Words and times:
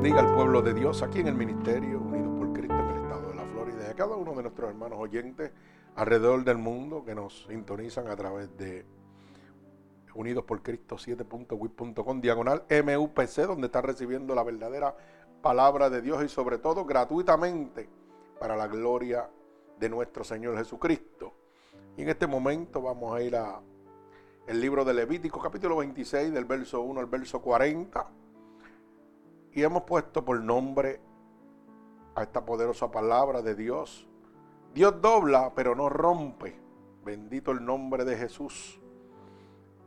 bendiga 0.00 0.20
al 0.20 0.32
pueblo 0.32 0.62
de 0.62 0.74
Dios 0.74 1.02
aquí 1.02 1.18
en 1.18 1.26
el 1.26 1.34
Ministerio 1.34 1.98
Unidos 1.98 2.38
por 2.38 2.52
Cristo 2.52 2.72
en 2.72 2.88
el 2.88 3.02
estado 3.02 3.30
de 3.30 3.34
la 3.34 3.42
Florida 3.46 3.84
y 3.88 3.90
a 3.90 3.94
cada 3.96 4.14
uno 4.14 4.32
de 4.32 4.42
nuestros 4.42 4.70
hermanos 4.70 4.96
oyentes 5.00 5.50
alrededor 5.96 6.44
del 6.44 6.56
mundo 6.56 7.04
que 7.04 7.16
nos 7.16 7.46
sintonizan 7.48 8.06
a 8.06 8.14
través 8.14 8.56
de 8.56 8.86
Unidos 10.14 10.44
por 10.44 10.62
Cristo 10.62 10.94
7.wit.com 10.94 12.20
diagonal 12.20 12.62
MUPC 12.70 13.38
donde 13.48 13.66
está 13.66 13.82
recibiendo 13.82 14.36
la 14.36 14.44
verdadera 14.44 14.94
palabra 15.42 15.90
de 15.90 16.00
Dios 16.00 16.22
y 16.22 16.28
sobre 16.28 16.58
todo 16.58 16.84
gratuitamente 16.84 17.88
para 18.38 18.54
la 18.54 18.68
gloria 18.68 19.28
de 19.80 19.88
nuestro 19.88 20.22
Señor 20.22 20.56
Jesucristo. 20.58 21.34
Y 21.96 22.02
en 22.02 22.10
este 22.10 22.28
momento 22.28 22.80
vamos 22.80 23.16
a 23.16 23.20
ir 23.20 23.34
a 23.34 23.60
el 24.46 24.60
libro 24.60 24.84
de 24.84 24.94
Levítico 24.94 25.40
capítulo 25.40 25.78
26 25.78 26.32
del 26.32 26.44
verso 26.44 26.82
1 26.82 27.00
al 27.00 27.06
verso 27.06 27.42
40 27.42 28.27
y 29.52 29.62
hemos 29.62 29.82
puesto 29.84 30.24
por 30.24 30.40
nombre 30.42 31.00
a 32.14 32.22
esta 32.22 32.44
poderosa 32.44 32.90
palabra 32.90 33.42
de 33.42 33.54
Dios. 33.54 34.06
Dios 34.74 35.00
dobla, 35.00 35.52
pero 35.54 35.74
no 35.74 35.88
rompe. 35.88 36.58
Bendito 37.04 37.52
el 37.52 37.64
nombre 37.64 38.04
de 38.04 38.16
Jesús. 38.16 38.80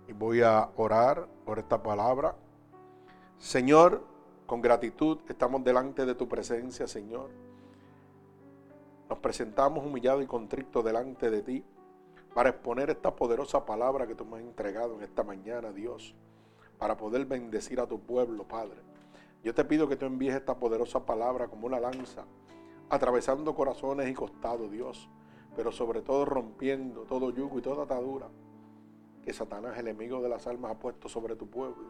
Y 0.08 0.14
voy 0.14 0.42
a 0.42 0.70
orar 0.76 1.28
por 1.46 1.60
esta 1.60 1.82
palabra. 1.82 2.36
Señor, 3.38 4.04
con 4.46 4.62
gratitud 4.62 5.20
estamos 5.30 5.64
delante 5.64 6.06
de 6.06 6.16
tu 6.16 6.28
presencia, 6.28 6.88
Señor. 6.88 7.30
Nos 9.10 9.20
presentamos 9.20 9.86
humillados 9.86 10.24
y 10.24 10.28
contrito 10.28 10.82
delante 10.82 11.30
de 11.30 11.42
ti 11.42 11.66
para 12.34 12.50
exponer 12.50 12.90
esta 12.90 13.14
poderosa 13.14 13.66
palabra 13.66 14.08
que 14.08 14.16
tú 14.16 14.26
me 14.26 14.38
has 14.38 14.44
entregado 14.44 14.96
en 14.96 15.04
esta 15.04 15.24
mañana, 15.24 15.72
Dios, 15.72 16.16
para 16.78 16.96
poder 16.96 17.26
bendecir 17.26 17.80
a 17.80 17.88
tu 17.88 18.00
pueblo, 18.00 18.48
Padre. 18.48 18.91
Yo 19.44 19.56
te 19.56 19.66
pido 19.66 19.88
que 19.88 19.96
tú 19.96 20.06
envíes 20.06 20.36
esta 20.36 20.60
poderosa 20.60 21.06
palabra 21.06 21.48
como 21.48 21.66
una 21.66 21.80
lanza, 21.80 22.26
atravesando 22.90 23.56
corazones 23.56 24.08
y 24.10 24.14
costados, 24.14 24.72
Dios, 24.72 25.10
pero 25.56 25.72
sobre 25.72 26.02
todo 26.02 26.26
rompiendo 26.26 27.04
todo 27.04 27.32
yugo 27.32 27.58
y 27.58 27.62
toda 27.62 27.84
atadura 27.84 28.30
que 29.24 29.34
Satanás, 29.34 29.78
el 29.78 29.88
enemigo 29.88 30.22
de 30.22 30.30
las 30.30 30.48
almas, 30.48 30.72
ha 30.72 30.80
puesto 30.80 31.10
sobre 31.10 31.36
tu 31.36 31.48
pueblo 31.50 31.90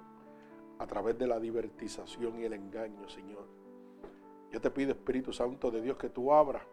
a 0.80 0.88
través 0.88 1.18
de 1.18 1.28
la 1.28 1.40
divertización 1.40 2.40
y 2.40 2.44
el 2.44 2.54
engaño, 2.54 3.08
Señor. 3.08 3.46
Yo 4.52 4.60
te 4.60 4.72
pido, 4.72 4.92
Espíritu 4.92 5.32
Santo 5.32 5.72
de 5.72 5.82
Dios, 5.82 5.98
que 5.98 6.10
tú 6.10 6.34
abras 6.34 6.64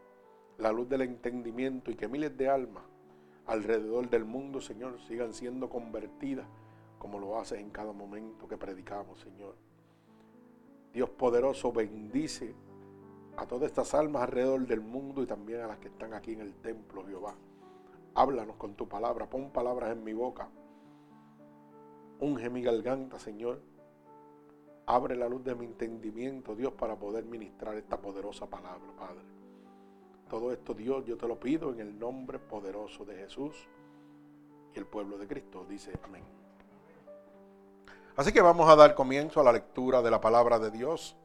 la 0.58 0.72
luz 0.72 0.88
del 0.88 1.02
entendimiento 1.02 1.90
y 1.90 1.94
que 1.94 2.08
miles 2.08 2.36
de 2.36 2.48
almas 2.48 2.84
alrededor 3.46 4.08
del 4.10 4.24
mundo, 4.24 4.60
Señor, 4.60 5.00
sigan 5.00 5.32
siendo 5.32 5.68
convertidas 5.68 6.46
como 6.98 7.18
lo 7.18 7.38
haces 7.38 7.60
en 7.60 7.70
cada 7.70 7.92
momento 7.92 8.48
que 8.48 8.56
predicamos, 8.56 9.20
Señor. 9.20 9.67
Dios 10.92 11.11
poderoso 11.11 11.72
bendice 11.72 12.55
a 13.36 13.47
todas 13.47 13.70
estas 13.70 13.94
almas 13.94 14.22
alrededor 14.22 14.67
del 14.67 14.81
mundo 14.81 15.22
y 15.22 15.27
también 15.27 15.61
a 15.61 15.67
las 15.69 15.78
que 15.78 15.89
están 15.89 16.12
aquí 16.14 16.33
en 16.33 16.41
el 16.41 16.55
templo, 16.56 17.05
Jehová. 17.06 17.34
Háblanos 18.14 18.56
con 18.56 18.75
tu 18.75 18.89
palabra, 18.89 19.31
pon 19.31 19.50
palabras 19.50 19.92
en 19.92 20.03
mi 20.03 20.12
boca. 20.12 20.48
Unge 22.20 22.50
mi 22.50 22.62
garganta, 22.62 23.19
Señor. 23.19 23.61
Abre 24.86 25.14
la 25.14 25.28
luz 25.28 25.44
de 25.44 25.55
mi 25.55 25.66
entendimiento, 25.66 26.56
Dios, 26.56 26.72
para 26.72 26.97
poder 26.97 27.25
ministrar 27.25 27.77
esta 27.77 28.00
poderosa 28.00 28.47
palabra, 28.47 28.91
Padre. 28.98 29.22
Todo 30.28 30.53
esto, 30.53 30.75
Dios, 30.75 31.05
yo 31.05 31.16
te 31.16 31.28
lo 31.28 31.39
pido 31.39 31.72
en 31.72 31.81
el 31.81 31.98
nombre 31.98 32.39
poderoso 32.39 33.05
de 33.05 33.16
Jesús 33.16 33.69
y 34.75 34.78
el 34.78 34.86
pueblo 34.86 35.16
de 35.16 35.28
Cristo. 35.28 35.64
Dice 35.69 35.92
amén. 36.03 36.38
Así 38.19 38.33
que 38.33 38.41
vamos 38.41 38.69
a 38.69 38.74
dar 38.74 38.97
comienzo 38.97 39.41
a 39.41 39.44
la 39.44 39.52
lectura 39.52 40.03
de 40.03 40.10
la 40.10 40.20
palabra 40.20 40.59
de 40.59 40.72
Dios 40.72 41.16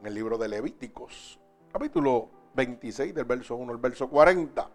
en 0.00 0.06
el 0.06 0.14
libro 0.14 0.38
de 0.38 0.46
Levíticos, 0.46 1.40
capítulo 1.72 2.28
26 2.54 3.12
del 3.12 3.24
verso 3.24 3.56
1 3.56 3.72
al 3.72 3.78
verso 3.78 4.08
40. 4.08 4.70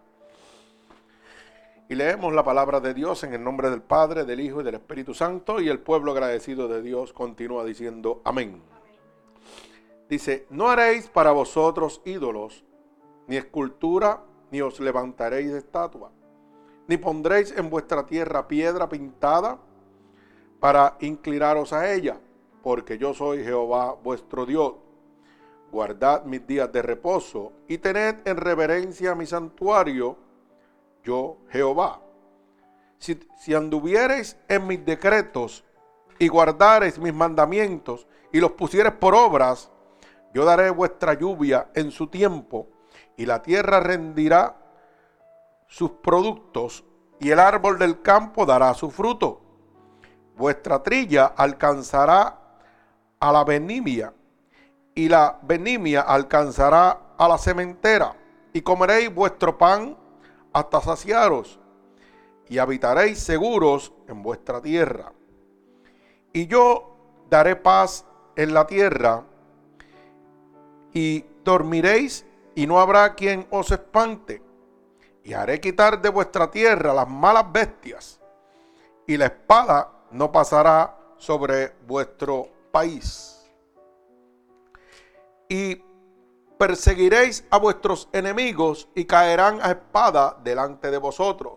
Y 1.88 1.94
leemos 1.94 2.34
la 2.34 2.44
palabra 2.44 2.78
de 2.78 2.92
Dios 2.92 3.24
en 3.24 3.32
el 3.32 3.42
nombre 3.42 3.70
del 3.70 3.80
Padre, 3.80 4.26
del 4.26 4.40
Hijo 4.40 4.60
y 4.60 4.64
del 4.64 4.74
Espíritu 4.74 5.14
Santo 5.14 5.62
y 5.62 5.70
el 5.70 5.80
pueblo 5.80 6.12
agradecido 6.12 6.68
de 6.68 6.82
Dios 6.82 7.14
continúa 7.14 7.64
diciendo 7.64 8.20
amén. 8.22 8.62
Dice, 10.10 10.46
no 10.50 10.68
haréis 10.68 11.08
para 11.08 11.32
vosotros 11.32 12.02
ídolos, 12.04 12.66
ni 13.28 13.38
escultura, 13.38 14.22
ni 14.50 14.60
os 14.60 14.78
levantaréis 14.78 15.52
estatua, 15.52 16.12
ni 16.86 16.98
pondréis 16.98 17.50
en 17.56 17.70
vuestra 17.70 18.04
tierra 18.04 18.46
piedra 18.46 18.90
pintada, 18.90 19.58
para 20.62 20.96
inclinaros 21.00 21.72
a 21.72 21.92
ella, 21.92 22.20
porque 22.62 22.96
yo 22.96 23.12
soy 23.14 23.42
Jehová 23.42 23.96
vuestro 24.00 24.46
Dios. 24.46 24.74
Guardad 25.72 26.22
mis 26.22 26.46
días 26.46 26.70
de 26.70 26.82
reposo 26.82 27.50
y 27.66 27.78
tened 27.78 28.18
en 28.24 28.36
reverencia 28.36 29.16
mi 29.16 29.26
santuario, 29.26 30.16
yo 31.02 31.38
Jehová. 31.50 32.00
Si, 32.98 33.18
si 33.40 33.54
anduviereis 33.54 34.36
en 34.46 34.68
mis 34.68 34.86
decretos 34.86 35.64
y 36.20 36.28
guardareis 36.28 36.96
mis 36.96 37.12
mandamientos 37.12 38.06
y 38.30 38.38
los 38.38 38.52
pusiereis 38.52 38.94
por 38.94 39.16
obras, 39.16 39.68
yo 40.32 40.44
daré 40.44 40.70
vuestra 40.70 41.14
lluvia 41.14 41.70
en 41.74 41.90
su 41.90 42.06
tiempo 42.06 42.68
y 43.16 43.26
la 43.26 43.42
tierra 43.42 43.80
rendirá 43.80 44.54
sus 45.66 45.90
productos 45.90 46.84
y 47.18 47.30
el 47.30 47.40
árbol 47.40 47.80
del 47.80 48.00
campo 48.00 48.46
dará 48.46 48.72
su 48.74 48.92
fruto 48.92 49.41
vuestra 50.36 50.82
trilla 50.82 51.26
alcanzará 51.36 52.38
a 53.20 53.32
la 53.32 53.44
benimia 53.44 54.12
y 54.94 55.08
la 55.08 55.38
benimia 55.42 56.02
alcanzará 56.02 57.14
a 57.16 57.28
la 57.28 57.38
cementera 57.38 58.14
y 58.52 58.60
comeréis 58.60 59.14
vuestro 59.14 59.56
pan 59.56 59.96
hasta 60.52 60.80
saciaros 60.80 61.58
y 62.48 62.58
habitaréis 62.58 63.18
seguros 63.18 63.92
en 64.08 64.22
vuestra 64.22 64.60
tierra. 64.60 65.12
Y 66.32 66.46
yo 66.46 66.96
daré 67.30 67.56
paz 67.56 68.04
en 68.36 68.52
la 68.52 68.66
tierra 68.66 69.24
y 70.92 71.24
dormiréis 71.44 72.26
y 72.54 72.66
no 72.66 72.78
habrá 72.80 73.14
quien 73.14 73.46
os 73.50 73.70
espante. 73.70 74.42
Y 75.24 75.32
haré 75.32 75.60
quitar 75.60 76.02
de 76.02 76.08
vuestra 76.08 76.50
tierra 76.50 76.92
las 76.92 77.08
malas 77.08 77.50
bestias 77.50 78.20
y 79.06 79.16
la 79.16 79.26
espada 79.26 79.88
no 80.12 80.30
pasará 80.30 80.96
sobre 81.18 81.72
vuestro 81.86 82.48
país. 82.70 83.50
Y 85.48 85.82
perseguiréis 86.58 87.44
a 87.50 87.58
vuestros 87.58 88.08
enemigos 88.12 88.88
y 88.94 89.04
caerán 89.04 89.58
a 89.62 89.70
espada 89.70 90.38
delante 90.44 90.90
de 90.90 90.98
vosotros. 90.98 91.54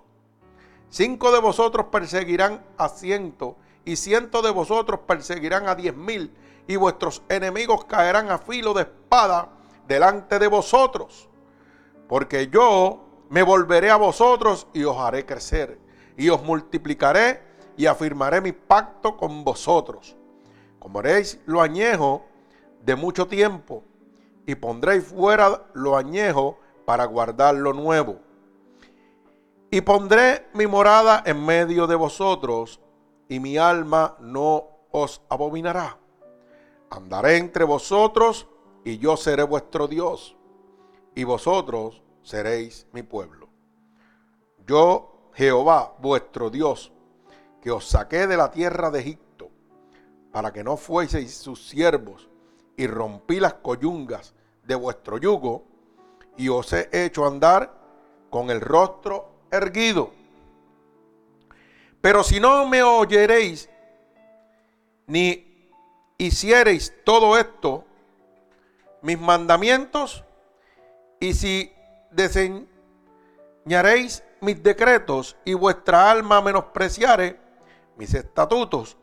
Cinco 0.89 1.31
de 1.31 1.39
vosotros 1.39 1.87
perseguirán 1.91 2.63
a 2.77 2.89
ciento 2.89 3.57
y 3.83 3.97
ciento 3.97 4.41
de 4.41 4.51
vosotros 4.51 5.01
perseguirán 5.05 5.67
a 5.67 5.75
diez 5.75 5.95
mil 5.95 6.33
y 6.67 6.75
vuestros 6.75 7.21
enemigos 7.29 7.85
caerán 7.85 8.31
a 8.31 8.37
filo 8.37 8.73
de 8.73 8.83
espada 8.83 9.49
delante 9.87 10.39
de 10.39 10.47
vosotros. 10.47 11.29
Porque 12.07 12.47
yo 12.47 13.05
me 13.29 13.43
volveré 13.43 13.91
a 13.91 13.97
vosotros 13.97 14.67
y 14.73 14.83
os 14.83 14.97
haré 14.97 15.25
crecer 15.25 15.79
y 16.17 16.29
os 16.29 16.41
multiplicaré 16.43 17.54
y 17.77 17.85
afirmaré 17.85 18.41
mi 18.41 18.51
pacto 18.51 19.17
con 19.17 19.43
vosotros. 19.43 20.15
Comeréis 20.79 21.39
lo 21.45 21.61
añejo 21.61 22.25
de 22.83 22.95
mucho 22.95 23.27
tiempo 23.27 23.83
y 24.45 24.55
pondréis 24.55 25.05
fuera 25.05 25.65
lo 25.73 25.97
añejo 25.97 26.59
para 26.85 27.05
guardar 27.05 27.55
lo 27.55 27.73
nuevo. 27.73 28.19
Y 29.71 29.81
pondré 29.81 30.47
mi 30.53 30.67
morada 30.67 31.23
en 31.25 31.43
medio 31.43 31.87
de 31.87 31.95
vosotros 31.95 32.79
y 33.27 33.39
mi 33.39 33.57
alma 33.57 34.15
no 34.19 34.67
os 34.91 35.21
abominará. 35.29 35.97
Andaré 36.89 37.37
entre 37.37 37.63
vosotros 37.63 38.47
y 38.83 38.99
yo 38.99 39.17
seré 39.17 39.43
vuestro 39.43 39.87
Dios 39.87 40.37
y 41.15 41.23
vosotros 41.23 42.03
seréis 42.21 42.87
mi 42.91 43.01
pueblo. 43.01 43.49
Yo, 44.65 45.29
Jehová, 45.33 45.95
vuestro 45.99 46.49
Dios, 46.49 46.91
que 47.65 47.71
os 47.71 47.89
saqué 47.89 48.27
de 48.27 48.37
la 48.37 48.51
tierra 48.51 48.91
de 48.91 48.99
Egipto, 48.99 49.49
para 50.31 50.53
que 50.53 50.63
no 50.63 50.77
fueseis 50.77 51.35
sus 51.35 51.67
siervos, 51.67 52.29
y 52.77 52.85
rompí 52.85 53.39
las 53.39 53.55
coyungas 53.55 54.35
de 54.61 54.75
vuestro 54.75 55.17
yugo, 55.17 55.63
y 56.37 56.49
os 56.49 56.71
he 56.73 56.87
hecho 56.91 57.25
andar 57.25 57.73
con 58.29 58.51
el 58.51 58.61
rostro 58.61 59.47
erguido. 59.49 60.11
Pero 62.01 62.23
si 62.23 62.39
no 62.39 62.67
me 62.67 62.83
oyereis, 62.83 63.67
ni 65.07 65.71
hiciereis 66.19 66.93
todo 67.03 67.35
esto, 67.35 67.83
mis 69.01 69.19
mandamientos, 69.19 70.23
y 71.19 71.33
si 71.33 71.73
deseñaréis 72.11 74.23
mis 74.41 74.61
decretos 74.61 75.35
y 75.43 75.55
vuestra 75.55 76.11
alma 76.11 76.43
menospreciare, 76.43 77.43
mis 77.95 78.13
estatutos, 78.13 78.97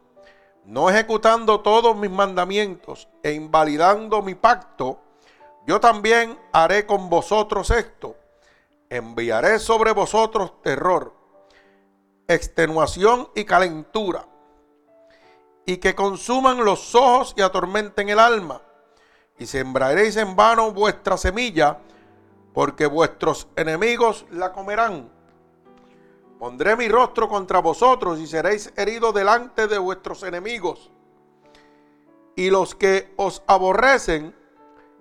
no 0.65 0.89
ejecutando 0.89 1.61
todos 1.61 1.97
mis 1.97 2.11
mandamientos 2.11 3.09
e 3.23 3.33
invalidando 3.33 4.23
mi 4.23 4.35
pacto, 4.35 5.01
yo 5.67 5.81
también 5.81 6.39
haré 6.53 6.87
con 6.87 7.09
vosotros 7.09 7.71
esto. 7.71 8.17
Enviaré 8.89 9.59
sobre 9.59 9.93
vosotros 9.93 10.61
terror, 10.63 11.15
extenuación 12.29 13.29
y 13.35 13.45
calentura, 13.45 14.27
y 15.65 15.79
que 15.79 15.95
consuman 15.95 16.65
los 16.65 16.95
ojos 16.95 17.35
y 17.37 17.43
atormenten 17.43 18.09
el 18.09 18.19
alma. 18.19 18.61
Y 19.39 19.47
sembraréis 19.47 20.17
en 20.17 20.37
vano 20.37 20.73
vuestra 20.73 21.17
semilla, 21.17 21.79
porque 22.53 22.87
vuestros 22.87 23.49
enemigos 23.57 24.27
la 24.31 24.53
comerán. 24.53 25.11
Pondré 26.43 26.75
mi 26.75 26.89
rostro 26.89 27.29
contra 27.29 27.61
vosotros 27.61 28.19
y 28.19 28.27
seréis 28.27 28.73
heridos 28.75 29.15
delante 29.15 29.69
de 29.69 29.79
vuestros 29.79 30.25
enemigos. 30.25 30.91
Y 32.35 32.51
los 32.51 32.75
que 32.75 33.15
os 33.17 33.45
aborrecen 33.47 34.35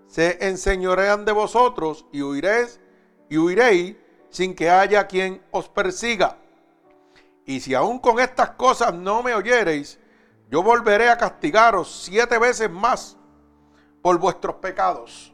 se 0.05 0.38
enseñorean 0.47 1.25
de 1.25 1.31
vosotros 1.31 2.05
y 2.11 2.21
huiréis 2.21 2.79
y 3.27 3.39
huiréis 3.39 3.95
sin 4.29 4.53
que 4.53 4.69
haya 4.69 5.07
quien 5.07 5.41
os 5.49 5.67
persiga. 5.67 6.38
Y 7.43 7.61
si 7.61 7.73
aún 7.73 7.97
con 7.97 8.19
estas 8.19 8.51
cosas 8.51 8.93
no 8.93 9.23
me 9.23 9.33
oyereis, 9.33 9.97
yo 10.51 10.61
volveré 10.61 11.09
a 11.09 11.17
castigaros 11.17 12.03
siete 12.03 12.38
veces 12.38 12.69
más 12.69 13.17
por 14.03 14.19
vuestros 14.19 14.57
pecados. 14.57 15.33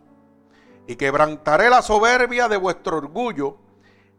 Y 0.87 0.95
quebrantaré 0.95 1.69
la 1.69 1.81
soberbia 1.81 2.47
de 2.47 2.55
vuestro 2.55 2.95
orgullo 2.95 3.66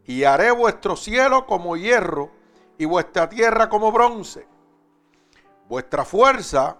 y 0.05 0.23
haré 0.23 0.51
vuestro 0.51 0.95
cielo 0.95 1.45
como 1.45 1.77
hierro 1.77 2.31
y 2.77 2.85
vuestra 2.85 3.29
tierra 3.29 3.69
como 3.69 3.91
bronce. 3.91 4.47
Vuestra 5.67 6.03
fuerza 6.03 6.77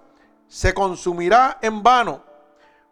se 0.48 0.74
consumirá 0.74 1.60
en 1.62 1.83
vano, 1.83 2.24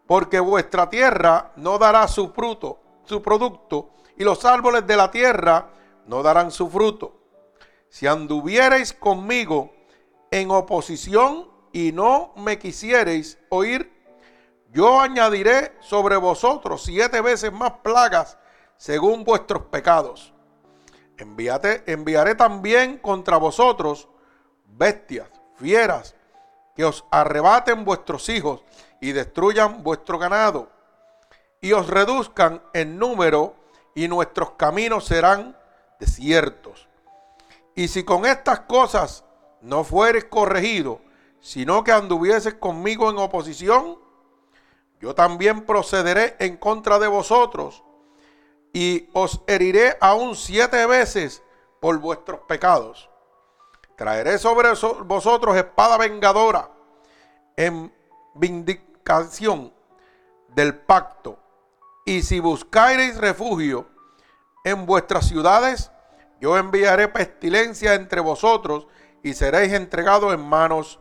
porque 0.05 0.39
vuestra 0.39 0.89
tierra 0.89 1.51
no 1.55 1.77
dará 1.77 2.07
su 2.07 2.29
fruto, 2.29 2.79
su 3.03 3.21
producto, 3.21 3.89
y 4.15 4.23
los 4.23 4.45
árboles 4.45 4.85
de 4.85 4.95
la 4.95 5.09
tierra 5.09 5.69
no 6.05 6.21
darán 6.21 6.51
su 6.51 6.69
fruto. 6.69 7.15
Si 7.89 8.05
anduviereis 8.05 8.93
conmigo 8.93 9.73
en 10.31 10.51
oposición 10.51 11.49
y 11.71 11.91
no 11.91 12.33
me 12.35 12.59
quisiereis 12.59 13.39
oír, 13.49 13.93
yo 14.71 14.99
añadiré 14.99 15.75
sobre 15.79 16.17
vosotros 16.17 16.83
siete 16.83 17.21
veces 17.21 17.51
más 17.51 17.71
plagas 17.83 18.37
según 18.77 19.23
vuestros 19.23 19.63
pecados. 19.63 20.33
enviaré 21.17 22.35
también 22.35 22.97
contra 22.99 23.37
vosotros 23.37 24.07
bestias, 24.65 25.29
fieras, 25.55 26.15
que 26.75 26.85
os 26.85 27.05
arrebaten 27.09 27.83
vuestros 27.83 28.29
hijos 28.29 28.63
y 29.01 29.11
destruyan 29.11 29.83
vuestro 29.83 30.19
ganado, 30.19 30.71
y 31.59 31.73
os 31.73 31.87
reduzcan 31.87 32.61
en 32.73 32.99
número, 32.99 33.55
y 33.95 34.07
nuestros 34.07 34.51
caminos 34.51 35.05
serán 35.05 35.57
desiertos. 35.99 36.87
Y 37.73 37.87
si 37.87 38.03
con 38.03 38.27
estas 38.27 38.59
cosas 38.61 39.23
no 39.61 39.83
fueres 39.83 40.25
corregido, 40.25 41.01
sino 41.39 41.83
que 41.83 41.91
anduvieses 41.91 42.53
conmigo 42.55 43.09
en 43.09 43.17
oposición, 43.17 43.97
yo 44.99 45.15
también 45.15 45.65
procederé 45.65 46.35
en 46.39 46.57
contra 46.57 46.99
de 46.99 47.07
vosotros 47.07 47.83
y 48.77 49.09
os 49.13 49.41
heriré 49.47 49.97
aún 49.99 50.35
siete 50.35 50.85
veces 50.85 51.41
por 51.79 51.97
vuestros 51.97 52.41
pecados. 52.41 53.09
Traeré 53.95 54.37
sobre 54.37 54.69
vosotros 55.03 55.57
espada 55.57 55.97
vengadora 55.97 56.69
en 57.55 57.91
vindicación 58.35 59.73
del 60.49 60.75
pacto. 60.75 61.39
Y 62.05 62.21
si 62.21 62.39
buscareis 62.39 63.17
refugio 63.17 63.87
en 64.63 64.85
vuestras 64.85 65.27
ciudades, 65.27 65.89
yo 66.39 66.55
enviaré 66.55 67.07
pestilencia 67.07 67.95
entre 67.95 68.21
vosotros 68.21 68.85
y 69.23 69.33
seréis 69.33 69.73
entregados 69.73 70.35
en 70.35 70.41
manos 70.41 70.99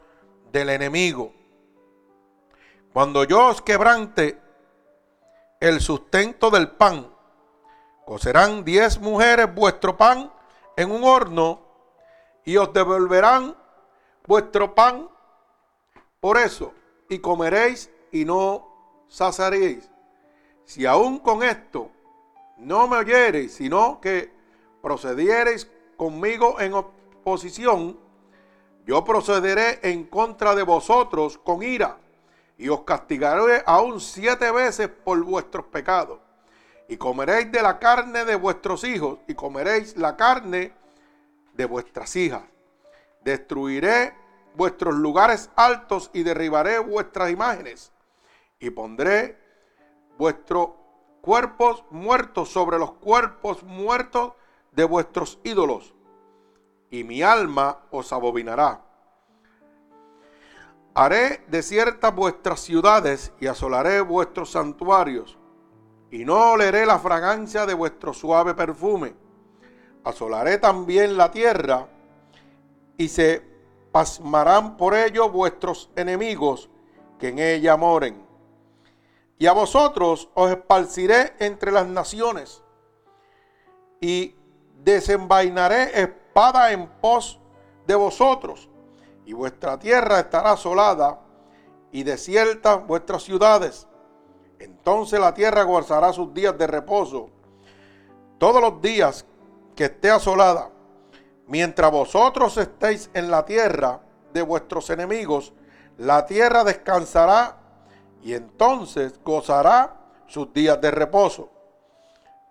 del 0.50 0.70
enemigo. 0.70 1.34
Cuando 2.94 3.24
yo 3.24 3.48
os 3.48 3.60
quebrante 3.60 4.40
el 5.60 5.82
sustento 5.82 6.50
del 6.50 6.70
pan, 6.70 7.14
Cocerán 8.06 8.64
diez 8.64 9.00
mujeres 9.00 9.52
vuestro 9.52 9.96
pan 9.96 10.30
en 10.76 10.92
un 10.92 11.02
horno 11.02 11.60
y 12.44 12.56
os 12.56 12.72
devolverán 12.72 13.56
vuestro 14.24 14.76
pan 14.76 15.08
por 16.20 16.38
eso 16.38 16.72
y 17.08 17.18
comeréis 17.18 17.90
y 18.12 18.24
no 18.24 19.04
saciaréis. 19.08 19.90
Si 20.64 20.86
aún 20.86 21.18
con 21.18 21.42
esto 21.42 21.90
no 22.58 22.86
me 22.86 22.98
oyereis, 22.98 23.54
sino 23.56 24.00
que 24.00 24.32
procediereis 24.80 25.68
conmigo 25.96 26.60
en 26.60 26.74
oposición, 26.74 27.98
yo 28.86 29.04
procederé 29.04 29.80
en 29.82 30.04
contra 30.04 30.54
de 30.54 30.62
vosotros 30.62 31.38
con 31.38 31.60
ira 31.60 31.98
y 32.56 32.68
os 32.68 32.82
castigaré 32.82 33.64
aún 33.66 34.00
siete 34.00 34.52
veces 34.52 34.88
por 34.88 35.20
vuestros 35.24 35.64
pecados 35.66 36.20
y 36.88 36.96
comeréis 36.96 37.50
de 37.50 37.62
la 37.62 37.78
carne 37.78 38.24
de 38.24 38.36
vuestros 38.36 38.84
hijos 38.84 39.18
y 39.26 39.34
comeréis 39.34 39.96
la 39.96 40.16
carne 40.16 40.72
de 41.54 41.64
vuestras 41.64 42.14
hijas. 42.16 42.42
Destruiré 43.22 44.14
vuestros 44.54 44.94
lugares 44.94 45.50
altos 45.56 46.10
y 46.12 46.22
derribaré 46.22 46.78
vuestras 46.78 47.30
imágenes 47.30 47.92
y 48.60 48.70
pondré 48.70 49.38
vuestros 50.16 50.70
cuerpos 51.20 51.84
muertos 51.90 52.50
sobre 52.50 52.78
los 52.78 52.92
cuerpos 52.92 53.62
muertos 53.64 54.32
de 54.72 54.84
vuestros 54.84 55.40
ídolos 55.42 55.94
y 56.90 57.02
mi 57.02 57.22
alma 57.22 57.80
os 57.90 58.12
abominará. 58.12 58.82
Haré 60.94 61.44
desiertas 61.48 62.14
vuestras 62.14 62.60
ciudades 62.60 63.32
y 63.40 63.48
asolaré 63.48 64.00
vuestros 64.00 64.52
santuarios 64.52 65.36
y 66.10 66.24
no 66.24 66.52
oleré 66.52 66.86
la 66.86 66.98
fragancia 66.98 67.66
de 67.66 67.74
vuestro 67.74 68.12
suave 68.12 68.54
perfume. 68.54 69.14
Asolaré 70.04 70.58
también 70.58 71.16
la 71.16 71.30
tierra 71.30 71.88
y 72.96 73.08
se 73.08 73.42
pasmarán 73.90 74.76
por 74.76 74.94
ello 74.94 75.30
vuestros 75.30 75.90
enemigos 75.96 76.70
que 77.18 77.28
en 77.28 77.38
ella 77.38 77.76
moren. 77.76 78.24
Y 79.38 79.46
a 79.46 79.52
vosotros 79.52 80.30
os 80.34 80.50
esparciré 80.50 81.34
entre 81.40 81.72
las 81.72 81.86
naciones 81.86 82.62
y 84.00 84.34
desenvainaré 84.82 86.00
espada 86.00 86.72
en 86.72 86.86
pos 87.00 87.40
de 87.86 87.94
vosotros 87.94 88.68
y 89.24 89.32
vuestra 89.32 89.78
tierra 89.78 90.20
estará 90.20 90.52
asolada 90.52 91.20
y 91.90 92.04
desiertas 92.04 92.86
vuestras 92.86 93.24
ciudades 93.24 93.88
entonces 94.86 95.18
la 95.18 95.34
tierra 95.34 95.64
gozará 95.64 96.12
sus 96.12 96.32
días 96.32 96.56
de 96.56 96.64
reposo. 96.64 97.28
Todos 98.38 98.62
los 98.62 98.80
días 98.80 99.26
que 99.74 99.86
esté 99.86 100.12
asolada, 100.12 100.70
mientras 101.48 101.90
vosotros 101.90 102.56
estéis 102.56 103.10
en 103.12 103.28
la 103.28 103.44
tierra 103.44 103.98
de 104.32 104.42
vuestros 104.42 104.88
enemigos, 104.90 105.52
la 105.98 106.24
tierra 106.24 106.62
descansará 106.62 107.56
y 108.22 108.34
entonces 108.34 109.18
gozará 109.24 109.96
sus 110.28 110.52
días 110.52 110.80
de 110.80 110.92
reposo. 110.92 111.50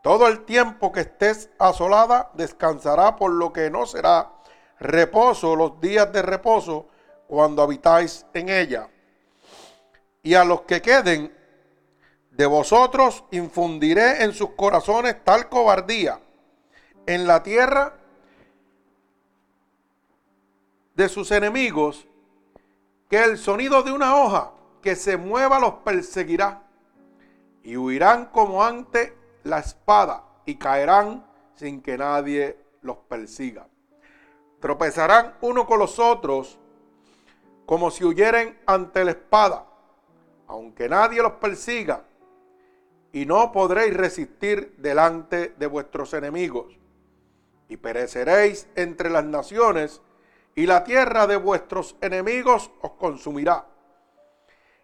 Todo 0.03 0.27
el 0.27 0.43
tiempo 0.43 0.91
que 0.91 0.99
estés 0.99 1.49
asolada 1.57 2.31
descansará 2.33 3.15
por 3.15 3.31
lo 3.31 3.53
que 3.53 3.69
no 3.69 3.85
será 3.85 4.29
reposo 4.77 5.55
los 5.55 5.79
días 5.79 6.11
de 6.11 6.21
reposo 6.21 6.87
cuando 7.27 7.61
habitáis 7.61 8.25
en 8.33 8.49
ella. 8.49 8.89
Y 10.21 10.33
a 10.33 10.43
los 10.43 10.63
que 10.63 10.81
queden 10.81 11.44
de 12.35 12.45
vosotros 12.45 13.23
infundiré 13.31 14.23
en 14.23 14.33
sus 14.33 14.51
corazones 14.51 15.23
tal 15.23 15.47
cobardía 15.47 16.19
en 17.05 17.27
la 17.27 17.41
tierra 17.43 17.95
de 20.95 21.07
sus 21.07 21.31
enemigos 21.31 22.07
que 23.09 23.23
el 23.23 23.37
sonido 23.37 23.83
de 23.83 23.93
una 23.93 24.15
hoja 24.15 24.51
que 24.81 24.95
se 24.95 25.15
mueva 25.15 25.59
los 25.59 25.75
perseguirá 25.75 26.63
y 27.63 27.77
huirán 27.77 28.25
como 28.27 28.63
ante 28.63 29.17
la 29.43 29.59
espada 29.59 30.25
y 30.45 30.55
caerán 30.55 31.25
sin 31.55 31.81
que 31.81 31.97
nadie 31.97 32.59
los 32.81 32.97
persiga. 32.97 33.67
Tropezarán 34.59 35.35
uno 35.41 35.65
con 35.65 35.79
los 35.79 35.99
otros 35.99 36.59
como 37.65 37.91
si 37.91 38.03
huyeren 38.03 38.59
ante 38.65 39.05
la 39.05 39.11
espada, 39.11 39.65
aunque 40.47 40.89
nadie 40.89 41.21
los 41.21 41.33
persiga 41.33 42.03
y 43.15 43.25
no 43.25 43.53
podréis 43.53 43.95
resistir 43.95 44.75
delante 44.77 45.55
de 45.57 45.67
vuestros 45.67 46.13
enemigos. 46.13 46.77
Y 47.69 47.77
pereceréis 47.77 48.67
entre 48.75 49.09
las 49.09 49.23
naciones 49.23 50.01
y 50.53 50.65
la 50.65 50.83
tierra 50.83 51.25
de 51.25 51.37
vuestros 51.37 51.95
enemigos 52.01 52.71
os 52.81 52.91
consumirá. 52.91 53.67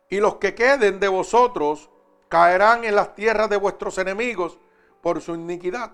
Y 0.09 0.21
los 0.21 0.35
que 0.35 0.55
queden 0.55 1.01
de 1.01 1.09
vosotros 1.09 1.89
caerán 2.29 2.85
en 2.85 2.95
las 2.95 3.15
tierras 3.15 3.49
de 3.49 3.57
vuestros 3.57 3.97
enemigos 3.97 4.57
por 5.01 5.19
su 5.19 5.35
iniquidad. 5.35 5.91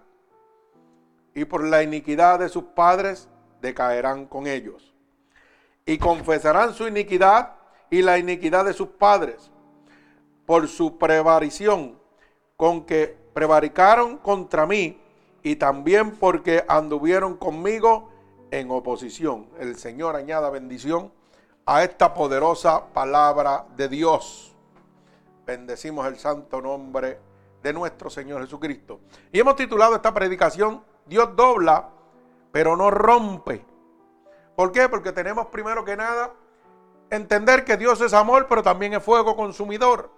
Y 1.33 1.45
por 1.45 1.63
la 1.63 1.81
iniquidad 1.81 2.37
de 2.37 2.49
sus 2.49 2.65
padres 2.65 3.29
decaerán 3.61 4.27
con 4.27 4.45
ellos. 4.45 4.93
Y 5.87 5.97
confesarán 5.97 6.75
su 6.75 6.87
iniquidad 6.87 7.55
y 7.89 8.03
la 8.03 8.19
iniquidad 8.19 8.65
de 8.65 8.73
sus 8.73 8.89
padres 8.89 9.49
por 10.45 10.67
su 10.67 10.99
prevarición 10.99 11.97
con 12.57 12.85
que 12.85 13.15
prevaricaron 13.33 14.17
contra 14.17 14.65
mí 14.65 14.99
y 15.43 15.57
también 15.57 16.11
porque 16.11 16.65
anduvieron 16.67 17.37
conmigo 17.37 18.09
en 18.49 18.71
oposición. 18.71 19.47
El 19.59 19.77
Señor 19.77 20.15
añada 20.15 20.49
bendición 20.49 21.11
a 21.67 21.83
esta 21.83 22.15
poderosa 22.15 22.87
palabra 22.87 23.67
de 23.77 23.87
Dios. 23.87 24.55
Bendecimos 25.45 26.07
el 26.07 26.17
santo 26.17 26.59
nombre 26.59 27.19
de 27.61 27.73
nuestro 27.73 28.09
Señor 28.09 28.41
Jesucristo. 28.41 29.01
Y 29.31 29.39
hemos 29.39 29.55
titulado 29.55 29.95
esta 29.95 30.13
predicación, 30.13 30.83
Dios 31.05 31.35
dobla, 31.35 31.89
pero 32.51 32.75
no 32.75 32.89
rompe. 32.89 33.63
¿Por 34.55 34.71
qué? 34.71 34.89
Porque 34.89 35.11
tenemos 35.11 35.45
primero 35.47 35.85
que 35.85 35.95
nada 35.95 36.33
entender 37.11 37.63
que 37.63 37.77
Dios 37.77 38.01
es 38.01 38.15
amor, 38.15 38.47
pero 38.49 38.63
también 38.63 38.95
es 38.95 39.03
fuego 39.03 39.35
consumidor. 39.35 40.16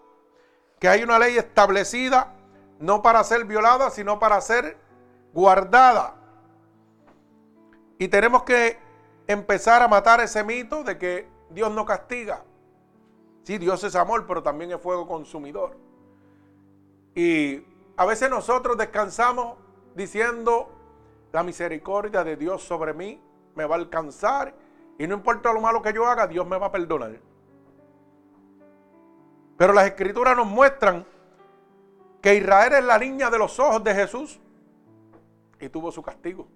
Que 0.80 0.88
hay 0.88 1.04
una 1.04 1.20
ley 1.20 1.38
establecida 1.38 2.34
no 2.80 3.02
para 3.02 3.24
ser 3.24 3.46
violada, 3.46 3.90
sino 3.90 4.20
para 4.20 4.40
ser 4.42 4.78
guardada. 5.34 6.16
Y 7.98 8.08
tenemos 8.08 8.44
que 8.44 8.80
empezar 9.28 9.82
a 9.84 9.88
matar 9.88 10.22
ese 10.22 10.44
mito 10.44 10.84
de 10.84 10.98
que 10.98 11.28
Dios 11.50 11.72
no 11.72 11.86
castiga. 11.86 12.44
Sí, 13.44 13.58
Dios 13.58 13.84
es 13.84 13.96
amor, 13.96 14.26
pero 14.26 14.42
también 14.42 14.72
es 14.72 14.82
fuego 14.82 15.08
consumidor. 15.08 15.78
Y 17.16 17.64
a 17.98 18.06
veces 18.06 18.30
nosotros 18.30 18.78
descansamos 18.78 19.58
diciendo, 19.96 20.70
la 21.32 21.44
misericordia 21.44 22.24
de 22.24 22.38
Dios 22.38 22.64
sobre 22.64 22.94
mí 22.94 23.22
me 23.56 23.66
va 23.66 23.76
a 23.76 23.80
alcanzar 23.80 24.54
y 24.98 25.08
no 25.08 25.16
importa 25.16 25.52
lo 25.54 25.62
malo 25.62 25.82
que 25.82 25.94
yo 25.94 26.08
haga, 26.08 26.28
Dios 26.28 26.48
me 26.48 26.58
va 26.58 26.68
a 26.68 26.72
perdonar. 26.72 27.20
Pero 29.60 29.74
las 29.74 29.88
escrituras 29.88 30.38
nos 30.38 30.48
muestran 30.48 31.06
que 32.22 32.36
Israel 32.36 32.76
es 32.76 32.86
la 32.86 32.98
niña 32.98 33.30
de 33.30 33.38
los 33.38 33.60
ojos 33.60 33.84
de 33.84 33.94
Jesús 33.94 34.40
y 35.60 35.68
tuvo 35.68 35.92
su 35.92 36.02
castigo. 36.02 36.48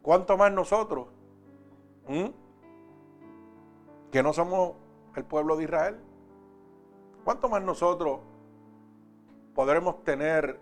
¿Cuánto 0.00 0.38
más 0.38 0.50
nosotros? 0.50 1.08
¿Mm? 2.08 2.28
Que 4.10 4.22
no 4.22 4.32
somos 4.32 4.72
el 5.14 5.24
pueblo 5.26 5.54
de 5.58 5.64
Israel. 5.64 6.00
¿Cuánto 7.24 7.50
más 7.50 7.62
nosotros 7.62 8.20
podremos 9.54 10.02
tener 10.02 10.58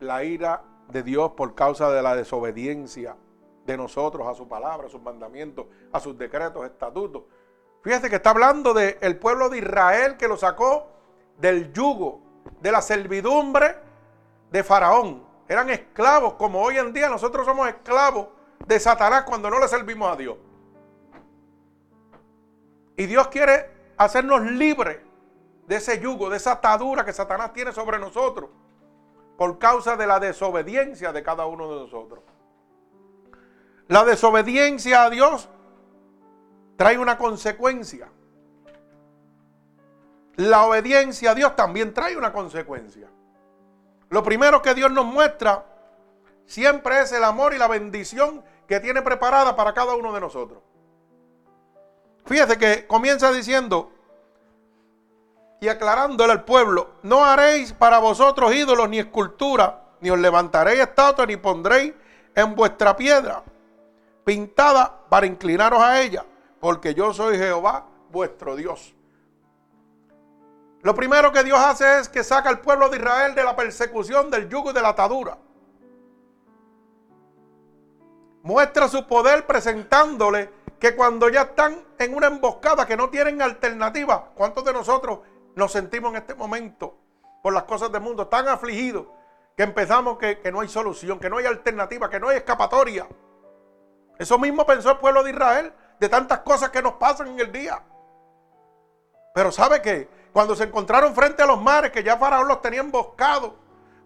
la 0.00 0.24
ira 0.24 0.64
de 0.88 1.04
Dios 1.04 1.30
por 1.36 1.54
causa 1.54 1.88
de 1.92 2.02
la 2.02 2.16
desobediencia 2.16 3.16
de 3.64 3.76
nosotros 3.76 4.26
a 4.26 4.34
su 4.34 4.48
palabra, 4.48 4.88
a 4.88 4.90
sus 4.90 5.00
mandamientos, 5.00 5.66
a 5.92 6.00
sus 6.00 6.18
decretos, 6.18 6.66
estatutos? 6.66 7.22
Fíjese 7.82 8.10
que 8.10 8.16
está 8.16 8.30
hablando 8.30 8.74
del 8.74 9.16
pueblo 9.18 9.48
de 9.48 9.58
Israel 9.58 10.16
que 10.16 10.28
lo 10.28 10.36
sacó 10.36 10.88
del 11.38 11.72
yugo, 11.72 12.20
de 12.60 12.72
la 12.72 12.82
servidumbre 12.82 13.76
de 14.50 14.62
Faraón. 14.62 15.24
Eran 15.48 15.70
esclavos, 15.70 16.34
como 16.34 16.60
hoy 16.60 16.78
en 16.78 16.92
día 16.92 17.08
nosotros 17.08 17.46
somos 17.46 17.68
esclavos 17.68 18.28
de 18.66 18.78
Satanás 18.78 19.24
cuando 19.24 19.50
no 19.50 19.58
le 19.58 19.66
servimos 19.66 20.12
a 20.12 20.16
Dios. 20.16 20.36
Y 22.96 23.06
Dios 23.06 23.28
quiere 23.28 23.70
hacernos 23.96 24.42
libres 24.42 24.98
de 25.66 25.76
ese 25.76 26.00
yugo, 26.00 26.28
de 26.28 26.36
esa 26.36 26.52
atadura 26.52 27.04
que 27.04 27.12
Satanás 27.12 27.52
tiene 27.54 27.72
sobre 27.72 27.98
nosotros 27.98 28.50
por 29.38 29.58
causa 29.58 29.96
de 29.96 30.06
la 30.06 30.20
desobediencia 30.20 31.12
de 31.12 31.22
cada 31.22 31.46
uno 31.46 31.72
de 31.72 31.80
nosotros. 31.80 32.22
La 33.88 34.04
desobediencia 34.04 35.04
a 35.04 35.10
Dios 35.10 35.48
trae 36.80 36.96
una 36.96 37.18
consecuencia. 37.18 38.08
La 40.36 40.64
obediencia 40.64 41.32
a 41.32 41.34
Dios 41.34 41.54
también 41.54 41.92
trae 41.92 42.16
una 42.16 42.32
consecuencia. 42.32 43.06
Lo 44.08 44.22
primero 44.22 44.62
que 44.62 44.72
Dios 44.72 44.90
nos 44.90 45.04
muestra 45.04 45.66
siempre 46.46 47.02
es 47.02 47.12
el 47.12 47.22
amor 47.22 47.52
y 47.52 47.58
la 47.58 47.68
bendición 47.68 48.42
que 48.66 48.80
tiene 48.80 49.02
preparada 49.02 49.54
para 49.56 49.74
cada 49.74 49.94
uno 49.94 50.10
de 50.14 50.22
nosotros. 50.22 50.62
Fíjese 52.24 52.56
que 52.56 52.86
comienza 52.86 53.30
diciendo 53.30 53.92
y 55.60 55.68
aclarándole 55.68 56.32
al 56.32 56.44
pueblo, 56.44 56.92
no 57.02 57.22
haréis 57.22 57.74
para 57.74 57.98
vosotros 57.98 58.54
ídolos 58.54 58.88
ni 58.88 59.00
escultura, 59.00 59.84
ni 60.00 60.08
os 60.08 60.18
levantaréis 60.18 60.80
estatua, 60.80 61.26
ni 61.26 61.36
pondréis 61.36 61.92
en 62.34 62.54
vuestra 62.54 62.96
piedra 62.96 63.42
pintada 64.24 64.98
para 65.10 65.26
inclinaros 65.26 65.82
a 65.82 66.00
ella, 66.00 66.24
porque 66.60 66.94
yo 66.94 67.12
soy 67.12 67.38
Jehová 67.38 67.86
vuestro 68.10 68.56
Dios. 68.56 68.94
Lo 70.82 70.94
primero 70.94 71.32
que 71.32 71.44
Dios 71.44 71.58
hace 71.58 72.00
es 72.00 72.08
que 72.08 72.24
saca 72.24 72.48
al 72.48 72.60
pueblo 72.60 72.88
de 72.88 72.98
Israel 72.98 73.34
de 73.34 73.44
la 73.44 73.56
persecución, 73.56 74.30
del 74.30 74.48
yugo 74.48 74.70
y 74.70 74.74
de 74.74 74.82
la 74.82 74.90
atadura. 74.90 75.36
muestra 78.42 78.88
su 78.88 79.06
poder 79.06 79.46
presentándole 79.46 80.50
que 80.78 80.96
cuando 80.96 81.28
ya 81.28 81.42
están 81.42 81.84
en 81.98 82.14
una 82.14 82.28
emboscada 82.28 82.86
que 82.86 82.96
no 82.96 83.10
tienen 83.10 83.42
alternativa, 83.42 84.30
¿cuántos 84.34 84.64
de 84.64 84.72
nosotros 84.72 85.20
nos 85.54 85.72
sentimos 85.72 86.10
en 86.12 86.16
este 86.18 86.34
momento 86.34 86.96
por 87.42 87.52
las 87.52 87.64
cosas 87.64 87.92
del 87.92 88.00
mundo 88.00 88.28
tan 88.28 88.48
afligidos 88.48 89.06
que 89.56 89.62
empezamos 89.62 90.16
que, 90.18 90.40
que 90.40 90.50
no 90.50 90.60
hay 90.60 90.68
solución, 90.68 91.18
que 91.18 91.28
no 91.28 91.36
hay 91.36 91.46
alternativa, 91.46 92.08
que 92.08 92.18
no 92.18 92.28
hay 92.28 92.38
escapatoria? 92.38 93.06
Eso 94.18 94.38
mismo 94.38 94.64
pensó 94.64 94.92
el 94.92 94.98
pueblo 94.98 95.22
de 95.22 95.30
Israel 95.30 95.72
de 96.00 96.08
tantas 96.08 96.40
cosas 96.40 96.70
que 96.70 96.82
nos 96.82 96.94
pasan 96.94 97.28
en 97.28 97.40
el 97.40 97.52
día. 97.52 97.80
Pero 99.34 99.52
¿sabe 99.52 99.82
qué? 99.82 100.08
Cuando 100.32 100.56
se 100.56 100.64
encontraron 100.64 101.14
frente 101.14 101.42
a 101.42 101.46
los 101.46 101.60
mares, 101.60 101.92
que 101.92 102.02
ya 102.02 102.16
Faraón 102.16 102.48
los 102.48 102.62
tenía 102.62 102.80
emboscados, 102.80 103.52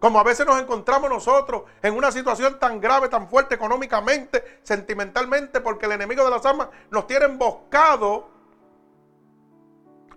como 0.01 0.19
a 0.19 0.25
veces 0.25 0.45
nos 0.45 0.61
encontramos 0.61 1.09
nosotros 1.09 1.63
en 1.83 1.97
una 1.97 2.11
situación 2.11 2.59
tan 2.59 2.81
grave, 2.81 3.09
tan 3.09 3.29
fuerte 3.29 3.55
económicamente, 3.55 4.61
sentimentalmente, 4.63 5.61
porque 5.61 5.87
el 5.87 5.93
enemigo 5.93 6.25
de 6.25 6.31
las 6.31 6.45
almas 6.45 6.69
nos 6.91 7.07
tiene 7.07 7.27
emboscado. 7.27 8.29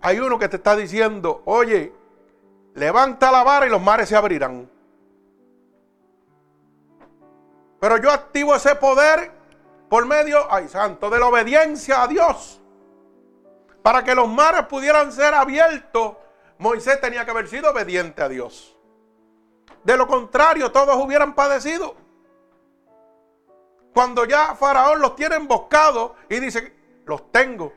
Hay 0.00 0.18
uno 0.18 0.38
que 0.38 0.48
te 0.48 0.56
está 0.56 0.74
diciendo, 0.76 1.42
oye, 1.44 1.92
levanta 2.74 3.30
la 3.30 3.44
vara 3.44 3.66
y 3.66 3.70
los 3.70 3.80
mares 3.80 4.08
se 4.08 4.16
abrirán. 4.16 4.68
Pero 7.80 7.96
yo 7.98 8.10
activo 8.10 8.56
ese 8.56 8.74
poder 8.74 9.37
por 9.88 10.06
medio, 10.06 10.46
ay 10.50 10.68
santo, 10.68 11.10
de 11.10 11.18
la 11.18 11.26
obediencia 11.26 12.02
a 12.02 12.06
Dios. 12.06 12.60
Para 13.82 14.04
que 14.04 14.14
los 14.14 14.28
mares 14.28 14.66
pudieran 14.66 15.12
ser 15.12 15.34
abiertos, 15.34 16.16
Moisés 16.58 17.00
tenía 17.00 17.24
que 17.24 17.30
haber 17.30 17.48
sido 17.48 17.70
obediente 17.70 18.22
a 18.22 18.28
Dios. 18.28 18.76
De 19.84 19.96
lo 19.96 20.06
contrario, 20.06 20.70
todos 20.72 20.96
hubieran 20.96 21.34
padecido. 21.34 21.94
Cuando 23.94 24.24
ya 24.24 24.54
Faraón 24.54 25.00
los 25.00 25.16
tiene 25.16 25.36
emboscados 25.36 26.12
y 26.28 26.40
dice, 26.40 26.72
los 27.06 27.32
tengo, 27.32 27.72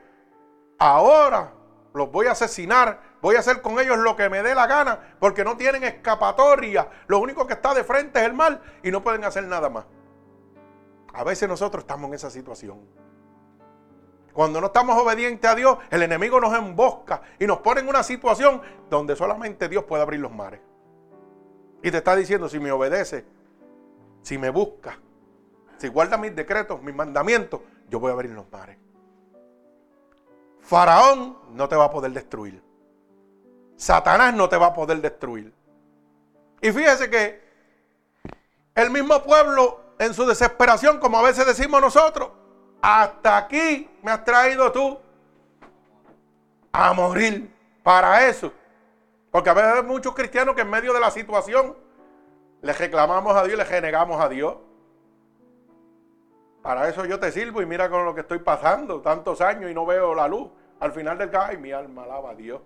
ahora 0.78 1.52
los 1.94 2.10
voy 2.10 2.26
a 2.26 2.32
asesinar, 2.32 3.00
voy 3.20 3.36
a 3.36 3.40
hacer 3.40 3.62
con 3.62 3.78
ellos 3.78 3.98
lo 3.98 4.16
que 4.16 4.28
me 4.28 4.42
dé 4.42 4.54
la 4.54 4.66
gana, 4.66 5.16
porque 5.18 5.44
no 5.44 5.56
tienen 5.56 5.84
escapatoria. 5.84 6.88
Lo 7.06 7.18
único 7.18 7.46
que 7.46 7.54
está 7.54 7.74
de 7.74 7.84
frente 7.84 8.20
es 8.20 8.26
el 8.26 8.34
mal 8.34 8.60
y 8.82 8.90
no 8.90 9.02
pueden 9.02 9.24
hacer 9.24 9.44
nada 9.44 9.68
más. 9.68 9.84
A 11.14 11.24
veces 11.24 11.48
nosotros 11.48 11.82
estamos 11.82 12.08
en 12.08 12.14
esa 12.14 12.30
situación. 12.30 12.80
Cuando 14.32 14.60
no 14.60 14.68
estamos 14.68 14.96
obedientes 14.96 15.50
a 15.50 15.54
Dios, 15.54 15.78
el 15.90 16.02
enemigo 16.02 16.40
nos 16.40 16.54
embosca 16.54 17.22
y 17.38 17.46
nos 17.46 17.58
pone 17.58 17.80
en 17.80 17.88
una 17.88 18.02
situación 18.02 18.62
donde 18.88 19.14
solamente 19.14 19.68
Dios 19.68 19.84
puede 19.84 20.02
abrir 20.02 20.20
los 20.20 20.32
mares. 20.32 20.60
Y 21.82 21.90
te 21.90 21.98
está 21.98 22.16
diciendo, 22.16 22.48
si 22.48 22.58
me 22.58 22.72
obedece, 22.72 23.26
si 24.22 24.38
me 24.38 24.48
busca, 24.48 24.98
si 25.76 25.88
guarda 25.88 26.16
mis 26.16 26.34
decretos, 26.34 26.80
mis 26.82 26.94
mandamientos, 26.94 27.60
yo 27.90 28.00
voy 28.00 28.10
a 28.10 28.14
abrir 28.14 28.30
los 28.30 28.50
mares. 28.50 28.78
Faraón 30.60 31.36
no 31.50 31.68
te 31.68 31.76
va 31.76 31.86
a 31.86 31.90
poder 31.90 32.12
destruir. 32.12 32.62
Satanás 33.76 34.32
no 34.32 34.48
te 34.48 34.56
va 34.56 34.66
a 34.66 34.74
poder 34.74 35.00
destruir. 35.00 35.52
Y 36.60 36.70
fíjese 36.70 37.10
que 37.10 37.42
el 38.76 38.90
mismo 38.90 39.22
pueblo 39.24 39.81
en 39.98 40.14
su 40.14 40.26
desesperación, 40.26 40.98
como 40.98 41.18
a 41.18 41.22
veces 41.22 41.46
decimos 41.46 41.80
nosotros, 41.80 42.30
hasta 42.80 43.36
aquí 43.36 43.88
me 44.02 44.10
has 44.10 44.24
traído 44.24 44.72
tú 44.72 44.98
a 46.72 46.92
morir 46.92 47.54
para 47.82 48.26
eso. 48.26 48.52
Porque 49.30 49.50
a 49.50 49.54
veces 49.54 49.72
hay 49.76 49.82
muchos 49.82 50.14
cristianos 50.14 50.54
que 50.54 50.62
en 50.62 50.70
medio 50.70 50.92
de 50.92 51.00
la 51.00 51.10
situación 51.10 51.76
le 52.62 52.72
reclamamos 52.72 53.36
a 53.36 53.44
Dios 53.44 53.58
le 53.58 53.64
renegamos 53.64 54.20
a 54.20 54.28
Dios. 54.28 54.56
Para 56.62 56.88
eso 56.88 57.04
yo 57.04 57.18
te 57.18 57.32
sirvo 57.32 57.60
y 57.60 57.66
mira 57.66 57.90
con 57.90 58.04
lo 58.04 58.14
que 58.14 58.20
estoy 58.20 58.38
pasando, 58.38 59.00
tantos 59.00 59.40
años 59.40 59.70
y 59.70 59.74
no 59.74 59.84
veo 59.84 60.14
la 60.14 60.28
luz. 60.28 60.48
Al 60.78 60.92
final 60.92 61.18
del 61.18 61.30
día, 61.30 61.50
mi 61.60 61.72
alma 61.72 62.04
alaba 62.04 62.30
a 62.30 62.34
Dios. 62.34 62.60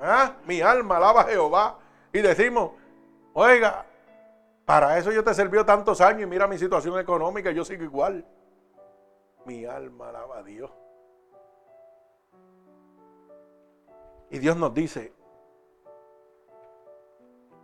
¿Ah? 0.00 0.32
Mi 0.46 0.60
alma 0.60 0.96
alaba 0.96 1.22
a 1.22 1.24
Jehová. 1.24 1.78
Y 2.12 2.20
decimos, 2.20 2.72
oiga, 3.32 3.86
para 4.70 4.96
eso 4.98 5.10
yo 5.10 5.24
te 5.24 5.34
sirvió 5.34 5.66
tantos 5.66 6.00
años 6.00 6.22
y 6.22 6.26
mira 6.26 6.46
mi 6.46 6.56
situación 6.56 6.96
económica, 6.96 7.50
yo 7.50 7.64
sigo 7.64 7.82
igual. 7.82 8.24
Mi 9.44 9.64
alma 9.64 10.10
alaba 10.10 10.38
a 10.38 10.42
Dios. 10.44 10.70
Y 14.30 14.38
Dios 14.38 14.56
nos 14.56 14.72
dice, 14.72 15.12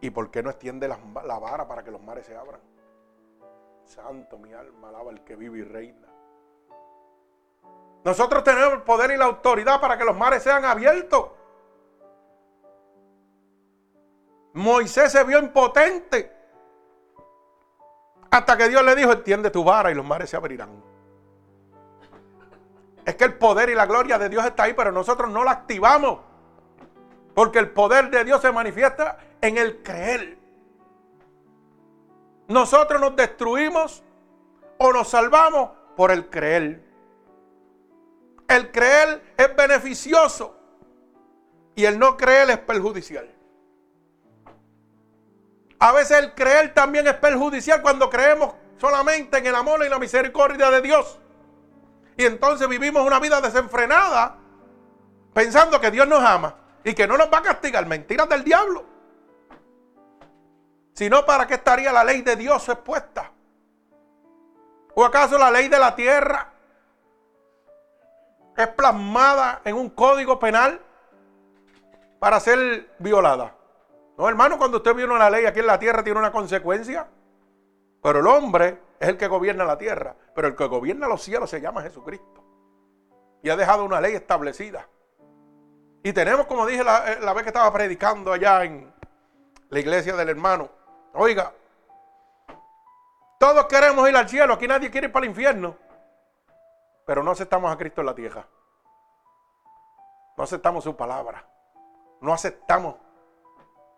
¿y 0.01 0.11
por 0.11 0.33
qué 0.33 0.43
no 0.43 0.51
extiende 0.51 0.89
la, 0.89 0.99
la 1.25 1.39
vara 1.39 1.69
para 1.69 1.85
que 1.85 1.93
los 1.93 2.03
mares 2.03 2.27
se 2.27 2.35
abran? 2.35 2.61
Santo, 3.85 4.37
mi 4.37 4.53
alma 4.53 4.89
alaba 4.89 5.13
al 5.13 5.23
que 5.23 5.37
vive 5.37 5.59
y 5.59 5.63
reina. 5.63 6.09
Nosotros 8.05 8.43
tenemos 8.43 8.73
el 8.73 8.83
poder 8.83 9.13
y 9.13 9.17
la 9.17 9.27
autoridad 9.27 9.81
para 9.81 9.97
que 9.97 10.05
los 10.05 10.17
mares 10.17 10.43
sean 10.43 10.65
abiertos. 10.65 11.31
Moisés 14.55 15.13
se 15.13 15.23
vio 15.23 15.39
impotente 15.39 16.36
hasta 18.37 18.57
que 18.57 18.69
Dios 18.69 18.85
le 18.85 18.95
dijo, 18.95 19.13
entiende 19.13 19.51
tu 19.51 19.65
vara 19.65 19.91
y 19.91 19.95
los 19.95 20.05
mares 20.05 20.29
se 20.29 20.37
abrirán. 20.37 20.83
Es 23.05 23.15
que 23.15 23.25
el 23.25 23.35
poder 23.35 23.71
y 23.71 23.75
la 23.75 23.87
gloria 23.87 24.19
de 24.19 24.29
Dios 24.29 24.45
está 24.45 24.65
ahí, 24.65 24.75
pero 24.75 24.93
nosotros 24.93 25.31
no 25.31 25.43
la 25.43 25.53
activamos. 25.53 26.21
Porque 27.35 27.59
el 27.59 27.71
poder 27.71 28.11
de 28.11 28.25
Dios 28.25 28.43
se 28.43 28.53
manifiesta 28.53 29.19
en 29.41 29.57
el 29.57 29.83
creer. 29.83 30.39
Nosotros 32.49 33.01
nos 33.01 33.17
destruimos 33.17 34.03
o 34.79 34.93
nos 34.93 35.09
salvamos 35.09 35.71
por 35.97 36.11
el 36.11 36.29
creer. 36.29 36.85
El 38.49 38.71
creer 38.71 39.35
es 39.37 39.57
beneficioso 39.57 40.57
y 41.75 41.85
el 41.85 41.99
no 41.99 42.17
creer 42.17 42.51
es 42.51 42.59
perjudicial. 42.59 43.36
A 45.79 45.93
veces 45.93 46.19
el 46.19 46.35
creer 46.35 46.73
también 46.73 47.07
es 47.07 47.15
perjudicial 47.15 47.83
cuando 47.83 48.09
creemos 48.09 48.55
solamente 48.79 49.39
en 49.39 49.47
el 49.47 49.55
amor 49.55 49.85
y 49.85 49.89
la 49.89 49.99
misericordia 49.99 50.71
de 50.71 50.81
Dios. 50.81 51.19
Y 52.17 52.25
entonces 52.25 52.67
vivimos 52.69 53.07
una 53.07 53.21
vida 53.21 53.41
desenfrenada 53.41 54.37
pensando 55.35 55.81
que 55.81 55.91
Dios 55.91 56.09
nos 56.09 56.23
ama 56.23 56.55
y 56.83 56.95
que 56.95 57.07
no 57.07 57.19
nos 57.19 57.31
va 57.31 57.39
a 57.39 57.43
castigar. 57.43 57.85
Mentiras 57.87 58.29
del 58.29 58.43
diablo. 58.43 58.85
Si 60.95 61.11
no, 61.11 61.27
¿para 61.27 61.47
qué 61.47 61.55
estaría 61.55 61.93
la 61.93 62.05
ley 62.05 62.23
de 62.23 62.37
Dios 62.37 62.67
expuesta? 62.71 63.31
¿O 64.95 65.05
acaso 65.05 65.37
la 65.37 65.51
ley 65.51 65.69
de 65.69 65.79
la 65.79 65.95
tierra 65.95 66.53
es 68.57 68.69
plasmada 68.69 69.61
en 69.65 69.77
un 69.77 69.91
código 69.91 70.39
penal 70.39 70.81
para 72.19 72.41
ser 72.41 72.95
violada? 72.99 73.55
No, 74.17 74.29
hermano, 74.29 74.57
cuando 74.57 74.79
usted 74.79 74.95
viene 74.95 75.13
una 75.13 75.29
ley 75.29 75.45
aquí 75.45 75.61
en 75.61 75.67
la 75.67 75.79
tierra 75.79 76.03
tiene 76.03 76.19
una 76.19 76.33
consecuencia. 76.33 77.07
Pero 78.03 78.21
el 78.21 78.27
hombre 78.27 78.81
es 78.99 79.09
el 79.09 79.17
que 79.19 79.27
gobierna 79.27 79.65
la 79.65 79.77
tierra. 79.77 80.17
Pero 80.35 80.49
el 80.49 80.57
que 80.57 80.67
gobierna 80.67 81.07
los 81.07 81.23
cielos 81.23 81.51
se 81.51 81.61
llama 81.61 81.83
Jesucristo. 81.83 82.43
Y 83.43 83.51
ha 83.51 83.57
dejado 83.57 83.85
una 83.85 84.01
ley 84.01 84.15
establecida. 84.15 84.89
Y 86.03 86.13
tenemos, 86.13 86.47
como 86.47 86.67
dije 86.67 86.83
la, 86.85 87.13
eh, 87.13 87.19
la 87.21 87.33
vez 87.33 87.43
que 87.43 87.51
estaba 87.51 87.71
predicando 87.73 88.33
allá 88.33 88.65
en 88.65 88.93
la 89.69 89.79
iglesia 89.79 90.15
del 90.17 90.29
hermano. 90.29 90.71
Oiga, 91.15 91.53
todos 93.39 93.67
queremos 93.67 94.09
ir 94.09 94.17
al 94.17 94.29
cielo. 94.29 94.55
Aquí 94.55 94.67
nadie 94.67 94.91
quiere 94.91 95.09
ir 95.09 95.13
para 95.13 95.25
el 95.27 95.31
infierno. 95.31 95.77
Pero 97.05 97.23
no 97.23 97.33
aceptamos 97.33 97.73
a 97.73 97.77
Cristo 97.77 98.01
en 98.01 98.07
la 98.07 98.15
tierra. 98.15 98.47
No 100.37 100.45
aceptamos 100.45 100.85
su 100.85 100.97
palabra. 100.97 101.45
No 102.21 102.33
aceptamos 102.33 102.97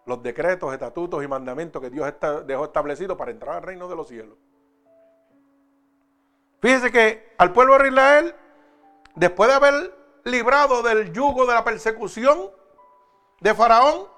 los 0.09 0.23
decretos, 0.23 0.73
estatutos 0.73 1.23
y 1.23 1.29
mandamientos 1.29 1.83
que 1.83 1.90
Dios 1.90 2.11
dejó 2.47 2.64
establecidos 2.64 3.16
para 3.16 3.31
entrar 3.31 3.57
al 3.57 3.62
reino 3.62 3.88
de 3.88 3.94
los 3.94 4.09
cielos. 4.09 4.38
Fíjese 6.61 6.90
que 6.90 7.35
al 7.37 7.53
pueblo 7.53 7.79
de 7.79 7.88
Israel, 7.88 8.35
después 9.14 9.49
de 9.51 9.55
haber 9.55 9.94
librado 10.25 10.83
del 10.83 11.12
yugo 11.12 11.47
de 11.47 11.53
la 11.53 11.62
persecución 11.62 12.51
de 13.40 13.55
Faraón, 13.55 14.09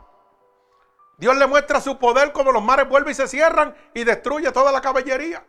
Dios 1.19 1.37
le 1.37 1.47
muestra 1.49 1.81
su 1.81 1.99
poder 1.99 2.33
como 2.33 2.53
los 2.53 2.63
mares 2.63 2.89
vuelven 2.89 3.11
y 3.11 3.15
se 3.15 3.29
cierran 3.29 3.75
y 3.93 4.05
destruye 4.05 4.53
toda 4.53 4.71
la 4.73 4.81
caballería, 4.81 5.45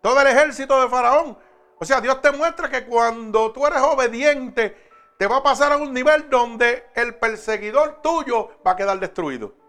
todo 0.00 0.20
el 0.20 0.26
ejército 0.26 0.80
de 0.80 0.88
Faraón. 0.88 1.38
O 1.78 1.84
sea, 1.84 2.00
Dios 2.00 2.20
te 2.22 2.32
muestra 2.32 2.70
que 2.70 2.86
cuando 2.86 3.52
tú 3.52 3.66
eres 3.66 3.82
obediente, 3.82 4.74
te 5.18 5.26
va 5.26 5.36
a 5.36 5.42
pasar 5.42 5.72
a 5.72 5.76
un 5.76 5.92
nivel 5.92 6.28
donde 6.30 6.88
el 6.94 7.14
perseguidor 7.14 8.00
tuyo 8.02 8.50
va 8.66 8.72
a 8.72 8.76
quedar 8.76 8.98
destruido. 8.98 9.65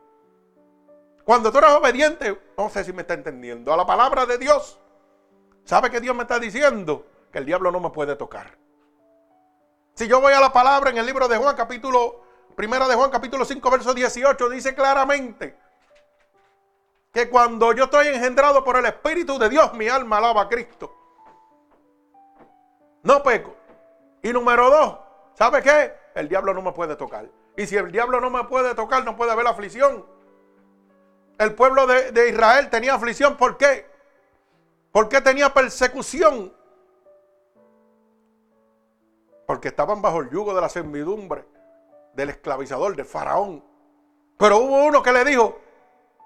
Cuando 1.27 1.51
tú 1.51 1.57
eres 1.57 1.71
obediente, 1.71 2.39
no 2.57 2.69
sé 2.69 2.85
si 2.85 2.93
me 2.93 3.01
está 3.01 3.13
entendiendo, 3.13 3.73
a 3.73 3.75
la 3.75 3.85
palabra 3.85 4.25
de 4.25 4.37
Dios, 4.37 4.79
¿sabe 5.65 5.91
que 5.91 5.99
Dios 5.99 6.15
me 6.15 6.21
está 6.21 6.39
diciendo? 6.39 7.05
Que 7.33 7.39
el 7.39 7.45
diablo 7.45 7.69
no 7.69 7.81
me 7.81 7.89
puede 7.89 8.15
tocar. 8.15 8.57
Si 9.93 10.07
yo 10.07 10.21
voy 10.21 10.31
a 10.31 10.39
la 10.39 10.53
palabra 10.53 10.89
en 10.89 10.97
el 10.97 11.05
libro 11.05 11.27
de 11.27 11.35
Juan, 11.35 11.53
capítulo, 11.57 12.21
primera 12.55 12.87
de 12.87 12.95
Juan, 12.95 13.11
capítulo 13.11 13.43
5, 13.43 13.69
verso 13.69 13.93
18, 13.93 14.49
dice 14.51 14.73
claramente 14.73 15.59
que 17.11 17.29
cuando 17.29 17.73
yo 17.73 17.83
estoy 17.83 18.07
engendrado 18.07 18.63
por 18.63 18.77
el 18.77 18.85
Espíritu 18.85 19.37
de 19.37 19.49
Dios, 19.49 19.73
mi 19.73 19.89
alma 19.89 20.19
alaba 20.19 20.43
a 20.43 20.47
Cristo. 20.47 20.95
No 23.03 23.21
peco. 23.21 23.53
Y 24.23 24.31
número 24.31 24.69
dos, 24.69 24.97
¿sabe 25.33 25.61
qué? 25.61 25.93
El 26.15 26.29
diablo 26.29 26.53
no 26.53 26.61
me 26.61 26.71
puede 26.71 26.95
tocar. 26.95 27.29
Y 27.57 27.67
si 27.67 27.75
el 27.75 27.91
diablo 27.91 28.21
no 28.21 28.29
me 28.29 28.45
puede 28.45 28.73
tocar, 28.75 29.03
no 29.03 29.17
puede 29.17 29.33
haber 29.33 29.47
aflicción 29.47 30.15
el 31.39 31.53
pueblo 31.53 31.85
de, 31.87 32.29
Israel 32.29 32.69
tenía 32.69 32.95
aflicción. 32.95 33.37
¿Por 33.37 33.57
qué? 33.57 33.85
¿Por 34.91 35.09
qué 35.09 35.21
tenía 35.21 35.53
persecución? 35.53 36.53
Porque 39.45 39.69
estaban 39.69 40.01
bajo 40.01 40.21
el 40.21 40.29
yugo 40.29 40.53
de 40.53 40.61
la 40.61 40.69
servidumbre, 40.69 41.45
del 42.13 42.29
esclavizador, 42.29 42.95
del 42.95 43.05
faraón. 43.05 43.63
Pero 44.37 44.57
hubo 44.57 44.85
uno 44.85 45.01
que 45.01 45.11
le 45.11 45.23
dijo, 45.23 45.59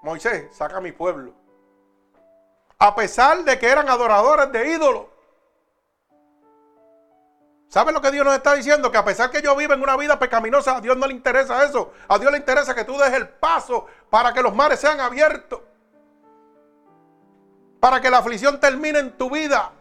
Moisés, 0.02 0.54
saca 0.54 0.78
a 0.78 0.80
mi 0.80 0.92
pueblo. 0.92 1.34
A 2.78 2.94
pesar 2.94 3.44
de 3.44 3.58
que 3.58 3.68
eran 3.68 3.88
adoradores 3.88 4.50
de 4.50 4.72
ídolos. 4.72 5.11
¿Sabes 7.72 7.94
lo 7.94 8.02
que 8.02 8.10
Dios 8.10 8.22
nos 8.22 8.34
está 8.34 8.52
diciendo? 8.54 8.92
Que 8.92 8.98
a 8.98 9.04
pesar 9.06 9.30
que 9.30 9.40
yo 9.40 9.56
vivo 9.56 9.72
en 9.72 9.82
una 9.82 9.96
vida 9.96 10.18
pecaminosa, 10.18 10.76
a 10.76 10.80
Dios 10.82 10.94
no 10.94 11.06
le 11.06 11.14
interesa 11.14 11.64
eso. 11.64 11.94
A 12.06 12.18
Dios 12.18 12.30
le 12.30 12.36
interesa 12.36 12.74
que 12.74 12.84
tú 12.84 12.98
des 12.98 13.10
el 13.14 13.26
paso 13.26 13.86
para 14.10 14.34
que 14.34 14.42
los 14.42 14.54
mares 14.54 14.78
sean 14.78 15.00
abiertos. 15.00 15.58
Para 17.80 17.98
que 17.98 18.10
la 18.10 18.18
aflicción 18.18 18.60
termine 18.60 18.98
en 18.98 19.16
tu 19.16 19.30
vida. 19.30 19.72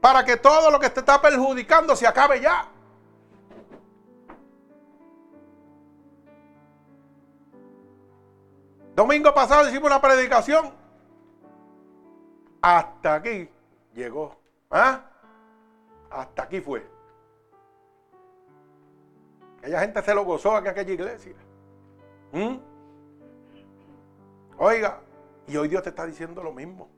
Para 0.00 0.24
que 0.24 0.36
todo 0.36 0.72
lo 0.72 0.80
que 0.80 0.90
te 0.90 0.98
está 0.98 1.22
perjudicando 1.22 1.94
se 1.94 2.04
acabe 2.04 2.40
ya. 2.40 2.66
Domingo 8.96 9.32
pasado 9.32 9.68
hicimos 9.68 9.86
una 9.88 10.00
predicación. 10.00 10.74
Hasta 12.60 13.14
aquí 13.14 13.48
llegó. 13.94 14.36
¿Ah? 14.68 15.05
Hasta 16.10 16.44
aquí 16.44 16.60
fue. 16.60 16.86
Aquella 19.58 19.80
gente 19.80 20.02
se 20.02 20.14
lo 20.14 20.24
gozó 20.24 20.56
en 20.58 20.68
aquella 20.68 20.92
iglesia. 20.92 21.34
¿Mm? 22.32 22.56
Oiga, 24.58 25.00
y 25.46 25.56
hoy 25.56 25.68
Dios 25.68 25.82
te 25.82 25.90
está 25.90 26.06
diciendo 26.06 26.42
lo 26.42 26.52
mismo. 26.52 26.88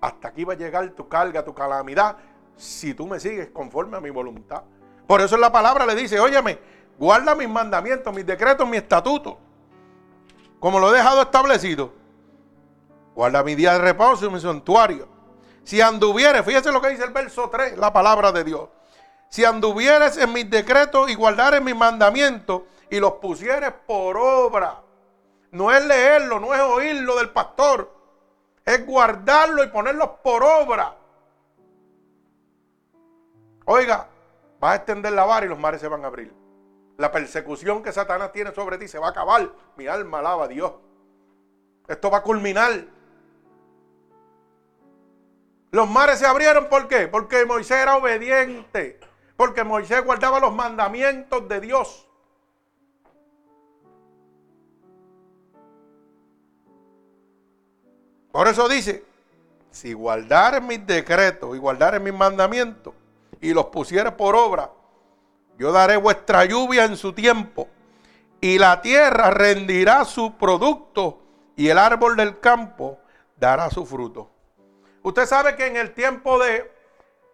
Hasta 0.00 0.28
aquí 0.28 0.44
va 0.44 0.54
a 0.54 0.56
llegar 0.56 0.88
tu 0.90 1.08
carga, 1.08 1.44
tu 1.44 1.54
calamidad, 1.54 2.16
si 2.56 2.94
tú 2.94 3.06
me 3.06 3.20
sigues 3.20 3.50
conforme 3.50 3.96
a 3.96 4.00
mi 4.00 4.10
voluntad. 4.10 4.62
Por 5.06 5.20
eso 5.20 5.36
la 5.36 5.52
palabra 5.52 5.86
le 5.86 5.94
dice, 5.94 6.18
óyeme, 6.18 6.58
guarda 6.98 7.34
mis 7.34 7.48
mandamientos, 7.48 8.14
mis 8.14 8.26
decretos, 8.26 8.68
mis 8.68 8.80
estatutos, 8.80 9.36
como 10.58 10.78
lo 10.80 10.92
he 10.92 10.96
dejado 10.96 11.22
establecido. 11.22 11.92
Guarda 13.14 13.42
mi 13.42 13.54
día 13.54 13.74
de 13.74 13.78
reposo 13.78 14.26
y 14.26 14.30
mi 14.30 14.40
santuario. 14.40 15.11
Si 15.64 15.80
anduvieres, 15.80 16.44
fíjese 16.44 16.72
lo 16.72 16.80
que 16.80 16.90
dice 16.90 17.04
el 17.04 17.12
verso 17.12 17.48
3, 17.48 17.78
la 17.78 17.92
palabra 17.92 18.32
de 18.32 18.44
Dios. 18.44 18.68
Si 19.28 19.44
anduvieres 19.44 20.18
en 20.18 20.32
mis 20.32 20.50
decretos 20.50 21.10
y 21.10 21.14
guardares 21.14 21.62
mis 21.62 21.76
mandamientos 21.76 22.62
y 22.90 23.00
los 23.00 23.14
pusieres 23.14 23.72
por 23.86 24.16
obra. 24.18 24.82
No 25.52 25.72
es 25.72 25.84
leerlo, 25.86 26.38
no 26.38 26.54
es 26.54 26.60
oírlo 26.60 27.16
del 27.16 27.30
pastor. 27.30 27.90
Es 28.64 28.84
guardarlo 28.84 29.64
y 29.64 29.68
ponerlos 29.68 30.10
por 30.22 30.42
obra. 30.44 30.94
Oiga, 33.64 34.08
vas 34.60 34.72
a 34.72 34.76
extender 34.76 35.12
la 35.12 35.24
vara 35.24 35.46
y 35.46 35.48
los 35.48 35.58
mares 35.58 35.80
se 35.80 35.88
van 35.88 36.04
a 36.04 36.08
abrir. 36.08 36.34
La 36.98 37.10
persecución 37.10 37.82
que 37.82 37.92
Satanás 37.92 38.32
tiene 38.32 38.52
sobre 38.52 38.76
ti 38.76 38.86
se 38.88 38.98
va 38.98 39.06
a 39.06 39.10
acabar. 39.10 39.50
Mi 39.76 39.86
alma 39.86 40.18
alaba 40.18 40.44
a 40.44 40.48
Dios. 40.48 40.72
Esto 41.88 42.10
va 42.10 42.18
a 42.18 42.22
culminar. 42.22 42.84
Los 45.72 45.88
mares 45.88 46.18
se 46.18 46.26
abrieron, 46.26 46.68
¿por 46.68 46.86
qué? 46.86 47.08
Porque 47.08 47.46
Moisés 47.46 47.78
era 47.78 47.96
obediente. 47.96 49.00
Porque 49.38 49.64
Moisés 49.64 50.04
guardaba 50.04 50.38
los 50.38 50.54
mandamientos 50.54 51.48
de 51.48 51.60
Dios. 51.62 52.06
Por 58.30 58.48
eso 58.48 58.68
dice, 58.68 59.02
si 59.70 59.94
guardar 59.94 60.60
mis 60.62 60.86
decretos 60.86 61.56
y 61.56 61.58
guardar 61.58 61.98
mis 62.00 62.12
mandamientos 62.12 62.92
y 63.40 63.54
los 63.54 63.66
pusiere 63.66 64.12
por 64.12 64.36
obra, 64.36 64.70
yo 65.58 65.72
daré 65.72 65.96
vuestra 65.96 66.44
lluvia 66.44 66.84
en 66.84 66.98
su 66.98 67.14
tiempo 67.14 67.68
y 68.42 68.58
la 68.58 68.82
tierra 68.82 69.30
rendirá 69.30 70.04
su 70.04 70.34
producto 70.36 71.22
y 71.56 71.68
el 71.68 71.78
árbol 71.78 72.16
del 72.16 72.40
campo 72.40 72.98
dará 73.38 73.70
su 73.70 73.86
fruto. 73.86 74.31
Usted 75.02 75.26
sabe 75.26 75.56
que 75.56 75.66
en 75.66 75.76
el 75.76 75.94
tiempo 75.94 76.38
de 76.38 76.70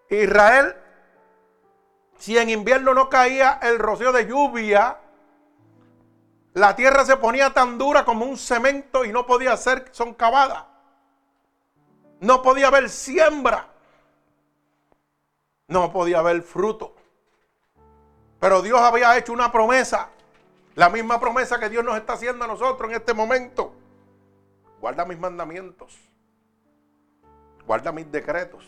Israel, 0.08 0.74
si 2.18 2.38
en 2.38 2.48
invierno 2.48 2.94
no 2.94 3.10
caía 3.10 3.58
el 3.62 3.78
rocío 3.78 4.10
de 4.10 4.26
lluvia, 4.26 4.98
la 6.54 6.74
tierra 6.74 7.04
se 7.04 7.18
ponía 7.18 7.52
tan 7.52 7.76
dura 7.76 8.04
como 8.04 8.24
un 8.24 8.38
cemento 8.38 9.04
y 9.04 9.12
no 9.12 9.26
podía 9.26 9.56
ser 9.56 9.88
soncavada. 9.92 10.66
No 12.20 12.42
podía 12.42 12.68
haber 12.68 12.88
siembra. 12.88 13.68
No 15.68 15.92
podía 15.92 16.20
haber 16.20 16.42
fruto. 16.42 16.96
Pero 18.40 18.62
Dios 18.62 18.80
había 18.80 19.16
hecho 19.18 19.32
una 19.32 19.52
promesa. 19.52 20.08
La 20.74 20.88
misma 20.88 21.20
promesa 21.20 21.60
que 21.60 21.68
Dios 21.68 21.84
nos 21.84 21.96
está 21.96 22.14
haciendo 22.14 22.46
a 22.46 22.48
nosotros 22.48 22.90
en 22.90 22.96
este 22.96 23.12
momento. 23.12 23.74
Guarda 24.80 25.04
mis 25.04 25.18
mandamientos 25.18 26.07
guarda 27.68 27.92
mis 27.92 28.10
decretos. 28.10 28.64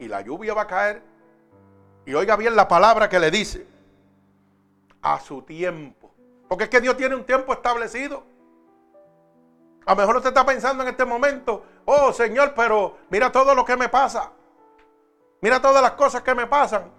Y 0.00 0.08
la 0.08 0.20
lluvia 0.22 0.54
va 0.54 0.62
a 0.62 0.66
caer. 0.66 1.02
Y 2.04 2.14
oiga 2.14 2.34
bien 2.34 2.56
la 2.56 2.66
palabra 2.66 3.08
que 3.08 3.20
le 3.20 3.30
dice. 3.30 3.64
A 5.00 5.20
su 5.20 5.42
tiempo. 5.42 6.12
Porque 6.48 6.64
es 6.64 6.70
que 6.70 6.80
Dios 6.80 6.96
tiene 6.96 7.14
un 7.14 7.24
tiempo 7.24 7.52
establecido. 7.52 8.24
A 9.86 9.92
lo 9.92 10.00
mejor 10.00 10.16
usted 10.16 10.30
está 10.30 10.44
pensando 10.44 10.82
en 10.82 10.88
este 10.88 11.04
momento, 11.04 11.64
oh 11.84 12.12
Señor, 12.12 12.54
pero 12.54 12.98
mira 13.08 13.30
todo 13.30 13.54
lo 13.54 13.64
que 13.64 13.76
me 13.76 13.88
pasa. 13.88 14.30
Mira 15.40 15.62
todas 15.62 15.80
las 15.80 15.92
cosas 15.92 16.22
que 16.22 16.34
me 16.34 16.46
pasan. 16.46 16.90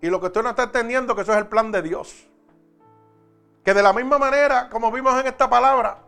Y 0.00 0.08
lo 0.08 0.20
que 0.20 0.26
usted 0.26 0.42
no 0.42 0.50
está 0.50 0.64
entendiendo 0.64 1.16
que 1.16 1.22
eso 1.22 1.32
es 1.32 1.38
el 1.38 1.48
plan 1.48 1.72
de 1.72 1.82
Dios. 1.82 2.28
Que 3.64 3.74
de 3.74 3.82
la 3.82 3.92
misma 3.92 4.18
manera, 4.18 4.68
como 4.68 4.90
vimos 4.92 5.18
en 5.20 5.26
esta 5.26 5.50
palabra, 5.50 6.07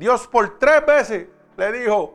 Dios 0.00 0.26
por 0.28 0.58
tres 0.58 0.86
veces 0.86 1.28
le 1.58 1.72
dijo, 1.72 2.14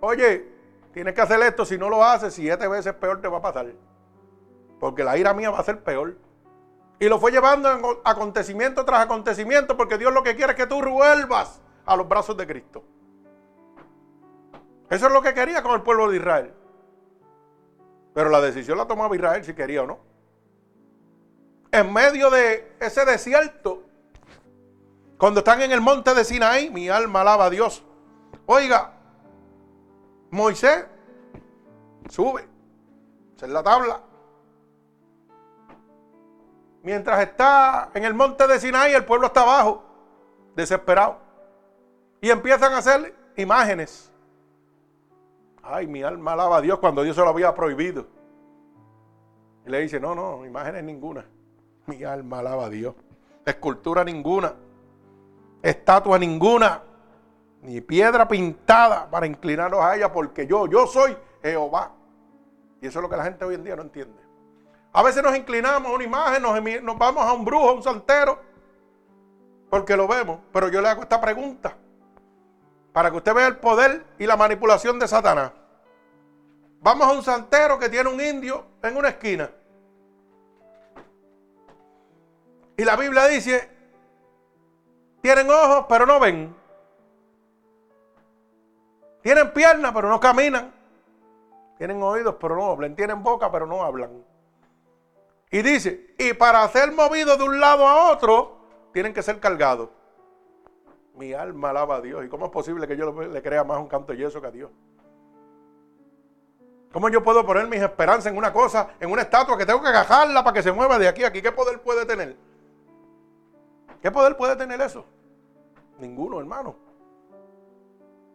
oye, 0.00 0.48
tienes 0.92 1.14
que 1.14 1.20
hacer 1.20 1.40
esto, 1.42 1.64
si 1.64 1.78
no 1.78 1.88
lo 1.88 2.02
haces, 2.02 2.34
siete 2.34 2.66
veces 2.66 2.92
peor 2.94 3.20
te 3.20 3.28
va 3.28 3.38
a 3.38 3.40
pasar. 3.40 3.72
Porque 4.80 5.04
la 5.04 5.16
ira 5.16 5.32
mía 5.32 5.52
va 5.52 5.60
a 5.60 5.62
ser 5.62 5.80
peor. 5.84 6.16
Y 6.98 7.08
lo 7.08 7.20
fue 7.20 7.30
llevando 7.30 7.70
en 7.70 7.84
acontecimiento 8.02 8.84
tras 8.84 9.04
acontecimiento, 9.04 9.76
porque 9.76 9.96
Dios 9.96 10.12
lo 10.12 10.24
que 10.24 10.34
quiere 10.34 10.54
es 10.54 10.56
que 10.56 10.66
tú 10.66 10.82
vuelvas 10.82 11.62
a 11.86 11.94
los 11.94 12.08
brazos 12.08 12.36
de 12.36 12.48
Cristo. 12.48 12.82
Eso 14.90 15.06
es 15.06 15.12
lo 15.12 15.22
que 15.22 15.32
quería 15.32 15.62
con 15.62 15.74
el 15.74 15.82
pueblo 15.82 16.10
de 16.10 16.16
Israel. 16.16 16.52
Pero 18.12 18.28
la 18.28 18.40
decisión 18.40 18.76
la 18.76 18.88
tomaba 18.88 19.14
Israel 19.14 19.44
si 19.44 19.54
quería 19.54 19.84
o 19.84 19.86
no. 19.86 20.00
En 21.70 21.92
medio 21.92 22.28
de 22.28 22.72
ese 22.80 23.04
desierto, 23.04 23.84
cuando 25.20 25.40
están 25.40 25.60
en 25.60 25.70
el 25.70 25.82
monte 25.82 26.14
de 26.14 26.24
Sinaí, 26.24 26.70
mi 26.70 26.88
alma 26.88 27.20
alaba 27.20 27.44
a 27.44 27.50
Dios. 27.50 27.84
Oiga, 28.46 28.94
Moisés 30.30 30.86
sube, 32.08 32.48
es 33.36 33.48
la 33.50 33.62
tabla. 33.62 34.00
Mientras 36.82 37.20
está 37.20 37.90
en 37.92 38.04
el 38.04 38.14
monte 38.14 38.46
de 38.46 38.58
Sinaí, 38.58 38.94
el 38.94 39.04
pueblo 39.04 39.26
está 39.26 39.42
abajo, 39.42 39.84
desesperado. 40.56 41.18
Y 42.22 42.30
empiezan 42.30 42.72
a 42.72 42.78
hacer 42.78 43.14
imágenes. 43.36 44.10
Ay, 45.62 45.86
mi 45.86 46.02
alma 46.02 46.32
alaba 46.32 46.56
a 46.56 46.60
Dios 46.62 46.78
cuando 46.78 47.02
Dios 47.02 47.14
se 47.14 47.20
lo 47.20 47.28
había 47.28 47.54
prohibido. 47.54 48.06
Y 49.66 49.70
le 49.70 49.80
dice, 49.80 50.00
no, 50.00 50.14
no, 50.14 50.46
imágenes 50.46 50.82
ninguna. 50.82 51.26
Mi 51.84 52.04
alma 52.04 52.38
alaba 52.38 52.64
a 52.64 52.70
Dios. 52.70 52.94
Escultura 53.44 54.02
ninguna 54.02 54.54
estatua 55.62 56.18
ninguna, 56.18 56.82
ni 57.62 57.80
piedra 57.80 58.26
pintada 58.26 59.08
para 59.10 59.26
inclinarnos 59.26 59.80
a 59.80 59.96
ella, 59.96 60.12
porque 60.12 60.46
yo, 60.46 60.66
yo 60.66 60.86
soy 60.86 61.16
Jehová. 61.42 61.92
Y 62.80 62.86
eso 62.86 62.98
es 62.98 63.02
lo 63.02 63.08
que 63.08 63.16
la 63.16 63.24
gente 63.24 63.44
hoy 63.44 63.54
en 63.54 63.64
día 63.64 63.76
no 63.76 63.82
entiende. 63.82 64.20
A 64.92 65.02
veces 65.02 65.22
nos 65.22 65.36
inclinamos 65.36 65.90
a 65.90 65.94
una 65.94 66.04
imagen, 66.04 66.42
nos, 66.84 66.98
vamos 66.98 67.24
a 67.24 67.32
un 67.32 67.44
brujo, 67.44 67.68
a 67.68 67.72
un 67.72 67.82
santero, 67.82 68.40
porque 69.68 69.96
lo 69.96 70.08
vemos. 70.08 70.40
Pero 70.52 70.68
yo 70.68 70.80
le 70.80 70.88
hago 70.88 71.02
esta 71.02 71.20
pregunta, 71.20 71.76
para 72.92 73.10
que 73.10 73.18
usted 73.18 73.34
vea 73.34 73.46
el 73.46 73.58
poder 73.58 74.04
y 74.18 74.26
la 74.26 74.36
manipulación 74.36 74.98
de 74.98 75.06
Satanás. 75.06 75.52
Vamos 76.80 77.06
a 77.06 77.12
un 77.12 77.22
santero 77.22 77.78
que 77.78 77.88
tiene 77.88 78.08
un 78.08 78.20
indio 78.20 78.64
en 78.82 78.96
una 78.96 79.10
esquina. 79.10 79.50
Y 82.76 82.84
la 82.84 82.96
Biblia 82.96 83.26
dice 83.26 83.79
tienen 85.20 85.50
ojos, 85.50 85.86
pero 85.88 86.06
no 86.06 86.18
ven. 86.18 86.54
Tienen 89.22 89.52
piernas, 89.52 89.92
pero 89.94 90.08
no 90.08 90.18
caminan. 90.18 90.72
Tienen 91.76 92.02
oídos, 92.02 92.36
pero 92.40 92.56
no 92.56 92.70
hablan. 92.70 92.94
Tienen 92.94 93.22
boca, 93.22 93.50
pero 93.50 93.66
no 93.66 93.82
hablan. 93.82 94.24
Y 95.50 95.62
dice, 95.62 96.14
y 96.18 96.32
para 96.32 96.66
ser 96.68 96.92
movidos 96.92 97.36
de 97.38 97.44
un 97.44 97.60
lado 97.60 97.86
a 97.86 98.12
otro, 98.12 98.58
tienen 98.92 99.12
que 99.12 99.22
ser 99.22 99.40
cargados. 99.40 99.90
Mi 101.14 101.32
alma 101.32 101.70
alaba 101.70 101.96
a 101.96 102.00
Dios. 102.00 102.24
¿Y 102.24 102.28
cómo 102.28 102.46
es 102.46 102.52
posible 102.52 102.86
que 102.86 102.96
yo 102.96 103.12
le 103.12 103.42
crea 103.42 103.64
más 103.64 103.78
un 103.78 103.88
canto 103.88 104.14
yeso 104.14 104.40
que 104.40 104.46
a 104.46 104.50
Dios? 104.50 104.70
¿Cómo 106.92 107.08
yo 107.08 107.22
puedo 107.22 107.46
poner 107.46 107.68
mis 107.68 107.80
esperanzas 107.80 108.32
en 108.32 108.38
una 108.38 108.52
cosa, 108.52 108.90
en 108.98 109.12
una 109.12 109.22
estatua 109.22 109.56
que 109.56 109.66
tengo 109.66 109.82
que 109.82 109.88
agajarla 109.88 110.42
para 110.42 110.54
que 110.54 110.62
se 110.62 110.72
mueva 110.72 110.98
de 110.98 111.08
aquí 111.08 111.22
a 111.24 111.28
aquí? 111.28 111.40
¿Qué 111.40 111.52
poder 111.52 111.80
puede 111.80 112.04
tener? 112.04 112.36
¿Qué 114.00 114.10
poder 114.10 114.36
puede 114.36 114.56
tener 114.56 114.80
eso? 114.80 115.04
Ninguno, 115.98 116.40
hermano. 116.40 116.74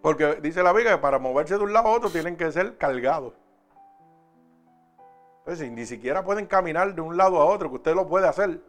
Porque 0.02 0.36
dice 0.36 0.62
la 0.62 0.72
Biblia 0.72 0.94
que 0.94 1.02
para 1.02 1.18
moverse 1.18 1.58
de 1.58 1.64
un 1.64 1.74
lado 1.74 1.88
a 1.88 1.92
otro 1.94 2.10
tienen 2.10 2.38
que 2.38 2.52
ser 2.52 2.78
cargados. 2.78 3.34
Entonces, 5.40 5.72
ni 5.72 5.86
siquiera 5.86 6.24
pueden 6.24 6.46
caminar 6.46 6.94
de 6.94 7.02
un 7.02 7.18
lado 7.18 7.40
a 7.40 7.46
otro, 7.46 7.70
que 7.70 7.76
usted 7.76 7.96
lo 7.96 8.08
puede 8.08 8.28
hacer. 8.28 8.62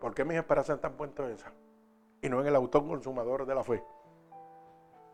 ¿Por 0.00 0.14
qué 0.14 0.24
mis 0.24 0.36
esperanzas 0.36 0.76
están 0.76 0.92
puestas 0.94 1.26
en 1.26 1.32
esa? 1.32 1.52
Y 2.22 2.28
no 2.28 2.40
en 2.40 2.46
el 2.46 2.56
autor 2.56 2.86
consumador 2.86 3.46
de 3.46 3.54
la 3.54 3.64
fe. 3.64 3.84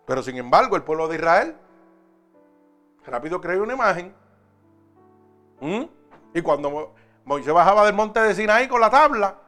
Pero 0.07 0.23
sin 0.23 0.37
embargo, 0.37 0.77
el 0.77 0.83
pueblo 0.83 1.09
de 1.09 1.17
Israel 1.17 1.57
rápido 3.07 3.41
creó 3.41 3.63
una 3.63 3.75
imagen. 3.75 4.15
Y 6.33 6.43
cuando 6.43 6.95
Moisés 7.25 7.53
bajaba 7.53 7.85
del 7.85 7.95
monte 7.95 8.21
de 8.21 8.35
Sinaí 8.35 8.69
con 8.69 8.81
la 8.81 8.91
tabla, 8.91 9.39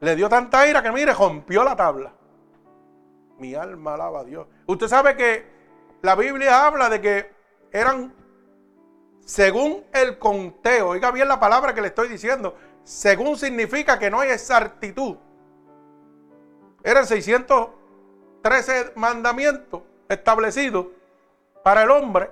le 0.00 0.16
dio 0.16 0.28
tanta 0.28 0.66
ira 0.66 0.82
que, 0.82 0.92
mire, 0.92 1.12
rompió 1.12 1.64
la 1.64 1.74
tabla. 1.74 2.12
Mi 3.38 3.54
alma 3.54 3.94
alaba 3.94 4.20
a 4.20 4.24
Dios. 4.24 4.46
Usted 4.66 4.88
sabe 4.88 5.16
que 5.16 5.46
la 6.02 6.14
Biblia 6.14 6.66
habla 6.66 6.88
de 6.88 7.00
que 7.00 7.34
eran, 7.72 8.14
según 9.20 9.84
el 9.92 10.18
conteo, 10.18 10.88
oiga 10.88 11.10
bien 11.10 11.28
la 11.28 11.40
palabra 11.40 11.74
que 11.74 11.80
le 11.80 11.88
estoy 11.88 12.08
diciendo, 12.08 12.56
según 12.84 13.36
significa 13.36 13.98
que 13.98 14.10
no 14.10 14.20
hay 14.20 14.30
exactitud. 14.30 15.16
Eran 16.82 17.06
613 17.06 18.92
mandamientos 18.94 19.82
establecidos 20.08 20.86
para 21.64 21.82
el 21.82 21.90
hombre, 21.90 22.30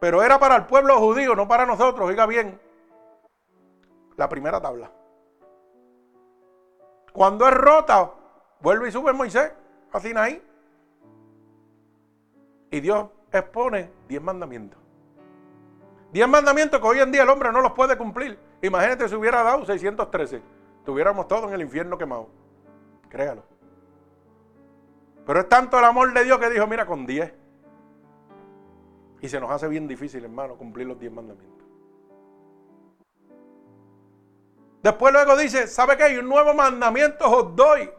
pero 0.00 0.22
era 0.22 0.38
para 0.38 0.56
el 0.56 0.66
pueblo 0.66 0.98
judío, 0.98 1.36
no 1.36 1.46
para 1.46 1.64
nosotros, 1.64 2.08
oiga 2.08 2.26
bien, 2.26 2.60
la 4.16 4.28
primera 4.28 4.60
tabla. 4.60 4.90
Cuando 7.18 7.48
es 7.48 7.54
rota, 7.54 8.12
vuelve 8.60 8.90
y 8.90 8.92
sube 8.92 9.12
Moisés 9.12 9.52
a 9.90 9.98
Sinaí. 9.98 10.40
Y 12.70 12.78
Dios 12.78 13.08
expone 13.32 13.90
diez 14.06 14.22
mandamientos. 14.22 14.78
Diez 16.12 16.28
mandamientos 16.28 16.80
que 16.80 16.86
hoy 16.86 17.00
en 17.00 17.10
día 17.10 17.24
el 17.24 17.28
hombre 17.28 17.50
no 17.50 17.60
los 17.60 17.72
puede 17.72 17.98
cumplir. 17.98 18.38
Imagínate 18.62 19.08
si 19.08 19.16
hubiera 19.16 19.42
dado 19.42 19.66
613. 19.66 20.40
Estuviéramos 20.78 21.26
todos 21.26 21.48
en 21.48 21.54
el 21.54 21.62
infierno 21.62 21.98
quemado. 21.98 22.28
Créalo. 23.08 23.42
Pero 25.26 25.40
es 25.40 25.48
tanto 25.48 25.76
el 25.76 25.86
amor 25.86 26.14
de 26.14 26.22
Dios 26.22 26.38
que 26.38 26.48
dijo, 26.50 26.68
mira, 26.68 26.86
con 26.86 27.04
diez. 27.04 27.34
Y 29.20 29.28
se 29.28 29.40
nos 29.40 29.50
hace 29.50 29.66
bien 29.66 29.88
difícil, 29.88 30.22
hermano, 30.22 30.54
cumplir 30.54 30.86
los 30.86 31.00
diez 31.00 31.12
mandamientos. 31.12 31.57
Después 34.88 35.12
luego 35.12 35.36
dice, 35.36 35.66
¿sabe 35.66 35.98
qué? 35.98 36.04
Hay 36.04 36.16
un 36.16 36.26
nuevo 36.26 36.54
mandamiento 36.54 37.30
os 37.30 37.54
doy. 37.54 37.90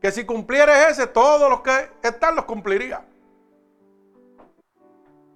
que 0.00 0.12
si 0.12 0.24
cumplieres 0.24 0.90
ese, 0.90 1.08
todos 1.08 1.50
los 1.50 1.62
que 1.62 1.90
están 2.00 2.36
los 2.36 2.44
cumpliría. 2.44 3.04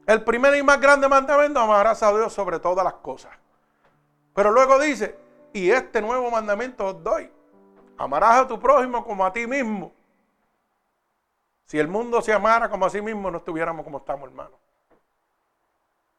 El 0.07 0.23
primer 0.23 0.55
y 0.55 0.62
más 0.62 0.81
grande 0.81 1.09
mandamiento, 1.09 1.59
amarás 1.59 2.05
a 2.05 2.12
Dios 2.12 2.33
sobre 2.33 2.61
todas 2.61 2.85
las 2.85 2.95
cosas. 2.95 3.33
Pero 4.33 4.53
luego 4.53 4.79
dice, 4.79 5.19
y 5.53 5.73
este 5.73 6.01
nuevo 6.01 6.31
mandamiento 6.31 6.87
os 6.87 7.03
doy. 7.03 7.29
Amarás 7.99 8.43
a 8.43 8.47
tu 8.47 8.61
prójimo 8.61 9.05
como 9.05 9.27
a 9.27 9.33
ti 9.33 9.49
mismo. 9.49 9.93
Si 11.64 11.81
el 11.81 11.88
mundo 11.88 12.23
se 12.23 12.33
amara 12.33 12.69
como 12.69 12.87
a 12.87 12.90
sí 12.90 13.03
mismo, 13.03 13.29
no 13.29 13.38
estuviéramos 13.38 13.83
como 13.83 13.99
estamos, 13.99 14.29
hermanos. 14.29 14.61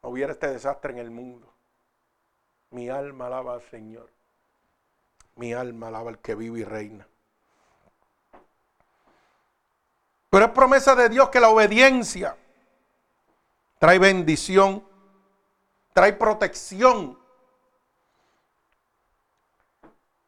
No 0.04 0.10
hubiera 0.10 0.34
este 0.34 0.48
desastre 0.48 0.92
en 0.92 1.00
el 1.00 1.10
mundo. 1.10 1.54
Mi 2.72 2.90
alma 2.90 3.28
alaba 3.28 3.54
al 3.54 3.62
Señor. 3.62 4.15
Mi 5.36 5.54
alma 5.54 5.90
alaba 5.90 6.10
al 6.10 6.20
que 6.20 6.34
vive 6.34 6.60
y 6.60 6.64
reina. 6.64 7.06
Pero 10.30 10.46
es 10.46 10.52
promesa 10.52 10.96
de 10.96 11.10
Dios 11.10 11.30
que 11.30 11.40
la 11.40 11.50
obediencia 11.50 12.38
trae 13.80 14.00
bendición, 14.00 14.86
trae 15.94 16.14
protección. 16.14 17.20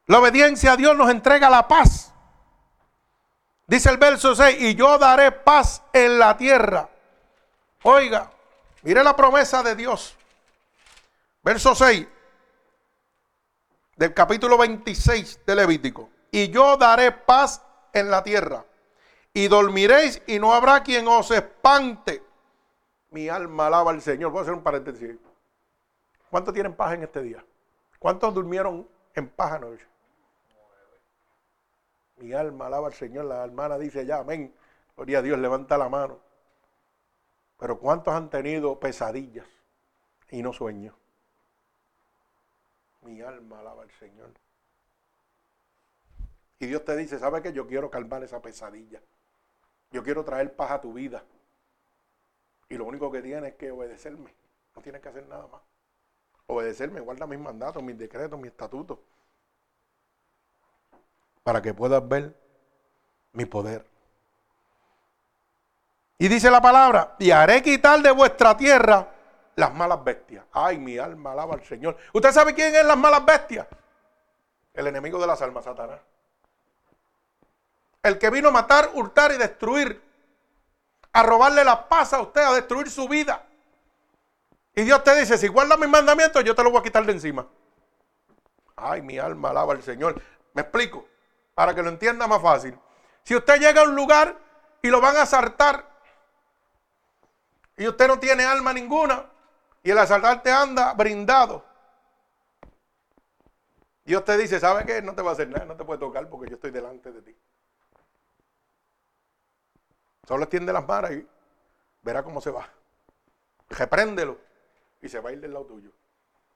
La 0.08 0.20
obediencia 0.20 0.74
a 0.74 0.78
Dios 0.78 0.96
nos 0.96 1.10
entrega 1.10 1.50
la 1.50 1.68
paz. 1.68 2.14
Dice 3.66 3.90
el 3.90 3.98
verso 3.98 4.36
6, 4.36 4.62
y 4.62 4.76
yo 4.76 4.98
daré 4.98 5.32
paz 5.32 5.84
en 5.92 6.20
la 6.20 6.38
tierra. 6.38 6.90
Oiga, 7.84 8.32
mire 8.82 9.04
la 9.04 9.16
promesa 9.16 9.64
de 9.64 9.76
Dios. 9.76 10.16
Verso 11.44 11.76
6 11.76 12.08
del 13.98 14.14
capítulo 14.14 14.58
26 14.58 15.42
de 15.46 15.56
Levítico. 15.56 16.10
Y 16.32 16.50
yo 16.50 16.78
daré 16.78 17.12
paz 17.12 17.62
en 17.92 18.10
la 18.10 18.24
tierra. 18.24 18.64
Y 19.34 19.48
dormiréis 19.48 20.22
y 20.28 20.40
no 20.40 20.54
habrá 20.54 20.84
quien 20.84 21.08
os 21.08 21.30
espante. 21.32 22.24
Mi 23.10 23.28
alma 23.28 23.68
alaba 23.68 23.92
al 23.92 24.02
Señor. 24.02 24.32
Voy 24.32 24.40
a 24.40 24.42
hacer 24.44 24.54
un 24.54 24.64
paréntesis. 24.64 25.18
¿Cuántos 26.30 26.54
tienen 26.54 26.76
paz 26.76 26.94
en 26.94 27.04
este 27.04 27.22
día? 27.22 27.44
¿Cuántos 28.00 28.34
durmieron 28.34 28.88
en 29.16 29.30
paz 29.30 29.54
anoche? 29.54 29.86
Mi 32.18 32.34
alma 32.34 32.68
alaba 32.68 32.88
al 32.88 32.94
Señor. 32.94 33.26
La 33.26 33.44
hermana 33.44 33.78
dice 33.78 34.06
ya, 34.06 34.20
amén. 34.20 34.54
Gloria 34.96 35.20
a 35.20 35.22
Dios, 35.22 35.40
levanta 35.40 35.78
la 35.78 35.90
mano. 35.90 36.20
Pero 37.60 37.80
¿cuántos 37.80 38.14
han 38.14 38.30
tenido 38.30 38.80
pesadillas 38.80 39.48
y 40.30 40.44
no 40.44 40.54
sueños? 40.54 40.94
Mi 43.02 43.22
alma 43.22 43.60
alaba 43.60 43.84
al 43.84 43.92
Señor. 43.92 44.32
Y 46.60 46.66
Dios 46.66 46.84
te 46.84 46.96
dice, 46.96 47.20
¿sabe 47.20 47.42
que 47.42 47.54
Yo 47.54 47.68
quiero 47.68 47.90
calmar 47.90 48.24
esa 48.24 48.42
pesadilla. 48.42 49.02
Yo 49.92 50.04
quiero 50.04 50.24
traer 50.26 50.56
paz 50.56 50.72
a 50.72 50.82
tu 50.82 50.94
vida. 50.94 51.24
Y 52.70 52.76
lo 52.76 52.86
único 52.86 53.12
que 53.12 53.22
tienes 53.22 53.52
es 53.52 53.56
que 53.58 53.72
obedecerme. 53.72 54.34
No 54.76 54.82
tienes 54.82 55.02
que 55.02 55.10
hacer 55.10 55.28
nada 55.28 55.48
más. 55.48 55.62
Obedecerme, 56.48 57.00
guarda 57.00 57.26
mis 57.28 57.40
mandatos, 57.40 57.82
mis 57.82 57.98
decretos, 57.98 58.40
mis 58.40 58.52
estatutos. 58.52 59.00
Para 61.44 61.62
que 61.62 61.74
puedas 61.74 62.06
ver 62.08 62.36
mi 63.32 63.46
poder. 63.46 63.86
Y 66.18 66.28
dice 66.28 66.50
la 66.50 66.62
palabra, 66.62 67.16
y 67.20 67.32
haré 67.32 67.62
quitar 67.62 68.02
de 68.02 68.12
vuestra 68.12 68.58
tierra 68.58 69.14
las 69.58 69.74
malas 69.74 70.04
bestias. 70.04 70.46
Ay, 70.54 70.78
mi 70.78 71.00
alma 71.00 71.32
alaba 71.32 71.56
al 71.56 71.64
Señor. 71.64 71.98
¿Usted 72.14 72.32
sabe 72.32 72.54
quién 72.54 72.76
es 72.76 72.86
las 72.86 72.96
malas 72.96 73.26
bestias? 73.26 73.66
El 74.72 74.86
enemigo 74.86 75.20
de 75.20 75.26
las 75.26 75.42
almas, 75.42 75.66
Satanás. 75.66 76.00
El 78.04 78.20
que 78.20 78.30
vino 78.30 78.50
a 78.50 78.52
matar, 78.52 78.92
hurtar 78.94 79.32
y 79.32 79.38
destruir 79.38 80.00
a 81.12 81.24
robarle 81.24 81.64
la 81.64 81.90
paz 81.90 82.14
a 82.14 82.22
usted, 82.22 82.42
a 82.42 82.54
destruir 82.54 82.92
su 82.92 83.08
vida. 83.08 83.48
Y 84.76 84.84
Dios 84.84 85.04
te 85.04 85.16
dice, 85.16 85.40
si 85.40 85.48
guarda 85.48 85.76
mis 85.76 85.90
mandamientos, 85.90 86.44
yo 86.44 86.54
te 86.54 86.64
lo 86.64 86.70
voy 86.70 86.82
a 86.82 86.84
quitar 86.84 87.04
de 87.04 87.14
encima. 87.14 87.48
Ay, 88.76 89.02
mi 89.02 89.18
alma 89.18 89.50
alaba 89.50 89.74
al 89.74 89.82
Señor. 89.82 90.22
Me 90.54 90.62
explico, 90.62 91.08
para 91.56 91.74
que 91.74 91.82
lo 91.82 91.90
entienda 91.90 92.28
más 92.28 92.44
fácil. 92.44 92.78
Si 93.24 93.36
usted 93.36 93.60
llega 93.60 93.82
a 93.82 93.86
un 93.86 93.96
lugar 93.96 94.38
y 94.84 94.90
lo 94.90 95.02
van 95.02 95.18
a 95.18 95.24
asaltar 95.24 95.84
y 97.76 97.88
usted 97.88 98.08
no 98.08 98.20
tiene 98.20 98.46
alma 98.46 98.72
ninguna 98.72 99.32
y 99.84 99.92
el 99.92 99.98
asaltante 99.98 100.52
anda 100.52 100.94
brindado. 100.94 101.64
Dios 104.04 104.24
te 104.24 104.38
dice, 104.38 104.60
¿sabe 104.60 104.86
qué? 104.86 105.02
No 105.02 105.14
te 105.16 105.22
va 105.22 105.32
a 105.32 105.34
hacer 105.34 105.50
nada, 105.50 105.66
no 105.66 105.76
te 105.76 105.84
puede 105.84 106.00
tocar 106.00 106.30
porque 106.30 106.50
yo 106.50 106.56
estoy 106.56 106.72
delante 106.72 107.12
de 107.12 107.22
ti. 107.22 107.38
Solo 110.28 110.44
extiende 110.44 110.74
las 110.74 110.88
manos 110.88 111.12
y 111.12 111.28
verá 112.02 112.24
cómo 112.24 112.42
se 112.42 112.52
va. 112.52 112.70
Repréndelo 113.70 114.38
y 115.02 115.10
se 115.10 115.20
va 115.20 115.30
a 115.30 115.34
ir 115.34 115.42
del 115.42 115.54
lado 115.54 115.66
tuyo. 115.66 115.92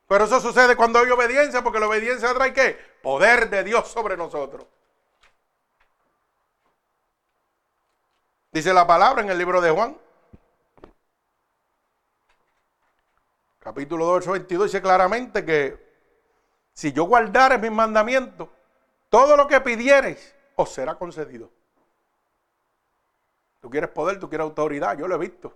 Pero 0.08 0.26
eso 0.26 0.42
sucede 0.42 0.76
cuando 0.76 1.00
hay 1.00 1.10
obediencia, 1.10 1.62
porque 1.62 1.80
la 1.80 1.88
obediencia 1.88 2.34
trae 2.34 2.54
qué? 2.54 2.78
Poder 3.02 3.50
de 3.50 3.64
Dios 3.64 3.88
sobre 3.88 4.18
nosotros. 4.18 4.68
Dice 8.52 8.74
la 8.74 8.86
palabra 8.86 9.22
en 9.22 9.30
el 9.30 9.38
libro 9.38 9.62
de 9.62 9.72
Juan. 9.72 9.98
Capítulo 13.62 14.06
2, 14.06 14.26
22 14.26 14.65
dice 14.65 14.82
claramente 14.82 15.45
que 15.45 15.78
si 16.74 16.91
yo 16.91 17.04
guardare 17.04 17.60
mis 17.60 17.71
mandamientos, 17.71 18.50
todo 19.08 19.38
lo 19.38 19.47
que 19.47 19.62
pidiereis 19.62 20.34
os 20.56 20.74
será 20.74 20.95
concedido. 20.95 21.52
Tú 23.60 23.69
quieres 23.69 23.91
poder, 23.91 24.19
tú 24.19 24.28
quieres 24.28 24.45
autoridad, 24.45 24.97
yo 24.97 25.08
lo 25.08 25.13
he 25.13 25.19
visto. 25.19 25.56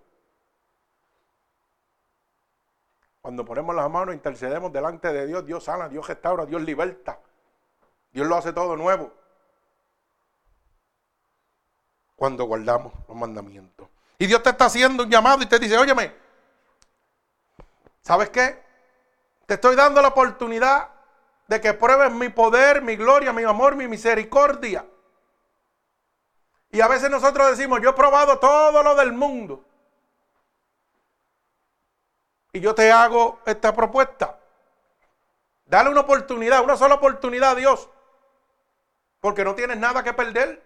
Cuando 3.22 3.44
ponemos 3.44 3.76
las 3.76 3.90
manos, 3.90 4.14
intercedemos 4.14 4.72
delante 4.72 5.12
de 5.12 5.26
Dios, 5.26 5.44
Dios 5.44 5.64
sana, 5.64 5.90
Dios 5.90 6.08
restaura, 6.08 6.46
Dios 6.46 6.62
liberta. 6.62 7.20
Dios 8.12 8.28
lo 8.28 8.36
hace 8.36 8.54
todo 8.54 8.76
nuevo. 8.76 9.12
Cuando 12.16 12.44
guardamos 12.44 12.94
los 13.08 13.18
mandamientos. 13.18 13.90
Y 14.20 14.28
Dios 14.28 14.44
te 14.44 14.52
está 14.52 14.66
haciendo 14.66 15.06
un 15.06 15.10
llamado 15.10 15.42
y 15.42 15.48
te 15.48 15.58
dice, 15.58 15.76
óyeme, 15.76 16.25
¿sabes 18.06 18.30
qué? 18.30 18.64
Te 19.48 19.56
estoy 19.56 19.76
dando 19.76 20.02
la 20.02 20.10
oportunidad 20.10 20.90
de 21.48 21.60
que 21.60 21.74
pruebes 21.74 22.12
mi 22.12 22.30
poder, 22.30 22.82
mi 22.82 22.96
gloria, 22.96 23.34
mi 23.34 23.44
amor, 23.44 23.76
mi 23.76 23.88
misericordia. 23.88 24.86
Y 26.72 26.82
a 26.82 26.88
veces 26.88 27.10
nosotros 27.10 27.50
decimos, 27.50 27.82
yo 27.82 27.90
he 27.90 27.94
probado 27.94 28.38
todo 28.38 28.84
lo 28.84 28.96
del 28.96 29.14
mundo. 29.14 29.64
Y 32.54 32.60
yo 32.60 32.76
te 32.76 32.92
hago 32.92 33.40
esta 33.46 33.74
propuesta. 33.74 34.40
Dale 35.66 35.90
una 35.90 36.02
oportunidad, 36.02 36.64
una 36.64 36.78
sola 36.78 36.96
oportunidad 36.96 37.52
a 37.52 37.56
Dios. 37.56 37.90
Porque 39.20 39.44
no 39.44 39.56
tienes 39.56 39.78
nada 39.78 40.04
que 40.04 40.14
perder. 40.14 40.64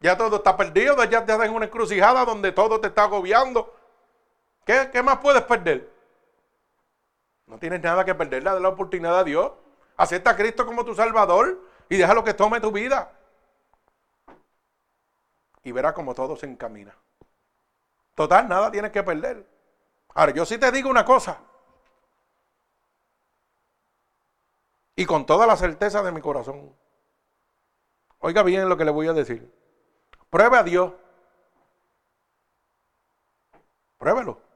Ya 0.00 0.16
todo 0.16 0.36
está 0.36 0.56
perdido, 0.56 1.02
ya 1.04 1.26
te 1.26 1.32
en 1.32 1.52
una 1.52 1.66
encrucijada 1.66 2.24
donde 2.24 2.52
todo 2.52 2.80
te 2.80 2.88
está 2.88 3.04
agobiando. 3.04 3.79
¿Qué, 4.70 4.88
¿Qué, 4.92 5.02
más 5.02 5.18
puedes 5.18 5.42
perder? 5.42 5.90
No 7.46 7.58
tienes 7.58 7.82
nada 7.82 8.04
que 8.04 8.14
perder, 8.14 8.44
dale 8.44 8.60
la 8.60 8.68
oportunidad 8.68 9.18
a 9.18 9.24
Dios. 9.24 9.50
Acepta 9.96 10.30
a 10.30 10.36
Cristo 10.36 10.64
como 10.64 10.84
tu 10.84 10.94
Salvador 10.94 11.60
y 11.88 11.96
déjalo 11.96 12.22
que 12.22 12.34
tome 12.34 12.60
tu 12.60 12.70
vida 12.70 13.10
y 15.64 15.72
verá 15.72 15.92
cómo 15.92 16.14
todo 16.14 16.36
se 16.36 16.46
encamina. 16.46 16.96
Total, 18.14 18.48
nada 18.48 18.70
tienes 18.70 18.92
que 18.92 19.02
perder. 19.02 19.44
Ahora, 20.14 20.30
yo 20.30 20.46
sí 20.46 20.56
te 20.56 20.70
digo 20.70 20.88
una 20.88 21.04
cosa. 21.04 21.40
Y 24.94 25.04
con 25.04 25.26
toda 25.26 25.48
la 25.48 25.56
certeza 25.56 26.00
de 26.04 26.12
mi 26.12 26.20
corazón. 26.20 26.76
Oiga 28.20 28.44
bien 28.44 28.68
lo 28.68 28.76
que 28.76 28.84
le 28.84 28.92
voy 28.92 29.08
a 29.08 29.14
decir. 29.14 29.52
Pruebe 30.30 30.58
a 30.58 30.62
Dios. 30.62 30.92
Pruébelo. 33.98 34.49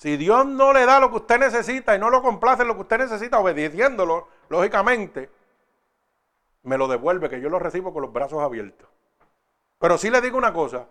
Si 0.00 0.16
Dios 0.16 0.46
no 0.46 0.72
le 0.72 0.86
da 0.86 0.98
lo 0.98 1.10
que 1.10 1.16
usted 1.16 1.38
necesita 1.38 1.94
y 1.94 1.98
no 1.98 2.08
lo 2.08 2.22
complace 2.22 2.62
en 2.62 2.68
lo 2.68 2.74
que 2.74 2.80
usted 2.80 2.96
necesita, 3.00 3.38
obedeciéndolo, 3.38 4.28
lógicamente, 4.48 5.28
me 6.62 6.78
lo 6.78 6.88
devuelve, 6.88 7.28
que 7.28 7.38
yo 7.38 7.50
lo 7.50 7.58
recibo 7.58 7.92
con 7.92 8.00
los 8.00 8.10
brazos 8.10 8.40
abiertos. 8.40 8.88
Pero 9.78 9.98
sí 9.98 10.08
le 10.08 10.22
digo 10.22 10.38
una 10.38 10.54
cosa, 10.54 10.86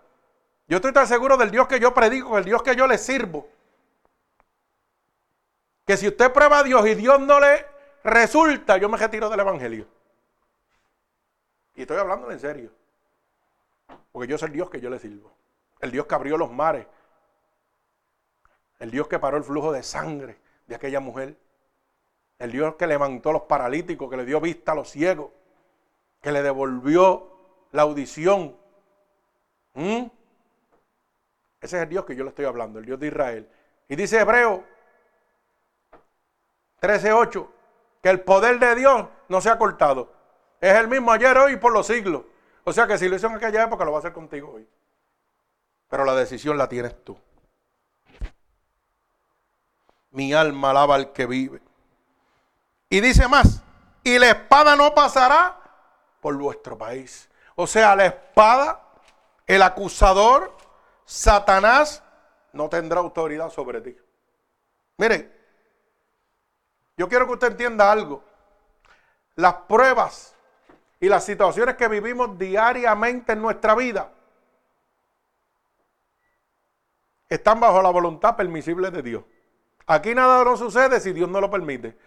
yo 0.67 0.75
estoy 0.75 0.93
tan 0.93 1.07
seguro 1.07 1.37
del 1.37 1.49
Dios 1.49 1.67
que 1.67 1.79
yo 1.79 1.91
predico, 1.91 2.35
del 2.35 2.45
Dios 2.45 2.61
que 2.61 2.75
yo 2.75 2.85
le 2.85 2.99
sirvo, 2.99 3.47
que 5.87 5.97
si 5.97 6.07
usted 6.07 6.31
prueba 6.31 6.59
a 6.59 6.63
Dios 6.63 6.85
y 6.85 6.93
Dios 6.93 7.19
no 7.19 7.39
le 7.39 7.65
resulta, 8.03 8.77
yo 8.77 8.89
me 8.89 8.97
retiro 8.99 9.27
del 9.27 9.39
Evangelio. 9.39 9.87
Y 11.73 11.81
estoy 11.81 11.97
hablando 11.97 12.29
en 12.29 12.39
serio. 12.39 12.69
Porque 14.11 14.27
yo 14.27 14.37
soy 14.37 14.49
el 14.49 14.53
Dios 14.53 14.69
que 14.69 14.79
yo 14.79 14.91
le 14.91 14.99
sirvo. 14.99 15.31
El 15.79 15.89
Dios 15.89 16.05
que 16.05 16.13
abrió 16.13 16.37
los 16.37 16.51
mares. 16.51 16.85
El 18.79 18.91
Dios 18.91 19.07
que 19.07 19.19
paró 19.19 19.37
el 19.37 19.43
flujo 19.43 19.71
de 19.71 19.83
sangre 19.83 20.37
de 20.65 20.75
aquella 20.75 20.99
mujer. 20.99 21.37
El 22.37 22.51
Dios 22.51 22.75
que 22.75 22.87
levantó 22.87 23.29
a 23.29 23.33
los 23.33 23.41
paralíticos, 23.43 24.09
que 24.09 24.17
le 24.17 24.25
dio 24.25 24.39
vista 24.39 24.71
a 24.71 24.75
los 24.75 24.89
ciegos. 24.89 25.31
que 26.21 26.33
le 26.33 26.41
devolvió 26.41 27.31
la 27.71 27.83
audición. 27.83 28.57
¿Mm? 29.73 30.07
Ese 31.61 31.77
es 31.77 31.83
el 31.83 31.89
Dios 31.89 32.03
que 32.03 32.13
yo 32.13 32.23
le 32.23 32.29
estoy 32.29 32.43
hablando, 32.43 32.79
el 32.79 32.85
Dios 32.85 32.99
de 32.99 33.07
Israel. 33.07 33.49
Y 33.87 33.95
dice 33.95 34.19
Hebreo 34.19 34.63
13:8, 36.81 37.47
que 38.01 38.09
el 38.09 38.21
poder 38.21 38.59
de 38.59 38.75
Dios 38.75 39.07
no 39.27 39.41
se 39.41 39.49
ha 39.49 39.57
cortado. 39.57 40.11
Es 40.61 40.73
el 40.75 40.87
mismo 40.87 41.11
ayer, 41.11 41.37
hoy 41.37 41.53
y 41.53 41.57
por 41.57 41.71
los 41.71 41.87
siglos. 41.87 42.23
O 42.63 42.73
sea 42.73 42.87
que 42.87 42.97
si 42.97 43.07
lo 43.07 43.15
hizo 43.15 43.27
en 43.27 43.35
aquella 43.35 43.63
época, 43.63 43.85
lo 43.85 43.91
va 43.91 43.97
a 43.97 43.99
hacer 43.99 44.13
contigo 44.13 44.51
hoy. 44.53 44.67
Pero 45.87 46.05
la 46.05 46.15
decisión 46.15 46.57
la 46.57 46.69
tienes 46.69 47.03
tú. 47.03 47.17
Mi 50.11 50.33
alma 50.33 50.71
alaba 50.71 50.95
al 50.95 51.11
que 51.11 51.25
vive. 51.25 51.61
Y 52.89 53.01
dice 53.01 53.27
más, 53.27 53.61
y 54.03 54.17
la 54.17 54.29
espada 54.29 54.75
no 54.75 54.93
pasará 54.95 55.59
por 56.19 56.35
vuestro 56.35 56.77
país. 56.77 57.29
O 57.55 57.67
sea, 57.67 57.95
la 57.95 58.07
espada, 58.07 58.81
el 59.45 59.61
acusador, 59.61 60.55
Satanás, 61.05 62.03
no 62.53 62.69
tendrá 62.69 62.99
autoridad 62.99 63.49
sobre 63.49 63.81
ti. 63.81 63.95
Mire, 64.97 65.31
yo 66.97 67.07
quiero 67.07 67.25
que 67.27 67.33
usted 67.33 67.51
entienda 67.51 67.91
algo. 67.91 68.23
Las 69.35 69.53
pruebas 69.53 70.35
y 70.99 71.07
las 71.07 71.23
situaciones 71.23 71.75
que 71.75 71.87
vivimos 71.87 72.37
diariamente 72.37 73.33
en 73.33 73.41
nuestra 73.41 73.75
vida 73.75 74.11
están 77.29 77.59
bajo 77.59 77.81
la 77.81 77.89
voluntad 77.89 78.35
permisible 78.35 78.91
de 78.91 79.01
Dios. 79.01 79.23
Aquí 79.89 80.13
nada 80.13 80.43
no 80.43 80.55
sucede 80.55 80.99
si 80.99 81.13
Dios 81.13 81.27
no 81.27 81.41
lo 81.41 81.49
permite. 81.49 81.97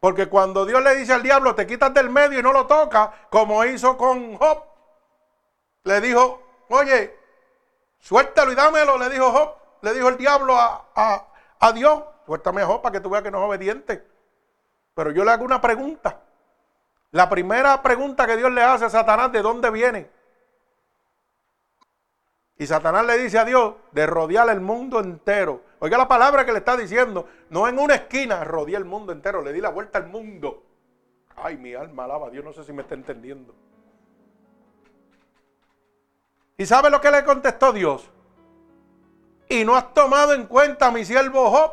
Porque 0.00 0.26
cuando 0.26 0.64
Dios 0.64 0.82
le 0.82 0.94
dice 0.94 1.12
al 1.12 1.22
diablo, 1.22 1.54
te 1.54 1.66
quitas 1.66 1.92
del 1.92 2.08
medio 2.08 2.38
y 2.38 2.42
no 2.42 2.50
lo 2.50 2.66
toca, 2.66 3.12
como 3.28 3.62
hizo 3.66 3.98
con 3.98 4.36
Job, 4.36 4.62
le 5.84 6.00
dijo, 6.00 6.42
oye, 6.70 7.14
suéltalo 7.98 8.52
y 8.52 8.54
dámelo, 8.54 8.96
le 8.96 9.10
dijo 9.10 9.30
Job, 9.30 9.54
le 9.82 9.92
dijo 9.92 10.08
el 10.08 10.16
diablo 10.16 10.56
a, 10.56 11.26
a 11.60 11.72
Dios, 11.72 12.04
suéltame 12.24 12.62
a 12.62 12.66
Job 12.66 12.80
para 12.80 12.94
que 12.94 13.00
tú 13.00 13.10
veas 13.10 13.22
que 13.22 13.30
no 13.30 13.38
es 13.38 13.44
obediente. 13.44 14.02
Pero 14.94 15.10
yo 15.10 15.22
le 15.22 15.30
hago 15.30 15.44
una 15.44 15.60
pregunta. 15.60 16.22
La 17.10 17.28
primera 17.28 17.82
pregunta 17.82 18.26
que 18.26 18.38
Dios 18.38 18.50
le 18.50 18.62
hace 18.62 18.86
a 18.86 18.90
Satanás, 18.90 19.30
¿de 19.30 19.42
dónde 19.42 19.70
viene? 19.70 20.10
Y 22.56 22.66
Satanás 22.66 23.04
le 23.04 23.18
dice 23.18 23.38
a 23.38 23.44
Dios 23.44 23.74
de 23.92 24.06
rodear 24.06 24.48
el 24.48 24.62
mundo 24.62 25.00
entero. 25.00 25.65
Oiga 25.86 25.98
la 25.98 26.08
palabra 26.08 26.44
que 26.44 26.50
le 26.50 26.58
está 26.58 26.76
diciendo. 26.76 27.28
No 27.48 27.68
en 27.68 27.78
una 27.78 27.94
esquina, 27.94 28.42
rodear 28.42 28.82
el 28.82 28.88
mundo 28.88 29.12
entero. 29.12 29.40
Le 29.40 29.52
di 29.52 29.60
la 29.60 29.70
vuelta 29.70 29.98
al 29.98 30.08
mundo. 30.08 30.64
Ay, 31.36 31.56
mi 31.56 31.74
alma 31.74 32.04
alaba 32.04 32.28
Dios. 32.28 32.44
No 32.44 32.52
sé 32.52 32.64
si 32.64 32.72
me 32.72 32.82
está 32.82 32.96
entendiendo. 32.96 33.54
¿Y 36.56 36.66
sabe 36.66 36.90
lo 36.90 37.00
que 37.00 37.08
le 37.12 37.24
contestó 37.24 37.72
Dios? 37.72 38.10
Y 39.48 39.64
no 39.64 39.76
has 39.76 39.94
tomado 39.94 40.32
en 40.34 40.46
cuenta 40.46 40.88
a 40.88 40.90
mi 40.90 41.04
siervo 41.04 41.50
Job 41.50 41.70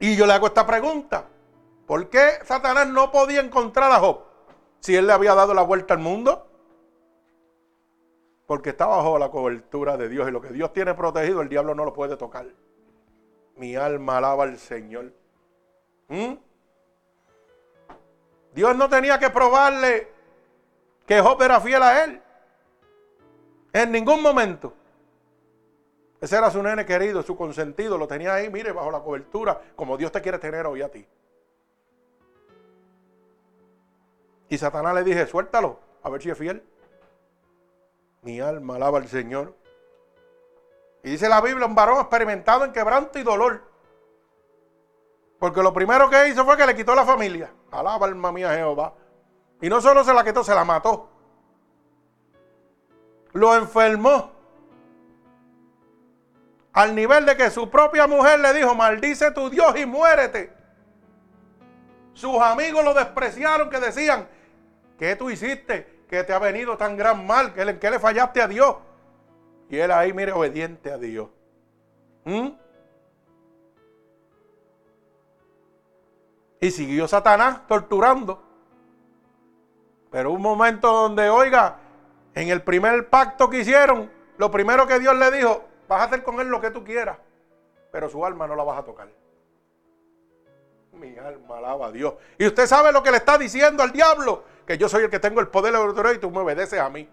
y 0.00 0.16
yo 0.16 0.26
le 0.26 0.32
hago 0.32 0.48
esta 0.48 0.66
pregunta. 0.66 1.28
¿Por 1.86 2.10
qué 2.10 2.40
Satanás 2.44 2.88
no 2.88 3.12
podía 3.12 3.40
encontrar 3.40 3.92
a 3.92 4.00
Job 4.00 4.24
si 4.80 4.96
él 4.96 5.06
le 5.06 5.12
había 5.12 5.36
dado 5.36 5.54
la 5.54 5.62
vuelta 5.62 5.94
al 5.94 6.00
mundo? 6.00 6.50
Porque 8.46 8.70
está 8.70 8.86
bajo 8.86 9.18
la 9.18 9.30
cobertura 9.30 9.96
de 9.96 10.08
Dios 10.08 10.28
y 10.28 10.30
lo 10.30 10.40
que 10.40 10.50
Dios 10.50 10.72
tiene 10.72 10.94
protegido 10.94 11.40
el 11.40 11.48
diablo 11.48 11.74
no 11.74 11.84
lo 11.84 11.92
puede 11.92 12.16
tocar. 12.16 12.46
Mi 13.56 13.76
alma 13.76 14.18
alaba 14.18 14.44
al 14.44 14.58
Señor. 14.58 15.12
¿Mm? 16.08 16.34
Dios 18.52 18.76
no 18.76 18.88
tenía 18.88 19.18
que 19.18 19.30
probarle 19.30 20.08
que 21.06 21.20
Job 21.20 21.40
era 21.42 21.60
fiel 21.60 21.82
a 21.82 22.04
él. 22.04 22.22
En 23.72 23.90
ningún 23.90 24.22
momento. 24.22 24.72
Ese 26.20 26.36
era 26.36 26.50
su 26.50 26.62
nene 26.62 26.86
querido, 26.86 27.22
su 27.22 27.36
consentido, 27.36 27.98
lo 27.98 28.06
tenía 28.06 28.34
ahí, 28.34 28.48
mire, 28.48 28.72
bajo 28.72 28.90
la 28.90 29.00
cobertura, 29.00 29.60
como 29.76 29.96
Dios 29.96 30.10
te 30.10 30.22
quiere 30.22 30.38
tener 30.38 30.64
hoy 30.66 30.80
a 30.80 30.90
ti. 30.90 31.06
Y 34.48 34.56
Satanás 34.56 34.94
le 34.94 35.02
dije, 35.02 35.26
suéltalo, 35.26 35.80
a 36.02 36.08
ver 36.08 36.22
si 36.22 36.30
es 36.30 36.38
fiel. 36.38 36.62
Mi 38.24 38.40
alma 38.40 38.76
alaba 38.76 38.98
al 38.98 39.08
Señor. 39.08 39.54
Y 41.02 41.10
dice 41.10 41.28
la 41.28 41.42
Biblia, 41.42 41.66
un 41.66 41.74
varón 41.74 42.00
experimentado 42.00 42.64
en 42.64 42.72
quebranto 42.72 43.18
y 43.18 43.22
dolor. 43.22 43.70
Porque 45.38 45.62
lo 45.62 45.74
primero 45.74 46.08
que 46.08 46.28
hizo 46.28 46.44
fue 46.44 46.56
que 46.56 46.64
le 46.66 46.74
quitó 46.74 46.94
la 46.94 47.04
familia. 47.04 47.52
Alaba 47.70 48.06
alma 48.06 48.32
mía 48.32 48.54
Jehová. 48.54 48.94
Y 49.60 49.68
no 49.68 49.80
solo 49.82 50.02
se 50.02 50.14
la 50.14 50.24
quitó, 50.24 50.42
se 50.42 50.54
la 50.54 50.64
mató. 50.64 51.10
Lo 53.32 53.54
enfermó. 53.54 54.32
Al 56.72 56.94
nivel 56.94 57.26
de 57.26 57.36
que 57.36 57.50
su 57.50 57.70
propia 57.70 58.06
mujer 58.06 58.40
le 58.40 58.54
dijo, 58.54 58.74
maldice 58.74 59.30
tu 59.32 59.50
Dios 59.50 59.78
y 59.78 59.84
muérete. 59.84 60.50
Sus 62.14 62.40
amigos 62.40 62.82
lo 62.84 62.94
despreciaron 62.94 63.68
que 63.68 63.80
decían, 63.80 64.28
¿qué 64.98 65.14
tú 65.14 65.28
hiciste? 65.28 65.93
Que 66.08 66.24
te 66.24 66.32
ha 66.32 66.38
venido 66.38 66.76
tan 66.76 66.96
gran 66.96 67.26
mal, 67.26 67.52
que 67.52 67.64
le, 67.64 67.74
le 67.74 67.98
fallaste 67.98 68.42
a 68.42 68.48
Dios. 68.48 68.76
Y 69.68 69.78
él 69.78 69.90
ahí, 69.90 70.12
mire, 70.12 70.32
obediente 70.32 70.92
a 70.92 70.98
Dios. 70.98 71.28
¿Mm? 72.24 72.48
Y 76.60 76.70
siguió 76.70 77.08
Satanás 77.08 77.66
torturando. 77.66 78.42
Pero 80.10 80.30
un 80.30 80.40
momento 80.40 80.92
donde, 80.92 81.28
oiga, 81.28 81.78
en 82.34 82.48
el 82.48 82.62
primer 82.62 83.08
pacto 83.08 83.50
que 83.50 83.60
hicieron, 83.60 84.10
lo 84.36 84.50
primero 84.50 84.86
que 84.86 84.98
Dios 84.98 85.16
le 85.16 85.30
dijo, 85.30 85.64
Vas 85.88 86.00
a 86.00 86.04
hacer 86.04 86.22
con 86.22 86.40
él 86.40 86.48
lo 86.48 86.60
que 86.60 86.70
tú 86.70 86.82
quieras, 86.82 87.18
pero 87.92 88.08
su 88.08 88.24
alma 88.24 88.46
no 88.46 88.56
la 88.56 88.64
vas 88.64 88.78
a 88.78 88.84
tocar. 88.84 89.08
Mi 90.92 91.16
alma 91.18 91.58
alaba 91.58 91.88
a 91.88 91.92
Dios. 91.92 92.14
Y 92.38 92.46
usted 92.46 92.66
sabe 92.66 92.92
lo 92.92 93.02
que 93.02 93.10
le 93.10 93.18
está 93.18 93.36
diciendo 93.36 93.82
al 93.82 93.92
diablo, 93.92 94.44
que 94.66 94.78
yo 94.78 94.88
soy 94.88 95.04
el 95.04 95.10
que 95.10 95.18
tengo 95.18 95.40
el 95.40 95.48
poder 95.48 95.74
de 95.74 96.14
y 96.14 96.18
tú 96.18 96.30
me 96.30 96.40
obedeces 96.40 96.80
a 96.80 96.88
mí. 96.88 97.08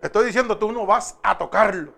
Te 0.00 0.06
estoy 0.06 0.26
diciendo, 0.26 0.58
tú 0.58 0.72
no 0.72 0.86
vas 0.86 1.18
a 1.22 1.36
tocarlo. 1.36 1.92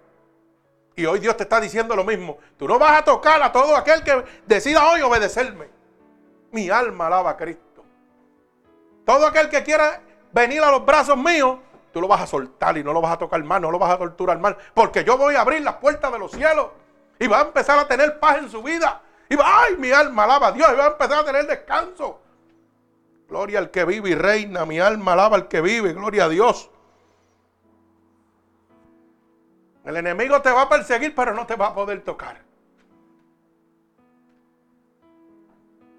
Y 0.96 1.06
hoy 1.06 1.20
Dios 1.20 1.36
te 1.36 1.44
está 1.44 1.60
diciendo 1.60 1.94
lo 1.94 2.04
mismo. 2.04 2.38
Tú 2.56 2.66
no 2.66 2.78
vas 2.78 2.98
a 2.98 3.04
tocar 3.04 3.40
a 3.42 3.52
todo 3.52 3.76
aquel 3.76 4.02
que 4.02 4.24
decida 4.46 4.88
hoy 4.90 5.00
obedecerme. 5.00 5.68
Mi 6.50 6.70
alma 6.70 7.06
alaba 7.06 7.30
a 7.30 7.36
Cristo. 7.36 7.84
Todo 9.04 9.26
aquel 9.26 9.48
que 9.48 9.62
quiera 9.62 10.00
venir 10.32 10.62
a 10.62 10.70
los 10.70 10.84
brazos 10.84 11.16
míos, 11.16 11.58
tú 11.92 12.00
lo 12.00 12.08
vas 12.08 12.22
a 12.22 12.26
soltar 12.26 12.76
y 12.78 12.84
no 12.84 12.92
lo 12.92 13.00
vas 13.00 13.12
a 13.12 13.18
tocar 13.18 13.42
mal, 13.42 13.62
no 13.62 13.70
lo 13.70 13.78
vas 13.78 13.92
a 13.92 13.98
torturar 13.98 14.38
mal, 14.38 14.56
porque 14.74 15.04
yo 15.04 15.16
voy 15.16 15.34
a 15.34 15.40
abrir 15.40 15.62
las 15.62 15.76
puertas 15.76 16.12
de 16.12 16.18
los 16.18 16.32
cielos 16.32 16.68
y 17.18 17.26
va 17.26 17.38
a 17.38 17.42
empezar 17.42 17.78
a 17.78 17.88
tener 17.88 18.18
paz 18.18 18.38
en 18.38 18.50
su 18.50 18.62
vida. 18.62 19.00
Y 19.28 19.36
va, 19.36 19.44
ay, 19.62 19.76
mi 19.76 19.90
alma 19.90 20.24
alaba 20.24 20.48
a 20.48 20.52
Dios 20.52 20.68
y 20.72 20.76
va 20.76 20.84
a 20.84 20.88
empezar 20.88 21.20
a 21.20 21.24
tener 21.24 21.46
descanso. 21.46 22.20
Gloria 23.28 23.58
al 23.58 23.70
que 23.70 23.84
vive 23.84 24.10
y 24.10 24.14
reina, 24.14 24.64
mi 24.64 24.80
alma 24.80 25.12
alaba 25.12 25.36
al 25.36 25.48
que 25.48 25.60
vive, 25.60 25.92
gloria 25.92 26.24
a 26.24 26.28
Dios. 26.28 26.70
El 29.84 29.96
enemigo 29.96 30.40
te 30.40 30.50
va 30.50 30.62
a 30.62 30.68
perseguir, 30.68 31.14
pero 31.14 31.34
no 31.34 31.46
te 31.46 31.54
va 31.54 31.68
a 31.68 31.74
poder 31.74 32.02
tocar. 32.02 32.42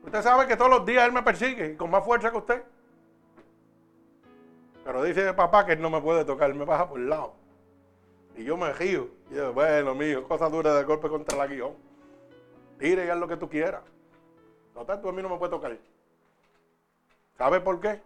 Usted 0.03 0.21
sabe 0.23 0.47
que 0.47 0.57
todos 0.57 0.71
los 0.71 0.85
días 0.85 1.05
él 1.05 1.11
me 1.11 1.21
persigue 1.21 1.77
con 1.77 1.91
más 1.91 2.03
fuerza 2.03 2.31
que 2.31 2.37
usted. 2.37 2.63
Pero 4.83 5.03
dice 5.03 5.33
papá 5.33 5.65
que 5.65 5.73
él 5.73 5.81
no 5.81 5.91
me 5.91 6.01
puede 6.01 6.25
tocar, 6.25 6.49
él 6.49 6.55
me 6.55 6.65
baja 6.65 6.89
por 6.89 6.99
el 6.99 7.09
lado. 7.09 7.35
Y 8.35 8.43
yo 8.43 8.57
me 8.57 8.73
río. 8.73 9.07
Y 9.29 9.35
yo, 9.35 9.53
bueno, 9.53 9.93
mío, 9.93 10.27
cosa 10.27 10.49
dura 10.49 10.73
de 10.73 10.83
golpe 10.83 11.09
contra 11.09 11.37
la 11.37 11.45
guion. 11.45 11.75
Tire 12.79 13.05
y 13.05 13.09
haz 13.09 13.17
lo 13.17 13.27
que 13.27 13.37
tú 13.37 13.49
quieras. 13.49 13.83
Total, 14.73 14.99
tú 14.99 15.09
a 15.09 15.11
mí 15.11 15.21
no 15.21 15.29
me 15.29 15.37
puedes 15.37 15.51
tocar. 15.51 15.77
¿Sabe 17.39 17.61
por 17.61 17.79
qué? 17.79 18.01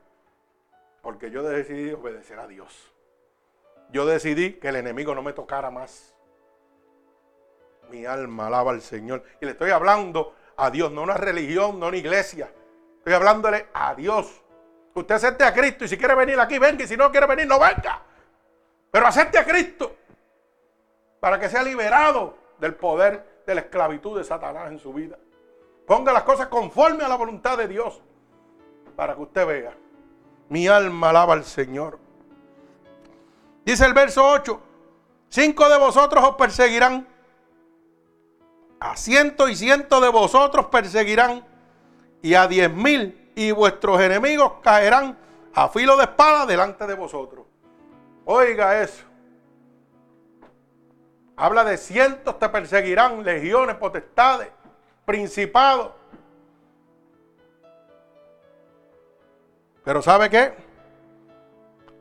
Porque 1.01 1.31
yo 1.31 1.41
decidí 1.41 1.91
obedecer 1.91 2.37
a 2.37 2.45
Dios. 2.45 2.93
Yo 3.89 4.05
decidí 4.05 4.53
que 4.59 4.67
el 4.67 4.75
enemigo 4.75 5.15
no 5.15 5.23
me 5.23 5.33
tocara 5.33 5.71
más. 5.71 6.15
Mi 7.89 8.05
alma 8.05 8.45
alaba 8.45 8.69
al 8.69 8.81
Señor. 8.83 9.23
Y 9.41 9.45
le 9.45 9.53
estoy 9.53 9.71
hablando 9.71 10.35
a 10.55 10.69
Dios, 10.69 10.91
no 10.91 11.01
una 11.01 11.15
religión, 11.15 11.79
no 11.79 11.87
una 11.87 11.97
iglesia. 11.97 12.53
Estoy 12.99 13.13
hablándole 13.13 13.69
a 13.73 13.95
Dios. 13.95 14.43
Usted 14.93 15.15
acepte 15.15 15.43
a 15.43 15.51
Cristo 15.51 15.85
y 15.85 15.87
si 15.87 15.97
quiere 15.97 16.13
venir 16.13 16.39
aquí, 16.39 16.59
venga. 16.59 16.83
Y 16.83 16.87
si 16.87 16.95
no 16.95 17.09
quiere 17.09 17.25
venir, 17.25 17.47
no 17.47 17.59
venga. 17.59 18.03
Pero 18.91 19.07
acepte 19.07 19.39
a 19.39 19.45
Cristo 19.45 19.95
para 21.19 21.39
que 21.39 21.49
sea 21.49 21.63
liberado 21.63 22.37
del 22.59 22.75
poder 22.75 23.41
de 23.47 23.55
la 23.55 23.61
esclavitud 23.61 24.15
de 24.15 24.25
Satanás 24.25 24.67
en 24.67 24.77
su 24.77 24.93
vida. 24.93 25.17
Ponga 25.87 26.13
las 26.13 26.21
cosas 26.21 26.49
conforme 26.49 27.03
a 27.03 27.07
la 27.07 27.15
voluntad 27.15 27.57
de 27.57 27.67
Dios 27.67 27.99
para 28.95 29.15
que 29.15 29.21
usted 29.21 29.45
vea. 29.45 29.77
Mi 30.49 30.67
alma 30.67 31.09
alaba 31.09 31.33
al 31.33 31.43
Señor. 31.43 31.99
Dice 33.65 33.85
el 33.85 33.93
verso 33.93 34.25
8, 34.27 34.59
cinco 35.29 35.69
de 35.69 35.77
vosotros 35.77 36.23
os 36.23 36.35
perseguirán, 36.35 37.07
a 38.79 38.97
ciento 38.97 39.47
y 39.47 39.55
ciento 39.55 40.01
de 40.01 40.09
vosotros 40.09 40.65
perseguirán, 40.65 41.45
y 42.21 42.33
a 42.35 42.47
diez 42.47 42.71
mil 42.71 43.31
y 43.35 43.51
vuestros 43.51 43.99
enemigos 44.01 44.53
caerán 44.61 45.17
a 45.53 45.69
filo 45.69 45.95
de 45.97 46.03
espada 46.03 46.45
delante 46.45 46.85
de 46.85 46.93
vosotros. 46.93 47.45
Oiga 48.25 48.81
eso. 48.81 49.03
Habla 51.35 51.63
de 51.63 51.77
cientos 51.77 52.37
te 52.37 52.47
perseguirán, 52.49 53.23
legiones, 53.23 53.75
potestades, 53.75 54.49
principados. 55.05 55.91
Pero 59.83 60.01
¿sabe 60.01 60.29
qué? 60.29 60.53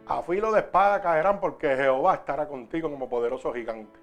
A 0.07 0.23
filo 0.23 0.53
de 0.53 0.61
espada 0.61 1.01
caerán 1.01 1.41
porque 1.41 1.77
Jehová 1.77 2.15
estará 2.15 2.47
contigo 2.47 2.91
como 2.91 3.09
poderoso 3.09 3.53
gigante. 3.53 3.99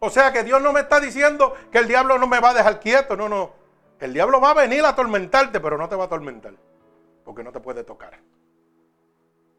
O 0.00 0.10
sea 0.10 0.32
que 0.32 0.42
Dios 0.42 0.60
no 0.60 0.72
me 0.72 0.80
está 0.80 0.98
diciendo 0.98 1.54
que 1.70 1.78
el 1.78 1.86
diablo 1.86 2.18
no 2.18 2.26
me 2.26 2.40
va 2.40 2.50
a 2.50 2.54
dejar 2.54 2.80
quieto, 2.80 3.16
no, 3.16 3.28
no. 3.28 3.52
El 4.00 4.12
diablo 4.12 4.40
va 4.40 4.50
a 4.50 4.54
venir 4.54 4.84
a 4.84 4.90
atormentarte, 4.90 5.60
pero 5.60 5.78
no 5.78 5.88
te 5.88 5.94
va 5.94 6.04
a 6.04 6.06
atormentar, 6.06 6.54
porque 7.24 7.44
no 7.44 7.52
te 7.52 7.60
puede 7.60 7.84
tocar. 7.84 8.18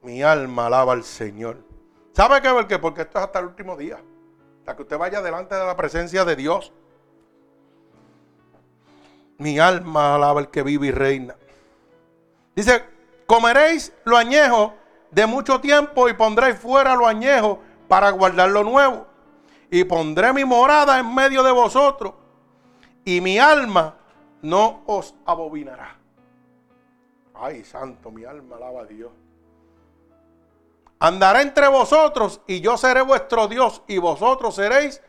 Mi 0.01 0.21
alma 0.21 0.65
alaba 0.65 0.91
al 0.91 1.05
Señor. 1.05 1.59
¿Sabe 2.11 2.41
qué? 2.41 2.49
Porque, 2.49 2.77
porque 2.77 3.01
esto 3.03 3.19
es 3.19 3.23
hasta 3.23 3.39
el 3.39 3.45
último 3.45 3.77
día. 3.77 4.03
Hasta 4.59 4.75
que 4.75 4.81
usted 4.81 4.97
vaya 4.97 5.21
delante 5.21 5.55
de 5.55 5.65
la 5.65 5.77
presencia 5.77 6.25
de 6.25 6.35
Dios. 6.35 6.73
Mi 9.37 9.59
alma 9.59 10.15
alaba 10.15 10.41
al 10.41 10.51
que 10.51 10.61
vive 10.61 10.87
y 10.87 10.91
reina. 10.91 11.35
Dice, 12.55 12.83
comeréis 13.25 13.93
lo 14.03 14.17
añejo 14.17 14.73
de 15.11 15.25
mucho 15.25 15.59
tiempo 15.59 16.09
y 16.09 16.13
pondréis 16.13 16.57
fuera 16.57 16.95
lo 16.95 17.07
añejo 17.07 17.59
para 17.87 18.09
guardar 18.11 18.49
lo 18.49 18.63
nuevo. 18.63 19.07
Y 19.69 19.83
pondré 19.85 20.33
mi 20.33 20.45
morada 20.45 20.99
en 20.99 21.13
medio 21.13 21.41
de 21.43 21.51
vosotros 21.51 22.13
y 23.05 23.21
mi 23.21 23.39
alma 23.39 23.95
no 24.41 24.83
os 24.85 25.15
abominará. 25.25 25.97
Ay, 27.33 27.63
santo, 27.63 28.11
mi 28.11 28.23
alma 28.23 28.57
alaba 28.57 28.81
a 28.81 28.85
Dios. 28.85 29.11
Andaré 30.99 31.41
entre 31.41 31.67
vosotros 31.67 32.39
y 32.47 32.61
yo 32.61 32.77
seré 32.77 33.01
vuestro 33.01 33.47
Dios 33.47 33.81
y 33.87 33.97
vosotros 33.97 34.55
seréis 34.55 35.01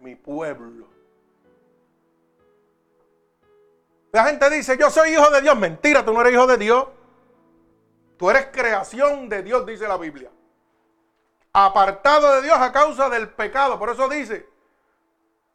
mi 0.00 0.14
pueblo. 0.14 0.87
La 4.12 4.24
gente 4.24 4.48
dice, 4.50 4.76
yo 4.78 4.90
soy 4.90 5.10
hijo 5.10 5.30
de 5.30 5.42
Dios. 5.42 5.56
Mentira, 5.56 6.04
tú 6.04 6.12
no 6.12 6.20
eres 6.20 6.32
hijo 6.32 6.46
de 6.46 6.56
Dios. 6.56 6.86
Tú 8.16 8.30
eres 8.30 8.48
creación 8.52 9.28
de 9.28 9.42
Dios, 9.42 9.64
dice 9.66 9.86
la 9.86 9.96
Biblia. 9.96 10.30
Apartado 11.52 12.36
de 12.36 12.42
Dios 12.42 12.58
a 12.58 12.72
causa 12.72 13.08
del 13.08 13.28
pecado. 13.28 13.78
Por 13.78 13.90
eso 13.90 14.08
dice 14.08 14.48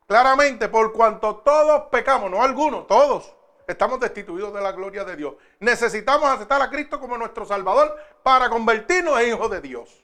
claramente, 0.08 0.70
por 0.70 0.94
cuanto 0.94 1.38
todos 1.38 1.84
pecamos, 1.92 2.30
no 2.30 2.44
algunos, 2.44 2.86
todos 2.88 3.36
estamos 3.68 4.00
destituidos 4.00 4.54
de 4.54 4.62
la 4.62 4.72
gloria 4.72 5.04
de 5.04 5.16
Dios. 5.16 5.36
Necesitamos 5.60 6.30
aceptar 6.30 6.62
a 6.62 6.70
Cristo 6.70 7.00
como 7.00 7.18
nuestro 7.18 7.46
Salvador 7.46 7.98
para 8.22 8.50
convertirnos 8.50 9.20
en 9.20 9.30
hijos 9.30 9.50
de 9.50 9.62
Dios. 9.62 10.04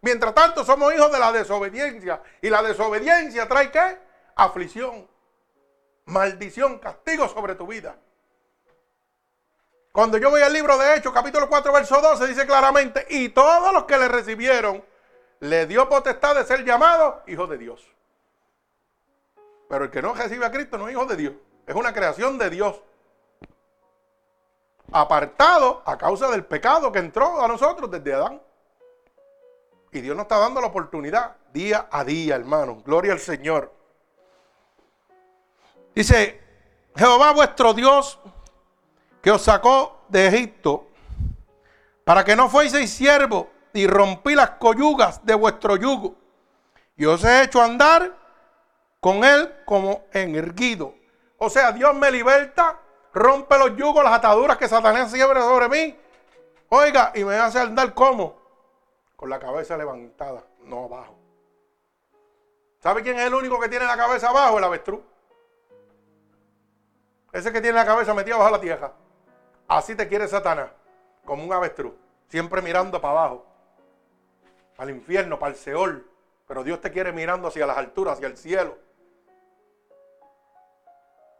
Mientras 0.00 0.34
tanto, 0.34 0.64
somos 0.64 0.94
hijos 0.94 1.10
de 1.10 1.18
la 1.18 1.32
desobediencia. 1.32 2.22
Y 2.40 2.50
la 2.50 2.62
desobediencia 2.62 3.48
trae 3.48 3.70
qué? 3.70 3.98
Aflicción 4.36 5.08
maldición, 6.08 6.78
castigo 6.78 7.28
sobre 7.28 7.54
tu 7.54 7.66
vida. 7.66 7.96
Cuando 9.92 10.18
yo 10.18 10.30
voy 10.30 10.42
al 10.42 10.52
libro 10.52 10.76
de 10.78 10.96
Hechos, 10.96 11.12
capítulo 11.12 11.48
4, 11.48 11.72
verso 11.72 12.00
12, 12.00 12.26
dice 12.26 12.46
claramente, 12.46 13.06
y 13.10 13.30
todos 13.30 13.72
los 13.72 13.84
que 13.84 13.98
le 13.98 14.08
recibieron, 14.08 14.84
le 15.40 15.66
dio 15.66 15.88
potestad 15.88 16.34
de 16.34 16.44
ser 16.44 16.64
llamado 16.64 17.22
hijo 17.26 17.46
de 17.46 17.58
Dios. 17.58 17.86
Pero 19.68 19.84
el 19.84 19.90
que 19.90 20.02
no 20.02 20.14
recibe 20.14 20.46
a 20.46 20.50
Cristo 20.50 20.78
no 20.78 20.88
es 20.88 20.92
hijo 20.92 21.06
de 21.06 21.16
Dios, 21.16 21.34
es 21.66 21.74
una 21.74 21.92
creación 21.92 22.38
de 22.38 22.50
Dios. 22.50 22.80
Apartado 24.90 25.82
a 25.84 25.98
causa 25.98 26.30
del 26.30 26.44
pecado 26.44 26.90
que 26.90 26.98
entró 26.98 27.42
a 27.42 27.48
nosotros 27.48 27.90
desde 27.90 28.14
Adán. 28.14 28.40
Y 29.92 30.00
Dios 30.00 30.16
nos 30.16 30.24
está 30.24 30.38
dando 30.38 30.60
la 30.60 30.68
oportunidad 30.68 31.36
día 31.52 31.88
a 31.90 32.04
día, 32.04 32.36
hermano. 32.36 32.82
Gloria 32.84 33.12
al 33.12 33.20
Señor. 33.20 33.77
Dice, 35.98 36.40
Jehová 36.94 37.32
vuestro 37.32 37.74
Dios, 37.74 38.20
que 39.20 39.32
os 39.32 39.42
sacó 39.42 40.02
de 40.08 40.28
Egipto, 40.28 40.86
para 42.04 42.22
que 42.22 42.36
no 42.36 42.48
fueseis 42.48 42.92
siervos 42.92 43.46
y 43.72 43.84
rompí 43.88 44.36
las 44.36 44.50
coyugas 44.50 45.26
de 45.26 45.34
vuestro 45.34 45.74
yugo. 45.74 46.14
Y 46.96 47.04
os 47.04 47.24
he 47.24 47.42
hecho 47.42 47.60
andar 47.60 48.16
con 49.00 49.24
él 49.24 49.52
como 49.64 50.04
en 50.12 50.36
erguido. 50.36 50.94
O 51.36 51.50
sea, 51.50 51.72
Dios 51.72 51.92
me 51.96 52.12
liberta, 52.12 52.78
rompe 53.12 53.58
los 53.58 53.74
yugos, 53.76 54.04
las 54.04 54.12
ataduras 54.12 54.56
que 54.56 54.68
Satanás 54.68 55.10
siembra 55.10 55.40
sobre 55.40 55.68
mí. 55.68 55.98
Oiga, 56.68 57.10
y 57.16 57.24
me 57.24 57.34
hace 57.34 57.58
andar 57.58 57.92
como? 57.92 58.36
Con 59.16 59.30
la 59.30 59.40
cabeza 59.40 59.76
levantada, 59.76 60.44
no 60.60 60.84
abajo. 60.84 61.18
¿Sabe 62.78 63.02
quién 63.02 63.18
es 63.18 63.26
el 63.26 63.34
único 63.34 63.58
que 63.58 63.68
tiene 63.68 63.84
la 63.84 63.96
cabeza 63.96 64.28
abajo? 64.28 64.58
El 64.58 64.64
avestruz. 64.64 65.00
Ese 67.38 67.52
que 67.52 67.60
tiene 67.60 67.76
la 67.76 67.86
cabeza 67.86 68.12
metida 68.14 68.36
bajo 68.36 68.50
la 68.50 68.60
tierra. 68.60 68.92
Así 69.68 69.94
te 69.94 70.08
quiere 70.08 70.26
Satanás, 70.26 70.70
como 71.24 71.44
un 71.44 71.52
avestruz, 71.52 71.94
siempre 72.26 72.60
mirando 72.60 73.00
para 73.00 73.12
abajo, 73.12 73.46
al 74.76 74.90
infierno, 74.90 75.38
para 75.38 75.52
el 75.52 75.56
Seol. 75.56 76.04
Pero 76.48 76.64
Dios 76.64 76.80
te 76.80 76.90
quiere 76.90 77.12
mirando 77.12 77.46
hacia 77.46 77.64
las 77.64 77.78
alturas, 77.78 78.14
hacia 78.14 78.26
el 78.26 78.36
cielo. 78.36 78.76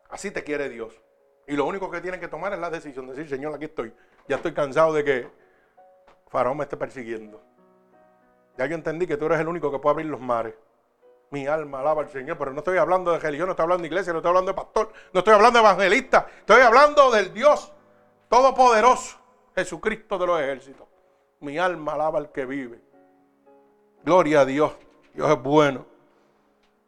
Así 0.09 0.31
te 0.31 0.45
quiere 0.45 0.69
Dios. 0.69 0.95
Y 1.49 1.57
lo 1.57 1.65
único 1.65 1.91
que 1.91 2.01
tienen 2.01 2.21
que 2.21 2.29
tomar 2.29 2.53
es 2.53 2.61
la 2.61 2.71
decisión 2.71 3.09
de 3.09 3.15
decir, 3.15 3.29
Señor, 3.29 3.53
aquí 3.57 3.65
estoy. 3.65 3.93
Ya 4.29 4.37
estoy 4.37 4.55
cansado 4.55 4.93
de 4.93 5.03
que 5.03 5.29
Faraón 6.29 6.59
me 6.59 6.63
esté 6.63 6.77
persiguiendo. 6.77 7.43
Ya 8.57 8.67
yo 8.67 8.77
entendí 8.77 9.09
que 9.09 9.17
tú 9.17 9.27
eres 9.27 9.41
el 9.41 9.49
único 9.49 9.73
que 9.73 9.81
puede 9.81 9.95
abrir 9.95 10.07
los 10.07 10.21
mares. 10.21 10.55
Mi 11.31 11.47
alma 11.47 11.81
alaba 11.81 12.03
al 12.03 12.09
Señor, 12.09 12.39
pero 12.39 12.53
no 12.53 12.59
estoy 12.59 12.79
hablando 12.79 13.13
de 13.13 13.19
religión, 13.19 13.49
no 13.49 13.53
estoy 13.53 13.65
hablando 13.65 13.83
de 13.83 13.89
iglesia, 13.89 14.13
no 14.13 14.21
estoy 14.21 14.31
hablando 14.31 14.53
de 14.53 14.57
pastor, 14.57 14.93
no 15.13 15.19
estoy 15.19 15.35
hablando 15.35 15.59
de 15.59 15.65
evangelista, 15.65 16.27
estoy 16.39 16.63
hablando 16.63 17.11
del 17.11 17.35
Dios 17.35 17.73
Todopoderoso, 18.29 19.19
Jesucristo 19.55 20.19
de 20.19 20.27
los 20.27 20.41
ejércitos. 20.41 20.87
Mi 21.41 21.59
alma 21.59 21.95
alaba 21.95 22.19
al 22.19 22.33
que 22.33 22.47
vive. 22.47 22.81
Gloria 24.05 24.41
a 24.41 24.45
Dios, 24.45 24.73
Dios 25.15 25.31
es 25.31 25.43
bueno. 25.43 25.87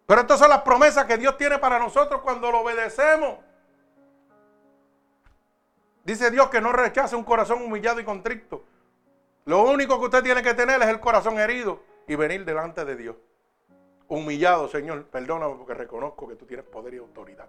Pero 0.07 0.23
estas 0.23 0.39
son 0.39 0.49
las 0.49 0.63
promesas 0.63 1.05
que 1.05 1.19
Dios 1.19 1.37
tiene 1.37 1.59
para 1.59 1.79
nosotros 1.79 2.21
cuando 2.23 2.51
lo 2.51 2.61
obedecemos. 2.61 3.39
Dice 6.03 6.31
Dios 6.31 6.49
que 6.49 6.61
no 6.61 6.73
rechace 6.73 7.15
un 7.15 7.25
corazón 7.25 7.63
humillado 7.63 8.01
y 8.01 8.05
contrito. 8.05 8.65
Lo 9.45 9.63
único 9.63 9.99
que 9.99 10.07
usted 10.07 10.23
tiene 10.23 10.43
que 10.43 10.55
tener 10.55 10.81
es 10.83 10.89
el 10.89 10.99
corazón 10.99 11.39
herido 11.39 11.81
y 12.09 12.17
venir 12.17 12.45
delante 12.45 12.85
de 12.85 12.97
Dios 12.97 13.17
humillado, 14.11 14.69
Señor, 14.69 15.07
perdóname 15.07 15.55
porque 15.55 15.75
reconozco 15.75 16.29
que 16.29 16.35
tú 16.35 16.45
tienes 16.45 16.67
poder 16.67 16.95
y 16.95 16.99
autoridad. 16.99 17.47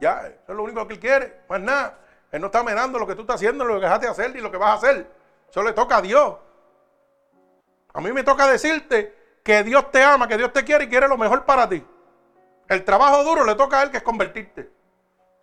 Ya, 0.00 0.26
eso 0.26 0.52
es 0.52 0.56
lo 0.56 0.62
único 0.62 0.86
que 0.88 0.94
Él 0.94 1.00
quiere, 1.00 1.40
más 1.48 1.60
nada. 1.60 1.98
Él 2.32 2.40
no 2.40 2.46
está 2.46 2.62
mirando 2.62 2.98
lo 2.98 3.06
que 3.06 3.14
tú 3.14 3.20
estás 3.20 3.36
haciendo, 3.36 3.64
lo 3.64 3.74
que 3.74 3.84
dejaste 3.84 4.06
de 4.06 4.12
hacer 4.12 4.34
ni 4.34 4.40
lo 4.40 4.50
que 4.50 4.56
vas 4.56 4.70
a 4.70 4.74
hacer. 4.74 5.06
Eso 5.48 5.62
le 5.62 5.72
toca 5.72 5.98
a 5.98 6.02
Dios. 6.02 6.36
A 7.92 8.00
mí 8.00 8.12
me 8.12 8.24
toca 8.24 8.46
decirte 8.46 9.38
que 9.42 9.62
Dios 9.62 9.90
te 9.90 10.02
ama, 10.02 10.26
que 10.26 10.36
Dios 10.36 10.52
te 10.52 10.64
quiere 10.64 10.84
y 10.84 10.88
quiere 10.88 11.08
lo 11.08 11.16
mejor 11.16 11.44
para 11.44 11.68
ti. 11.68 11.86
El 12.68 12.84
trabajo 12.84 13.22
duro 13.22 13.44
le 13.44 13.54
toca 13.54 13.80
a 13.80 13.82
Él, 13.84 13.90
que 13.90 13.98
es 13.98 14.02
convertirte. 14.02 14.70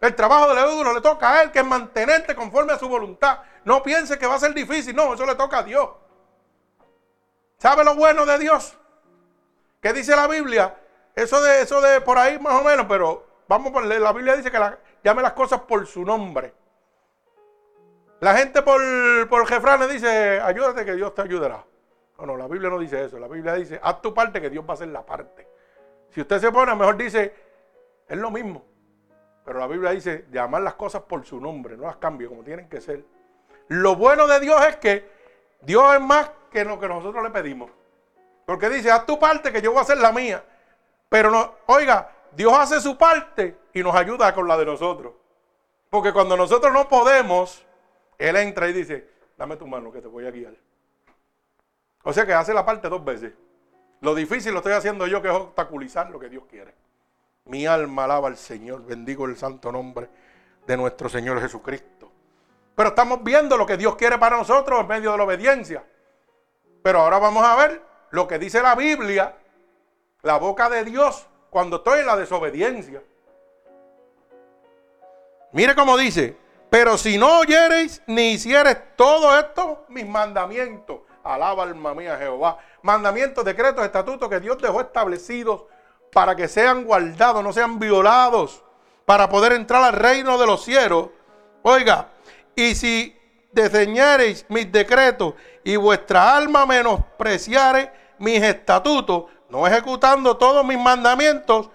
El 0.02 0.16
trabajo 0.16 0.54
de 0.54 0.62
duro 0.62 0.94
le 0.94 1.02
toca 1.02 1.32
a 1.32 1.44
Él, 1.44 1.52
que 1.52 1.60
es 1.60 1.66
mantenerte 1.66 2.36
conforme 2.36 2.74
a 2.74 2.80
su 2.80 2.90
voluntad. 2.90 3.40
No 3.64 3.82
piense 3.82 4.20
que 4.20 4.28
va 4.28 4.36
a 4.36 4.40
ser 4.40 4.54
difícil, 4.54 4.96
no, 4.96 5.14
eso 5.14 5.26
le 5.26 5.36
toca 5.36 5.60
a 5.60 5.64
Dios. 5.64 5.90
¿Sabe 7.60 7.84
lo 7.86 7.96
bueno 7.96 8.26
de 8.26 8.40
Dios? 8.40 8.78
¿Qué 9.84 9.92
dice 9.92 10.16
la 10.16 10.28
Biblia? 10.28 10.74
Eso 11.14 11.44
de, 11.44 11.62
eso 11.62 11.82
de 11.82 12.00
por 12.00 12.18
ahí 12.18 12.40
más 12.40 12.62
o 12.62 12.64
menos, 12.64 12.86
pero 12.88 13.26
vamos 13.50 13.74
por 13.74 13.84
la 13.84 14.14
Biblia 14.14 14.38
dice 14.38 14.50
que 14.50 14.58
llame 15.04 15.22
las 15.22 15.34
cosas 15.34 15.60
por 15.60 15.86
su 15.86 16.06
nombre. 16.06 16.54
La 18.22 18.34
gente 18.38 18.62
por, 18.62 18.82
por 19.28 19.46
jefranes 19.46 19.92
dice, 19.92 20.40
ayúdate 20.40 20.86
que 20.86 20.96
Dios 20.96 21.14
te 21.14 21.24
ayudará. 21.24 21.66
No, 22.18 22.26
no, 22.26 22.38
la 22.38 22.48
Biblia 22.48 22.70
no 22.70 22.80
dice 22.80 23.04
eso. 23.04 23.20
La 23.20 23.28
Biblia 23.28 23.56
dice, 23.56 23.78
haz 23.84 24.02
tu 24.02 24.14
parte 24.14 24.40
que 24.40 24.50
Dios 24.50 24.64
va 24.64 24.70
a 24.70 24.74
hacer 24.76 24.88
la 24.88 25.06
parte. 25.06 25.46
Si 26.12 26.22
usted 26.22 26.40
se 26.40 26.50
pone, 26.50 26.72
a 26.72 26.76
mejor 26.76 26.96
dice, 26.96 27.36
es 28.08 28.18
lo 28.18 28.32
mismo. 28.32 28.64
Pero 29.44 29.60
la 29.60 29.68
Biblia 29.68 29.92
dice, 29.92 30.28
llamar 30.32 30.62
las 30.62 30.76
cosas 30.76 31.02
por 31.02 31.26
su 31.26 31.42
nombre, 31.42 31.76
no 31.76 31.84
las 31.84 31.98
cambie 31.98 32.30
como 32.30 32.42
tienen 32.42 32.70
que 32.70 32.80
ser. 32.80 33.04
Lo 33.68 33.98
bueno 33.98 34.28
de 34.28 34.40
Dios 34.40 34.66
es 34.66 34.78
que 34.78 35.10
Dios 35.60 35.94
es 35.94 36.00
más 36.02 36.32
que 36.50 36.64
lo 36.64 36.80
que 36.80 36.88
nosotros 36.88 37.22
le 37.22 37.32
pedimos. 37.32 37.70
Porque 38.46 38.70
dice, 38.70 38.92
haz 38.92 39.06
tu 39.06 39.20
parte 39.20 39.52
que 39.52 39.62
yo 39.62 39.72
voy 39.72 39.80
a 39.80 39.84
hacer 39.84 39.98
la 39.98 40.12
mía. 40.12 40.44
Pero 41.10 41.30
no, 41.30 41.54
oiga, 41.68 42.10
Dios 42.32 42.54
hace 42.54 42.82
su 42.82 42.98
parte 42.98 43.58
y 43.74 43.84
nos 43.84 43.96
ayuda 43.96 44.34
con 44.34 44.48
la 44.48 44.58
de 44.58 44.66
nosotros. 44.66 45.14
Porque 45.90 46.12
cuando 46.12 46.36
nosotros 46.36 46.74
no 46.74 46.88
podemos, 46.90 47.64
Él 48.18 48.36
entra 48.36 48.68
y 48.68 48.74
dice, 48.74 49.10
dame 49.38 49.56
tu 49.56 49.68
mano 49.68 49.92
que 49.92 50.02
te 50.02 50.08
voy 50.08 50.26
a 50.26 50.32
guiar. 50.32 50.54
O 52.04 52.12
sea 52.12 52.26
que 52.26 52.34
hace 52.34 52.54
la 52.54 52.66
parte 52.66 52.90
dos 52.90 53.04
veces. 53.04 53.34
Lo 54.02 54.14
difícil 54.14 54.52
lo 54.52 54.58
estoy 54.58 54.74
haciendo 54.74 55.08
yo, 55.08 55.22
que 55.22 55.30
es 55.30 55.34
obstaculizar 55.34 56.10
lo 56.10 56.20
que 56.20 56.30
Dios 56.30 56.44
quiere. 56.50 56.74
Mi 57.46 57.66
alma 57.66 58.06
alaba 58.06 58.28
al 58.28 58.38
Señor, 58.38 58.86
bendigo 58.86 59.26
el 59.26 59.38
santo 59.38 59.72
nombre 59.72 60.10
de 60.66 60.76
nuestro 60.76 61.08
Señor 61.08 61.40
Jesucristo. 61.40 62.12
Pero 62.76 62.90
estamos 62.90 63.24
viendo 63.24 63.56
lo 63.56 63.66
que 63.66 63.78
Dios 63.78 63.96
quiere 63.96 64.18
para 64.18 64.38
nosotros 64.38 64.82
en 64.82 64.88
medio 64.88 65.12
de 65.12 65.18
la 65.18 65.24
obediencia. 65.24 65.86
Pero 66.82 67.00
ahora 67.00 67.20
vamos 67.20 67.46
a 67.46 67.56
ver 67.56 67.93
lo 68.14 68.28
que 68.28 68.38
dice 68.38 68.62
la 68.62 68.76
Biblia, 68.76 69.34
la 70.22 70.38
boca 70.38 70.70
de 70.70 70.84
Dios, 70.86 71.26
cuando 71.50 71.78
estoy 71.78 72.02
en 72.02 72.06
la 72.06 72.16
desobediencia. 72.16 73.02
Mire 75.52 75.74
cómo 75.74 75.98
dice, 75.98 76.38
pero 76.70 76.96
si 77.00 77.18
no 77.18 77.40
oyereis 77.40 78.04
ni 78.06 78.34
hicieres 78.34 78.78
todo 78.96 79.36
esto, 79.40 79.86
mis 79.90 80.08
mandamientos, 80.08 81.00
alaba 81.24 81.64
alma 81.64 81.96
mía 81.96 82.16
Jehová, 82.20 82.60
mandamientos, 82.84 83.44
decretos, 83.44 83.84
estatutos 83.84 84.30
que 84.30 84.40
Dios 84.40 84.60
dejó 84.62 84.82
establecidos 84.82 85.64
para 86.12 86.36
que 86.36 86.48
sean 86.48 86.84
guardados, 86.84 87.44
no 87.44 87.52
sean 87.52 87.80
violados, 87.80 88.64
para 89.06 89.28
poder 89.28 89.54
entrar 89.54 89.84
al 89.84 89.94
reino 89.94 90.38
de 90.38 90.46
los 90.46 90.64
cielos. 90.64 91.10
Oiga, 91.64 92.10
y 92.56 92.76
si 92.76 93.20
desdeñareis 93.52 94.46
mis 94.50 94.72
decretos 94.72 95.34
y 95.64 95.78
vuestra 95.78 96.38
alma 96.38 96.68
menospreciare 96.68 98.03
mis 98.20 98.42
estatutos, 98.42 99.26
no 99.50 99.68
ejecutando 99.68 100.38
todos 100.38 100.66
mis 100.66 100.80
mandamientos, 100.80 101.70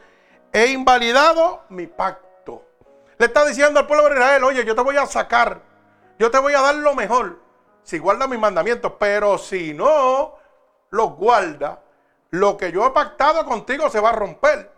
he 0.52 0.68
invalidado 0.68 1.62
mi 1.68 1.86
pacto. 1.86 2.64
Le 3.18 3.26
está 3.26 3.44
diciendo 3.44 3.80
al 3.80 3.86
pueblo 3.86 4.08
de 4.08 4.14
Israel, 4.14 4.44
oye, 4.44 4.64
yo 4.64 4.74
te 4.74 4.82
voy 4.82 4.96
a 4.96 5.06
sacar, 5.06 5.60
yo 6.18 6.30
te 6.30 6.38
voy 6.38 6.54
a 6.54 6.60
dar 6.60 6.74
lo 6.74 6.94
mejor, 6.94 7.40
si 7.82 7.98
guarda 7.98 8.26
mis 8.26 8.38
mandamientos, 8.38 8.92
pero 8.98 9.38
si 9.38 9.74
no 9.74 10.34
los 10.90 11.16
guarda, 11.16 11.82
lo 12.30 12.56
que 12.56 12.70
yo 12.72 12.86
he 12.86 12.90
pactado 12.90 13.44
contigo 13.44 13.88
se 13.90 14.00
va 14.00 14.10
a 14.10 14.12
romper. 14.12 14.70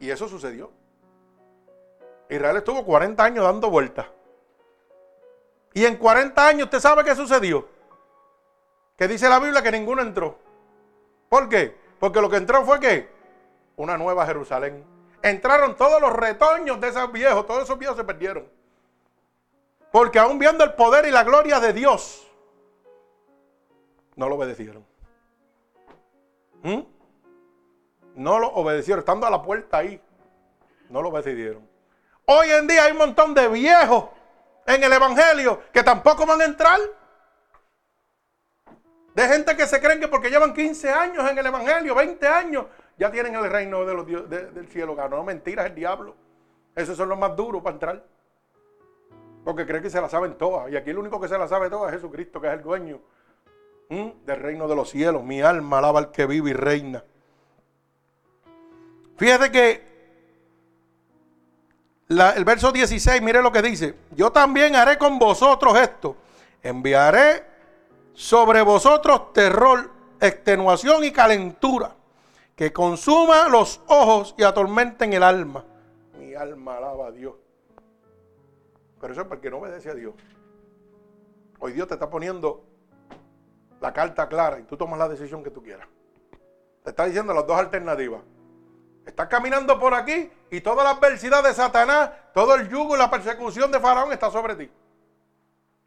Y 0.00 0.10
eso 0.10 0.28
sucedió. 0.28 0.70
Israel 2.28 2.56
estuvo 2.56 2.84
40 2.84 3.22
años 3.22 3.44
dando 3.44 3.70
vueltas. 3.70 4.06
Y 5.74 5.84
en 5.84 5.96
40 5.96 6.46
años, 6.46 6.64
¿usted 6.64 6.80
sabe 6.80 7.04
qué 7.04 7.14
sucedió? 7.14 7.68
Que 9.02 9.08
dice 9.08 9.28
la 9.28 9.40
Biblia 9.40 9.64
que 9.64 9.72
ninguno 9.72 10.00
entró. 10.00 10.38
¿Por 11.28 11.48
qué? 11.48 11.76
Porque 11.98 12.20
lo 12.20 12.30
que 12.30 12.36
entró 12.36 12.64
fue 12.64 12.78
que 12.78 13.08
una 13.74 13.98
nueva 13.98 14.24
Jerusalén. 14.24 14.84
Entraron 15.22 15.76
todos 15.76 16.00
los 16.00 16.12
retoños 16.12 16.80
de 16.80 16.86
esos 16.86 17.10
viejos, 17.10 17.44
todos 17.44 17.64
esos 17.64 17.76
viejos 17.80 17.96
se 17.96 18.04
perdieron. 18.04 18.48
Porque 19.90 20.20
aún 20.20 20.38
viendo 20.38 20.62
el 20.62 20.74
poder 20.74 21.04
y 21.06 21.10
la 21.10 21.24
gloria 21.24 21.58
de 21.58 21.72
Dios, 21.72 22.24
no 24.14 24.28
lo 24.28 24.36
obedecieron. 24.36 24.86
¿Mm? 26.62 26.82
No 28.14 28.38
lo 28.38 28.52
obedecieron, 28.52 29.00
estando 29.00 29.26
a 29.26 29.30
la 29.30 29.42
puerta 29.42 29.78
ahí, 29.78 30.00
no 30.88 31.02
lo 31.02 31.08
obedecieron. 31.08 31.68
Hoy 32.26 32.50
en 32.50 32.68
día 32.68 32.84
hay 32.84 32.92
un 32.92 32.98
montón 32.98 33.34
de 33.34 33.48
viejos 33.48 34.10
en 34.64 34.84
el 34.84 34.92
Evangelio 34.92 35.60
que 35.72 35.82
tampoco 35.82 36.24
van 36.24 36.40
a 36.40 36.44
entrar. 36.44 36.78
De 39.14 39.28
gente 39.28 39.56
que 39.56 39.66
se 39.66 39.80
creen 39.80 40.00
que 40.00 40.08
porque 40.08 40.30
llevan 40.30 40.54
15 40.54 40.90
años 40.90 41.30
en 41.30 41.36
el 41.36 41.46
Evangelio, 41.46 41.94
20 41.94 42.26
años, 42.26 42.66
ya 42.96 43.10
tienen 43.10 43.34
el 43.34 43.50
reino 43.50 43.84
de 43.84 43.94
los 43.94 44.06
del 44.06 44.68
cielo 44.68 44.94
ganado. 44.94 45.18
No, 45.18 45.24
mentiras, 45.24 45.66
el 45.66 45.74
diablo. 45.74 46.14
Esos 46.74 46.96
son 46.96 47.08
los 47.08 47.18
más 47.18 47.36
duros 47.36 47.62
para 47.62 47.74
entrar. 47.74 48.04
Porque 49.44 49.66
creen 49.66 49.82
que 49.82 49.90
se 49.90 50.00
la 50.00 50.08
saben 50.08 50.38
todas. 50.38 50.70
Y 50.70 50.76
aquí 50.76 50.90
el 50.90 50.98
único 50.98 51.20
que 51.20 51.28
se 51.28 51.36
la 51.36 51.46
sabe 51.46 51.68
todas 51.68 51.92
es 51.92 52.00
Jesucristo, 52.00 52.40
que 52.40 52.46
es 52.46 52.54
el 52.54 52.62
dueño 52.62 53.00
del 53.90 54.40
reino 54.40 54.66
de 54.66 54.74
los 54.74 54.88
cielos. 54.88 55.22
Mi 55.22 55.42
alma 55.42 55.78
alaba 55.78 55.98
al 55.98 56.10
que 56.10 56.24
vive 56.26 56.50
y 56.50 56.54
reina. 56.54 57.04
Fíjate 59.18 59.50
que 59.50 59.92
el 62.08 62.44
verso 62.44 62.72
16, 62.72 63.20
mire 63.20 63.42
lo 63.42 63.52
que 63.52 63.60
dice. 63.60 63.94
Yo 64.12 64.32
también 64.32 64.74
haré 64.76 64.96
con 64.96 65.18
vosotros 65.18 65.78
esto. 65.78 66.16
Enviaré 66.62 67.51
sobre 68.14 68.62
vosotros 68.62 69.32
terror, 69.32 69.90
extenuación 70.20 71.04
y 71.04 71.12
calentura, 71.12 71.94
que 72.54 72.72
consuma 72.72 73.48
los 73.48 73.80
ojos 73.86 74.34
y 74.36 74.42
atormenten 74.42 75.12
el 75.12 75.22
alma. 75.22 75.64
Mi 76.18 76.34
alma 76.34 76.76
alaba 76.76 77.08
a 77.08 77.10
Dios. 77.10 77.34
Pero 79.00 79.12
eso 79.12 79.22
es 79.22 79.28
porque 79.28 79.50
no 79.50 79.58
obedece 79.58 79.90
a 79.90 79.94
Dios. 79.94 80.14
Hoy 81.58 81.72
Dios 81.72 81.88
te 81.88 81.94
está 81.94 82.08
poniendo 82.08 82.64
la 83.80 83.92
carta 83.92 84.28
clara 84.28 84.60
y 84.60 84.62
tú 84.62 84.76
tomas 84.76 84.98
la 84.98 85.08
decisión 85.08 85.42
que 85.42 85.50
tú 85.50 85.62
quieras. 85.62 85.88
Te 86.84 86.90
está 86.90 87.04
diciendo 87.06 87.34
las 87.34 87.46
dos 87.46 87.58
alternativas. 87.58 88.20
Estás 89.04 89.26
caminando 89.26 89.78
por 89.78 89.94
aquí 89.94 90.30
y 90.50 90.60
toda 90.60 90.84
la 90.84 90.90
adversidad 90.90 91.42
de 91.42 91.52
Satanás, 91.52 92.10
todo 92.32 92.54
el 92.54 92.68
yugo 92.68 92.94
y 92.94 92.98
la 92.98 93.10
persecución 93.10 93.72
de 93.72 93.80
Faraón 93.80 94.12
está 94.12 94.30
sobre 94.30 94.54
ti. 94.54 94.70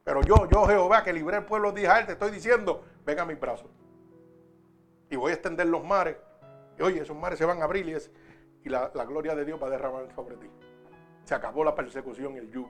Pero 0.06 0.22
yo, 0.22 0.48
yo 0.48 0.68
Jehová, 0.68 1.04
que 1.04 1.12
libré 1.12 1.38
el 1.38 1.46
pueblo 1.46 1.72
de 1.72 1.82
Israel, 1.82 2.06
te 2.06 2.12
estoy 2.12 2.30
diciendo, 2.30 2.86
ven 3.04 3.20
a 3.20 3.26
mis 3.26 3.40
brazos. 3.40 3.68
Y 5.10 5.16
voy 5.16 5.32
a 5.32 5.34
extender 5.34 5.66
los 5.66 5.84
mares. 5.84 6.16
Y 6.78 6.84
oye, 6.84 7.02
esos 7.02 7.18
mares 7.18 7.40
se 7.40 7.46
van 7.46 7.60
a 7.62 7.64
abrir 7.66 7.88
y, 8.64 8.70
la, 8.70 8.92
la, 8.94 9.04
gloria 9.04 9.34
de 9.34 9.44
Dios 9.44 9.62
va 9.62 9.66
a 9.66 9.72
derramar 9.72 10.08
sobre 10.14 10.38
ti. 10.38 10.48
Se 11.24 11.34
acabó 11.34 11.64
la 11.64 11.74
persecución 11.74 12.36
y 12.36 12.38
el 12.38 12.52
yugo. 12.52 12.70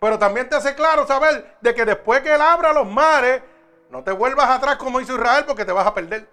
Pero 0.00 0.18
también 0.18 0.48
te 0.48 0.56
hace 0.56 0.74
claro 0.74 1.06
saber 1.06 1.58
de 1.60 1.74
que 1.74 1.84
después 1.84 2.22
que 2.22 2.34
él 2.34 2.40
abra 2.40 2.72
los 2.72 2.90
mares, 2.90 3.42
no 3.90 4.02
te 4.02 4.12
vuelvas 4.12 4.48
atrás 4.48 4.76
como 4.76 5.00
hizo 5.02 5.16
Israel 5.16 5.44
porque 5.46 5.66
te 5.66 5.72
vas 5.72 5.86
a 5.86 5.92
perder. 5.92 6.26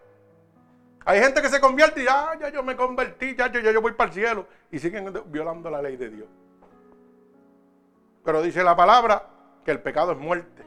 Hay 1.04 1.20
gente 1.20 1.42
que 1.42 1.50
se 1.50 1.60
convierte 1.60 2.04
y 2.04 2.08
ah, 2.10 2.38
ya 2.40 2.48
yo 2.48 2.64
me 2.64 2.78
convertí, 2.78 3.36
ya, 3.36 3.52
ya 3.52 3.72
yo 3.72 3.82
voy 3.82 3.92
para 3.92 4.08
el 4.08 4.14
cielo. 4.14 4.48
Y 4.72 4.80
siguen 4.80 5.14
violando 5.26 5.70
la 5.70 5.82
ley 5.82 5.98
de 5.98 6.10
Dios. 6.10 6.30
Pero 8.24 8.42
dice 8.42 8.64
la 8.64 8.78
palabra 8.78 9.33
que 9.64 9.72
el 9.72 9.82
pecado 9.82 10.12
es 10.12 10.18
muerte. 10.18 10.64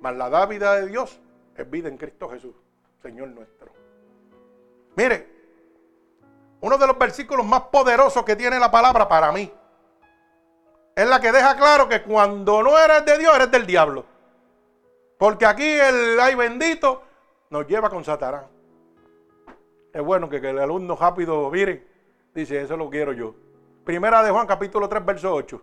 Mas 0.00 0.16
la 0.16 0.46
vida 0.46 0.74
de 0.76 0.86
Dios 0.86 1.20
es 1.56 1.70
vida 1.70 1.88
en 1.88 1.96
Cristo 1.96 2.28
Jesús, 2.28 2.54
Señor 3.02 3.28
nuestro. 3.28 3.72
Mire, 4.96 5.28
uno 6.60 6.78
de 6.78 6.86
los 6.86 6.98
versículos 6.98 7.46
más 7.46 7.62
poderosos 7.62 8.24
que 8.24 8.36
tiene 8.36 8.58
la 8.58 8.70
palabra 8.70 9.08
para 9.08 9.32
mí 9.32 9.52
es 10.98 11.08
la 11.08 11.20
que 11.20 11.30
deja 11.30 11.56
claro 11.56 11.88
que 11.88 12.02
cuando 12.02 12.60
no 12.60 12.76
eres 12.76 13.04
de 13.04 13.18
Dios, 13.18 13.32
eres 13.36 13.50
del 13.52 13.66
diablo. 13.66 14.04
Porque 15.16 15.46
aquí 15.46 15.64
el 15.64 16.18
ay 16.18 16.34
bendito 16.34 17.02
nos 17.50 17.68
lleva 17.68 17.88
con 17.88 18.04
Satanás. 18.04 18.46
Es 19.92 20.02
bueno 20.02 20.28
que, 20.28 20.36
el 20.36 20.58
alumno 20.58 20.96
rápido 20.96 21.48
mire, 21.50 21.86
dice, 22.34 22.60
eso 22.60 22.76
lo 22.76 22.90
quiero 22.90 23.12
yo. 23.12 23.34
Primera 23.84 24.22
de 24.24 24.30
Juan, 24.30 24.46
capítulo 24.46 24.88
3, 24.88 25.04
verso 25.04 25.32
8. 25.32 25.62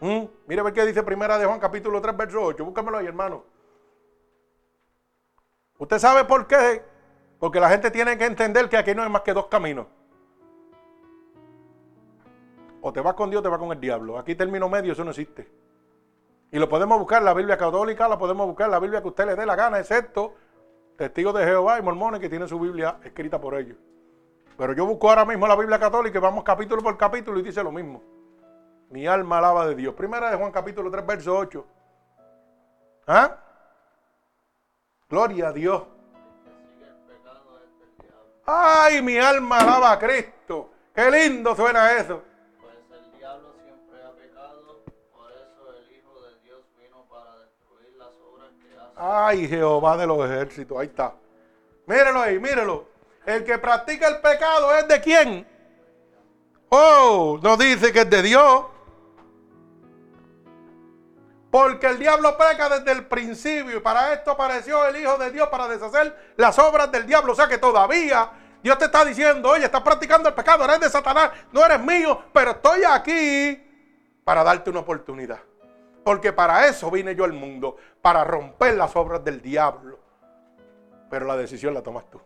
¿Mm? 0.00 0.24
Mire 0.46 0.62
ver 0.62 0.72
qué 0.72 0.84
dice 0.84 1.02
Primera 1.02 1.38
de 1.38 1.46
Juan 1.46 1.58
capítulo 1.58 2.00
3, 2.00 2.16
verso 2.16 2.42
8. 2.42 2.64
Búscamelo 2.64 2.98
ahí, 2.98 3.06
hermano. 3.06 3.44
¿Usted 5.78 5.98
sabe 5.98 6.24
por 6.24 6.46
qué? 6.46 6.82
Porque 7.38 7.60
la 7.60 7.68
gente 7.68 7.90
tiene 7.90 8.16
que 8.16 8.24
entender 8.24 8.68
que 8.68 8.76
aquí 8.76 8.94
no 8.94 9.02
hay 9.02 9.10
más 9.10 9.22
que 9.22 9.32
dos 9.32 9.46
caminos. 9.46 9.86
O 12.80 12.92
te 12.92 13.00
vas 13.00 13.14
con 13.14 13.30
Dios 13.30 13.40
o 13.40 13.42
te 13.42 13.48
vas 13.48 13.58
con 13.58 13.72
el 13.72 13.80
diablo. 13.80 14.18
Aquí 14.18 14.34
término 14.34 14.68
medio, 14.68 14.92
eso 14.92 15.04
no 15.04 15.10
existe. 15.10 15.50
Y 16.52 16.58
lo 16.58 16.68
podemos 16.68 16.98
buscar 16.98 17.18
en 17.18 17.24
la 17.24 17.34
Biblia 17.34 17.58
católica, 17.58 18.08
la 18.08 18.18
podemos 18.18 18.46
buscar 18.46 18.66
en 18.66 18.70
la 18.72 18.78
Biblia 18.78 19.02
que 19.02 19.08
usted 19.08 19.26
le 19.26 19.34
dé 19.34 19.44
la 19.44 19.56
gana, 19.56 19.78
excepto 19.78 20.34
testigos 20.96 21.34
de 21.34 21.44
Jehová 21.44 21.78
y 21.78 21.82
mormones 21.82 22.20
que 22.20 22.28
tienen 22.28 22.48
su 22.48 22.58
Biblia 22.58 22.98
escrita 23.04 23.40
por 23.40 23.54
ellos. 23.54 23.76
Pero 24.56 24.72
yo 24.72 24.86
busco 24.86 25.10
ahora 25.10 25.24
mismo 25.24 25.46
la 25.46 25.56
Biblia 25.56 25.78
católica 25.78 26.18
y 26.18 26.20
vamos 26.22 26.42
capítulo 26.42 26.82
por 26.82 26.96
capítulo 26.96 27.38
y 27.38 27.42
dice 27.42 27.62
lo 27.62 27.70
mismo. 27.70 28.15
Mi 28.90 29.06
alma 29.06 29.38
alaba 29.38 29.66
de 29.66 29.74
Dios. 29.74 29.94
Primera 29.94 30.30
de 30.30 30.36
Juan 30.36 30.52
capítulo 30.52 30.90
3, 30.90 31.06
verso 31.06 31.36
8. 31.36 31.66
¿Ah? 33.06 33.36
Gloria 35.08 35.48
a 35.48 35.52
Dios. 35.52 35.82
Ay, 38.44 39.02
mi 39.02 39.18
alma 39.18 39.58
alaba 39.58 39.92
a 39.92 39.98
Cristo. 39.98 40.70
Qué 40.94 41.10
lindo 41.10 41.54
suena 41.56 41.92
eso. 41.98 42.22
Pues 42.60 42.74
el 42.92 43.18
diablo 43.18 43.52
siempre 43.64 44.04
ha 44.04 44.12
pecado, 44.12 44.84
por 45.12 45.32
eso 45.32 45.74
el 45.76 45.96
Hijo 45.96 46.20
de 46.22 46.40
Dios 46.42 46.60
vino 46.80 47.04
para 47.10 47.40
destruir 47.40 47.96
las 47.98 48.14
obras 48.20 48.50
que 48.62 48.78
hace. 48.78 48.92
Ay, 48.96 49.48
Jehová 49.48 49.96
de 49.96 50.06
los 50.06 50.30
ejércitos, 50.30 50.78
ahí 50.78 50.86
está. 50.86 51.14
Mírelo 51.86 52.20
ahí, 52.20 52.38
mírelo. 52.38 52.86
El 53.26 53.44
que 53.44 53.58
practica 53.58 54.06
el 54.06 54.20
pecado 54.20 54.72
es 54.76 54.86
de 54.86 55.00
quién? 55.00 55.46
Oh, 56.68 57.38
no 57.42 57.56
dice 57.56 57.92
que 57.92 58.00
es 58.00 58.10
de 58.10 58.22
Dios. 58.22 58.75
Porque 61.50 61.86
el 61.86 61.98
diablo 61.98 62.36
peca 62.36 62.68
desde 62.68 62.92
el 62.92 63.06
principio 63.06 63.76
y 63.76 63.80
para 63.80 64.12
esto 64.12 64.32
apareció 64.32 64.84
el 64.86 64.96
Hijo 64.96 65.16
de 65.16 65.30
Dios 65.30 65.48
para 65.48 65.68
deshacer 65.68 66.32
las 66.36 66.58
obras 66.58 66.90
del 66.90 67.06
diablo. 67.06 67.32
O 67.32 67.36
sea 67.36 67.48
que 67.48 67.58
todavía 67.58 68.30
Dios 68.62 68.78
te 68.78 68.86
está 68.86 69.04
diciendo, 69.04 69.50
oye, 69.50 69.64
estás 69.64 69.82
practicando 69.82 70.28
el 70.28 70.34
pecado, 70.34 70.64
eres 70.64 70.80
de 70.80 70.90
Satanás, 70.90 71.30
no 71.52 71.64
eres 71.64 71.80
mío, 71.80 72.24
pero 72.32 72.50
estoy 72.50 72.82
aquí 72.82 73.62
para 74.24 74.42
darte 74.42 74.70
una 74.70 74.80
oportunidad. 74.80 75.38
Porque 76.04 76.32
para 76.32 76.66
eso 76.66 76.90
vine 76.90 77.14
yo 77.14 77.24
al 77.24 77.32
mundo, 77.32 77.76
para 78.02 78.24
romper 78.24 78.74
las 78.74 78.94
obras 78.96 79.22
del 79.24 79.40
diablo. 79.40 79.98
Pero 81.08 81.26
la 81.26 81.36
decisión 81.36 81.74
la 81.74 81.82
tomas 81.82 82.10
tú. 82.10 82.20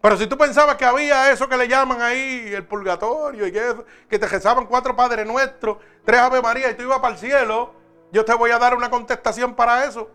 Pero 0.00 0.16
si 0.16 0.28
tú 0.28 0.38
pensabas 0.38 0.76
que 0.76 0.84
había 0.84 1.32
eso 1.32 1.48
que 1.48 1.56
le 1.56 1.66
llaman 1.66 2.00
ahí 2.00 2.52
el 2.54 2.64
purgatorio 2.64 3.46
y 3.46 3.52
que, 3.52 3.74
que 4.08 4.18
te 4.18 4.26
rezaban 4.28 4.66
cuatro 4.66 4.94
Padres 4.94 5.26
Nuestros, 5.26 5.78
tres 6.04 6.20
Ave 6.20 6.40
María 6.40 6.70
y 6.70 6.74
tú 6.74 6.84
ibas 6.84 7.00
para 7.00 7.14
el 7.14 7.18
cielo, 7.18 7.74
yo 8.12 8.24
te 8.24 8.34
voy 8.34 8.50
a 8.50 8.58
dar 8.58 8.74
una 8.74 8.90
contestación 8.90 9.54
para 9.54 9.84
eso. 9.84 10.10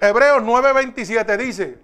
Hebreos 0.00 0.42
9:27 0.42 1.36
dice 1.36 1.78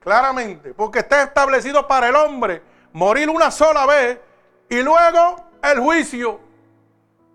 claramente, 0.00 0.74
porque 0.74 0.98
está 0.98 1.22
establecido 1.22 1.88
para 1.88 2.10
el 2.10 2.16
hombre 2.16 2.62
morir 2.92 3.28
una 3.30 3.50
sola 3.50 3.86
vez 3.86 4.20
y 4.68 4.82
luego 4.82 5.36
el 5.62 5.80
juicio. 5.80 6.40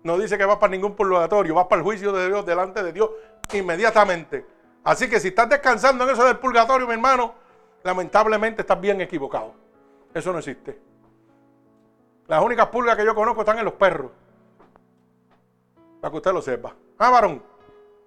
No 0.02 0.16
dice 0.16 0.38
que 0.38 0.44
va 0.44 0.58
para 0.58 0.70
ningún 0.70 0.94
purgatorio, 0.94 1.54
va 1.54 1.68
para 1.68 1.80
el 1.80 1.84
juicio 1.84 2.12
de 2.12 2.28
Dios 2.28 2.46
delante 2.46 2.82
de 2.82 2.92
Dios 2.92 3.10
inmediatamente. 3.52 4.46
Así 4.84 5.10
que 5.10 5.20
si 5.20 5.28
estás 5.28 5.48
descansando 5.48 6.04
en 6.04 6.10
eso 6.10 6.24
del 6.24 6.38
purgatorio, 6.38 6.86
mi 6.86 6.94
hermano, 6.94 7.34
lamentablemente 7.82 8.62
estás 8.62 8.80
bien 8.80 9.00
equivocado. 9.00 9.52
Eso 10.14 10.32
no 10.32 10.38
existe. 10.38 10.80
Las 12.28 12.42
únicas 12.42 12.68
pulgas 12.68 12.96
que 12.96 13.04
yo 13.04 13.14
conozco 13.14 13.40
están 13.40 13.58
en 13.58 13.64
los 13.64 13.74
perros. 13.74 14.12
Para 16.00 16.10
que 16.10 16.16
usted 16.16 16.32
lo 16.32 16.42
sepa. 16.42 16.74
Ah, 16.98 17.10
varón. 17.10 17.42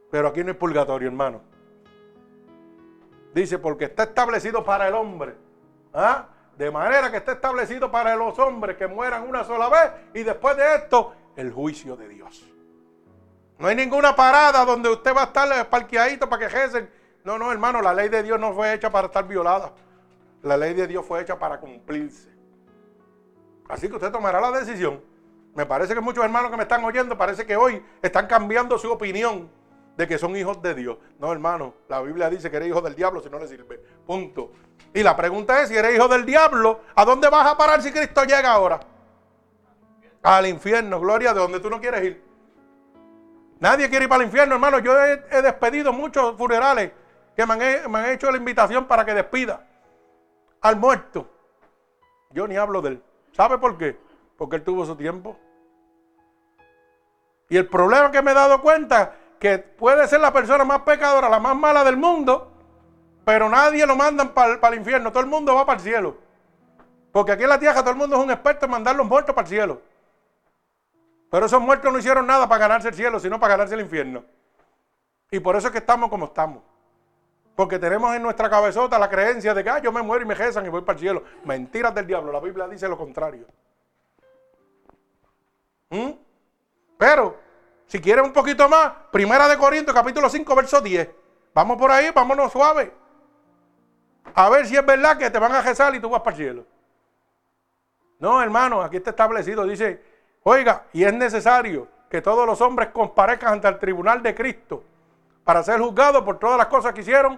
Pero 0.09 0.27
aquí 0.27 0.43
no 0.43 0.49
hay 0.49 0.57
purgatorio, 0.57 1.07
hermano. 1.07 1.41
Dice, 3.33 3.57
porque 3.57 3.85
está 3.85 4.03
establecido 4.03 4.63
para 4.63 4.87
el 4.87 4.93
hombre. 4.93 5.35
¿Ah? 5.93 6.27
De 6.57 6.69
manera 6.69 7.09
que 7.09 7.17
está 7.17 7.33
establecido 7.33 7.91
para 7.91 8.15
los 8.15 8.37
hombres 8.37 8.77
que 8.77 8.87
mueran 8.87 9.27
una 9.27 9.43
sola 9.43 9.69
vez 9.69 9.91
y 10.13 10.23
después 10.23 10.55
de 10.55 10.75
esto, 10.75 11.13
el 11.35 11.51
juicio 11.51 11.95
de 11.95 12.07
Dios. 12.07 12.47
No 13.57 13.67
hay 13.67 13.75
ninguna 13.75 14.15
parada 14.15 14.65
donde 14.65 14.89
usted 14.89 15.15
va 15.15 15.21
a 15.21 15.25
estar 15.25 15.69
parqueadito 15.69 16.29
para 16.29 16.47
que 16.47 16.55
jecen. 16.55 16.89
No, 17.23 17.37
no, 17.37 17.51
hermano, 17.51 17.81
la 17.81 17.93
ley 17.93 18.09
de 18.09 18.21
Dios 18.21 18.39
no 18.39 18.53
fue 18.53 18.73
hecha 18.73 18.91
para 18.91 19.07
estar 19.07 19.27
violada. 19.27 19.73
La 20.41 20.57
ley 20.57 20.73
de 20.73 20.85
Dios 20.85 21.05
fue 21.05 21.21
hecha 21.21 21.39
para 21.39 21.59
cumplirse. 21.59 22.29
Así 23.69 23.87
que 23.87 23.95
usted 23.95 24.11
tomará 24.11 24.41
la 24.41 24.51
decisión. 24.51 25.01
Me 25.55 25.65
parece 25.65 25.93
que 25.93 26.01
muchos 26.01 26.23
hermanos 26.23 26.49
que 26.49 26.57
me 26.57 26.63
están 26.63 26.83
oyendo, 26.83 27.17
parece 27.17 27.45
que 27.45 27.55
hoy 27.55 27.83
están 28.01 28.25
cambiando 28.27 28.77
su 28.77 28.91
opinión 28.91 29.49
de 29.95 30.07
que 30.07 30.17
son 30.17 30.35
hijos 30.35 30.61
de 30.61 30.73
Dios. 30.73 30.97
No, 31.19 31.31
hermano, 31.31 31.75
la 31.87 32.01
Biblia 32.01 32.29
dice 32.29 32.49
que 32.49 32.57
eres 32.57 32.69
hijo 32.69 32.81
del 32.81 32.95
diablo 32.95 33.21
si 33.21 33.29
no 33.29 33.37
le 33.37 33.47
sirve. 33.47 33.77
Punto. 34.05 34.51
Y 34.93 35.03
la 35.03 35.15
pregunta 35.15 35.61
es, 35.61 35.69
si 35.69 35.75
eres 35.75 35.95
hijo 35.95 36.07
del 36.07 36.25
diablo, 36.25 36.81
¿a 36.95 37.05
dónde 37.05 37.29
vas 37.29 37.47
a 37.47 37.57
parar 37.57 37.81
si 37.81 37.91
Cristo 37.91 38.23
llega 38.23 38.51
ahora? 38.51 38.79
Al 40.23 40.47
infierno, 40.47 40.99
gloria, 40.99 41.33
de 41.33 41.39
donde 41.39 41.59
tú 41.59 41.69
no 41.69 41.79
quieres 41.79 42.03
ir. 42.03 42.23
Nadie 43.59 43.89
quiere 43.89 44.05
ir 44.05 44.09
para 44.09 44.23
el 44.23 44.27
infierno, 44.27 44.55
hermano. 44.55 44.79
Yo 44.79 44.99
he, 44.99 45.41
despedido 45.41 45.93
muchos 45.93 46.35
funerales 46.37 46.91
que 47.35 47.45
me 47.45 47.53
han, 47.53 47.91
me 47.91 47.99
han 47.99 48.05
hecho 48.11 48.31
la 48.31 48.37
invitación 48.37 48.85
para 48.85 49.05
que 49.05 49.13
despida 49.13 49.67
al 50.61 50.77
muerto. 50.77 51.29
Yo 52.31 52.47
ni 52.47 52.55
hablo 52.55 52.81
de 52.81 52.89
él. 52.89 53.03
¿Sabe 53.31 53.57
por 53.57 53.77
qué? 53.77 53.97
Porque 54.43 54.57
él 54.57 54.63
tuvo 54.63 54.85
su 54.85 54.97
tiempo. 54.97 55.37
Y 57.47 57.55
el 57.55 57.65
problema 57.65 58.11
que 58.11 58.21
me 58.21 58.31
he 58.31 58.33
dado 58.33 58.61
cuenta 58.61 59.15
que 59.39 59.57
puede 59.57 60.05
ser 60.05 60.19
la 60.19 60.33
persona 60.33 60.65
más 60.65 60.81
pecadora, 60.81 61.29
la 61.29 61.39
más 61.39 61.55
mala 61.55 61.81
del 61.85 61.95
mundo, 61.95 62.51
pero 63.23 63.47
nadie 63.47 63.87
lo 63.87 63.95
mandan 63.95 64.33
para, 64.33 64.59
el 64.67 64.75
infierno, 64.75 65.13
todo 65.13 65.23
el 65.23 65.29
mundo 65.29 65.55
va 65.55 65.65
para 65.65 65.77
el 65.77 65.81
cielo. 65.85 66.17
Porque 67.13 67.31
aquí 67.31 67.43
en 67.43 67.49
la 67.51 67.57
tierra 67.57 67.79
todo 67.79 67.91
el 67.91 67.95
mundo 67.95 68.17
es 68.17 68.21
un 68.21 68.31
experto 68.31 68.65
en 68.65 68.71
mandar 68.71 68.97
los 68.97 69.07
muertos 69.07 69.33
para 69.33 69.47
el 69.47 69.49
cielo. 69.49 69.81
Pero 71.31 71.45
esos 71.45 71.61
muertos 71.61 71.93
no 71.93 71.97
hicieron 71.97 72.27
nada 72.27 72.45
para 72.45 72.59
ganarse 72.59 72.89
el 72.89 72.95
cielo, 72.95 73.21
sino 73.21 73.39
para 73.39 73.53
ganarse 73.53 73.75
el 73.75 73.79
infierno. 73.79 74.25
Y 75.31 75.39
por 75.39 75.55
eso 75.55 75.67
es 75.67 75.71
que 75.71 75.79
estamos 75.79 76.09
como 76.09 76.25
estamos. 76.25 76.61
Porque 77.55 77.79
tenemos 77.79 78.13
en 78.13 78.21
nuestra 78.21 78.49
cabezota 78.49 78.99
la 78.99 79.09
creencia 79.09 79.53
de 79.53 79.63
que 79.63 79.69
ah, 79.69 79.79
yo 79.79 79.93
me 79.93 80.01
muero 80.01 80.25
y 80.25 80.27
me 80.27 80.35
rezan 80.35 80.65
y 80.65 80.67
voy 80.67 80.81
para 80.81 80.97
el 80.97 80.99
cielo. 80.99 81.23
Mentiras 81.45 81.95
del 81.95 82.07
diablo, 82.07 82.29
la 82.33 82.41
Biblia 82.41 82.67
dice 82.67 82.89
lo 82.89 82.97
contrario. 82.97 83.47
Pero 87.03 87.35
si 87.85 87.99
quieres 87.99 88.23
un 88.23 88.31
poquito 88.31 88.69
más, 88.69 88.93
Primera 89.11 89.49
de 89.49 89.57
Corintios, 89.57 89.93
capítulo 89.93 90.29
5, 90.29 90.55
verso 90.55 90.79
10. 90.79 91.09
Vamos 91.53 91.77
por 91.77 91.91
ahí, 91.91 92.11
vámonos 92.15 92.49
suave. 92.49 92.93
A 94.33 94.49
ver 94.49 94.65
si 94.65 94.77
es 94.77 94.85
verdad 94.85 95.17
que 95.17 95.29
te 95.29 95.37
van 95.37 95.51
a 95.51 95.59
rezar 95.59 95.93
y 95.93 95.99
tú 95.99 96.09
vas 96.09 96.21
para 96.21 96.37
el 96.37 96.41
cielo. 96.41 96.65
No, 98.19 98.41
hermano, 98.41 98.81
aquí 98.81 98.95
está 98.95 99.09
establecido. 99.09 99.65
Dice, 99.65 100.01
oiga, 100.43 100.85
y 100.93 101.03
es 101.03 101.13
necesario 101.13 101.89
que 102.09 102.21
todos 102.21 102.45
los 102.45 102.61
hombres 102.61 102.87
comparezcan 102.93 103.55
ante 103.55 103.67
el 103.67 103.79
tribunal 103.79 104.23
de 104.23 104.33
Cristo 104.33 104.85
para 105.43 105.61
ser 105.61 105.81
juzgados 105.81 106.23
por 106.23 106.39
todas 106.39 106.57
las 106.57 106.67
cosas 106.67 106.93
que 106.93 107.01
hicieron 107.01 107.37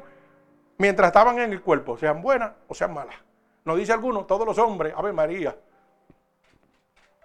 mientras 0.77 1.07
estaban 1.07 1.39
en 1.39 1.51
el 1.53 1.63
cuerpo, 1.63 1.97
sean 1.97 2.21
buenas 2.21 2.51
o 2.67 2.75
sean 2.75 2.93
malas. 2.93 3.15
Nos 3.63 3.77
dice 3.77 3.93
alguno, 3.93 4.25
todos 4.25 4.45
los 4.45 4.59
hombres, 4.59 4.93
Ave 4.95 5.11
María. 5.11 5.57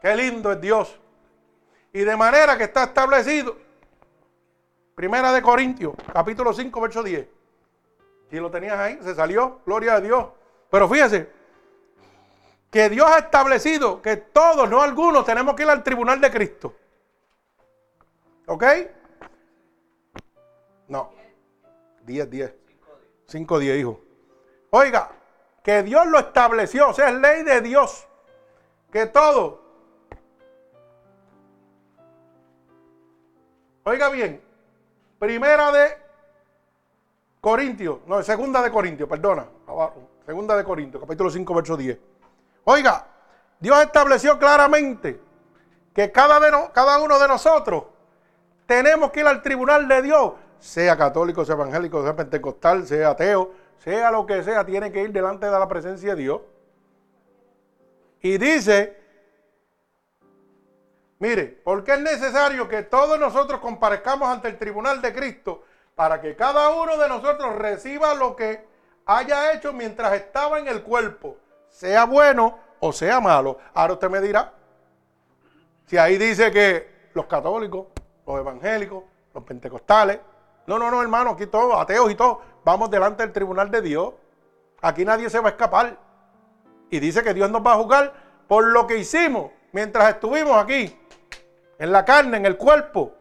Qué 0.00 0.16
lindo 0.16 0.50
es 0.52 0.60
Dios. 0.62 0.98
Y 1.92 2.00
de 2.00 2.16
manera 2.16 2.56
que 2.56 2.64
está 2.64 2.84
establecido. 2.84 3.56
Primera 4.94 5.32
de 5.32 5.40
Corintios, 5.42 5.94
capítulo 6.12 6.52
5, 6.52 6.80
verso 6.80 7.02
10. 7.02 7.26
Si 8.30 8.36
lo 8.36 8.50
tenías 8.50 8.78
ahí, 8.78 8.98
se 9.02 9.14
salió, 9.14 9.60
gloria 9.64 9.94
a 9.94 10.00
Dios. 10.00 10.26
Pero 10.70 10.88
fíjese, 10.88 11.30
que 12.70 12.88
Dios 12.88 13.10
ha 13.10 13.18
establecido 13.18 14.00
que 14.00 14.16
todos, 14.16 14.70
no 14.70 14.80
algunos, 14.82 15.24
tenemos 15.24 15.54
que 15.54 15.64
ir 15.64 15.70
al 15.70 15.82
tribunal 15.82 16.20
de 16.20 16.30
Cristo. 16.30 16.74
¿Ok? 18.46 18.64
No. 20.88 21.12
10, 22.02 22.30
10. 22.30 22.54
5, 23.26 23.58
10, 23.58 23.80
hijo. 23.80 24.00
Oiga, 24.70 25.10
que 25.62 25.82
Dios 25.82 26.06
lo 26.06 26.18
estableció, 26.18 26.90
o 26.90 26.94
sea, 26.94 27.08
es 27.08 27.14
ley 27.16 27.42
de 27.42 27.60
Dios. 27.60 28.06
Que 28.92 29.06
todo 29.06 29.59
Oiga 33.90 34.08
bien, 34.08 34.40
primera 35.18 35.72
de 35.72 35.98
Corintios, 37.40 37.98
no, 38.06 38.22
segunda 38.22 38.62
de 38.62 38.70
Corintios, 38.70 39.08
perdona, 39.08 39.46
segunda 40.24 40.56
de 40.56 40.62
Corintios, 40.62 41.02
capítulo 41.02 41.28
5, 41.28 41.54
verso 41.56 41.76
10. 41.76 41.98
Oiga, 42.66 43.04
Dios 43.58 43.82
estableció 43.82 44.38
claramente 44.38 45.20
que 45.92 46.12
cada, 46.12 47.00
uno 47.02 47.18
de 47.18 47.26
nosotros 47.26 47.82
tenemos 48.64 49.10
que 49.10 49.20
ir 49.20 49.26
al 49.26 49.42
tribunal 49.42 49.88
de 49.88 50.02
Dios, 50.02 50.34
sea 50.60 50.96
católico, 50.96 51.44
sea 51.44 51.56
evangélico, 51.56 52.00
sea 52.04 52.14
pentecostal, 52.14 52.86
sea 52.86 53.08
ateo, 53.08 53.50
sea 53.78 54.12
lo 54.12 54.24
que 54.24 54.44
sea, 54.44 54.64
tiene 54.64 54.92
que 54.92 55.02
ir 55.02 55.10
delante 55.10 55.46
de 55.46 55.58
la 55.58 55.66
presencia 55.66 56.14
de 56.14 56.22
Dios. 56.22 56.42
Y 58.22 58.38
dice 58.38 58.99
Mire, 61.20 61.60
porque 61.62 61.92
es 61.92 62.00
necesario 62.00 62.66
que 62.66 62.82
todos 62.82 63.20
nosotros 63.20 63.60
comparezcamos 63.60 64.26
ante 64.26 64.48
el 64.48 64.56
tribunal 64.56 65.02
de 65.02 65.12
Cristo 65.12 65.64
para 65.94 66.18
que 66.18 66.34
cada 66.34 66.70
uno 66.70 66.96
de 66.96 67.08
nosotros 67.10 67.56
reciba 67.56 68.14
lo 68.14 68.34
que 68.34 68.66
haya 69.04 69.52
hecho 69.52 69.74
mientras 69.74 70.14
estaba 70.14 70.58
en 70.58 70.66
el 70.66 70.82
cuerpo, 70.82 71.36
sea 71.68 72.06
bueno 72.06 72.58
o 72.80 72.90
sea 72.90 73.20
malo. 73.20 73.58
Ahora 73.74 73.92
usted 73.92 74.08
me 74.08 74.22
dirá, 74.22 74.54
si 75.84 75.98
ahí 75.98 76.16
dice 76.16 76.50
que 76.50 77.10
los 77.12 77.26
católicos, 77.26 77.88
los 78.26 78.38
evangélicos, 78.38 79.04
los 79.34 79.44
pentecostales, 79.44 80.20
no, 80.66 80.78
no, 80.78 80.90
no, 80.90 81.02
hermano, 81.02 81.32
aquí 81.32 81.46
todos, 81.46 81.78
ateos 81.78 82.10
y 82.10 82.14
todos, 82.14 82.38
vamos 82.64 82.90
delante 82.90 83.24
del 83.24 83.32
tribunal 83.32 83.70
de 83.70 83.82
Dios. 83.82 84.14
Aquí 84.80 85.04
nadie 85.04 85.28
se 85.28 85.38
va 85.38 85.48
a 85.48 85.50
escapar. 85.50 85.98
Y 86.88 86.98
dice 86.98 87.22
que 87.22 87.34
Dios 87.34 87.50
nos 87.50 87.60
va 87.60 87.74
a 87.74 87.76
juzgar 87.76 88.14
por 88.48 88.64
lo 88.64 88.86
que 88.86 88.96
hicimos 88.96 89.50
mientras 89.72 90.08
estuvimos 90.08 90.56
aquí 90.56 90.96
en 91.80 91.90
la 91.90 92.04
carne, 92.04 92.36
en 92.36 92.46
el 92.46 92.58
cuerpo. 92.58 93.14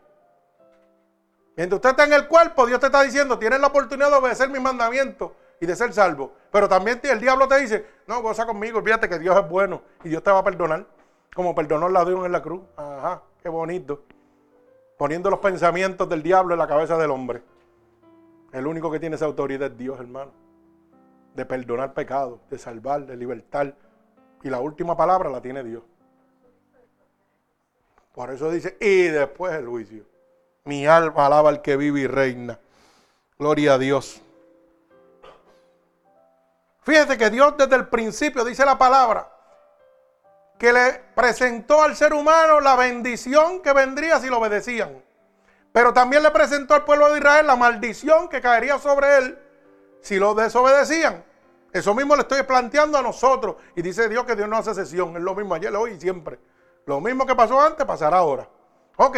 Mientras 1.55 1.77
usted 1.77 1.91
está 1.91 2.03
en 2.03 2.13
el 2.13 2.27
cuerpo, 2.27 2.65
Dios 2.65 2.79
te 2.79 2.87
está 2.87 3.01
diciendo, 3.01 3.39
tienes 3.39 3.59
la 3.59 3.67
oportunidad 3.67 4.09
de 4.09 4.17
obedecer 4.17 4.49
mis 4.49 4.61
mandamientos 4.61 5.31
y 5.61 5.65
de 5.65 5.75
ser 5.77 5.93
salvo. 5.93 6.33
Pero 6.51 6.67
también 6.67 6.99
el 7.03 7.21
diablo 7.21 7.47
te 7.47 7.57
dice, 7.57 7.85
no, 8.05 8.21
goza 8.21 8.45
conmigo, 8.45 8.79
olvídate 8.79 9.07
que 9.07 9.17
Dios 9.17 9.37
es 9.37 9.49
bueno 9.49 9.81
y 10.03 10.09
Dios 10.09 10.21
te 10.21 10.29
va 10.29 10.39
a 10.39 10.43
perdonar, 10.43 10.85
como 11.33 11.55
perdonó 11.55 11.87
el 11.87 11.93
ladrón 11.93 12.25
en 12.25 12.33
la 12.33 12.41
cruz. 12.41 12.61
Ajá, 12.75 13.21
qué 13.41 13.47
bonito. 13.47 14.03
Poniendo 14.97 15.29
los 15.29 15.39
pensamientos 15.39 16.09
del 16.09 16.21
diablo 16.21 16.53
en 16.53 16.59
la 16.59 16.67
cabeza 16.67 16.97
del 16.97 17.11
hombre. 17.11 17.41
El 18.51 18.67
único 18.67 18.91
que 18.91 18.99
tiene 18.99 19.15
esa 19.15 19.25
autoridad 19.25 19.71
es 19.71 19.77
Dios, 19.77 19.97
hermano. 20.01 20.31
De 21.33 21.45
perdonar 21.45 21.93
pecados, 21.93 22.41
de 22.49 22.57
salvar, 22.57 23.05
de 23.05 23.15
libertar. 23.15 23.73
Y 24.43 24.49
la 24.49 24.59
última 24.59 24.97
palabra 24.97 25.29
la 25.29 25.41
tiene 25.41 25.63
Dios. 25.63 25.83
Por 28.19 28.31
eso 28.31 28.51
dice, 28.51 28.75
y 28.81 29.03
después 29.03 29.53
el 29.53 29.65
juicio. 29.65 30.03
Mi 30.65 30.85
alma 30.85 31.27
alaba 31.27 31.47
al 31.47 31.61
que 31.61 31.77
vive 31.77 32.01
y 32.01 32.07
reina. 32.07 32.59
Gloria 33.37 33.75
a 33.75 33.77
Dios. 33.77 34.21
Fíjate 36.81 37.17
que 37.17 37.29
Dios 37.29 37.55
desde 37.57 37.77
el 37.77 37.87
principio, 37.87 38.43
dice 38.43 38.65
la 38.65 38.77
palabra, 38.77 39.31
que 40.57 40.73
le 40.73 41.01
presentó 41.15 41.81
al 41.81 41.95
ser 41.95 42.13
humano 42.13 42.59
la 42.59 42.75
bendición 42.75 43.61
que 43.61 43.71
vendría 43.71 44.19
si 44.19 44.27
lo 44.27 44.39
obedecían. 44.39 45.01
Pero 45.71 45.93
también 45.93 46.21
le 46.21 46.31
presentó 46.31 46.73
al 46.73 46.83
pueblo 46.83 47.09
de 47.13 47.19
Israel 47.19 47.47
la 47.47 47.55
maldición 47.55 48.27
que 48.27 48.41
caería 48.41 48.79
sobre 48.79 49.17
él 49.17 49.39
si 50.01 50.17
lo 50.17 50.33
desobedecían. 50.33 51.23
Eso 51.71 51.95
mismo 51.95 52.17
le 52.17 52.23
estoy 52.23 52.43
planteando 52.43 52.97
a 52.97 53.01
nosotros. 53.01 53.55
Y 53.77 53.81
dice 53.81 54.09
Dios 54.09 54.25
que 54.25 54.35
Dios 54.35 54.49
no 54.49 54.57
hace 54.57 54.73
sesión. 54.75 55.15
Es 55.15 55.23
lo 55.23 55.33
mismo 55.35 55.55
ayer, 55.55 55.73
hoy 55.73 55.91
y 55.91 55.99
siempre. 56.01 56.37
Lo 56.89 56.99
mismo 56.99 57.23
que 57.23 57.35
pasó 57.35 57.61
antes, 57.61 57.85
pasará 57.85 58.17
ahora. 58.17 58.47
Ok. 58.97 59.15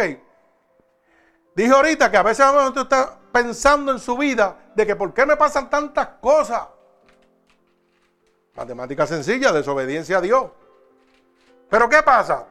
Dije 1.54 1.72
ahorita 1.72 2.10
que 2.10 2.18
a 2.18 2.22
veces 2.22 2.44
usted 2.46 2.82
está 2.82 3.18
pensando 3.32 3.92
en 3.92 3.98
su 3.98 4.14
vida 4.18 4.54
de 4.74 4.86
que 4.86 4.94
por 4.94 5.14
qué 5.14 5.24
me 5.24 5.38
pasan 5.38 5.70
tantas 5.70 6.06
cosas. 6.20 6.68
Matemática 8.54 9.06
sencilla, 9.06 9.52
desobediencia 9.52 10.18
a 10.18 10.20
Dios. 10.20 10.50
Pero 11.70 11.88
¿qué 11.88 12.02
pasa? 12.02 12.44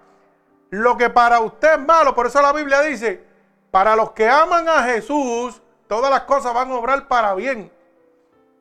Lo 0.71 0.97
que 0.97 1.11
para 1.11 1.39
usted 1.41 1.73
es 1.73 1.79
malo, 1.85 2.15
por 2.15 2.25
eso 2.25 2.41
la 2.41 2.51
Biblia 2.51 2.81
dice, 2.81 3.23
para 3.69 3.95
los 3.95 4.13
que 4.13 4.27
aman 4.27 4.67
a 4.67 4.85
Jesús, 4.85 5.61
todas 5.87 6.09
las 6.09 6.21
cosas 6.21 6.51
van 6.51 6.71
a 6.71 6.73
obrar 6.73 7.07
para 7.07 7.35
bien. 7.35 7.71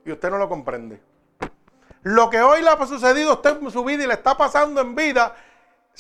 Y 0.05 0.13
usted 0.13 0.29
no 0.31 0.37
lo 0.37 0.47
comprende. 0.47 1.01
Lo 2.03 2.29
que 2.29 2.43
hoy 2.43 2.61
le 2.61 2.69
ha 2.69 2.87
sucedido 2.87 3.31
a 3.31 3.35
usted 3.37 3.63
en 3.63 3.71
su 3.71 3.83
vida 3.83 4.05
y 4.05 4.07
le 4.07 4.15
está 4.15 4.37
pasando 4.37 4.83
en 4.83 4.95
vida, 4.95 5.35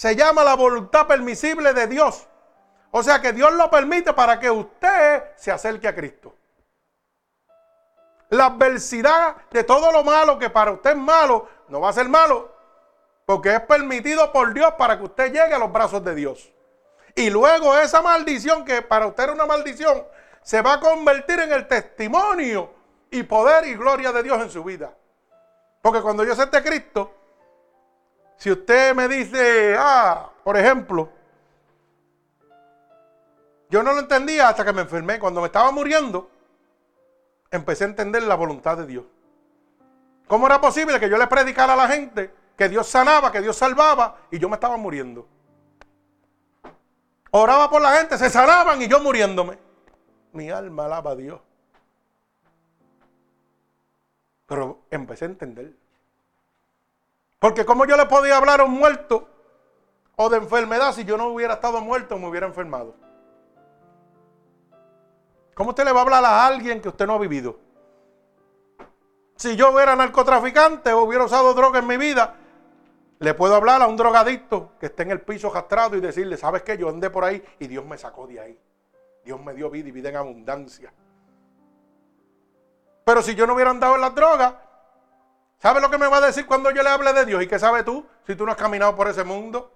se 0.00 0.16
llama 0.16 0.42
la 0.42 0.54
voluntad 0.54 1.06
permisible 1.06 1.74
de 1.74 1.86
Dios. 1.86 2.26
O 2.90 3.02
sea 3.02 3.20
que 3.20 3.34
Dios 3.34 3.52
lo 3.52 3.68
permite 3.68 4.14
para 4.14 4.40
que 4.40 4.50
usted 4.50 5.24
se 5.36 5.52
acerque 5.52 5.86
a 5.86 5.94
Cristo. 5.94 6.34
La 8.30 8.46
adversidad 8.46 9.36
de 9.50 9.62
todo 9.62 9.92
lo 9.92 10.02
malo 10.02 10.38
que 10.38 10.48
para 10.48 10.70
usted 10.70 10.92
es 10.92 10.96
malo, 10.96 11.46
no 11.68 11.82
va 11.82 11.90
a 11.90 11.92
ser 11.92 12.08
malo, 12.08 12.50
porque 13.26 13.54
es 13.54 13.60
permitido 13.60 14.32
por 14.32 14.54
Dios 14.54 14.72
para 14.78 14.96
que 14.96 15.04
usted 15.04 15.34
llegue 15.34 15.52
a 15.52 15.58
los 15.58 15.70
brazos 15.70 16.02
de 16.02 16.14
Dios. 16.14 16.50
Y 17.14 17.28
luego 17.28 17.76
esa 17.76 18.00
maldición 18.00 18.64
que 18.64 18.80
para 18.80 19.06
usted 19.06 19.24
era 19.24 19.32
una 19.34 19.44
maldición, 19.44 20.06
se 20.40 20.62
va 20.62 20.74
a 20.74 20.80
convertir 20.80 21.40
en 21.40 21.52
el 21.52 21.68
testimonio 21.68 22.72
y 23.10 23.22
poder 23.24 23.66
y 23.66 23.74
gloria 23.74 24.12
de 24.12 24.22
Dios 24.22 24.40
en 24.40 24.48
su 24.48 24.64
vida. 24.64 24.94
Porque 25.82 26.00
cuando 26.00 26.24
yo 26.24 26.32
acepte 26.32 26.56
a 26.56 26.62
Cristo, 26.62 27.19
si 28.40 28.50
usted 28.50 28.94
me 28.94 29.06
dice, 29.06 29.76
ah, 29.78 30.30
por 30.42 30.56
ejemplo, 30.56 31.10
yo 33.68 33.82
no 33.82 33.92
lo 33.92 34.00
entendía 34.00 34.48
hasta 34.48 34.64
que 34.64 34.72
me 34.72 34.80
enfermé. 34.80 35.18
Cuando 35.18 35.42
me 35.42 35.48
estaba 35.48 35.70
muriendo, 35.70 36.30
empecé 37.50 37.84
a 37.84 37.88
entender 37.88 38.22
la 38.22 38.36
voluntad 38.36 38.78
de 38.78 38.86
Dios. 38.86 39.04
¿Cómo 40.26 40.46
era 40.46 40.58
posible 40.58 40.98
que 40.98 41.10
yo 41.10 41.18
le 41.18 41.26
predicara 41.26 41.74
a 41.74 41.76
la 41.76 41.86
gente 41.86 42.32
que 42.56 42.70
Dios 42.70 42.88
sanaba, 42.88 43.30
que 43.30 43.42
Dios 43.42 43.56
salvaba 43.56 44.16
y 44.30 44.38
yo 44.38 44.48
me 44.48 44.54
estaba 44.54 44.78
muriendo? 44.78 45.28
Oraba 47.32 47.68
por 47.68 47.82
la 47.82 47.92
gente, 47.98 48.16
se 48.16 48.30
sanaban 48.30 48.80
y 48.80 48.88
yo 48.88 49.00
muriéndome. 49.00 49.58
Mi 50.32 50.48
alma 50.48 50.86
alaba 50.86 51.10
a 51.10 51.16
Dios. 51.16 51.42
Pero 54.46 54.80
empecé 54.90 55.26
a 55.26 55.28
entender. 55.28 55.79
Porque 57.40 57.64
como 57.64 57.86
yo 57.86 57.96
le 57.96 58.06
podía 58.06 58.36
hablar 58.36 58.60
a 58.60 58.64
un 58.64 58.72
muerto 58.72 59.26
o 60.14 60.28
de 60.28 60.36
enfermedad 60.36 60.92
si 60.92 61.04
yo 61.04 61.16
no 61.16 61.28
hubiera 61.28 61.54
estado 61.54 61.80
muerto 61.80 62.14
o 62.14 62.18
me 62.18 62.28
hubiera 62.28 62.46
enfermado. 62.46 62.94
¿Cómo 65.54 65.70
usted 65.70 65.84
le 65.84 65.92
va 65.92 66.00
a 66.00 66.02
hablar 66.02 66.24
a 66.24 66.46
alguien 66.46 66.80
que 66.80 66.90
usted 66.90 67.06
no 67.06 67.14
ha 67.14 67.18
vivido? 67.18 67.58
Si 69.36 69.56
yo 69.56 69.70
hubiera 69.72 69.96
narcotraficante 69.96 70.92
o 70.92 71.02
hubiera 71.04 71.24
usado 71.24 71.54
droga 71.54 71.78
en 71.78 71.86
mi 71.86 71.96
vida, 71.96 72.36
le 73.18 73.32
puedo 73.32 73.54
hablar 73.54 73.80
a 73.80 73.86
un 73.86 73.96
drogadicto 73.96 74.72
que 74.78 74.86
esté 74.86 75.04
en 75.04 75.12
el 75.12 75.22
piso 75.22 75.50
castrado 75.50 75.96
y 75.96 76.00
decirle, 76.00 76.36
¿sabes 76.36 76.62
qué? 76.62 76.76
Yo 76.76 76.90
andé 76.90 77.08
por 77.08 77.24
ahí 77.24 77.42
y 77.58 77.66
Dios 77.66 77.86
me 77.86 77.96
sacó 77.96 78.26
de 78.26 78.38
ahí. 78.38 78.58
Dios 79.24 79.42
me 79.42 79.54
dio 79.54 79.70
vida 79.70 79.88
y 79.88 79.92
vida 79.92 80.10
en 80.10 80.16
abundancia. 80.16 80.92
Pero 83.04 83.22
si 83.22 83.34
yo 83.34 83.46
no 83.46 83.54
hubiera 83.54 83.70
andado 83.70 83.94
en 83.94 84.02
las 84.02 84.14
drogas, 84.14 84.54
¿sabe 85.60 85.80
lo 85.80 85.90
que 85.90 85.98
me 85.98 86.06
va 86.06 86.18
a 86.18 86.20
decir 86.20 86.46
cuando 86.46 86.70
yo 86.70 86.82
le 86.82 86.88
hable 86.88 87.12
de 87.12 87.24
Dios? 87.24 87.42
¿Y 87.42 87.46
qué 87.46 87.58
sabes 87.58 87.84
tú 87.84 88.06
si 88.26 88.34
tú 88.34 88.44
no 88.44 88.52
has 88.52 88.58
caminado 88.58 88.96
por 88.96 89.08
ese 89.08 89.24
mundo? 89.24 89.72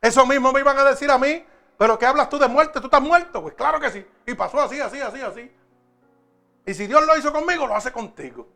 Eso 0.00 0.26
mismo 0.26 0.52
me 0.52 0.60
iban 0.60 0.78
a 0.78 0.84
decir 0.84 1.10
a 1.10 1.18
mí. 1.18 1.44
¿Pero 1.76 1.98
qué 1.98 2.06
hablas 2.06 2.28
tú 2.28 2.38
de 2.38 2.46
muerte? 2.46 2.78
¿Tú 2.78 2.86
estás 2.86 3.00
muerto? 3.00 3.42
Pues 3.42 3.54
claro 3.54 3.80
que 3.80 3.90
sí. 3.90 4.06
Y 4.26 4.34
pasó 4.34 4.60
así, 4.60 4.80
así, 4.80 5.00
así, 5.00 5.20
así. 5.20 5.52
Y 6.66 6.74
si 6.74 6.86
Dios 6.86 7.04
lo 7.04 7.16
hizo 7.16 7.32
conmigo, 7.32 7.66
lo 7.66 7.74
hace 7.74 7.90
contigo. 7.90 8.48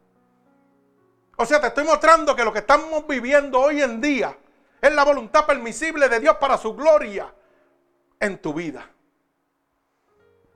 O 1.36 1.44
sea, 1.44 1.60
te 1.60 1.68
estoy 1.68 1.84
mostrando 1.84 2.36
que 2.36 2.44
lo 2.44 2.52
que 2.52 2.60
estamos 2.60 3.06
viviendo 3.06 3.60
hoy 3.60 3.82
en 3.82 4.00
día 4.00 4.36
es 4.80 4.92
la 4.92 5.04
voluntad 5.04 5.46
permisible 5.46 6.08
de 6.08 6.20
Dios 6.20 6.36
para 6.36 6.56
su 6.58 6.74
gloria 6.74 7.32
en 8.20 8.38
tu 8.40 8.54
vida. 8.54 8.88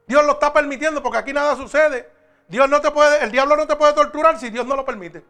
Dios 0.07 0.25
lo 0.25 0.33
está 0.33 0.53
permitiendo 0.53 1.03
porque 1.03 1.18
aquí 1.18 1.33
nada 1.33 1.57
sucede 1.57 2.11
Dios 2.53 2.68
no 2.68 2.83
te 2.83 2.91
puede, 2.91 3.25
el 3.25 3.33
diablo 3.33 3.57
no 3.57 3.66
te 3.66 3.77
puede 3.77 3.95
torturar 3.95 4.39
si 4.39 4.51
Dios 4.51 4.66
no 4.66 4.77
lo 4.77 4.85
permite. 4.85 5.25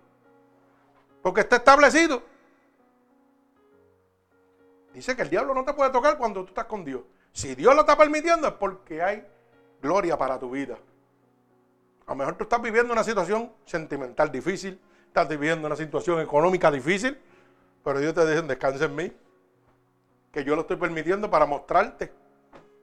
Porque 1.22 1.42
está 1.42 1.56
establecido. 1.56 2.22
Dice 4.92 5.16
que 5.16 5.22
el 5.22 5.30
diablo 5.30 5.54
no 5.54 5.64
te 5.64 5.72
puede 5.72 5.90
tocar 5.90 6.18
cuando 6.18 6.42
tú 6.42 6.48
estás 6.48 6.66
con 6.66 6.84
Dios. 6.84 7.02
Si 7.32 7.54
Dios 7.54 7.74
lo 7.74 7.80
está 7.80 7.96
permitiendo 7.96 8.48
es 8.48 8.54
porque 8.54 9.02
hay 9.02 9.24
gloria 9.80 10.18
para 10.18 10.38
tu 10.38 10.50
vida. 10.50 10.76
A 12.06 12.10
lo 12.10 12.16
mejor 12.16 12.34
tú 12.34 12.44
estás 12.44 12.60
viviendo 12.60 12.92
una 12.92 13.04
situación 13.04 13.50
sentimental 13.64 14.30
difícil, 14.30 14.78
estás 15.06 15.28
viviendo 15.28 15.66
una 15.66 15.76
situación 15.76 16.20
económica 16.20 16.70
difícil, 16.70 17.18
pero 17.82 18.00
Dios 18.00 18.12
te 18.12 18.26
dice, 18.26 18.42
descansa 18.42 18.84
en 18.84 18.94
mí, 18.94 19.12
que 20.30 20.44
yo 20.44 20.54
lo 20.54 20.62
estoy 20.62 20.76
permitiendo 20.76 21.30
para 21.30 21.46
mostrarte, 21.46 22.12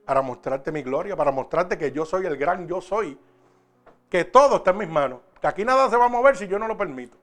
para 0.04 0.22
mostrarte 0.22 0.72
mi 0.72 0.82
gloria, 0.82 1.16
para 1.16 1.30
mostrarte 1.30 1.78
que 1.78 1.92
yo 1.92 2.04
soy 2.04 2.26
el 2.26 2.36
gran 2.36 2.66
yo 2.66 2.80
soy, 2.80 3.16
que 4.08 4.24
todo 4.24 4.56
está 4.56 4.70
en 4.72 4.78
mis 4.78 4.88
manos. 4.88 5.20
Que 5.40 5.46
aquí 5.46 5.64
nada 5.64 5.88
se 5.88 5.96
va 5.96 6.06
a 6.06 6.08
mover 6.08 6.36
si 6.36 6.48
yo 6.48 6.58
no 6.58 6.66
lo 6.66 6.76
permito. 6.76 7.16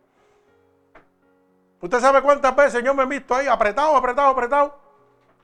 Usted 1.81 1.99
sabe 1.99 2.21
cuántas 2.21 2.55
veces 2.55 2.83
yo 2.83 2.93
me 2.93 3.03
he 3.03 3.05
visto 3.05 3.35
ahí 3.35 3.47
apretado, 3.47 3.95
apretado, 3.95 4.29
apretado. 4.29 4.75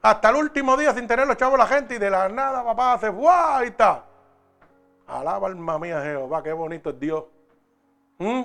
Hasta 0.01 0.29
el 0.29 0.35
último 0.35 0.75
día 0.75 0.93
sin 0.93 1.07
tener 1.07 1.27
los 1.27 1.37
chavos 1.37 1.57
la 1.57 1.67
gente 1.67 1.95
y 1.95 1.97
de 1.97 2.09
la 2.09 2.27
nada 2.27 2.63
papá 2.63 2.93
hace 2.93 3.09
¡guau! 3.09 3.57
Ahí 3.57 3.67
está. 3.67 4.03
Alaba 5.07 5.47
alma 5.47 5.79
mía 5.79 6.01
Jehová, 6.01 6.41
qué 6.43 6.51
bonito 6.53 6.89
es 6.89 6.99
Dios. 6.99 7.25
¿Mm? 8.17 8.43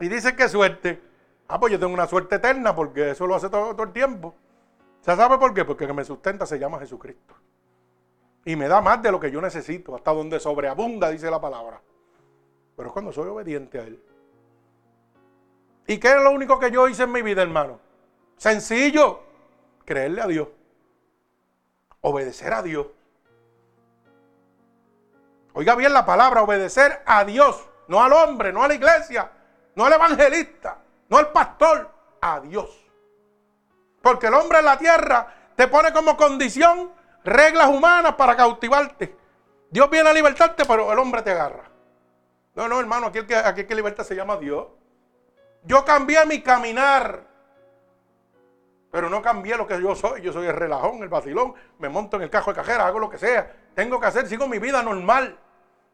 Y 0.00 0.08
dice 0.08 0.36
que 0.36 0.48
suerte. 0.48 1.02
Ah, 1.48 1.58
pues 1.58 1.72
yo 1.72 1.78
tengo 1.78 1.94
una 1.94 2.06
suerte 2.06 2.36
eterna 2.36 2.74
porque 2.74 3.10
eso 3.10 3.26
lo 3.26 3.34
hace 3.34 3.48
todo, 3.48 3.72
todo 3.72 3.84
el 3.84 3.92
tiempo. 3.92 4.34
¿Se 5.00 5.16
sabe 5.16 5.38
por 5.38 5.54
qué? 5.54 5.64
Porque 5.64 5.86
que 5.86 5.92
me 5.92 6.04
sustenta 6.04 6.44
se 6.44 6.58
llama 6.58 6.78
Jesucristo 6.78 7.34
y 8.48 8.56
me 8.56 8.66
da 8.66 8.80
más 8.80 9.02
de 9.02 9.12
lo 9.12 9.20
que 9.20 9.30
yo 9.30 9.42
necesito, 9.42 9.94
hasta 9.94 10.10
donde 10.10 10.40
sobreabunda, 10.40 11.10
dice 11.10 11.30
la 11.30 11.38
palabra. 11.38 11.82
Pero 12.74 12.88
es 12.88 12.92
cuando 12.94 13.12
soy 13.12 13.28
obediente 13.28 13.78
a 13.78 13.82
Él. 13.82 14.02
¿Y 15.88 15.98
qué 15.98 16.08
es 16.08 16.22
lo 16.22 16.30
único 16.30 16.60
que 16.60 16.70
yo 16.70 16.86
hice 16.86 17.04
en 17.04 17.12
mi 17.12 17.22
vida, 17.22 17.42
hermano? 17.42 17.80
Sencillo, 18.36 19.22
creerle 19.86 20.20
a 20.20 20.26
Dios, 20.26 20.48
obedecer 22.02 22.52
a 22.52 22.62
Dios. 22.62 22.88
Oiga 25.54 25.74
bien 25.76 25.94
la 25.94 26.04
palabra, 26.04 26.42
obedecer 26.42 27.02
a 27.06 27.24
Dios, 27.24 27.66
no 27.88 28.04
al 28.04 28.12
hombre, 28.12 28.52
no 28.52 28.62
a 28.62 28.68
la 28.68 28.74
iglesia, 28.74 29.30
no 29.76 29.86
al 29.86 29.94
evangelista, 29.94 30.76
no 31.08 31.16
al 31.16 31.32
pastor, 31.32 31.90
a 32.20 32.40
Dios. 32.40 32.86
Porque 34.02 34.26
el 34.26 34.34
hombre 34.34 34.58
en 34.58 34.66
la 34.66 34.76
tierra 34.76 35.34
te 35.56 35.68
pone 35.68 35.90
como 35.94 36.18
condición 36.18 36.92
reglas 37.24 37.68
humanas 37.68 38.14
para 38.14 38.36
cautivarte. 38.36 39.16
Dios 39.70 39.88
viene 39.88 40.10
a 40.10 40.12
libertarte, 40.12 40.66
pero 40.66 40.92
el 40.92 40.98
hombre 40.98 41.22
te 41.22 41.30
agarra. 41.30 41.64
No, 42.54 42.68
no, 42.68 42.78
hermano, 42.78 43.06
aquí 43.06 43.18
el 43.18 43.26
que, 43.26 43.36
aquí 43.36 43.64
que 43.64 43.74
libertad 43.74 44.04
se 44.04 44.14
llama 44.14 44.36
Dios. 44.36 44.66
Yo 45.64 45.84
cambié 45.84 46.24
mi 46.26 46.40
caminar, 46.40 47.24
pero 48.90 49.10
no 49.10 49.20
cambié 49.20 49.56
lo 49.56 49.66
que 49.66 49.80
yo 49.80 49.94
soy. 49.94 50.22
Yo 50.22 50.32
soy 50.32 50.46
el 50.46 50.54
relajón, 50.54 51.02
el 51.02 51.08
vacilón, 51.08 51.54
me 51.78 51.88
monto 51.88 52.16
en 52.16 52.22
el 52.22 52.30
cajo 52.30 52.52
de 52.52 52.56
cajera, 52.56 52.86
hago 52.86 52.98
lo 52.98 53.10
que 53.10 53.18
sea. 53.18 53.52
Tengo 53.74 54.00
que 54.00 54.06
hacer, 54.06 54.26
sigo 54.26 54.48
mi 54.48 54.58
vida 54.58 54.82
normal, 54.82 55.38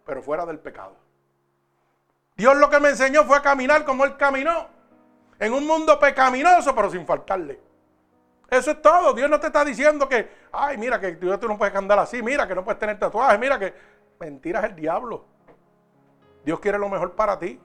pero 0.05 0.23
fuera 0.23 0.47
del 0.47 0.59
pecado. 0.59 0.97
Dios 2.37 2.57
lo 2.57 2.69
que 2.69 2.81
me 2.81 2.91
enseñó 2.91 3.25
fue 3.25 3.37
a 3.37 3.43
caminar 3.43 3.85
como 3.85 4.05
Él 4.05 4.17
caminó, 4.17 4.69
en 5.39 5.53
un 5.53 5.67
mundo 5.67 5.99
pecaminoso, 5.99 6.75
pero 6.75 6.91
sin 6.91 7.07
faltarle. 7.07 7.61
Eso 8.51 8.73
es 8.73 8.83
todo. 8.83 9.13
Dios 9.15 9.29
no 9.29 9.41
te 9.41 9.49
está 9.49 9.65
diciendo 9.65 10.09
que, 10.09 10.31
ay, 10.53 10.77
mira, 10.77 11.01
que 11.01 11.13
tú 11.13 11.49
no 11.49 11.59
puedes 11.59 11.75
andar 11.75 11.99
así, 11.99 12.23
mira, 12.23 12.47
que 12.47 12.55
no 12.55 12.65
puedes 12.65 12.79
tener 12.79 12.99
tatuajes, 12.99 13.39
mira, 13.39 13.59
que 13.59 13.75
mentira 14.21 14.61
es 14.61 14.67
el 14.67 14.77
diablo. 14.77 15.25
Dios 16.45 16.61
quiere 16.61 16.79
lo 16.79 16.89
mejor 16.89 17.13
para 17.13 17.39
ti. 17.39 17.61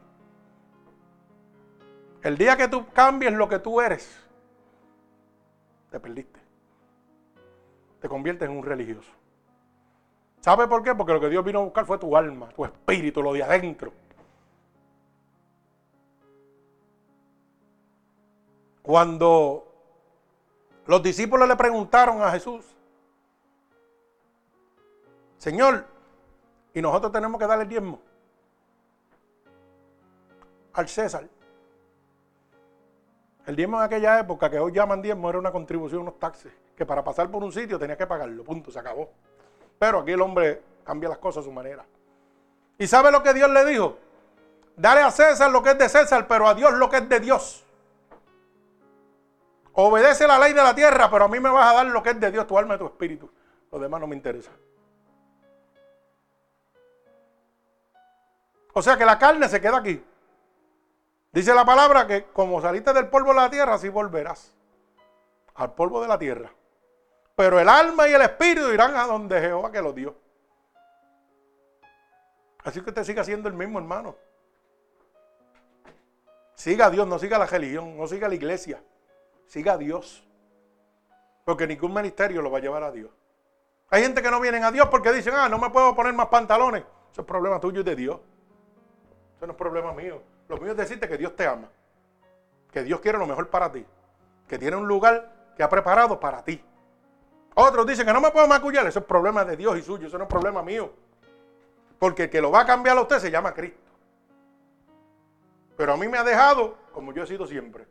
El 2.21 2.37
día 2.37 2.57
que 2.57 2.67
tú 2.67 2.85
cambies 2.93 3.33
lo 3.33 3.47
que 3.47 3.59
tú 3.59 3.79
eres, 3.79 4.19
te 5.89 5.99
perdiste. 5.99 6.39
Te 8.01 8.09
conviertes 8.09 8.49
en 8.49 8.57
un 8.57 8.63
religioso. 8.63 9.11
¿Sabe 10.41 10.67
por 10.67 10.83
qué? 10.83 10.95
Porque 10.95 11.13
lo 11.13 11.19
que 11.19 11.29
Dios 11.29 11.43
vino 11.43 11.59
a 11.59 11.63
buscar 11.63 11.85
fue 11.85 11.97
tu 11.97 12.15
alma, 12.15 12.49
tu 12.49 12.65
espíritu, 12.65 13.21
lo 13.21 13.33
de 13.33 13.43
adentro. 13.43 13.91
Cuando 18.81 19.65
los 20.87 21.03
discípulos 21.03 21.47
le 21.47 21.55
preguntaron 21.55 22.21
a 22.21 22.31
Jesús, 22.31 22.65
Señor, 25.37 25.85
¿y 26.73 26.81
nosotros 26.81 27.11
tenemos 27.11 27.39
que 27.39 27.47
darle 27.47 27.63
el 27.63 27.69
diezmo? 27.69 28.01
al 30.73 30.87
César. 30.87 31.27
El 33.49 33.55
diezmo 33.55 33.77
en 33.77 33.83
aquella 33.83 34.19
época, 34.19 34.47
que 34.47 34.59
hoy 34.59 34.71
llaman 34.71 35.01
diezmo, 35.01 35.27
era 35.27 35.39
una 35.39 35.51
contribución, 35.51 36.03
unos 36.03 36.19
taxes, 36.19 36.53
que 36.77 36.85
para 36.85 37.03
pasar 37.03 37.31
por 37.31 37.43
un 37.43 37.51
sitio 37.51 37.79
tenía 37.79 37.97
que 37.97 38.05
pagarlo, 38.05 38.43
punto, 38.43 38.69
se 38.69 38.77
acabó. 38.77 39.09
Pero 39.79 40.01
aquí 40.01 40.11
el 40.11 40.21
hombre 40.21 40.61
cambia 40.83 41.09
las 41.09 41.17
cosas 41.17 41.41
a 41.41 41.45
su 41.45 41.51
manera. 41.51 41.83
¿Y 42.77 42.85
sabe 42.85 43.11
lo 43.11 43.23
que 43.23 43.33
Dios 43.33 43.49
le 43.49 43.65
dijo? 43.65 43.97
Dale 44.75 45.01
a 45.01 45.09
César 45.09 45.49
lo 45.49 45.63
que 45.63 45.71
es 45.71 45.79
de 45.79 45.89
César, 45.89 46.27
pero 46.27 46.47
a 46.47 46.53
Dios 46.53 46.73
lo 46.73 46.91
que 46.91 46.97
es 46.97 47.09
de 47.09 47.19
Dios. 47.19 47.65
Obedece 49.73 50.27
la 50.27 50.37
ley 50.37 50.53
de 50.53 50.61
la 50.61 50.75
tierra, 50.75 51.09
pero 51.09 51.25
a 51.25 51.27
mí 51.27 51.39
me 51.39 51.49
vas 51.49 51.71
a 51.71 51.77
dar 51.77 51.87
lo 51.87 52.03
que 52.03 52.11
es 52.11 52.19
de 52.19 52.29
Dios, 52.29 52.45
tu 52.45 52.55
alma 52.55 52.75
y 52.75 52.77
tu 52.77 52.85
espíritu. 52.85 53.31
Lo 53.71 53.79
demás 53.79 53.99
no 53.99 54.05
me 54.05 54.15
interesa. 54.15 54.51
O 58.73 58.81
sea 58.83 58.95
que 58.95 59.05
la 59.05 59.17
carne 59.17 59.49
se 59.49 59.59
queda 59.59 59.77
aquí. 59.77 60.05
Dice 61.31 61.53
la 61.53 61.63
palabra 61.63 62.07
que 62.07 62.25
como 62.25 62.61
saliste 62.61 62.91
del 62.93 63.07
polvo 63.07 63.29
de 63.29 63.35
la 63.35 63.49
tierra, 63.49 63.75
así 63.75 63.89
volverás 63.89 64.55
al 65.55 65.73
polvo 65.73 66.01
de 66.01 66.07
la 66.07 66.17
tierra. 66.17 66.51
Pero 67.35 67.59
el 67.59 67.69
alma 67.69 68.07
y 68.07 68.13
el 68.13 68.21
espíritu 68.21 68.71
irán 68.71 68.95
a 68.95 69.05
donde 69.05 69.39
Jehová 69.39 69.71
que 69.71 69.81
lo 69.81 69.93
dio. 69.93 70.15
Así 72.63 72.81
que 72.81 72.89
usted 72.89 73.03
siga 73.03 73.23
siendo 73.23 73.47
el 73.47 73.55
mismo 73.55 73.79
hermano. 73.79 74.15
Siga 76.55 76.87
a 76.87 76.89
Dios, 76.89 77.07
no 77.07 77.17
siga 77.19 77.37
la 77.37 77.45
religión, 77.45 77.95
no 77.95 78.07
siga 78.07 78.27
la 78.27 78.35
iglesia. 78.35 78.81
Siga 79.45 79.73
a 79.73 79.77
Dios. 79.77 80.27
Porque 81.45 81.65
ningún 81.65 81.93
ministerio 81.93 82.41
lo 82.41 82.51
va 82.51 82.57
a 82.57 82.61
llevar 82.61 82.83
a 82.83 82.91
Dios. 82.91 83.11
Hay 83.89 84.03
gente 84.03 84.21
que 84.21 84.29
no 84.29 84.39
vienen 84.39 84.63
a 84.63 84.71
Dios 84.71 84.87
porque 84.89 85.11
dicen, 85.11 85.33
ah, 85.35 85.47
no 85.49 85.57
me 85.57 85.69
puedo 85.69 85.95
poner 85.95 86.13
más 86.13 86.27
pantalones. 86.27 86.83
Eso 87.11 87.21
es 87.21 87.27
problema 87.27 87.59
tuyo 87.59 87.81
y 87.81 87.83
de 87.83 87.95
Dios. 87.95 88.19
Eso 89.37 89.47
no 89.47 89.53
es 89.53 89.57
problema 89.57 89.93
mío. 89.93 90.21
Lo 90.49 90.57
mío 90.57 90.71
es 90.71 90.77
decirte 90.77 91.07
que 91.07 91.17
Dios 91.17 91.35
te 91.35 91.47
ama. 91.47 91.69
Que 92.71 92.83
Dios 92.83 92.99
quiere 92.99 93.17
lo 93.17 93.27
mejor 93.27 93.49
para 93.49 93.71
ti. 93.71 93.85
Que 94.47 94.57
tiene 94.57 94.75
un 94.75 94.87
lugar 94.87 95.53
que 95.55 95.63
ha 95.63 95.69
preparado 95.69 96.19
para 96.19 96.43
ti. 96.43 96.61
Otros 97.53 97.85
dicen 97.85 98.05
que 98.05 98.13
no 98.13 98.19
me 98.19 98.31
puedo 98.31 98.47
macullar. 98.47 98.85
Eso 98.87 98.99
es 98.99 99.05
problema 99.05 99.45
de 99.45 99.55
Dios 99.55 99.77
y 99.77 99.83
suyo. 99.83 100.07
Eso 100.07 100.17
no 100.17 100.23
es 100.23 100.29
problema 100.29 100.63
mío. 100.63 100.91
Porque 101.99 102.23
el 102.23 102.29
que 102.29 102.41
lo 102.41 102.51
va 102.51 102.61
a 102.61 102.65
cambiar 102.65 102.97
a 102.97 103.01
usted 103.01 103.19
se 103.19 103.31
llama 103.31 103.53
Cristo. 103.53 103.91
Pero 105.77 105.93
a 105.93 105.97
mí 105.97 106.07
me 106.07 106.17
ha 106.17 106.23
dejado 106.23 106.77
como 106.91 107.13
yo 107.13 107.23
he 107.23 107.27
sido 107.27 107.45
siempre. 107.45 107.85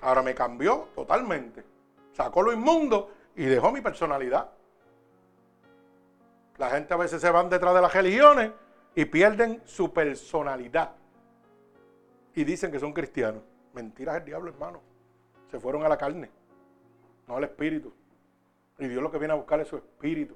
Ahora 0.00 0.22
me 0.22 0.34
cambió 0.34 0.88
totalmente. 0.94 1.64
Sacó 2.12 2.42
lo 2.42 2.52
inmundo 2.52 3.12
y 3.36 3.44
dejó 3.44 3.70
mi 3.70 3.80
personalidad. 3.80 4.50
La 6.56 6.70
gente 6.70 6.92
a 6.94 6.96
veces 6.96 7.20
se 7.20 7.30
van 7.30 7.48
detrás 7.48 7.74
de 7.74 7.80
las 7.80 7.92
religiones 7.92 8.50
y 8.96 9.04
pierden 9.04 9.62
su 9.66 9.92
personalidad. 9.92 10.92
Y 12.34 12.44
dicen 12.44 12.72
que 12.72 12.80
son 12.80 12.92
cristianos. 12.92 13.42
Mentiras 13.74 14.16
el 14.16 14.24
diablo, 14.24 14.50
hermano. 14.50 14.80
Se 15.50 15.60
fueron 15.60 15.84
a 15.84 15.88
la 15.88 15.98
carne, 15.98 16.30
no 17.28 17.36
al 17.36 17.44
espíritu. 17.44 17.92
Y 18.78 18.88
Dios 18.88 19.02
lo 19.02 19.10
que 19.10 19.18
viene 19.18 19.34
a 19.34 19.36
buscar 19.36 19.60
es 19.60 19.68
su 19.68 19.76
espíritu. 19.76 20.34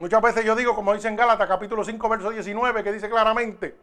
Muchas 0.00 0.20
veces 0.20 0.44
yo 0.44 0.56
digo, 0.56 0.74
como 0.74 0.92
dice 0.92 1.08
en 1.08 1.16
Gálatas 1.16 1.48
capítulo 1.48 1.84
5, 1.84 2.08
verso 2.08 2.30
19, 2.30 2.82
que 2.82 2.92
dice 2.92 3.08
claramente, 3.08 3.76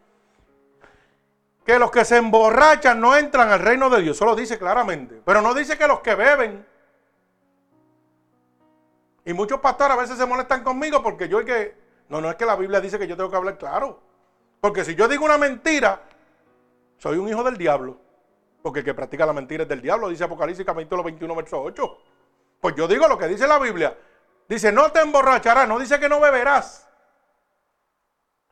que 1.65 1.79
los 1.79 1.89
que 1.89 2.03
se 2.03 2.17
emborrachan 2.17 2.99
no 2.99 3.15
entran 3.15 3.49
al 3.49 3.59
reino 3.59 3.89
de 3.89 4.01
Dios. 4.01 4.17
Solo 4.17 4.35
dice 4.35 4.57
claramente. 4.59 5.21
Pero 5.23 5.41
no 5.41 5.53
dice 5.53 5.77
que 5.77 5.87
los 5.87 6.01
que 6.01 6.15
beben. 6.15 6.65
Y 9.23 9.33
muchos 9.33 9.61
pastores 9.61 9.97
a 9.97 10.01
veces 10.01 10.17
se 10.17 10.25
molestan 10.25 10.63
conmigo 10.63 11.01
porque 11.01 11.29
yo 11.29 11.39
hay 11.39 11.45
que... 11.45 11.86
No, 12.09 12.21
no 12.21 12.29
es 12.29 12.35
que 12.35 12.45
la 12.45 12.55
Biblia 12.55 12.79
dice 12.79 12.97
que 12.97 13.07
yo 13.07 13.17
tengo 13.17 13.29
que 13.29 13.35
hablar 13.35 13.57
claro. 13.57 13.99
Porque 14.61 14.85
si 14.85 14.95
yo 14.95 15.07
digo 15.07 15.25
una 15.25 15.37
mentira, 15.37 16.01
soy 16.97 17.17
un 17.17 17.27
hijo 17.27 17.43
del 17.43 17.57
diablo. 17.57 17.97
Porque 18.61 18.79
el 18.79 18.85
que 18.85 18.93
practica 18.93 19.25
la 19.25 19.33
mentira 19.33 19.63
es 19.63 19.69
del 19.69 19.81
diablo, 19.81 20.09
dice 20.09 20.23
Apocalipsis 20.23 20.65
capítulo 20.65 21.03
21, 21.03 21.35
verso 21.35 21.61
8. 21.61 21.97
Pues 22.59 22.75
yo 22.75 22.87
digo 22.87 23.07
lo 23.07 23.17
que 23.17 23.27
dice 23.27 23.47
la 23.47 23.59
Biblia. 23.59 23.95
Dice, 24.47 24.71
no 24.71 24.91
te 24.91 25.01
emborracharás, 25.01 25.67
no 25.67 25.77
dice 25.77 25.99
que 25.99 26.09
no 26.09 26.19
beberás. 26.19 26.87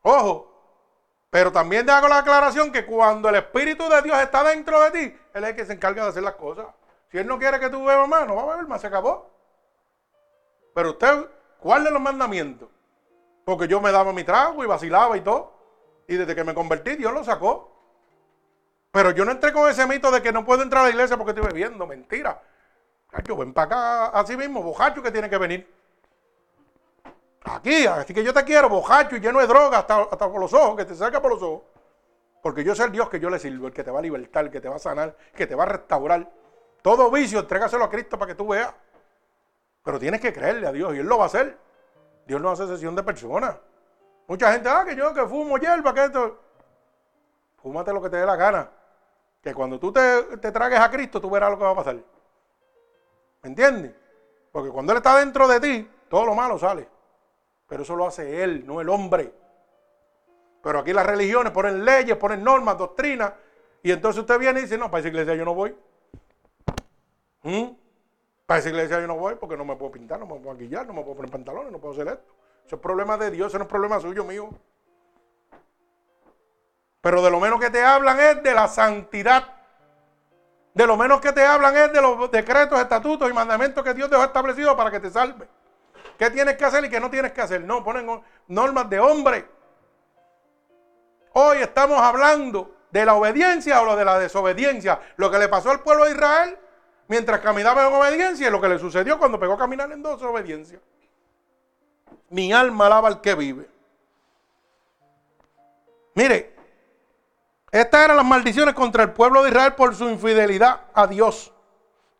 Ojo, 0.01 0.55
pero 1.29 1.51
también 1.51 1.85
te 1.85 1.91
hago 1.91 2.07
la 2.07 2.19
aclaración 2.19 2.71
que 2.71 2.85
cuando 2.85 3.29
el 3.29 3.35
Espíritu 3.35 3.89
de 3.89 4.01
Dios 4.01 4.17
está 4.19 4.43
dentro 4.43 4.79
de 4.81 4.91
ti, 4.91 5.17
Él 5.33 5.43
es 5.43 5.49
el 5.49 5.55
que 5.55 5.65
se 5.65 5.73
encarga 5.73 6.03
de 6.03 6.09
hacer 6.09 6.23
las 6.23 6.35
cosas. 6.35 6.67
Si 7.09 7.17
Él 7.17 7.27
no 7.27 7.39
quiere 7.39 7.59
que 7.59 7.69
tú 7.69 7.83
bebas 7.83 8.07
más, 8.07 8.27
no 8.27 8.35
va 8.35 8.43
a 8.43 8.47
beber 8.47 8.67
más, 8.67 8.81
se 8.81 8.87
acabó. 8.87 9.31
Pero 10.73 10.91
usted, 10.91 11.29
¿cuál 11.59 11.83
de 11.83 11.91
los 11.91 12.01
mandamientos? 12.01 12.69
Porque 13.45 13.67
yo 13.67 13.79
me 13.79 13.91
daba 13.91 14.11
mi 14.11 14.23
trago 14.23 14.63
y 14.63 14.67
vacilaba 14.67 15.15
y 15.15 15.21
todo. 15.21 15.53
Y 16.07 16.15
desde 16.15 16.35
que 16.35 16.43
me 16.43 16.53
convertí, 16.53 16.95
Dios 16.95 17.13
lo 17.13 17.23
sacó. 17.23 17.71
Pero 18.91 19.11
yo 19.11 19.23
no 19.23 19.31
entré 19.31 19.53
con 19.53 19.69
ese 19.69 19.85
mito 19.85 20.09
de 20.11 20.21
que 20.21 20.31
no 20.31 20.43
puedo 20.43 20.63
entrar 20.63 20.81
a 20.81 20.85
la 20.85 20.89
iglesia 20.91 21.15
porque 21.15 21.31
estoy 21.31 21.45
bebiendo. 21.45 21.85
Mentira. 21.85 22.41
Yo 23.23 23.37
ven 23.37 23.53
para 23.53 23.65
acá 23.65 24.05
así 24.19 24.35
mismo, 24.35 24.61
bojacho 24.61 25.01
que 25.01 25.11
tiene 25.11 25.29
que 25.29 25.37
venir. 25.37 25.73
Aquí, 27.43 27.85
así 27.85 28.13
que 28.13 28.23
yo 28.23 28.33
te 28.33 28.43
quiero, 28.43 28.67
bojacho 28.67 29.15
y 29.15 29.19
lleno 29.19 29.39
de 29.39 29.47
droga 29.47 29.79
hasta, 29.79 30.09
por 30.09 30.39
los 30.39 30.51
ojos, 30.53 30.75
que 30.75 30.85
te 30.85 30.95
salga 30.95 31.21
por 31.21 31.31
los 31.31 31.41
ojos. 31.41 31.61
Porque 32.41 32.63
yo 32.63 32.75
soy 32.75 32.87
el 32.87 32.91
Dios 32.91 33.07
que 33.09 33.19
yo 33.19 33.29
le 33.29 33.39
sirvo, 33.39 33.67
el 33.67 33.73
que 33.73 33.83
te 33.83 33.91
va 33.91 33.99
a 33.99 34.01
libertar, 34.01 34.45
el 34.45 34.51
que 34.51 34.59
te 34.59 34.67
va 34.67 34.75
a 34.75 34.79
sanar, 34.79 35.15
que 35.35 35.47
te 35.47 35.55
va 35.55 35.63
a 35.63 35.67
restaurar. 35.67 36.29
Todo 36.81 37.09
vicio, 37.11 37.39
entrégaselo 37.39 37.83
a 37.83 37.89
Cristo 37.89 38.17
para 38.17 38.31
que 38.31 38.35
tú 38.35 38.47
veas. 38.47 38.73
Pero 39.83 39.99
tienes 39.99 40.19
que 40.19 40.33
creerle 40.33 40.67
a 40.67 40.71
Dios 40.71 40.95
y 40.95 40.99
Él 40.99 41.05
lo 41.05 41.17
va 41.17 41.25
a 41.25 41.27
hacer. 41.27 41.57
Dios 42.25 42.41
no 42.41 42.51
hace 42.51 42.67
sesión 42.67 42.95
de 42.95 43.03
personas. 43.03 43.57
Mucha 44.27 44.51
gente, 44.51 44.67
ah, 44.69 44.83
que 44.87 44.95
yo 44.95 45.13
que 45.13 45.25
fumo 45.27 45.57
hierba, 45.57 45.93
que 45.93 46.05
esto. 46.05 46.39
Fúmate 47.57 47.93
lo 47.93 48.01
que 48.01 48.09
te 48.09 48.17
dé 48.17 48.25
la 48.25 48.35
gana. 48.35 48.69
Que 49.41 49.53
cuando 49.53 49.79
tú 49.79 49.91
te, 49.91 50.37
te 50.37 50.51
tragues 50.51 50.79
a 50.79 50.89
Cristo, 50.89 51.21
tú 51.21 51.29
verás 51.29 51.51
lo 51.51 51.57
que 51.57 51.63
va 51.63 51.71
a 51.71 51.75
pasar. 51.75 51.95
¿Me 51.95 53.49
entiendes? 53.49 53.93
Porque 54.51 54.69
cuando 54.69 54.91
Él 54.91 54.97
está 54.97 55.19
dentro 55.19 55.47
de 55.47 55.59
ti, 55.59 55.89
todo 56.09 56.25
lo 56.25 56.33
malo 56.33 56.57
sale. 56.57 56.87
Pero 57.67 57.83
eso 57.83 57.95
lo 57.95 58.07
hace 58.07 58.43
Él, 58.43 58.65
no 58.65 58.81
el 58.81 58.89
hombre. 58.89 59.33
Pero 60.63 60.79
aquí 60.79 60.93
las 60.93 61.05
religiones 61.05 61.51
ponen 61.51 61.85
leyes, 61.85 62.17
ponen 62.17 62.43
normas, 62.43 62.77
doctrinas. 62.77 63.33
Y 63.83 63.91
entonces 63.91 64.21
usted 64.21 64.39
viene 64.39 64.59
y 64.59 64.63
dice, 64.63 64.79
no, 64.79 64.89
para 64.89 65.01
esa 65.01 65.09
iglesia 65.09 65.35
yo 65.35 65.45
no 65.45 65.53
voy. 65.53 65.75
¿Mm? 67.43 67.65
Para 68.45 68.59
esa 68.59 68.69
iglesia 68.69 68.99
yo 68.99 69.07
no 69.07 69.15
voy 69.15 69.35
porque 69.35 69.57
no 69.57 69.65
me 69.65 69.75
puedo 69.75 69.91
pintar, 69.91 70.19
no 70.19 70.25
me 70.25 70.35
puedo 70.35 70.53
maquillar, 70.53 70.85
no 70.85 70.93
me 70.93 71.01
puedo 71.01 71.15
poner 71.15 71.31
pantalones, 71.31 71.71
no 71.71 71.79
puedo 71.79 71.93
hacer 71.93 72.07
esto. 72.07 72.35
Eso 72.65 72.75
es 72.75 72.81
problema 72.81 73.17
de 73.17 73.31
Dios, 73.31 73.47
eso 73.47 73.57
no 73.57 73.63
es 73.63 73.69
problema 73.69 73.99
suyo, 73.99 74.23
mío. 74.23 74.49
Pero 77.01 77.21
de 77.21 77.29
lo 77.29 77.39
menos 77.39 77.59
que 77.59 77.69
te 77.69 77.83
hablan 77.83 78.19
es 78.19 78.43
de 78.43 78.53
la 78.53 78.67
santidad. 78.67 79.47
De 80.73 80.85
lo 80.85 80.97
menos 80.97 81.21
que 81.21 81.31
te 81.31 81.45
hablan 81.45 81.75
es 81.77 81.93
de 81.93 82.01
los 82.01 82.29
decretos, 82.31 82.79
estatutos 82.79 83.29
y 83.29 83.33
mandamientos 83.33 83.83
que 83.83 83.93
Dios 83.93 84.09
dejó 84.09 84.23
establecidos 84.23 84.75
para 84.75 84.91
que 84.91 84.99
te 84.99 85.09
salve 85.09 85.47
qué 86.17 86.29
tienes 86.29 86.57
que 86.57 86.65
hacer 86.65 86.85
y 86.85 86.89
qué 86.89 86.99
no 86.99 87.09
tienes 87.09 87.31
que 87.31 87.41
hacer. 87.41 87.61
No, 87.61 87.83
ponen 87.83 88.21
normas 88.47 88.89
de 88.89 88.99
hombre. 88.99 89.47
Hoy 91.33 91.57
estamos 91.57 91.99
hablando 91.99 92.75
de 92.91 93.05
la 93.05 93.15
obediencia 93.15 93.81
o 93.81 93.95
de 93.95 94.05
la 94.05 94.19
desobediencia. 94.19 94.99
Lo 95.17 95.29
que 95.29 95.37
le 95.37 95.49
pasó 95.49 95.71
al 95.71 95.81
pueblo 95.81 96.05
de 96.05 96.11
Israel 96.11 96.57
mientras 97.07 97.39
caminaba 97.41 97.87
en 97.87 97.93
obediencia 97.93 98.47
y 98.47 98.51
lo 98.51 98.61
que 98.61 98.69
le 98.69 98.79
sucedió 98.79 99.17
cuando 99.17 99.39
pegó 99.39 99.53
a 99.53 99.57
caminar 99.57 99.91
en 99.91 100.01
desobediencia. 100.01 100.79
Mi 102.29 102.51
alma 102.51 102.87
alaba 102.87 103.07
al 103.07 103.21
que 103.21 103.35
vive. 103.35 103.69
Mire, 106.15 106.55
estas 107.71 108.05
eran 108.05 108.17
las 108.17 108.25
maldiciones 108.25 108.73
contra 108.73 109.03
el 109.03 109.11
pueblo 109.11 109.43
de 109.43 109.49
Israel 109.49 109.73
por 109.73 109.93
su 109.95 110.09
infidelidad 110.09 110.81
a 110.93 111.07
Dios 111.07 111.51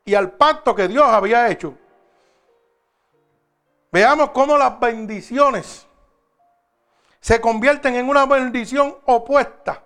y 0.04 0.14
al 0.14 0.32
pacto 0.32 0.76
que 0.76 0.88
Dios 0.88 1.06
había 1.08 1.50
hecho. 1.50 1.74
Veamos 3.92 4.32
cómo 4.32 4.58
las 4.58 4.78
bendiciones 4.80 5.88
se 7.22 7.40
convierten 7.40 7.96
en 7.96 8.10
una 8.10 8.26
bendición 8.26 8.98
opuesta. 9.06 9.82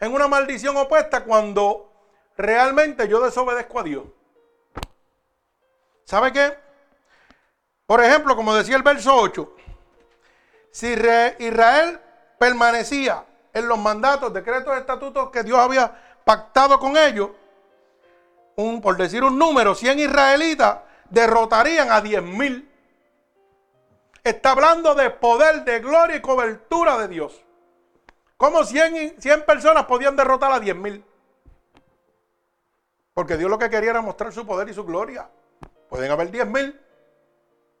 En 0.00 0.12
una 0.12 0.28
maldición 0.28 0.76
opuesta 0.76 1.24
cuando 1.24 1.90
realmente 2.36 3.08
yo 3.08 3.20
desobedezco 3.20 3.78
a 3.78 3.82
Dios. 3.84 4.04
¿Sabe 6.04 6.32
qué? 6.32 6.58
Por 7.86 8.02
ejemplo, 8.02 8.36
como 8.36 8.54
decía 8.54 8.76
el 8.76 8.82
verso 8.82 9.14
8, 9.14 9.56
si 10.70 10.88
Israel 10.88 12.00
permanecía 12.38 13.24
en 13.52 13.68
los 13.68 13.78
mandatos, 13.78 14.32
decretos, 14.32 14.76
estatutos 14.76 15.30
que 15.30 15.42
Dios 15.42 15.58
había 15.58 16.20
pactado 16.24 16.78
con 16.78 16.96
ellos, 16.96 17.30
un, 18.56 18.80
por 18.80 18.96
decir 18.96 19.22
un 19.24 19.38
número, 19.38 19.74
100 19.74 19.98
israelitas 19.98 20.78
derrotarían 21.10 21.90
a 21.90 22.00
10 22.00 22.22
mil 22.22 22.70
está 24.24 24.52
hablando 24.52 24.94
de 24.94 25.10
poder, 25.10 25.64
de 25.64 25.80
gloria 25.80 26.16
y 26.16 26.22
cobertura 26.22 26.98
de 26.98 27.08
Dios. 27.08 27.44
¿Cómo 28.36 28.64
100, 28.64 29.20
100 29.20 29.44
personas 29.44 29.84
podían 29.84 30.16
derrotar 30.16 30.50
a 30.50 30.58
10 30.58 30.74
mil? 30.76 31.04
Porque 33.12 33.36
Dios 33.36 33.50
lo 33.50 33.58
que 33.58 33.70
quería 33.70 33.90
era 33.90 34.00
mostrar 34.00 34.32
su 34.32 34.44
poder 34.44 34.68
y 34.68 34.74
su 34.74 34.84
gloria. 34.84 35.28
Pueden 35.94 36.10
haber 36.10 36.28
10 36.32 36.48
mil. 36.48 36.80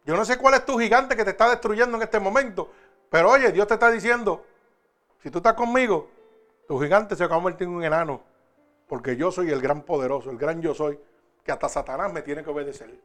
Yo 0.04 0.16
no 0.16 0.24
sé 0.24 0.38
cuál 0.38 0.54
es 0.54 0.64
tu 0.64 0.78
gigante 0.78 1.16
que 1.16 1.24
te 1.24 1.30
está 1.30 1.50
destruyendo 1.50 1.96
en 1.96 2.04
este 2.04 2.20
momento. 2.20 2.70
Pero 3.10 3.28
oye, 3.28 3.50
Dios 3.50 3.66
te 3.66 3.74
está 3.74 3.90
diciendo, 3.90 4.46
si 5.20 5.32
tú 5.32 5.38
estás 5.38 5.54
conmigo, 5.54 6.08
Tu 6.68 6.78
gigante 6.78 7.16
se 7.16 7.26
va 7.26 7.34
a 7.34 7.38
convertir 7.38 7.66
en 7.66 7.74
un 7.74 7.82
enano. 7.82 8.22
Porque 8.86 9.16
yo 9.16 9.32
soy 9.32 9.50
el 9.50 9.60
gran 9.60 9.82
poderoso, 9.82 10.30
el 10.30 10.38
gran 10.38 10.62
yo 10.62 10.74
soy, 10.74 10.96
que 11.42 11.50
hasta 11.50 11.68
Satanás 11.68 12.12
me 12.12 12.22
tiene 12.22 12.44
que 12.44 12.50
obedecer. 12.50 13.00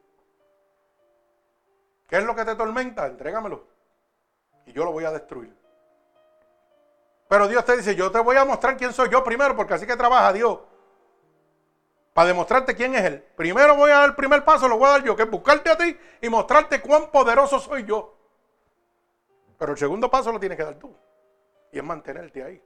¿Qué 2.07 2.17
es 2.17 2.23
lo 2.23 2.35
que 2.35 2.45
te 2.45 2.53
tormenta? 2.53 3.07
Entrégamelo. 3.07 3.65
Y 4.67 4.73
yo 4.73 4.85
lo 4.85 4.91
voy 4.91 5.05
a 5.05 5.11
destruir. 5.11 5.57
Pero 7.27 7.47
Dios 7.47 7.65
te 7.65 7.77
dice, 7.77 7.95
yo 7.95 8.11
te 8.11 8.19
voy 8.19 8.37
a 8.37 8.45
mostrar 8.45 8.77
quién 8.77 8.93
soy 8.93 9.09
yo 9.09 9.23
primero, 9.23 9.55
porque 9.55 9.73
así 9.73 9.87
que 9.87 9.95
trabaja 9.95 10.31
Dios. 10.33 10.59
Para 12.19 12.27
demostrarte 12.27 12.75
quién 12.75 12.93
es 12.95 13.05
Él. 13.05 13.23
Primero 13.37 13.77
voy 13.77 13.91
a 13.91 13.99
dar 13.99 14.09
el 14.09 14.15
primer 14.15 14.43
paso, 14.43 14.67
lo 14.67 14.77
voy 14.77 14.87
a 14.87 14.91
dar 14.91 15.03
yo, 15.05 15.15
que 15.15 15.23
es 15.23 15.31
buscarte 15.31 15.69
a 15.69 15.77
ti 15.77 15.97
y 16.21 16.27
mostrarte 16.27 16.81
cuán 16.81 17.09
poderoso 17.11 17.61
soy 17.61 17.85
yo. 17.85 18.13
Pero 19.57 19.71
el 19.71 19.77
segundo 19.77 20.11
paso 20.11 20.29
lo 20.29 20.37
tienes 20.37 20.57
que 20.57 20.65
dar 20.65 20.75
tú. 20.75 20.93
Y 21.71 21.77
es 21.77 21.83
mantenerte 21.85 22.43
ahí. 22.43 22.61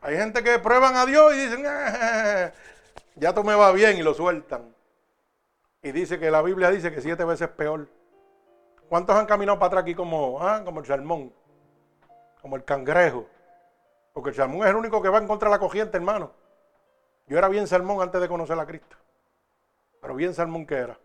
Hay 0.00 0.16
gente 0.16 0.42
que 0.42 0.58
prueban 0.58 0.96
a 0.96 1.06
Dios 1.06 1.34
y 1.34 1.38
dicen, 1.38 1.64
eh, 1.64 2.52
ya 3.14 3.32
tú 3.32 3.44
me 3.44 3.54
va 3.54 3.70
bien 3.70 3.96
y 3.96 4.02
lo 4.02 4.12
sueltan. 4.12 4.74
Y 5.80 5.92
dice 5.92 6.18
que 6.18 6.32
la 6.32 6.42
Biblia 6.42 6.72
dice 6.72 6.90
que 6.90 7.00
siete 7.00 7.22
veces 7.22 7.46
peor. 7.50 7.86
¿Cuántos 8.88 9.14
han 9.14 9.26
caminado 9.26 9.60
para 9.60 9.68
atrás 9.68 9.82
aquí 9.82 9.94
como, 9.94 10.42
ah, 10.42 10.62
como 10.64 10.80
el 10.80 10.86
salmón? 10.86 11.32
Como 12.42 12.56
el 12.56 12.64
cangrejo. 12.64 13.28
Porque 14.12 14.30
el 14.30 14.34
salmón 14.34 14.62
es 14.62 14.70
el 14.70 14.74
único 14.74 15.00
que 15.00 15.10
va 15.10 15.18
en 15.18 15.28
contra 15.28 15.48
de 15.48 15.54
la 15.54 15.60
corriente, 15.60 15.96
hermano. 15.96 16.42
Yo 17.26 17.38
era 17.38 17.48
bien 17.48 17.66
salmón 17.66 18.02
antes 18.02 18.20
de 18.20 18.28
conocer 18.28 18.58
a 18.58 18.66
Cristo. 18.66 18.96
Pero 20.00 20.14
bien 20.14 20.34
salmón 20.34 20.66
que 20.66 20.74
era. 20.74 20.98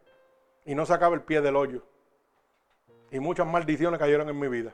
Y 0.65 0.75
no 0.75 0.85
sacaba 0.85 1.15
el 1.15 1.21
pie 1.21 1.41
del 1.41 1.55
hoyo. 1.55 1.83
Y 3.11 3.19
muchas 3.19 3.47
maldiciones 3.47 3.99
cayeron 3.99 4.29
en 4.29 4.37
mi 4.37 4.47
vida. 4.47 4.73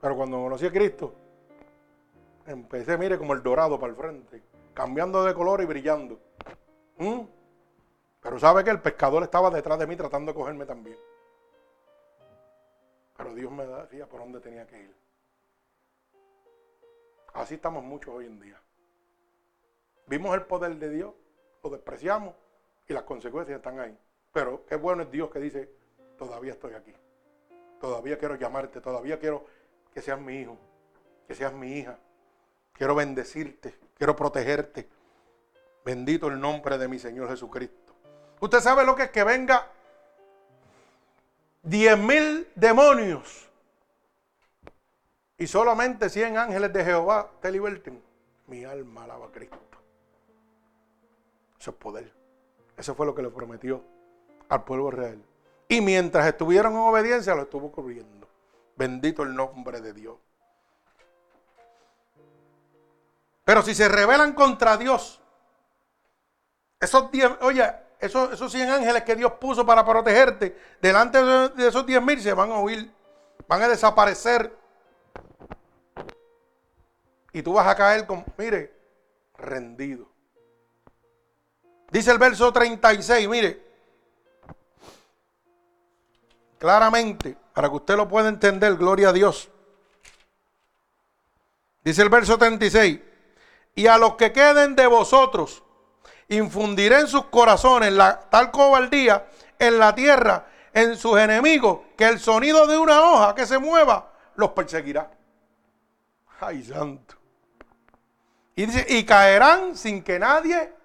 Pero 0.00 0.16
cuando 0.16 0.36
conocí 0.36 0.66
a 0.66 0.72
Cristo, 0.72 1.14
empecé, 2.46 2.96
mire, 2.98 3.18
como 3.18 3.32
el 3.32 3.42
dorado 3.42 3.80
para 3.80 3.90
el 3.90 3.96
frente. 3.96 4.42
Cambiando 4.74 5.24
de 5.24 5.34
color 5.34 5.60
y 5.62 5.64
brillando. 5.64 6.20
¿Mm? 6.98 7.22
Pero 8.20 8.38
sabe 8.38 8.62
que 8.62 8.70
el 8.70 8.80
pescador 8.80 9.22
estaba 9.22 9.50
detrás 9.50 9.78
de 9.78 9.86
mí 9.86 9.96
tratando 9.96 10.32
de 10.32 10.38
cogerme 10.38 10.66
también. 10.66 10.98
Pero 13.16 13.34
Dios 13.34 13.50
me 13.50 13.66
decía 13.66 14.06
por 14.06 14.20
dónde 14.20 14.40
tenía 14.40 14.66
que 14.66 14.80
ir. 14.80 14.96
Así 17.34 17.54
estamos 17.54 17.82
muchos 17.82 18.14
hoy 18.14 18.26
en 18.26 18.38
día. 18.40 18.60
Vimos 20.08 20.34
el 20.34 20.42
poder 20.42 20.76
de 20.76 20.90
Dios, 20.90 21.14
lo 21.62 21.70
despreciamos 21.70 22.34
y 22.86 22.92
las 22.92 23.02
consecuencias 23.02 23.56
están 23.56 23.78
ahí. 23.78 23.96
Pero 24.32 24.64
qué 24.66 24.76
bueno 24.76 25.02
es 25.02 25.10
Dios 25.10 25.30
que 25.30 25.38
dice, 25.38 25.70
todavía 26.16 26.52
estoy 26.52 26.74
aquí. 26.74 26.94
Todavía 27.80 28.18
quiero 28.18 28.34
llamarte, 28.36 28.80
todavía 28.80 29.18
quiero 29.18 29.44
que 29.92 30.02
seas 30.02 30.20
mi 30.20 30.40
hijo, 30.40 30.56
que 31.26 31.34
seas 31.34 31.52
mi 31.52 31.78
hija. 31.78 31.98
Quiero 32.72 32.94
bendecirte, 32.94 33.74
quiero 33.96 34.16
protegerte. 34.16 34.88
Bendito 35.84 36.28
el 36.28 36.40
nombre 36.40 36.78
de 36.78 36.88
mi 36.88 36.98
Señor 36.98 37.28
Jesucristo. 37.28 37.94
Usted 38.40 38.60
sabe 38.60 38.84
lo 38.84 38.94
que 38.94 39.04
es 39.04 39.10
que 39.10 39.24
venga 39.24 39.66
diez 41.62 41.98
mil 41.98 42.48
demonios 42.54 43.48
y 45.36 45.46
solamente 45.46 46.08
100 46.08 46.36
ángeles 46.36 46.72
de 46.72 46.84
Jehová 46.84 47.30
te 47.40 47.50
liberten. 47.52 48.02
Mi 48.46 48.64
alma 48.64 49.04
alaba 49.04 49.26
a 49.26 49.30
Cristo. 49.30 49.77
Eso 51.58 51.70
es 51.70 51.76
poder. 51.76 52.12
Eso 52.76 52.94
fue 52.94 53.06
lo 53.06 53.14
que 53.14 53.22
le 53.22 53.30
prometió 53.30 53.82
al 54.48 54.64
pueblo 54.64 54.90
real. 54.90 55.22
Y 55.68 55.80
mientras 55.80 56.26
estuvieron 56.26 56.72
en 56.72 56.78
obediencia, 56.78 57.34
lo 57.34 57.42
estuvo 57.42 57.70
cubriendo. 57.70 58.28
Bendito 58.76 59.22
el 59.22 59.34
nombre 59.34 59.80
de 59.80 59.92
Dios. 59.92 60.16
Pero 63.44 63.62
si 63.62 63.74
se 63.74 63.88
rebelan 63.88 64.34
contra 64.34 64.76
Dios, 64.76 65.20
esos 66.80 67.10
diez, 67.10 67.30
oye, 67.40 67.64
esos, 67.98 68.32
esos 68.32 68.52
100 68.52 68.70
ángeles 68.70 69.02
que 69.02 69.16
Dios 69.16 69.32
puso 69.40 69.66
para 69.66 69.84
protegerte, 69.84 70.56
delante 70.80 71.22
de, 71.22 71.68
esos 71.68 71.84
10 71.84 72.02
mil 72.02 72.20
se 72.20 72.32
van 72.32 72.52
a 72.52 72.60
huir, 72.60 72.92
van 73.48 73.62
a 73.62 73.68
desaparecer. 73.68 74.56
Y 77.32 77.42
tú 77.42 77.54
vas 77.54 77.66
a 77.66 77.74
caer 77.74 78.06
con, 78.06 78.24
mire, 78.36 78.74
rendido. 79.36 80.08
Dice 81.90 82.10
el 82.10 82.18
verso 82.18 82.52
36, 82.52 83.28
mire, 83.28 83.62
claramente, 86.58 87.36
para 87.54 87.68
que 87.68 87.76
usted 87.76 87.96
lo 87.96 88.08
pueda 88.08 88.28
entender, 88.28 88.76
gloria 88.76 89.08
a 89.08 89.12
Dios. 89.12 89.48
Dice 91.82 92.02
el 92.02 92.10
verso 92.10 92.36
36, 92.36 93.00
y 93.74 93.86
a 93.86 93.96
los 93.96 94.16
que 94.16 94.32
queden 94.32 94.76
de 94.76 94.86
vosotros, 94.86 95.62
infundiré 96.28 97.00
en 97.00 97.08
sus 97.08 97.24
corazones 97.26 97.92
la 97.92 98.20
tal 98.20 98.50
cobardía 98.50 99.26
en 99.58 99.78
la 99.78 99.94
tierra, 99.94 100.46
en 100.74 100.96
sus 100.96 101.18
enemigos, 101.18 101.80
que 101.96 102.06
el 102.06 102.20
sonido 102.20 102.66
de 102.66 102.76
una 102.76 103.00
hoja 103.00 103.34
que 103.34 103.46
se 103.46 103.58
mueva 103.58 104.12
los 104.36 104.50
perseguirá. 104.50 105.10
Ay, 106.40 106.62
santo. 106.62 107.14
Y 108.54 108.66
dice, 108.66 108.84
y 108.88 109.04
caerán 109.04 109.76
sin 109.76 110.02
que 110.02 110.18
nadie 110.18 110.77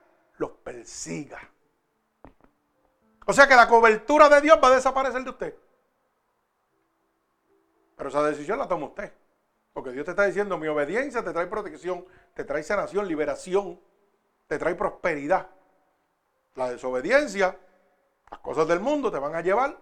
los 0.43 0.51
persiga. 0.51 1.39
O 3.25 3.31
sea 3.31 3.47
que 3.47 3.55
la 3.55 3.67
cobertura 3.67 4.27
de 4.27 4.41
Dios 4.41 4.59
va 4.61 4.67
a 4.67 4.75
desaparecer 4.75 5.23
de 5.23 5.29
usted. 5.29 5.55
Pero 7.95 8.09
esa 8.09 8.23
decisión 8.23 8.59
la 8.59 8.67
toma 8.67 8.87
usted. 8.87 9.13
Porque 9.71 9.91
Dios 9.91 10.03
te 10.03 10.11
está 10.11 10.25
diciendo, 10.25 10.57
mi 10.57 10.67
obediencia 10.67 11.23
te 11.23 11.31
trae 11.31 11.47
protección, 11.47 12.05
te 12.33 12.43
trae 12.43 12.61
sanación, 12.61 13.07
liberación, 13.07 13.79
te 14.47 14.59
trae 14.59 14.75
prosperidad. 14.75 15.47
La 16.55 16.69
desobediencia, 16.69 17.57
las 18.29 18.39
cosas 18.41 18.67
del 18.67 18.81
mundo 18.81 19.09
te 19.09 19.19
van 19.19 19.35
a 19.35 19.41
llevar 19.41 19.77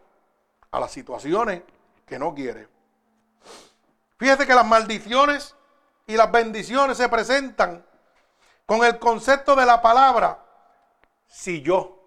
a 0.70 0.80
las 0.80 0.92
situaciones 0.92 1.64
que 2.06 2.20
no 2.20 2.36
quieres. 2.36 2.68
Fíjate 4.18 4.46
que 4.46 4.54
las 4.54 4.66
maldiciones 4.66 5.56
y 6.06 6.16
las 6.16 6.32
bendiciones 6.32 6.98
se 6.98 7.10
presentan 7.10 7.84
con 8.68 8.86
el 8.86 9.00
concepto 9.00 9.56
de 9.56 9.66
la 9.66 9.82
palabra 9.82 10.51
si 11.32 11.62
yo. 11.62 11.98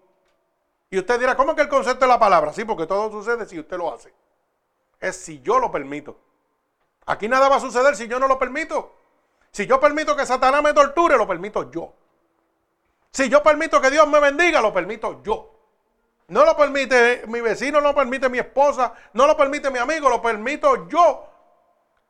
Y 0.89 0.99
usted 0.99 1.19
dirá, 1.19 1.35
¿cómo 1.35 1.51
es 1.51 1.55
que 1.55 1.63
el 1.63 1.67
concepto 1.67 2.05
de 2.05 2.09
la 2.09 2.19
palabra? 2.19 2.53
Sí, 2.53 2.63
porque 2.63 2.85
todo 2.85 3.11
sucede 3.11 3.45
si 3.45 3.59
usted 3.59 3.75
lo 3.75 3.93
hace. 3.93 4.13
Es 4.99 5.17
si 5.17 5.41
yo 5.41 5.59
lo 5.59 5.71
permito. 5.71 6.17
Aquí 7.07 7.27
nada 7.27 7.49
va 7.49 7.57
a 7.57 7.59
suceder 7.59 7.95
si 7.95 8.07
yo 8.07 8.19
no 8.19 8.27
lo 8.27 8.39
permito. 8.39 8.93
Si 9.51 9.65
yo 9.65 9.79
permito 9.79 10.15
que 10.15 10.25
Satanás 10.25 10.61
me 10.61 10.73
torture, 10.73 11.17
lo 11.17 11.27
permito 11.27 11.71
yo. 11.71 11.93
Si 13.11 13.27
yo 13.27 13.41
permito 13.41 13.81
que 13.81 13.89
Dios 13.89 14.07
me 14.07 14.19
bendiga, 14.19 14.61
lo 14.61 14.71
permito 14.71 15.21
yo. 15.23 15.51
No 16.27 16.45
lo 16.45 16.55
permite 16.55 17.25
mi 17.27 17.41
vecino, 17.41 17.81
no 17.81 17.89
lo 17.89 17.95
permite 17.95 18.29
mi 18.29 18.39
esposa, 18.39 18.93
no 19.13 19.27
lo 19.27 19.35
permite 19.35 19.69
mi 19.71 19.79
amigo, 19.79 20.07
lo 20.07 20.21
permito 20.21 20.87
yo. 20.87 21.27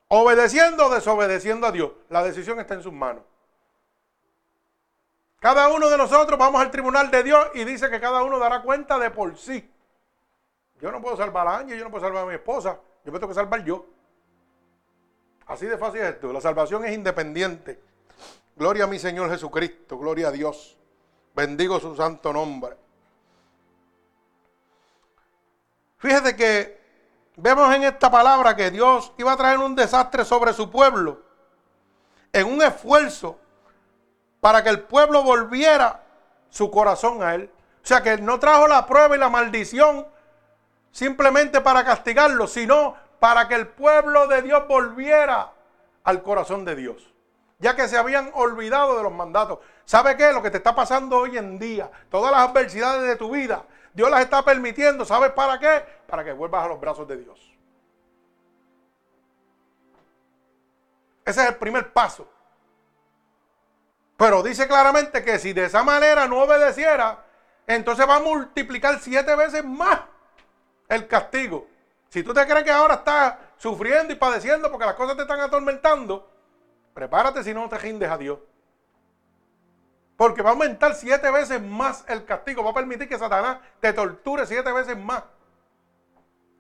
Obedeciendo 0.10 0.88
o 0.88 0.90
desobedeciendo 0.90 1.68
a 1.68 1.72
Dios. 1.72 1.92
La 2.10 2.24
decisión 2.24 2.60
está 2.60 2.74
en 2.74 2.84
sus 2.84 2.94
manos. 2.94 3.24
Cada 5.46 5.68
uno 5.68 5.92
de 5.92 5.98
nosotros 6.00 6.40
vamos 6.40 6.60
al 6.60 6.72
tribunal 6.72 7.12
de 7.12 7.22
Dios 7.22 7.50
y 7.54 7.66
dice 7.66 7.88
que 7.92 8.00
cada 8.00 8.24
uno 8.24 8.40
dará 8.40 8.64
cuenta 8.64 8.98
de 8.98 9.12
por 9.12 9.38
sí. 9.38 9.72
Yo 10.82 10.92
no 10.92 11.00
puedo 11.00 11.16
salvar 11.16 11.48
a 11.48 11.58
Ángel, 11.60 11.78
yo 11.78 11.84
no 11.84 11.92
puedo 11.92 12.04
salvar 12.04 12.24
a 12.24 12.26
mi 12.26 12.34
esposa, 12.34 12.80
yo 13.04 13.12
me 13.12 13.20
tengo 13.20 13.28
que 13.28 13.36
salvar 13.36 13.64
yo. 13.64 13.86
Así 15.46 15.68
de 15.68 15.78
fácil 15.78 16.02
es 16.02 16.16
esto. 16.16 16.34
La 16.34 16.42
salvación 16.42 16.84
es 16.84 16.96
independiente. 16.96 17.80
Gloria 18.56 18.86
a 18.86 18.88
mi 18.88 18.98
Señor 18.98 19.30
Jesucristo, 19.30 20.00
gloria 20.00 20.30
a 20.30 20.32
Dios. 20.32 20.80
Bendigo 21.36 21.80
su 21.80 21.96
santo 21.96 22.34
nombre. 22.34 22.76
Fíjate 25.98 26.36
que 26.36 26.82
vemos 27.36 27.72
en 27.76 27.84
esta 27.84 28.10
palabra 28.10 28.56
que 28.56 28.72
Dios 28.72 29.14
iba 29.20 29.34
a 29.34 29.38
traer 29.38 29.60
un 29.60 29.76
desastre 29.76 30.26
sobre 30.26 30.54
su 30.54 30.72
pueblo 30.72 31.22
en 32.34 32.48
un 32.48 32.64
esfuerzo 32.64 33.45
para 34.46 34.64
que 34.64 34.70
el 34.70 34.82
pueblo 34.82 35.24
volviera 35.24 36.04
su 36.50 36.70
corazón 36.70 37.24
a 37.24 37.34
él. 37.34 37.50
O 37.84 37.88
sea 37.88 38.04
que 38.04 38.18
no 38.18 38.40
trajo 38.40 38.68
la 38.68 38.86
prueba 38.86 39.16
y 39.16 39.18
la 39.18 39.28
maldición 39.28 40.06
simplemente 40.92 41.62
para 41.62 41.84
castigarlo, 41.84 42.46
sino 42.46 42.96
para 43.20 43.48
que 43.48 43.56
el 43.56 43.70
pueblo 43.70 44.28
de 44.28 44.44
Dios 44.44 44.68
volviera 44.68 45.52
al 46.04 46.22
corazón 46.22 46.64
de 46.64 46.76
Dios, 46.76 47.12
ya 47.58 47.76
que 47.76 47.88
se 47.88 47.98
habían 47.98 48.30
olvidado 48.36 48.96
de 48.96 49.02
los 49.02 49.12
mandatos. 49.12 49.58
¿Sabe 49.84 50.16
qué? 50.16 50.32
Lo 50.32 50.44
que 50.44 50.52
te 50.52 50.58
está 50.58 50.76
pasando 50.76 51.18
hoy 51.18 51.40
en 51.40 51.58
día, 51.58 51.90
todas 52.12 52.32
las 52.32 52.48
adversidades 52.48 53.02
de 53.02 53.16
tu 53.16 53.32
vida, 53.32 53.64
Dios 53.96 54.12
las 54.12 54.22
está 54.22 54.46
permitiendo. 54.46 55.06
¿Sabes 55.06 55.32
para 55.32 55.58
qué? 55.58 55.84
Para 56.06 56.24
que 56.24 56.34
vuelvas 56.34 56.66
a 56.66 56.68
los 56.68 56.80
brazos 56.80 57.08
de 57.08 57.18
Dios. 57.18 57.52
Ese 61.26 61.42
es 61.42 61.48
el 61.48 61.56
primer 61.56 61.92
paso. 61.92 62.35
Pero 64.18 64.42
dice 64.42 64.68
claramente 64.68 65.24
que 65.24 65.40
si 65.40 65.54
de 65.54 65.66
esa 65.66 65.84
manera 65.84 66.28
no 66.28 66.42
obedeciera, 66.42 67.24
entonces 67.68 68.08
va 68.08 68.16
a 68.18 68.22
multiplicar 68.22 69.00
siete 69.00 69.36
veces 69.36 69.64
más 69.64 70.02
el 70.88 71.08
castigo. 71.08 71.68
Si 72.10 72.24
tú 72.24 72.34
te 72.34 72.46
crees 72.46 72.64
que 72.64 72.72
ahora 72.72 72.96
estás 72.96 73.36
sufriendo 73.58 74.14
y 74.14 74.16
padeciendo 74.16 74.72
porque 74.72 74.86
las 74.86 74.96
cosas 74.96 75.18
te 75.18 75.24
están 75.24 75.40
atormentando, 75.42 76.30
prepárate 76.94 77.44
si 77.44 77.54
no 77.54 77.68
te 77.68 77.78
rindes 77.78 78.10
a 78.10 78.18
Dios. 78.18 78.40
Porque 80.16 80.42
va 80.42 80.52
a 80.52 80.54
aumentar 80.54 80.96
siete 80.96 81.30
veces 81.30 81.62
más 81.62 82.06
el 82.08 82.24
castigo. 82.24 82.64
Va 82.64 82.72
a 82.72 82.74
permitir 82.74 83.10
que 83.10 83.20
Satanás 83.20 83.58
te 83.82 83.92
torture 83.92 84.46
siete 84.46 84.72
veces 84.72 84.98
más. 84.98 85.24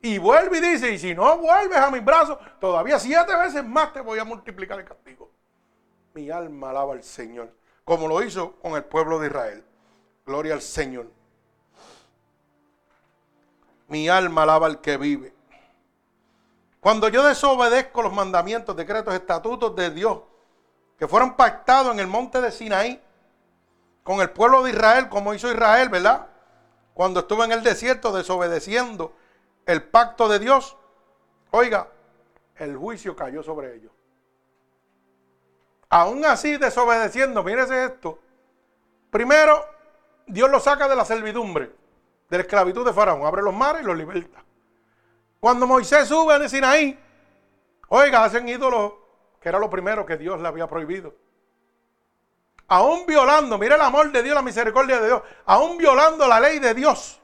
Y 0.01 0.17
vuelve 0.17 0.57
y 0.57 0.61
dice, 0.61 0.91
y 0.91 0.99
si 0.99 1.15
no 1.15 1.37
vuelves 1.37 1.77
a 1.77 1.89
mis 1.89 2.03
brazos, 2.03 2.37
todavía 2.59 2.99
siete 2.99 3.35
veces 3.37 3.63
más 3.63 3.93
te 3.93 4.01
voy 4.01 4.19
a 4.19 4.25
multiplicar 4.25 4.77
el 4.77 4.85
castigo. 4.85 5.31
Mi 6.15 6.29
alma 6.29 6.69
alaba 6.69 6.93
al 6.93 7.03
Señor, 7.03 7.53
como 7.83 8.07
lo 8.07 8.23
hizo 8.23 8.53
con 8.61 8.71
el 8.75 8.85
pueblo 8.85 9.19
de 9.19 9.27
Israel. 9.27 9.65
Gloria 10.25 10.53
al 10.53 10.61
Señor. 10.61 11.07
Mi 13.89 14.07
alma 14.07 14.43
alaba 14.43 14.65
al 14.67 14.79
que 14.79 14.95
vive. 14.95 15.35
Cuando 16.79 17.09
yo 17.09 17.21
desobedezco 17.27 18.01
los 18.01 18.13
mandamientos, 18.13 18.77
decretos, 18.77 19.13
estatutos 19.13 19.75
de 19.75 19.89
Dios, 19.89 20.19
que 20.97 21.05
fueron 21.05 21.35
pactados 21.35 21.91
en 21.91 21.99
el 21.99 22.07
monte 22.07 22.39
de 22.39 22.49
Sinaí, 22.49 23.03
con 24.01 24.21
el 24.21 24.29
pueblo 24.29 24.63
de 24.63 24.69
Israel, 24.69 25.09
como 25.09 25.33
hizo 25.33 25.51
Israel, 25.51 25.89
¿verdad? 25.89 26.27
Cuando 26.93 27.19
estuvo 27.19 27.43
en 27.43 27.51
el 27.51 27.61
desierto 27.61 28.13
desobedeciendo 28.13 29.11
el 29.65 29.83
pacto 29.83 30.29
de 30.29 30.39
Dios, 30.39 30.77
oiga, 31.51 31.89
el 32.55 32.77
juicio 32.77 33.17
cayó 33.17 33.43
sobre 33.43 33.75
ellos. 33.75 33.94
Aún 35.95 36.25
así 36.25 36.57
desobedeciendo, 36.57 37.41
mírese 37.41 37.85
esto. 37.85 38.19
Primero, 39.09 39.65
Dios 40.27 40.49
lo 40.49 40.59
saca 40.59 40.89
de 40.89 40.95
la 40.97 41.05
servidumbre, 41.05 41.71
de 42.29 42.37
la 42.37 42.41
esclavitud 42.41 42.85
de 42.85 42.91
Faraón, 42.91 43.25
abre 43.25 43.41
los 43.41 43.53
mares 43.53 43.81
y 43.81 43.85
los 43.85 43.95
liberta. 43.95 44.43
Cuando 45.39 45.65
Moisés 45.65 46.09
sube 46.09 46.33
a 46.33 46.49
Sinaí, 46.49 46.99
oiga, 47.87 48.25
hacen 48.25 48.45
ídolos, 48.49 48.91
que 49.39 49.47
era 49.47 49.57
lo 49.57 49.69
primero 49.69 50.05
que 50.05 50.17
Dios 50.17 50.41
le 50.41 50.49
había 50.49 50.67
prohibido. 50.67 51.15
Aún 52.67 53.05
violando, 53.05 53.57
mire 53.57 53.75
el 53.75 53.81
amor 53.81 54.11
de 54.11 54.21
Dios, 54.21 54.35
la 54.35 54.41
misericordia 54.41 54.99
de 54.99 55.07
Dios, 55.07 55.21
aún 55.45 55.77
violando 55.77 56.27
la 56.27 56.41
ley 56.41 56.59
de 56.59 56.73
Dios. 56.73 57.21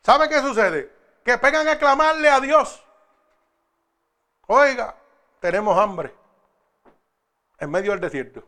¿Sabe 0.00 0.28
qué 0.28 0.40
sucede? 0.42 0.92
Que 1.24 1.38
pegan 1.38 1.66
a 1.66 1.76
clamarle 1.76 2.28
a 2.28 2.38
Dios. 2.38 2.84
Oiga, 4.46 4.94
tenemos 5.40 5.76
hambre 5.76 6.22
en 7.58 7.70
medio 7.70 7.92
del 7.92 8.00
desierto. 8.00 8.46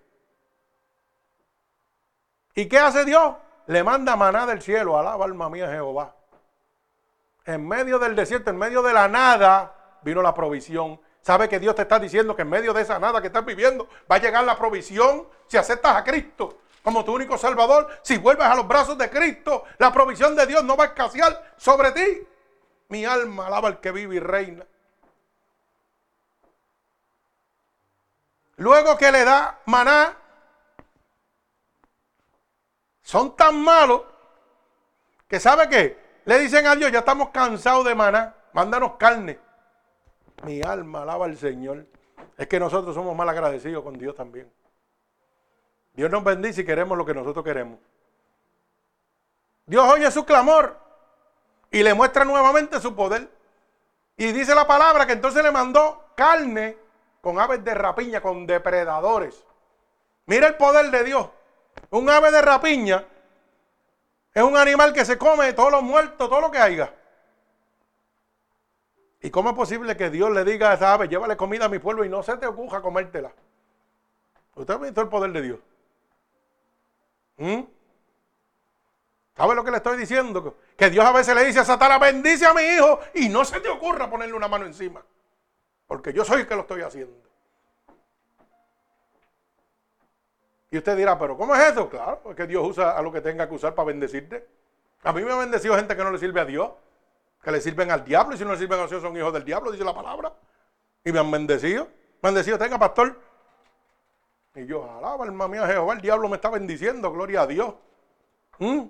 ¿Y 2.55 2.67
qué 2.67 2.79
hace 2.79 3.05
Dios? 3.05 3.35
Le 3.67 3.83
manda 3.83 4.17
maná 4.17 4.47
del 4.47 4.63
cielo, 4.63 4.99
alaba 4.99 5.25
alma 5.25 5.51
mía 5.51 5.69
Jehová. 5.71 6.15
En 7.45 7.67
medio 7.67 7.99
del 7.99 8.17
desierto, 8.17 8.51
en 8.51 8.59
medio 8.59 8.83
de 8.83 8.93
la 8.93 9.09
nada, 9.09 9.99
vino 10.03 10.23
la 10.23 10.35
provisión. 10.35 11.01
¿Sabe 11.21 11.49
que 11.49 11.59
Dios 11.59 11.75
te 11.75 11.83
está 11.83 11.99
diciendo 11.99 12.37
que 12.37 12.43
en 12.43 12.49
medio 12.49 12.73
de 12.73 12.83
esa 12.83 12.99
nada 12.99 13.21
que 13.21 13.27
estás 13.27 13.45
viviendo 13.45 13.89
va 14.11 14.17
a 14.17 14.21
llegar 14.21 14.45
la 14.45 14.57
provisión 14.57 15.27
si 15.49 15.57
aceptas 15.57 15.97
a 15.97 16.05
Cristo 16.05 16.61
como 16.83 17.05
tu 17.05 17.15
único 17.15 17.37
Salvador? 17.37 17.89
Si 18.03 18.17
vuelves 18.17 18.47
a 18.47 18.55
los 18.55 18.67
brazos 18.67 18.97
de 18.97 19.11
Cristo, 19.11 19.65
la 19.79 19.93
provisión 19.93 20.37
de 20.37 20.47
Dios 20.47 20.65
no 20.65 20.77
va 20.77 20.85
a 20.85 20.87
escasear 20.89 21.55
sobre 21.57 21.93
ti. 21.93 22.27
Mi 22.89 23.05
alma 23.05 23.49
alaba 23.49 23.69
al 23.69 23.81
que 23.81 23.91
vive 23.91 24.17
y 24.17 24.21
reina. 24.21 24.65
Luego 28.57 28.97
que 28.97 29.13
le 29.13 29.25
da 29.25 29.61
maná, 29.67 30.17
son 33.03 33.37
tan 33.37 33.63
malos 33.63 34.03
que 35.29 35.39
sabe 35.39 35.69
que 35.69 35.99
le 36.25 36.39
dicen 36.39 36.67
a 36.67 36.75
Dios, 36.75 36.91
ya 36.91 37.01
estamos 37.01 37.31
cansados 37.31 37.85
de 37.85 37.95
maná, 37.95 38.35
mándanos 38.53 38.95
carne. 38.97 39.39
Mi 40.43 40.63
alma 40.63 41.03
alaba 41.03 41.27
al 41.27 41.37
Señor. 41.37 41.87
Es 42.37 42.47
que 42.49 42.61
nosotros 42.61 42.95
somos 42.95 43.17
mal 43.17 43.29
agradecidos 43.29 43.83
con 43.83 43.99
Dios 43.99 44.15
también. 44.15 44.51
Dios 45.95 46.11
nos 46.11 46.23
bendice 46.25 46.61
y 46.63 46.65
queremos 46.65 46.97
lo 46.99 47.07
que 47.07 47.15
nosotros 47.15 47.45
queremos. 47.45 47.79
Dios 49.65 49.87
oye 49.89 50.11
su 50.11 50.25
clamor 50.25 50.79
y 51.71 51.83
le 51.83 51.95
muestra 51.95 52.25
nuevamente 52.25 52.81
su 52.81 52.95
poder. 52.95 53.31
Y 54.17 54.33
dice 54.33 54.55
la 54.55 54.67
palabra 54.67 55.07
que 55.07 55.13
entonces 55.13 55.43
le 55.43 55.51
mandó 55.51 56.05
carne 56.15 56.77
con 57.27 57.41
aves 57.41 57.65
de 57.65 57.75
rapiña, 57.75 58.21
con 58.21 58.47
depredadores. 58.47 59.45
Mira 60.27 60.47
el 60.47 60.55
poder 60.55 60.93
de 60.93 61.03
Dios. 61.03 61.29
Un 61.91 62.09
ave 62.09 62.31
de 62.31 62.41
rapiña 62.41 63.05
es 64.33 64.43
un 64.45 64.57
animal 64.57 64.93
que 64.93 65.05
se 65.05 65.19
come 65.19 65.53
todos 65.53 65.73
los 65.73 65.83
muertos, 65.83 66.29
todo 66.29 66.41
lo 66.41 66.53
que 66.53 66.59
haya. 66.59 66.95
¿Y 69.21 69.31
cómo 69.31 69.51
es 69.51 69.57
posible 69.57 69.97
que 69.97 70.09
Dios 70.09 70.31
le 70.31 70.45
diga 70.45 70.71
a 70.71 70.75
esa 70.75 70.93
ave, 70.93 71.09
llévale 71.09 71.37
comida 71.37 71.65
a 71.65 71.69
mi 71.69 71.81
pueblo 71.81 72.05
y 72.05 72.09
no 72.09 72.23
se 72.23 72.37
te 72.37 72.47
ocurra 72.47 72.81
comértela? 72.81 73.33
¿Usted 74.55 74.75
ha 74.75 74.79
visto 74.79 75.01
el 75.01 75.09
poder 75.09 75.33
de 75.33 75.43
Dios? 75.43 75.59
¿Mm? 77.39 77.63
¿Sabe 79.37 79.55
lo 79.57 79.65
que 79.65 79.73
le 79.73 79.79
estoy 79.79 79.99
diciendo? 79.99 80.59
Que 80.77 80.91
Dios 80.91 81.05
a 81.05 81.11
veces 81.11 81.35
le 81.35 81.45
dice 81.45 81.59
a 81.59 81.65
Satanás, 81.65 81.99
bendice 81.99 82.47
a 82.47 82.55
mi 82.55 82.63
hijo 82.63 83.01
y 83.15 83.29
no 83.29 83.45
se 83.45 83.59
te 83.59 83.69
ocurra 83.69 84.09
ponerle 84.09 84.35
una 84.35 84.47
mano 84.47 84.65
encima. 84.65 85.03
Porque 85.87 86.13
yo 86.13 86.25
soy 86.25 86.41
el 86.41 86.47
que 86.47 86.55
lo 86.55 86.63
estoy 86.63 86.83
haciendo. 86.83 87.27
Y 90.71 90.79
usted 90.79 90.97
dirá, 90.97 91.19
pero 91.19 91.37
¿cómo 91.37 91.55
es 91.55 91.73
eso? 91.73 91.89
Claro, 91.89 92.21
porque 92.23 92.47
Dios 92.47 92.67
usa 92.67 92.99
a 92.99 93.03
lo 93.03 93.13
que 93.13 93.21
tenga 93.21 93.49
que 93.49 93.55
usar 93.55 93.75
para 93.75 93.87
bendecirte. 93.87 94.47
A 95.05 95.13
mí 95.13 95.23
me 95.23 95.33
ha 95.33 95.37
bendecido 95.37 95.77
gente 95.77 95.97
que 95.97 96.03
no 96.03 96.11
le 96.11 96.19
sirve 96.19 96.41
a 96.41 96.45
Dios, 96.45 96.71
que 97.43 97.53
le 97.53 97.61
sirven 97.61 97.91
al 97.91 98.05
diablo, 98.05 98.35
y 98.35 98.39
si 98.39 98.45
no 98.45 98.53
le 98.53 98.59
sirven 98.59 98.81
a 98.81 98.87
Dios 98.87 99.01
son 99.01 99.17
hijos 99.17 99.33
del 99.33 99.45
diablo, 99.45 99.71
dice 99.71 99.85
la 99.85 99.95
palabra. 99.95 100.33
Y 101.05 101.13
me 101.13 101.21
han 101.21 101.31
bendecido. 101.31 101.89
Bendecido, 102.21 102.59
tenga 102.59 102.79
pastor. 102.79 103.21
Y 104.57 104.67
yo, 104.67 104.91
alaba, 104.99 105.25
alma 105.25 105.47
mía, 105.47 105.67
Jehová, 105.67 105.95
el 105.95 106.01
diablo 106.01 106.29
me 106.29 106.37
está 106.37 106.51
bendiciendo, 106.51 107.13
gloria 107.13 107.43
a 107.43 107.47
Dios. 107.47 107.75
¿Mm? 108.59 108.89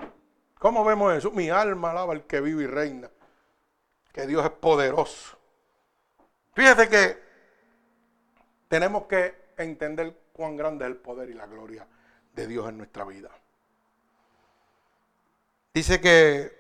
¿Cómo 0.59 0.85
vemos 0.85 1.13
eso? 1.13 1.31
Mi 1.31 1.51
alma 1.51 1.91
alaba 1.91 2.15
al 2.15 2.25
que 2.25 2.41
vive 2.41 2.63
y 2.63 2.67
reina. 2.67 3.11
Que 4.13 4.27
Dios 4.27 4.45
es 4.45 4.51
poderoso. 4.51 5.36
Fíjate 6.57 6.89
que 6.89 7.23
tenemos 8.69 9.05
que 9.05 9.35
entender 9.59 10.19
cuán 10.33 10.57
grande 10.57 10.87
es 10.87 10.91
el 10.91 10.97
poder 10.97 11.29
y 11.29 11.35
la 11.35 11.45
gloria 11.45 11.87
de 12.33 12.47
Dios 12.47 12.67
en 12.71 12.79
nuestra 12.79 13.05
vida. 13.05 13.29
Dice 15.75 16.01
que 16.01 16.51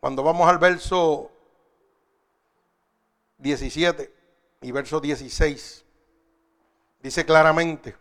cuando 0.00 0.22
vamos 0.22 0.48
al 0.48 0.56
verso 0.56 1.30
17 3.36 4.10
y 4.62 4.72
verso 4.72 5.00
16, 5.00 5.84
dice 7.02 7.26
claramente, 7.26 7.94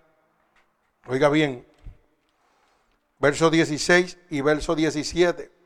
oiga 1.08 1.28
bien, 1.28 1.68
verso 3.20 3.50
16 3.50 4.18
y 4.30 4.40
verso 4.40 4.74
17. 4.74 5.57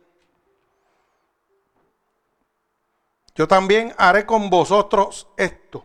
Yo 3.41 3.47
también 3.47 3.91
haré 3.97 4.23
con 4.23 4.51
vosotros 4.51 5.27
esto. 5.35 5.83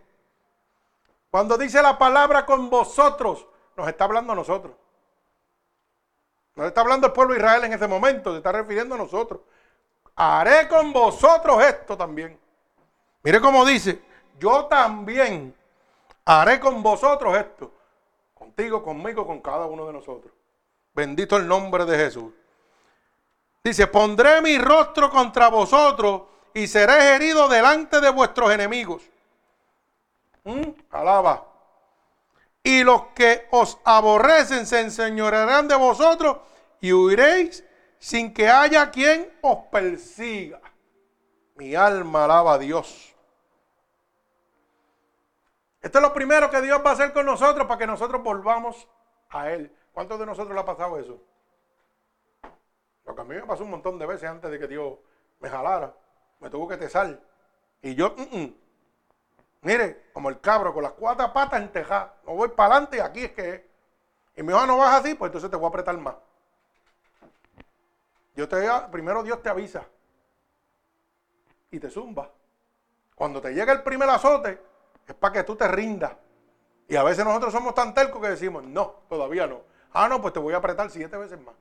Cuando 1.30 1.56
dice 1.56 1.80
la 1.80 1.96
palabra 1.96 2.44
con 2.44 2.68
vosotros, 2.68 3.46
nos 3.74 3.88
está 3.88 4.04
hablando 4.04 4.34
a 4.34 4.36
nosotros. 4.36 4.74
Nos 6.54 6.66
está 6.66 6.82
hablando 6.82 7.06
el 7.06 7.14
pueblo 7.14 7.32
de 7.32 7.40
Israel 7.40 7.64
en 7.64 7.72
ese 7.72 7.88
momento, 7.88 8.32
se 8.32 8.36
está 8.36 8.52
refiriendo 8.52 8.94
a 8.94 8.98
nosotros. 8.98 9.40
Haré 10.16 10.68
con 10.68 10.92
vosotros 10.92 11.64
esto 11.64 11.96
también. 11.96 12.38
Mire 13.22 13.40
cómo 13.40 13.64
dice, 13.64 14.02
yo 14.38 14.66
también 14.66 15.56
haré 16.26 16.60
con 16.60 16.82
vosotros 16.82 17.38
esto. 17.38 17.72
Contigo, 18.34 18.82
conmigo, 18.82 19.26
con 19.26 19.40
cada 19.40 19.64
uno 19.64 19.86
de 19.86 19.94
nosotros. 19.94 20.30
Bendito 20.92 21.38
el 21.38 21.48
nombre 21.48 21.86
de 21.86 21.96
Jesús. 21.96 22.34
Dice, 23.64 23.86
pondré 23.86 24.42
mi 24.42 24.58
rostro 24.58 25.08
contra 25.08 25.48
vosotros 25.48 26.35
y 26.56 26.66
seréis 26.68 27.04
heridos 27.04 27.50
delante 27.50 28.00
de 28.00 28.08
vuestros 28.08 28.50
enemigos. 28.50 29.02
¿Mm? 30.44 30.70
Alaba. 30.90 31.46
Y 32.62 32.82
los 32.82 33.08
que 33.08 33.46
os 33.50 33.78
aborrecen 33.84 34.64
se 34.64 34.80
enseñorearán 34.80 35.68
de 35.68 35.74
vosotros 35.74 36.38
y 36.80 36.94
huiréis 36.94 37.62
sin 37.98 38.32
que 38.32 38.48
haya 38.48 38.90
quien 38.90 39.38
os 39.42 39.66
persiga. 39.70 40.62
Mi 41.56 41.74
alma 41.74 42.24
alaba 42.24 42.54
a 42.54 42.58
Dios. 42.58 43.14
Esto 45.82 45.98
es 45.98 46.02
lo 46.02 46.14
primero 46.14 46.50
que 46.50 46.62
Dios 46.62 46.80
va 46.82 46.90
a 46.90 46.92
hacer 46.94 47.12
con 47.12 47.26
nosotros 47.26 47.66
para 47.66 47.78
que 47.80 47.86
nosotros 47.86 48.22
volvamos 48.22 48.88
a 49.28 49.50
Él. 49.50 49.70
¿Cuántos 49.92 50.18
de 50.18 50.24
nosotros 50.24 50.54
le 50.54 50.60
ha 50.62 50.64
pasado 50.64 50.98
eso? 50.98 51.20
Lo 53.04 53.14
que 53.14 53.20
a 53.20 53.24
mí 53.24 53.34
me 53.34 53.42
pasó 53.42 53.62
un 53.62 53.72
montón 53.72 53.98
de 53.98 54.06
veces 54.06 54.30
antes 54.30 54.50
de 54.50 54.58
que 54.58 54.66
Dios 54.66 54.94
me 55.40 55.50
jalara 55.50 55.94
me 56.40 56.50
tuvo 56.50 56.68
que 56.68 56.76
tesar. 56.76 57.18
Y 57.82 57.94
yo, 57.94 58.14
mm, 58.16 58.36
mm. 58.36 58.54
mire, 59.62 60.06
como 60.12 60.28
el 60.28 60.40
cabro 60.40 60.72
con 60.72 60.82
las 60.82 60.92
cuatro 60.92 61.32
patas 61.32 61.60
en 61.60 61.72
teja, 61.72 62.14
no 62.26 62.34
voy 62.34 62.48
para 62.48 62.74
adelante 62.74 62.96
y 62.96 63.00
aquí 63.00 63.24
es 63.24 63.32
que 63.32 63.54
es. 63.54 63.60
Y 64.36 64.42
mi 64.42 64.52
hijo 64.52 64.66
no 64.66 64.78
vas 64.78 65.00
así, 65.00 65.14
pues 65.14 65.30
entonces 65.30 65.50
te 65.50 65.56
voy 65.56 65.66
a 65.66 65.68
apretar 65.68 65.96
más. 65.96 66.14
Yo 68.34 68.46
te, 68.48 68.68
primero 68.90 69.22
Dios 69.22 69.42
te 69.42 69.48
avisa 69.48 69.86
y 71.70 71.80
te 71.80 71.88
zumba. 71.90 72.30
Cuando 73.14 73.40
te 73.40 73.54
llega 73.54 73.72
el 73.72 73.82
primer 73.82 74.10
azote, 74.10 74.60
es 75.06 75.14
para 75.14 75.32
que 75.32 75.42
tú 75.44 75.56
te 75.56 75.66
rindas. 75.68 76.12
Y 76.88 76.96
a 76.96 77.02
veces 77.02 77.24
nosotros 77.24 77.52
somos 77.52 77.74
tan 77.74 77.94
tercos 77.94 78.20
que 78.20 78.28
decimos, 78.28 78.62
no, 78.62 78.96
todavía 79.08 79.46
no. 79.46 79.62
Ah, 79.92 80.06
no, 80.08 80.20
pues 80.20 80.34
te 80.34 80.40
voy 80.40 80.52
a 80.52 80.58
apretar 80.58 80.90
siete 80.90 81.16
veces 81.16 81.40
más. 81.40 81.54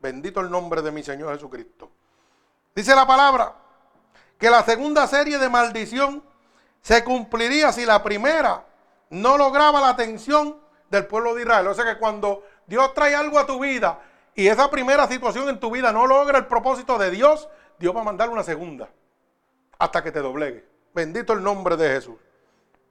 Bendito 0.00 0.40
el 0.40 0.50
nombre 0.50 0.82
de 0.82 0.92
mi 0.92 1.02
Señor 1.02 1.34
Jesucristo. 1.34 1.90
Dice 2.74 2.94
la 2.94 3.06
palabra 3.06 3.63
que 4.38 4.50
la 4.50 4.62
segunda 4.62 5.06
serie 5.06 5.38
de 5.38 5.48
maldición 5.48 6.22
se 6.80 7.02
cumpliría 7.02 7.72
si 7.72 7.86
la 7.86 8.02
primera 8.02 8.64
no 9.10 9.38
lograba 9.38 9.80
la 9.80 9.90
atención 9.90 10.58
del 10.90 11.06
pueblo 11.06 11.34
de 11.34 11.42
Israel. 11.42 11.66
O 11.68 11.74
sea 11.74 11.84
que 11.84 11.98
cuando 11.98 12.42
Dios 12.66 12.92
trae 12.94 13.14
algo 13.14 13.38
a 13.38 13.46
tu 13.46 13.58
vida 13.58 14.00
y 14.34 14.48
esa 14.48 14.70
primera 14.70 15.06
situación 15.06 15.48
en 15.48 15.60
tu 15.60 15.70
vida 15.70 15.92
no 15.92 16.06
logra 16.06 16.38
el 16.38 16.46
propósito 16.46 16.98
de 16.98 17.10
Dios, 17.10 17.48
Dios 17.78 17.94
va 17.94 18.00
a 18.00 18.04
mandar 18.04 18.28
una 18.30 18.42
segunda 18.42 18.88
hasta 19.78 20.02
que 20.02 20.12
te 20.12 20.20
doblegue. 20.20 20.64
Bendito 20.94 21.32
el 21.32 21.42
nombre 21.42 21.76
de 21.76 21.88
Jesús. 21.88 22.16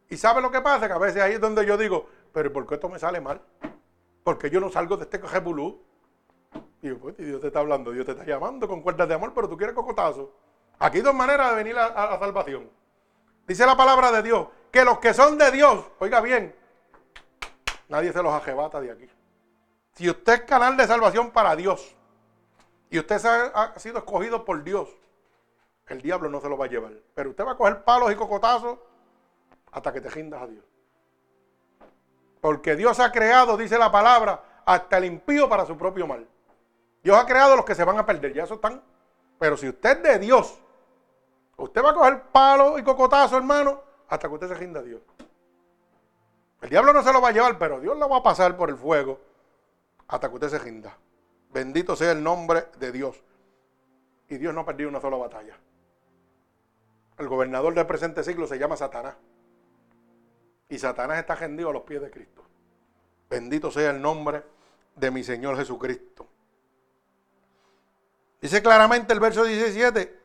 Y 0.10 0.18
sabe 0.18 0.42
lo 0.42 0.52
que 0.52 0.62
pasa, 0.62 0.88
que 0.88 0.94
a 0.94 0.98
veces 0.98 1.22
ahí 1.22 1.34
es 1.34 1.42
donde 1.42 1.66
yo 1.66 1.78
digo, 1.78 2.08
pero 2.34 2.52
¿por 2.52 2.68
qué 2.68 2.76
esto 2.76 2.90
me 2.90 3.00
sale 3.00 3.22
mal? 3.22 3.42
Porque 4.24 4.50
yo 4.50 4.60
no 4.60 4.70
salgo 4.70 4.98
de 4.98 5.04
este 5.04 5.20
cajebulú. 5.20 5.82
Y 6.82 6.92
pues, 6.92 7.16
Dios 7.18 7.40
te 7.40 7.48
está 7.48 7.60
hablando, 7.60 7.92
Dios 7.92 8.06
te 8.06 8.12
está 8.12 8.26
llamando 8.26 8.68
con 8.68 8.82
cuerdas 8.82 9.08
de 9.08 9.14
amor, 9.14 9.34
pero 9.34 9.48
tú 9.48 9.58
quieres 9.58 9.76
cocotazo. 9.76 10.34
Aquí 10.84 10.98
hay 10.98 11.04
dos 11.04 11.16
maneras 11.16 11.52
de 11.52 11.56
venir 11.56 11.78
a, 11.78 11.92
la 11.92 12.20
salvación. 12.20 12.70
Dice 13.48 13.66
la 13.66 13.78
palabra 13.78 14.12
de 14.12 14.22
Dios, 14.22 14.50
que 14.70 14.84
los 14.84 15.00
que 15.00 15.14
son 15.14 15.38
de 15.38 15.50
Dios, 15.50 15.86
oiga 16.00 16.20
bien, 16.20 16.54
nadie 17.88 18.12
se 18.12 18.22
los 18.22 18.34
ajebata 18.34 18.82
de 18.82 18.92
aquí. 18.92 19.10
Si 19.94 20.10
usted 20.10 20.34
es 20.34 20.42
canal 20.42 20.76
de 20.76 20.86
salvación 20.86 21.32
para 21.32 21.56
Dios 21.56 21.96
y 22.90 23.00
usted 23.00 23.16
ha 23.26 23.80
sido 23.80 24.00
escogido 24.00 24.44
por 24.44 24.62
Dios, 24.62 24.90
el 25.88 26.02
diablo 26.02 26.28
no 26.28 26.42
se 26.42 26.50
lo 26.50 26.58
va 26.58 26.66
a 26.66 26.70
llevar. 26.70 26.92
Pero 27.16 27.30
usted 27.30 27.46
va 27.46 27.54
a 27.54 27.58
coger 27.58 27.86
palos 27.86 28.12
y 28.12 28.16
cocotazos 28.16 28.78
hasta 29.72 29.94
que 29.94 30.02
te 30.02 30.10
rindas 30.10 30.42
a 30.42 30.48
Dios. 30.48 30.66
Porque 32.42 32.76
Dios 32.76 33.00
ha 33.00 33.10
creado, 33.10 33.56
dice 33.56 33.78
la 33.78 33.90
palabra, 33.90 34.44
hasta 34.66 34.98
el 34.98 35.06
impío 35.06 35.48
para 35.48 35.66
su 35.66 35.78
propio 35.78 36.08
mal. 36.08 36.28
Dios 37.02 37.18
ha 37.18 37.26
creado 37.26 37.56
los 37.56 37.64
que 37.64 37.74
se 37.74 37.86
van 37.86 38.00
a 38.00 38.06
perder, 38.06 38.34
ya 38.34 38.44
eso 38.44 38.56
están. 38.56 38.84
Pero 39.40 39.56
si 39.56 39.70
usted 39.70 39.98
es 39.98 40.04
de 40.04 40.20
Dios, 40.20 40.60
usted 41.58 41.84
va 41.84 41.92
a 41.92 41.94
coger 41.94 42.24
palos 42.32 42.80
y 42.80 42.84
cocotazos, 42.84 43.38
hermano, 43.38 43.82
hasta 44.10 44.28
que 44.28 44.34
usted 44.34 44.48
se 44.48 44.56
rinda 44.56 44.80
a 44.80 44.84
Dios. 44.84 45.02
El 46.62 46.70
diablo 46.70 46.94
no 46.94 47.04
se 47.04 47.12
lo 47.12 47.20
va 47.20 47.30
a 47.30 47.32
llevar, 47.32 47.58
pero 47.58 47.80
Dios 47.82 47.98
lo 47.98 48.08
va 48.08 48.18
a 48.18 48.24
pasar 48.24 48.56
por 48.56 48.70
el 48.70 48.78
fuego 48.78 49.20
hasta 50.08 50.30
que 50.30 50.36
usted 50.36 50.50
se 50.50 50.60
rinda. 50.60 50.98
Bendito 51.52 51.96
sea 51.96 52.12
el 52.14 52.24
nombre 52.24 52.68
de 52.80 52.92
Dios. 52.92 53.22
Y 54.30 54.38
Dios 54.38 54.54
no 54.54 54.62
ha 54.62 54.66
perdido 54.66 54.90
una 54.90 55.02
sola 55.02 55.18
batalla. 55.18 55.58
El 57.18 57.28
gobernador 57.28 57.74
del 57.76 57.86
presente 57.86 58.24
siglo 58.24 58.48
se 58.48 58.58
llama 58.58 58.78
Satanás. 58.78 59.16
Y 60.70 60.80
Satanás 60.80 61.20
está 61.20 61.36
rendido 61.36 61.70
a 61.70 61.74
los 61.74 61.84
pies 61.84 62.02
de 62.02 62.10
Cristo. 62.10 62.44
Bendito 63.30 63.70
sea 63.70 63.92
el 63.92 64.02
nombre 64.02 64.44
de 64.96 65.12
mi 65.12 65.24
Señor 65.24 65.58
Jesucristo. 65.58 66.28
Dice 68.42 68.62
claramente 68.64 69.14
el 69.14 69.20
verso 69.20 69.44
17 69.44 70.23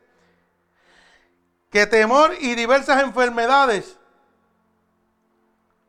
que 1.69 1.85
temor 1.85 2.33
y 2.39 2.55
diversas 2.55 3.03
enfermedades 3.03 3.97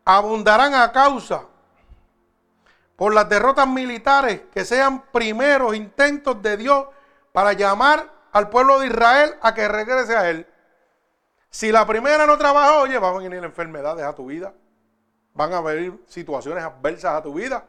abundarán 0.05 0.74
a 0.74 0.93
causa 0.93 1.44
por 2.97 3.15
las 3.15 3.28
derrotas 3.28 3.66
militares 3.66 4.43
que 4.52 4.65
sean 4.65 5.02
primeros 5.11 5.74
intentos 5.74 6.43
de 6.43 6.57
Dios 6.57 6.86
para 7.32 7.52
llamar 7.52 8.12
al 8.32 8.51
pueblo 8.51 8.78
de 8.81 8.89
Israel 8.89 9.36
a 9.40 9.55
que 9.55 9.69
regrese 9.69 10.16
a 10.16 10.28
él. 10.28 10.47
Si 11.48 11.73
la 11.73 11.86
primera 11.86 12.27
no 12.27 12.36
trabajó, 12.36 12.82
oye, 12.82 12.98
van 12.98 13.15
a 13.15 13.19
venir 13.19 13.43
enfermedades 13.43 14.05
a 14.05 14.15
tu 14.15 14.27
vida. 14.27 14.52
Van 15.32 15.52
a 15.52 15.61
venir 15.61 16.05
situaciones 16.07 16.62
adversas 16.62 17.15
a 17.15 17.23
tu 17.23 17.35
vida 17.35 17.66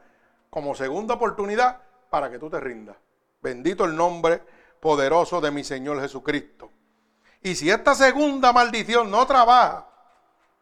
como 0.50 0.74
segunda 0.74 1.14
oportunidad 1.14 1.80
para 2.10 2.30
que 2.30 2.38
tú 2.38 2.50
te 2.50 2.60
rindas. 2.60 2.96
Bendito 3.40 3.84
el 3.84 3.96
nombre 3.96 4.42
poderoso 4.80 5.40
de 5.40 5.50
mi 5.50 5.64
Señor 5.64 6.00
Jesucristo. 6.00 6.71
Y 7.42 7.56
si 7.56 7.70
esta 7.70 7.94
segunda 7.94 8.52
maldición 8.52 9.10
no 9.10 9.26
trabaja, 9.26 9.86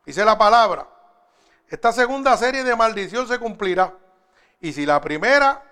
dice 0.04 0.24
la 0.24 0.38
palabra, 0.38 0.88
esta 1.68 1.92
segunda 1.92 2.36
serie 2.36 2.64
de 2.64 2.74
maldición 2.74 3.28
se 3.28 3.38
cumplirá. 3.38 3.94
Y 4.60 4.72
si 4.72 4.86
la 4.86 5.00
primera 5.00 5.62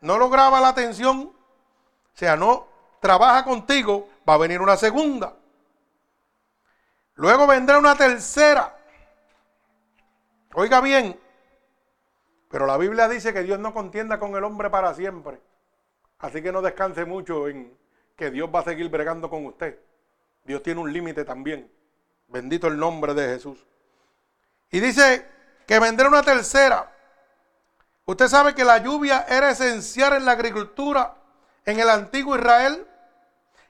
no 0.00 0.18
lograba 0.18 0.60
la 0.60 0.68
atención, 0.68 1.32
o 2.14 2.16
sea, 2.16 2.36
no 2.36 2.68
trabaja 3.00 3.44
contigo, 3.44 4.08
va 4.28 4.34
a 4.34 4.38
venir 4.38 4.60
una 4.60 4.76
segunda. 4.76 5.34
Luego 7.14 7.46
vendrá 7.46 7.78
una 7.78 7.96
tercera. 7.96 8.76
Oiga 10.54 10.80
bien, 10.82 11.18
pero 12.50 12.66
la 12.66 12.76
Biblia 12.76 13.08
dice 13.08 13.32
que 13.32 13.42
Dios 13.42 13.58
no 13.58 13.72
contienda 13.72 14.18
con 14.18 14.36
el 14.36 14.44
hombre 14.44 14.68
para 14.68 14.92
siempre. 14.92 15.40
Así 16.18 16.42
que 16.42 16.52
no 16.52 16.60
descanse 16.60 17.06
mucho 17.06 17.48
en 17.48 17.76
que 18.16 18.30
Dios 18.30 18.50
va 18.54 18.60
a 18.60 18.64
seguir 18.64 18.90
bregando 18.90 19.30
con 19.30 19.46
usted. 19.46 19.80
Dios 20.44 20.62
tiene 20.62 20.80
un 20.80 20.92
límite 20.92 21.24
también. 21.24 21.70
Bendito 22.28 22.66
el 22.66 22.78
nombre 22.78 23.14
de 23.14 23.34
Jesús. 23.34 23.64
Y 24.70 24.80
dice 24.80 25.26
que 25.66 25.78
vendrá 25.78 26.08
una 26.08 26.22
tercera. 26.22 26.90
Usted 28.04 28.28
sabe 28.28 28.54
que 28.54 28.64
la 28.64 28.78
lluvia 28.78 29.26
era 29.28 29.50
esencial 29.50 30.14
en 30.14 30.24
la 30.24 30.32
agricultura 30.32 31.14
en 31.64 31.78
el 31.78 31.88
antiguo 31.88 32.36
Israel 32.36 32.86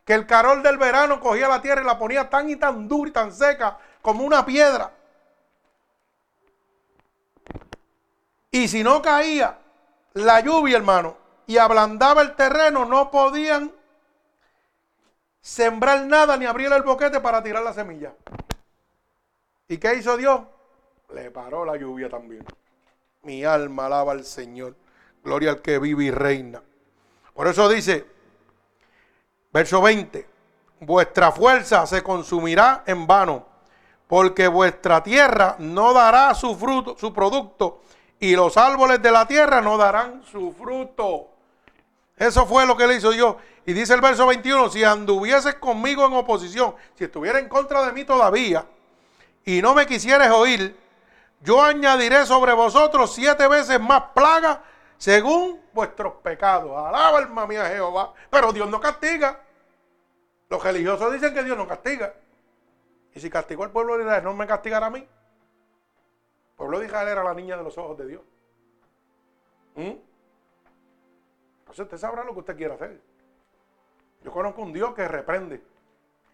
que 0.04 0.14
el 0.14 0.26
carol 0.26 0.62
del 0.62 0.78
verano 0.78 1.20
cogía 1.20 1.48
la 1.48 1.62
tierra 1.62 1.82
y 1.82 1.84
la 1.84 1.98
ponía 1.98 2.28
tan 2.28 2.48
y 2.48 2.56
tan 2.56 2.88
dura 2.88 3.10
y 3.10 3.12
tan 3.12 3.32
seca 3.32 3.78
como 4.00 4.24
una 4.24 4.44
piedra. 4.44 4.90
Y 8.50 8.68
si 8.68 8.82
no 8.82 9.00
caía 9.00 9.58
la 10.14 10.40
lluvia, 10.40 10.76
hermano, 10.76 11.16
y 11.46 11.56
ablandaba 11.56 12.22
el 12.22 12.34
terreno, 12.34 12.84
no 12.84 13.10
podían 13.10 13.72
sembrar 15.42 16.06
nada 16.06 16.38
ni 16.38 16.46
abrir 16.46 16.72
el 16.72 16.82
boquete 16.82 17.20
para 17.20 17.42
tirar 17.42 17.62
la 17.62 17.74
semilla. 17.74 18.14
¿Y 19.68 19.76
qué 19.76 19.96
hizo 19.96 20.16
Dios? 20.16 20.40
Le 21.12 21.30
paró 21.30 21.66
la 21.66 21.76
lluvia 21.76 22.08
también. 22.08 22.44
Mi 23.22 23.44
alma 23.44 23.86
alaba 23.86 24.12
al 24.12 24.24
Señor. 24.24 24.74
Gloria 25.22 25.50
al 25.50 25.60
que 25.60 25.78
vive 25.78 26.04
y 26.04 26.10
reina. 26.10 26.62
Por 27.34 27.46
eso 27.46 27.68
dice, 27.68 28.06
Verso 29.52 29.82
20. 29.82 30.26
Vuestra 30.80 31.30
fuerza 31.30 31.86
se 31.86 32.02
consumirá 32.02 32.82
en 32.86 33.06
vano, 33.06 33.46
porque 34.08 34.48
vuestra 34.48 35.02
tierra 35.02 35.56
no 35.58 35.92
dará 35.92 36.34
su 36.34 36.56
fruto, 36.56 36.96
su 36.98 37.12
producto, 37.12 37.82
y 38.18 38.34
los 38.34 38.56
árboles 38.56 39.00
de 39.00 39.10
la 39.10 39.28
tierra 39.28 39.60
no 39.60 39.76
darán 39.76 40.22
su 40.24 40.52
fruto. 40.52 41.28
Eso 42.16 42.46
fue 42.46 42.66
lo 42.66 42.76
que 42.76 42.86
le 42.86 42.96
hizo 42.96 43.10
Dios. 43.10 43.36
Y 43.64 43.72
dice 43.72 43.94
el 43.94 44.00
verso 44.00 44.26
21, 44.26 44.70
si 44.70 44.82
anduvieses 44.82 45.54
conmigo 45.56 46.06
en 46.06 46.14
oposición, 46.14 46.74
si 46.94 47.04
estuviera 47.04 47.38
en 47.38 47.48
contra 47.48 47.84
de 47.86 47.92
mí 47.92 48.04
todavía, 48.04 48.66
y 49.44 49.62
no 49.62 49.74
me 49.74 49.86
quisieres 49.86 50.30
oír, 50.30 50.76
yo 51.40 51.62
añadiré 51.62 52.24
sobre 52.26 52.52
vosotros 52.52 53.14
siete 53.14 53.48
veces 53.48 53.80
más 53.80 54.02
plagas 54.14 54.58
según 54.96 55.60
vuestros 55.72 56.14
pecados. 56.22 56.70
Alaba 56.70 57.18
alma 57.18 57.46
mía 57.46 57.66
Jehová. 57.66 58.14
Pero 58.30 58.52
Dios 58.52 58.70
no 58.70 58.80
castiga. 58.80 59.40
Los 60.48 60.62
religiosos 60.62 61.12
dicen 61.12 61.34
que 61.34 61.42
Dios 61.42 61.56
no 61.56 61.66
castiga. 61.66 62.14
Y 63.14 63.20
si 63.20 63.28
castigó 63.28 63.64
al 63.64 63.72
pueblo 63.72 63.96
de 63.96 64.04
Israel, 64.04 64.22
¿no 64.22 64.34
me 64.34 64.46
castigará 64.46 64.86
a 64.86 64.90
mí? 64.90 65.00
El 65.00 65.08
pueblo 66.56 66.78
de 66.78 66.86
Israel 66.86 67.08
era 67.08 67.24
la 67.24 67.34
niña 67.34 67.56
de 67.56 67.64
los 67.64 67.76
ojos 67.76 67.98
de 67.98 68.06
Dios. 68.06 68.22
¿Mm? 69.74 69.94
Entonces 71.58 71.80
usted 71.80 71.98
sabrá 71.98 72.22
lo 72.22 72.32
que 72.34 72.40
usted 72.40 72.56
quiere 72.56 72.74
hacer. 72.74 73.00
Yo 74.24 74.30
conozco 74.30 74.62
un 74.62 74.72
Dios 74.72 74.94
que 74.94 75.06
reprende, 75.08 75.62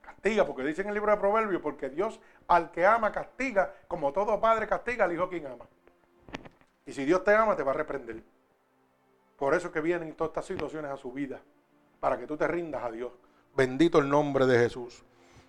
castiga, 0.00 0.44
porque 0.46 0.62
dice 0.62 0.82
en 0.82 0.88
el 0.88 0.94
libro 0.94 1.10
de 1.10 1.18
Proverbios, 1.18 1.62
porque 1.62 1.88
Dios 1.88 2.20
al 2.46 2.70
que 2.70 2.86
ama 2.86 3.12
castiga, 3.12 3.74
como 3.86 4.12
todo 4.12 4.40
padre 4.40 4.66
castiga 4.66 5.04
al 5.04 5.12
hijo 5.12 5.28
quien 5.28 5.46
ama. 5.46 5.66
Y 6.86 6.92
si 6.92 7.04
Dios 7.04 7.24
te 7.24 7.34
ama, 7.34 7.56
te 7.56 7.62
va 7.62 7.72
a 7.72 7.74
reprender. 7.74 8.22
Por 9.36 9.54
eso 9.54 9.70
que 9.70 9.80
vienen 9.80 10.14
todas 10.14 10.30
estas 10.30 10.46
situaciones 10.46 10.90
a 10.90 10.96
su 10.96 11.12
vida, 11.12 11.40
para 12.00 12.18
que 12.18 12.26
tú 12.26 12.36
te 12.36 12.46
rindas 12.48 12.82
a 12.82 12.90
Dios. 12.90 13.12
Bendito 13.54 13.98
el 13.98 14.08
nombre 14.08 14.46
de 14.46 14.58
Jesús. 14.58 15.02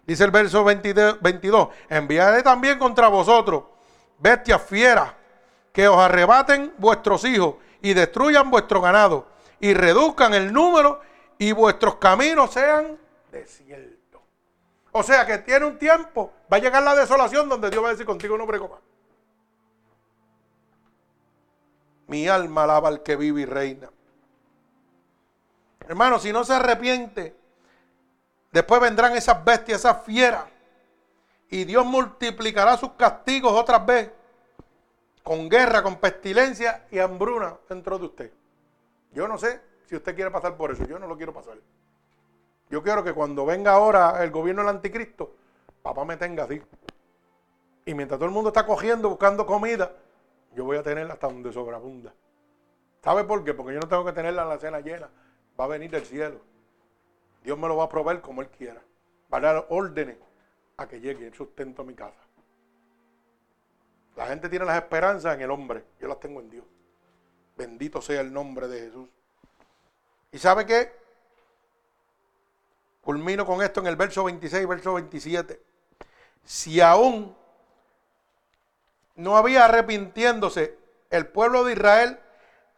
Dice 0.06 0.24
el 0.24 0.32
verso 0.32 0.64
22, 0.64 1.70
enviaré 1.90 2.42
también 2.42 2.80
contra 2.80 3.08
vosotros 3.08 3.64
bestias 4.18 4.62
fieras 4.62 5.14
que 5.72 5.88
os 5.88 5.98
arrebaten 5.98 6.74
vuestros 6.78 7.24
hijos 7.26 7.56
y 7.82 7.94
destruyan 7.94 8.50
vuestro 8.50 8.82
ganado 8.82 9.28
y 9.60 9.74
reduzcan 9.74 10.34
el 10.34 10.52
número 10.52 11.02
y 11.40 11.54
vuestros 11.54 11.96
caminos 11.96 12.52
sean 12.52 12.98
desiertos. 13.32 14.22
O 14.92 15.02
sea 15.02 15.26
que 15.26 15.38
tiene 15.40 15.66
un 15.66 15.80
tiempo, 15.80 16.34
va 16.52 16.58
a 16.58 16.60
llegar 16.60 16.84
la 16.84 16.94
desolación 16.94 17.48
donde 17.48 17.70
Dios 17.70 17.82
va 17.82 17.88
a 17.88 17.92
decir 17.92 18.06
contigo 18.06 18.38
no 18.38 18.46
preocupa. 18.46 18.80
Mi 22.08 22.28
alma 22.28 22.64
alaba 22.64 22.90
al 22.90 23.02
que 23.04 23.16
vive 23.16 23.42
y 23.42 23.46
reina. 23.46 23.90
Hermano, 25.88 26.20
si 26.20 26.34
no 26.34 26.44
se 26.44 26.54
arrepiente, 26.54 27.36
después 28.52 28.82
vendrán 28.82 29.16
esas 29.16 29.44
bestias, 29.44 29.80
esas 29.80 30.04
fieras. 30.04 30.44
Y 31.50 31.64
Dios 31.64 31.86
multiplicará 31.86 32.76
sus 32.76 32.92
castigos 32.94 33.54
otra 33.54 33.80
vez 33.80 34.12
con 35.24 35.48
guerra, 35.48 35.82
con 35.82 35.96
pestilencia 35.96 36.86
y 36.92 37.00
hambruna 37.00 37.56
dentro 37.70 37.98
de 37.98 38.06
usted. 38.06 38.34
Yo 39.14 39.28
no 39.28 39.38
sé 39.38 39.69
si 39.90 39.96
usted 39.96 40.14
quiere 40.14 40.30
pasar 40.30 40.56
por 40.56 40.70
eso, 40.70 40.86
yo 40.86 41.00
no 41.00 41.08
lo 41.08 41.18
quiero 41.18 41.34
pasar. 41.34 41.58
Yo 42.70 42.84
quiero 42.84 43.04
que 43.04 43.12
cuando 43.12 43.44
venga 43.44 43.72
ahora 43.72 44.24
el 44.24 44.30
gobierno 44.30 44.62
del 44.62 44.70
anticristo, 44.70 45.34
papá 45.82 46.06
me 46.06 46.16
tenga 46.16 46.44
así. 46.44 46.62
Y 47.86 47.96
mientras 47.96 48.20
todo 48.20 48.28
el 48.28 48.32
mundo 48.32 48.50
está 48.50 48.68
cogiendo, 48.68 49.10
buscando 49.10 49.48
comida, 49.48 49.92
yo 50.54 50.64
voy 50.64 50.78
a 50.78 50.84
tenerla 50.84 51.16
hasta 51.16 51.26
donde 51.26 51.52
sobreabunda. 51.52 52.14
¿Sabe 53.04 53.24
por 53.24 53.44
qué? 53.44 53.56
Porque 53.56 53.74
yo 53.74 53.80
no 53.80 53.88
tengo 53.88 54.06
que 54.06 54.12
tenerla 54.12 54.44
en 54.44 54.50
la 54.50 54.60
cena 54.60 54.80
llena. 54.80 55.10
Va 55.60 55.64
a 55.64 55.70
venir 55.70 55.90
del 55.90 56.06
cielo. 56.06 56.40
Dios 57.44 57.58
me 57.58 57.68
lo 57.68 57.76
va 57.76 57.86
a 57.86 57.90
proveer 57.90 58.22
como 58.22 58.44
Él 58.44 58.50
quiera. 58.50 58.84
Va 59.34 59.40
a 59.40 59.42
dar 59.42 59.66
órdenes 59.70 60.18
a 60.78 60.88
que 60.88 61.00
llegue 61.00 61.26
el 61.26 61.34
sustento 61.34 61.82
a 61.82 61.86
mi 61.86 61.96
casa. 61.96 62.22
La 64.16 64.28
gente 64.28 64.50
tiene 64.50 64.66
las 64.66 64.76
esperanzas 64.76 65.34
en 65.34 65.42
el 65.42 65.50
hombre. 65.50 65.84
Yo 66.00 66.08
las 66.08 66.20
tengo 66.20 66.42
en 66.42 66.50
Dios. 66.52 66.66
Bendito 67.58 68.04
sea 68.04 68.22
el 68.22 68.32
nombre 68.32 68.68
de 68.68 68.82
Jesús. 68.82 69.10
¿Y 70.32 70.38
sabe 70.40 70.66
qué? 70.66 70.98
Culmino 73.02 73.46
con 73.46 73.62
esto 73.62 73.80
en 73.80 73.88
el 73.88 73.96
verso 73.96 74.24
26 74.24 74.68
verso 74.68 74.94
27. 74.94 75.62
Si 76.44 76.82
aún 76.82 77.36
no 79.16 79.38
había 79.38 79.66
arrepintiéndose 79.66 80.78
el 81.10 81.28
pueblo 81.28 81.64
de 81.64 81.74
Israel, 81.74 82.20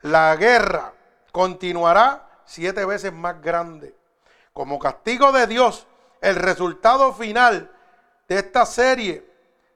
la 0.01 0.35
guerra 0.35 0.93
continuará 1.31 2.29
siete 2.45 2.85
veces 2.85 3.13
más 3.13 3.41
grande. 3.41 3.95
Como 4.53 4.79
castigo 4.79 5.31
de 5.31 5.47
Dios, 5.47 5.87
el 6.21 6.35
resultado 6.35 7.13
final 7.13 7.71
de 8.27 8.39
esta 8.39 8.65
serie 8.65 9.25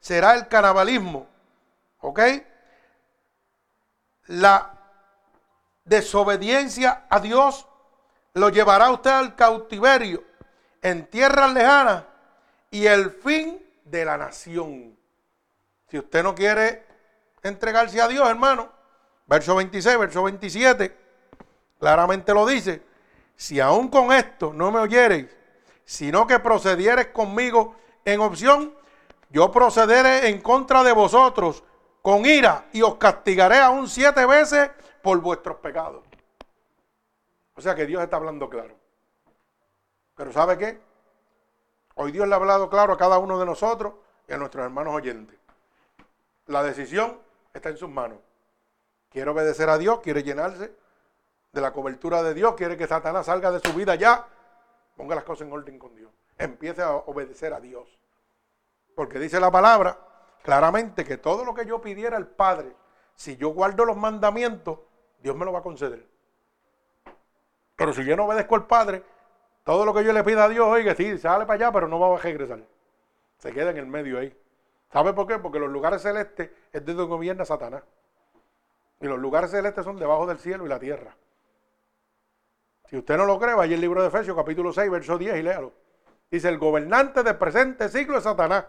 será 0.00 0.34
el 0.34 0.48
canibalismo. 0.48 1.26
¿Ok? 2.00 2.20
La 4.26 4.72
desobediencia 5.84 7.06
a 7.08 7.20
Dios 7.20 7.65
lo 8.36 8.50
llevará 8.50 8.90
usted 8.90 9.10
al 9.10 9.34
cautiverio 9.34 10.22
en 10.82 11.06
tierras 11.06 11.52
lejanas 11.54 12.04
y 12.70 12.86
el 12.86 13.10
fin 13.10 13.64
de 13.82 14.04
la 14.04 14.18
nación. 14.18 14.94
Si 15.88 15.98
usted 15.98 16.22
no 16.22 16.34
quiere 16.34 16.84
entregarse 17.42 17.98
a 17.98 18.08
Dios, 18.08 18.28
hermano, 18.28 18.68
verso 19.26 19.56
26, 19.56 19.98
verso 19.98 20.22
27, 20.24 20.94
claramente 21.80 22.34
lo 22.34 22.44
dice, 22.44 22.82
si 23.36 23.58
aún 23.58 23.88
con 23.88 24.12
esto 24.12 24.52
no 24.52 24.70
me 24.70 24.80
oyereis, 24.80 25.34
sino 25.86 26.26
que 26.26 26.38
procedieres 26.38 27.06
conmigo 27.06 27.74
en 28.04 28.20
opción, 28.20 28.74
yo 29.30 29.50
procederé 29.50 30.28
en 30.28 30.42
contra 30.42 30.82
de 30.84 30.92
vosotros 30.92 31.64
con 32.02 32.26
ira 32.26 32.66
y 32.74 32.82
os 32.82 32.96
castigaré 32.96 33.60
aún 33.60 33.88
siete 33.88 34.26
veces 34.26 34.70
por 35.00 35.18
vuestros 35.22 35.56
pecados. 35.56 36.05
O 37.56 37.60
sea 37.60 37.74
que 37.74 37.86
Dios 37.86 38.02
está 38.02 38.16
hablando 38.16 38.48
claro. 38.48 38.76
Pero 40.14 40.32
¿sabe 40.32 40.56
qué? 40.58 40.80
Hoy 41.94 42.12
Dios 42.12 42.28
le 42.28 42.34
ha 42.34 42.36
hablado 42.36 42.68
claro 42.68 42.92
a 42.92 42.98
cada 42.98 43.18
uno 43.18 43.38
de 43.38 43.46
nosotros 43.46 43.94
y 44.28 44.32
a 44.32 44.36
nuestros 44.36 44.64
hermanos 44.64 44.94
oyentes. 44.94 45.38
La 46.46 46.62
decisión 46.62 47.18
está 47.52 47.70
en 47.70 47.78
sus 47.78 47.88
manos. 47.88 48.18
Quiere 49.10 49.30
obedecer 49.30 49.70
a 49.70 49.78
Dios, 49.78 50.00
quiere 50.00 50.22
llenarse 50.22 50.74
de 51.52 51.60
la 51.60 51.72
cobertura 51.72 52.22
de 52.22 52.34
Dios, 52.34 52.54
quiere 52.54 52.76
que 52.76 52.86
Satanás 52.86 53.26
salga 53.26 53.50
de 53.50 53.60
su 53.60 53.72
vida 53.72 53.94
ya. 53.94 54.28
Ponga 54.94 55.14
las 55.14 55.24
cosas 55.24 55.46
en 55.46 55.52
orden 55.52 55.78
con 55.78 55.94
Dios. 55.96 56.12
Empiece 56.36 56.82
a 56.82 56.92
obedecer 56.92 57.54
a 57.54 57.60
Dios. 57.60 57.98
Porque 58.94 59.18
dice 59.18 59.40
la 59.40 59.50
palabra 59.50 59.98
claramente 60.42 61.04
que 61.04 61.16
todo 61.16 61.44
lo 61.44 61.54
que 61.54 61.64
yo 61.64 61.80
pidiera 61.80 62.16
al 62.16 62.26
Padre, 62.26 62.76
si 63.14 63.36
yo 63.36 63.48
guardo 63.48 63.86
los 63.86 63.96
mandamientos, 63.96 64.78
Dios 65.20 65.34
me 65.34 65.46
lo 65.46 65.52
va 65.52 65.60
a 65.60 65.62
conceder. 65.62 66.15
Pero 67.76 67.92
si 67.92 68.04
yo 68.04 68.16
no 68.16 68.24
obedezco 68.24 68.54
al 68.54 68.66
Padre, 68.66 69.02
todo 69.62 69.84
lo 69.84 69.92
que 69.94 70.02
yo 70.02 70.12
le 70.12 70.24
pida 70.24 70.44
a 70.44 70.48
Dios, 70.48 70.66
oiga, 70.66 70.94
sí, 70.94 71.18
sale 71.18 71.44
para 71.44 71.54
allá, 71.54 71.72
pero 71.72 71.88
no 71.88 72.00
va 72.00 72.16
a 72.16 72.20
regresar. 72.20 72.60
Se 73.38 73.52
queda 73.52 73.70
en 73.70 73.76
el 73.76 73.86
medio 73.86 74.18
ahí. 74.18 74.36
¿Sabe 74.92 75.12
por 75.12 75.26
qué? 75.26 75.38
Porque 75.38 75.58
los 75.58 75.70
lugares 75.70 76.02
celestes 76.02 76.50
es 76.72 76.84
de 76.84 76.94
donde 76.94 77.08
gobierna 77.08 77.44
Satanás. 77.44 77.82
Y 79.00 79.06
los 79.06 79.18
lugares 79.18 79.50
celestes 79.50 79.84
son 79.84 79.98
debajo 79.98 80.26
del 80.26 80.38
cielo 80.38 80.64
y 80.64 80.68
la 80.68 80.78
tierra. 80.78 81.14
Si 82.88 82.96
usted 82.96 83.16
no 83.16 83.26
lo 83.26 83.38
cree, 83.38 83.54
vaya 83.54 83.74
el 83.74 83.80
libro 83.80 84.00
de 84.00 84.08
Efesios, 84.08 84.36
capítulo 84.36 84.72
6, 84.72 84.90
verso 84.90 85.18
10 85.18 85.36
y 85.36 85.42
léalo. 85.42 85.72
Dice, 86.30 86.48
el 86.48 86.58
gobernante 86.58 87.22
del 87.22 87.36
presente 87.36 87.88
siglo 87.88 88.18
es 88.18 88.24
Satanás. 88.24 88.64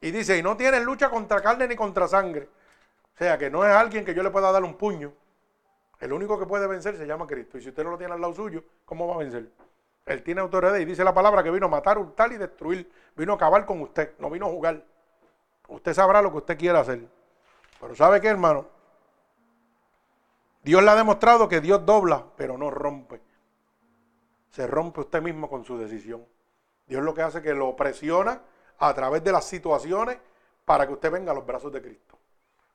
Y 0.00 0.10
dice, 0.10 0.36
y 0.38 0.42
no 0.42 0.56
tiene 0.56 0.80
lucha 0.80 1.08
contra 1.08 1.40
carne 1.40 1.66
ni 1.66 1.76
contra 1.76 2.06
sangre. 2.06 2.48
O 3.14 3.16
sea, 3.16 3.38
que 3.38 3.50
no 3.50 3.64
es 3.64 3.74
alguien 3.74 4.04
que 4.04 4.14
yo 4.14 4.22
le 4.22 4.30
pueda 4.30 4.52
dar 4.52 4.62
un 4.62 4.74
puño. 4.74 5.12
El 6.04 6.12
único 6.12 6.38
que 6.38 6.44
puede 6.44 6.66
vencer 6.66 6.98
se 6.98 7.06
llama 7.06 7.26
Cristo. 7.26 7.56
Y 7.56 7.62
si 7.62 7.70
usted 7.70 7.82
no 7.82 7.92
lo 7.92 7.96
tiene 7.96 8.12
al 8.12 8.20
lado 8.20 8.34
suyo, 8.34 8.62
¿cómo 8.84 9.08
va 9.08 9.14
a 9.14 9.18
vencer? 9.18 9.50
Él 10.04 10.22
tiene 10.22 10.42
autoridad 10.42 10.76
y 10.76 10.84
dice 10.84 11.02
la 11.02 11.14
palabra 11.14 11.42
que 11.42 11.50
vino 11.50 11.64
a 11.64 11.68
matar, 11.70 11.96
hurtar 11.96 12.30
y 12.30 12.36
destruir. 12.36 12.92
Vino 13.16 13.32
a 13.32 13.36
acabar 13.36 13.64
con 13.64 13.80
usted, 13.80 14.12
no 14.18 14.28
vino 14.28 14.44
a 14.44 14.50
jugar. 14.50 14.84
Usted 15.66 15.94
sabrá 15.94 16.20
lo 16.20 16.30
que 16.30 16.36
usted 16.36 16.58
quiera 16.58 16.80
hacer. 16.80 17.08
Pero 17.80 17.94
¿sabe 17.94 18.20
qué, 18.20 18.28
hermano? 18.28 18.66
Dios 20.62 20.82
le 20.82 20.90
ha 20.90 20.94
demostrado 20.94 21.48
que 21.48 21.62
Dios 21.62 21.86
dobla, 21.86 22.22
pero 22.36 22.58
no 22.58 22.70
rompe. 22.70 23.22
Se 24.50 24.66
rompe 24.66 25.00
usted 25.00 25.22
mismo 25.22 25.48
con 25.48 25.64
su 25.64 25.78
decisión. 25.78 26.22
Dios 26.86 27.02
lo 27.02 27.14
que 27.14 27.22
hace 27.22 27.38
es 27.38 27.44
que 27.44 27.54
lo 27.54 27.74
presiona 27.76 28.42
a 28.78 28.92
través 28.92 29.24
de 29.24 29.32
las 29.32 29.46
situaciones 29.46 30.18
para 30.66 30.86
que 30.86 30.92
usted 30.92 31.10
venga 31.10 31.32
a 31.32 31.34
los 31.34 31.46
brazos 31.46 31.72
de 31.72 31.80
Cristo. 31.80 32.18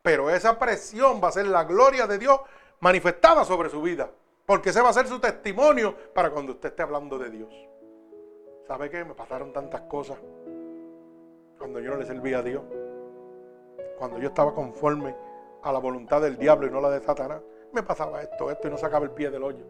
Pero 0.02 0.32
esa 0.32 0.58
presión 0.58 1.22
va 1.24 1.28
a 1.28 1.34
ser 1.34 1.46
la 1.46 1.66
gloria 1.66 2.08
de 2.08 2.18
Dios 2.18 2.40
manifestada 2.80 3.44
sobre 3.44 3.70
su 3.70 3.82
vida. 3.82 4.10
Porque 4.46 4.70
ese 4.70 4.82
va 4.82 4.90
a 4.90 4.94
ser 4.94 5.08
su 5.08 5.20
testimonio 5.20 5.96
para 6.14 6.32
cuando 6.32 6.54
usted 6.54 6.70
esté 6.70 6.82
hablando 6.82 7.18
de 7.20 7.30
Dios. 7.30 7.54
¿Sabe 8.68 8.90
qué? 8.90 9.04
Me 9.06 9.14
pasaron 9.14 9.54
tantas 9.54 9.82
cosas 9.82 10.18
cuando 11.58 11.80
yo 11.80 11.92
no 11.92 11.98
le 11.98 12.06
servía 12.06 12.40
a 12.40 12.44
Dios. 12.44 12.64
Cuando 13.98 14.18
yo 14.18 14.30
estaba 14.30 14.54
conforme 14.54 15.16
a 15.62 15.72
la 15.72 15.80
voluntad 15.80 16.22
del 16.22 16.38
diablo 16.38 16.68
y 16.68 16.72
no 16.72 16.82
la 16.82 16.90
de 16.90 17.02
Satanás. 17.02 17.42
Me 17.74 17.84
pasaba 17.84 18.22
esto, 18.22 18.50
esto 18.50 18.68
y 18.68 18.72
no 18.72 18.78
sacaba 18.78 19.06
el 19.06 19.12
pie 19.12 19.30
del 19.30 19.44
hoyo. 19.44 19.66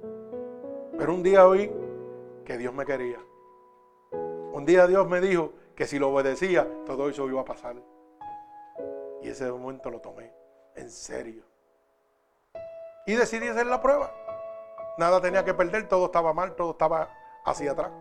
Pero 0.97 1.13
un 1.13 1.23
día 1.23 1.47
oí 1.47 1.71
que 2.45 2.57
Dios 2.57 2.73
me 2.73 2.85
quería. 2.85 3.19
Un 4.11 4.65
día 4.65 4.87
Dios 4.87 5.07
me 5.07 5.19
dijo 5.21 5.53
que 5.75 5.87
si 5.87 5.99
lo 5.99 6.09
obedecía, 6.09 6.67
todo 6.85 7.09
eso 7.09 7.27
iba 7.27 7.41
a 7.41 7.45
pasar. 7.45 7.75
Y 9.21 9.29
ese 9.29 9.51
momento 9.51 9.89
lo 9.89 9.99
tomé 9.99 10.31
en 10.75 10.89
serio. 10.89 11.48
Y 13.05 13.15
decidí 13.15 13.47
hacer 13.47 13.67
la 13.67 13.81
prueba. 13.81 14.11
Nada 14.97 15.21
tenía 15.21 15.45
que 15.45 15.53
perder, 15.53 15.87
todo 15.87 16.07
estaba 16.07 16.33
mal, 16.33 16.55
todo 16.55 16.71
estaba 16.71 17.09
hacia 17.45 17.71
atrás. 17.71 17.91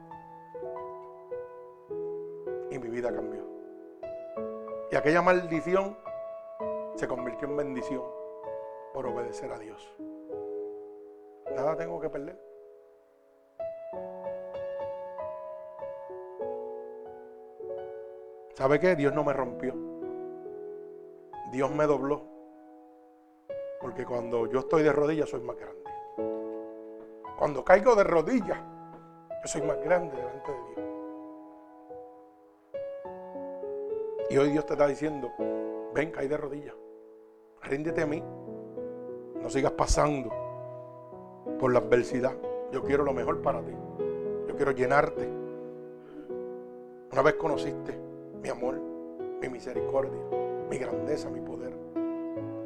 Y 2.70 2.79
mi 2.79 2.89
vida 2.89 3.12
cambió. 3.12 3.45
Y 4.91 4.97
aquella 4.97 5.23
maldición 5.23 5.97
se 6.97 7.07
convirtió 7.07 7.47
en 7.49 7.57
bendición 7.57 8.03
por 8.93 9.07
obedecer 9.07 9.53
a 9.53 9.59
Dios. 9.59 9.97
Nada 11.55 11.77
tengo 11.77 12.01
que 12.01 12.11
perder. 12.11 12.49
¿Sabe 18.55 18.81
qué? 18.81 18.97
Dios 18.97 19.15
no 19.15 19.23
me 19.23 19.33
rompió. 19.33 19.73
Dios 21.53 21.70
me 21.70 21.87
dobló. 21.87 22.38
Porque 23.81 24.05
cuando 24.05 24.47
yo 24.47 24.61
estoy 24.61 24.83
de 24.83 24.93
rodillas 24.93 25.29
soy 25.29 25.41
más 25.41 25.57
grande. 25.57 25.79
Cuando 27.39 27.65
caigo 27.65 27.95
de 27.95 28.05
rodillas, 28.05 28.59
yo 29.31 29.47
soy 29.47 29.63
más 29.63 29.81
grande 29.85 30.17
delante 30.17 30.51
de 30.51 30.59
Dios. 30.59 30.89
Y 34.31 34.37
hoy 34.37 34.51
Dios 34.51 34.67
te 34.67 34.75
está 34.75 34.87
diciendo, 34.87 35.31
ven, 35.95 36.11
cae 36.11 36.29
de 36.29 36.37
rodillas. 36.37 36.75
Ríndete 37.63 38.03
a 38.03 38.07
mí. 38.07 38.23
No 39.41 39.49
sigas 39.49 39.73
pasando 39.73 40.31
por 41.59 41.73
la 41.73 41.79
adversidad. 41.79 42.35
Yo 42.73 42.83
quiero 42.83 43.05
lo 43.05 43.13
mejor 43.13 43.41
para 43.41 43.63
ti. 43.63 43.73
Yo 44.49 44.57
quiero 44.57 44.73
llenarte. 44.73 45.29
Una 47.13 47.23
vez 47.23 47.35
conociste 47.35 47.97
mi 48.43 48.49
amor, 48.49 48.75
mi 49.41 49.49
misericordia, 49.49 50.21
mi 50.69 50.77
grandeza, 50.77 51.31
mi 51.31 51.41
poder. 51.41 51.88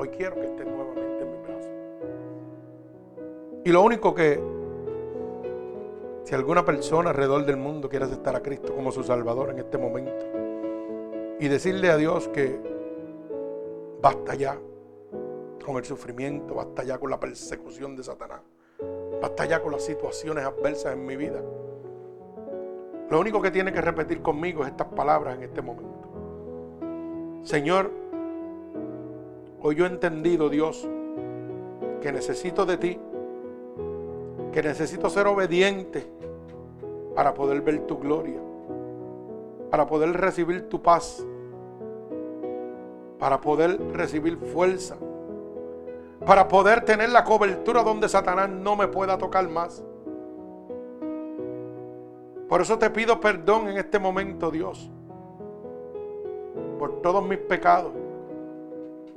Hoy 0.03 0.09
quiero 0.09 0.35
que 0.35 0.47
estés 0.47 0.67
nuevamente 0.67 1.23
en 1.23 1.31
mi 1.31 1.39
brazo. 1.47 1.69
Y 3.65 3.71
lo 3.71 3.83
único 3.83 4.13
que, 4.13 4.43
si 6.25 6.35
alguna 6.35 6.65
persona 6.65 7.11
alrededor 7.11 7.47
del 7.47 7.57
mundo 7.57 7.89
quiere 7.89 8.07
aceptar 8.07 8.35
a 8.35 8.43
Cristo 8.43 8.75
como 8.75 8.91
su 8.91 9.05
Salvador 9.05 9.51
en 9.51 9.61
este 9.61 9.79
momento 9.79 10.27
y 11.39 11.47
decirle 11.47 11.89
a 11.89 11.97
Dios 11.97 12.27
que 12.31 12.59
basta 14.01 14.35
ya 14.35 14.59
con 15.65 15.77
el 15.77 15.85
sufrimiento, 15.85 16.57
basta 16.57 16.83
ya 16.83 16.99
con 16.99 17.09
la 17.09 17.21
persecución 17.21 17.95
de 17.95 18.03
Satanás, 18.03 18.41
basta 19.21 19.45
ya 19.45 19.63
con 19.63 19.71
las 19.71 19.85
situaciones 19.85 20.45
adversas 20.45 20.95
en 20.95 21.07
mi 21.07 21.15
vida. 21.15 21.41
Lo 23.09 23.21
único 23.21 23.41
que 23.41 23.53
tiene 23.53 23.73
que 23.73 23.81
repetir 23.81 24.21
conmigo 24.21 24.65
es 24.65 24.71
estas 24.71 24.89
palabras 24.89 25.37
en 25.37 25.45
este 25.45 25.63
momento. 25.63 26.09
Señor, 27.45 28.02
Hoy 29.65 29.77
yo 29.77 29.85
he 29.85 29.89
entendido, 29.89 30.49
Dios, 30.49 30.89
que 32.01 32.11
necesito 32.11 32.67
de 32.67 32.77
ti, 32.79 32.99
que 34.51 34.61
necesito 34.61 35.09
ser 35.09 35.29
obediente 35.29 36.05
para 37.15 37.33
poder 37.33 37.61
ver 37.61 37.87
tu 37.87 37.97
gloria, 37.97 38.41
para 39.71 39.87
poder 39.87 40.11
recibir 40.21 40.69
tu 40.69 40.83
paz, 40.83 41.25
para 43.21 43.41
poder 43.41 43.81
recibir 43.93 44.37
fuerza, 44.37 44.97
para 46.27 46.49
poder 46.49 46.85
tener 46.85 47.11
la 47.11 47.23
cobertura 47.23 47.85
donde 47.85 48.09
Satanás 48.09 48.51
no 48.51 48.75
me 48.75 48.89
pueda 48.89 49.17
tocar 49.17 49.49
más. 49.49 49.85
Por 52.49 52.61
eso 52.61 52.77
te 52.79 52.91
pido 52.91 53.21
perdón 53.21 53.69
en 53.69 53.79
este 53.79 54.01
momento, 54.01 54.51
Dios, 54.51 54.91
por 56.81 57.01
todos 57.01 57.25
mis 57.25 57.39
pecados 57.39 58.02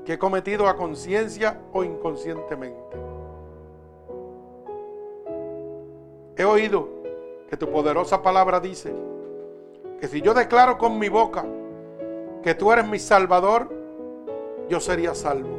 que 0.05 0.13
he 0.13 0.19
cometido 0.19 0.67
a 0.67 0.75
conciencia 0.75 1.59
o 1.73 1.83
inconscientemente. 1.83 2.97
He 6.37 6.45
oído 6.45 6.87
que 7.49 7.57
tu 7.57 7.69
poderosa 7.71 8.21
palabra 8.21 8.59
dice 8.59 8.93
que 9.99 10.07
si 10.07 10.21
yo 10.21 10.33
declaro 10.33 10.77
con 10.77 10.99
mi 10.99 11.09
boca 11.09 11.45
que 12.43 12.53
tú 12.53 12.71
eres 12.71 12.87
mi 12.87 12.99
salvador, 12.99 13.69
yo 14.69 14.79
sería 14.79 15.15
salvo. 15.15 15.57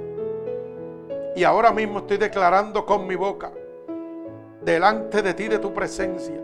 Y 1.35 1.43
ahora 1.43 1.73
mismo 1.73 1.99
estoy 2.01 2.19
declarando 2.19 2.87
con 2.87 3.07
mi 3.07 3.17
boca, 3.17 3.51
delante 4.63 5.23
de 5.23 5.35
ti, 5.35 5.49
de 5.49 5.59
tu 5.59 5.75
presencia, 5.75 6.41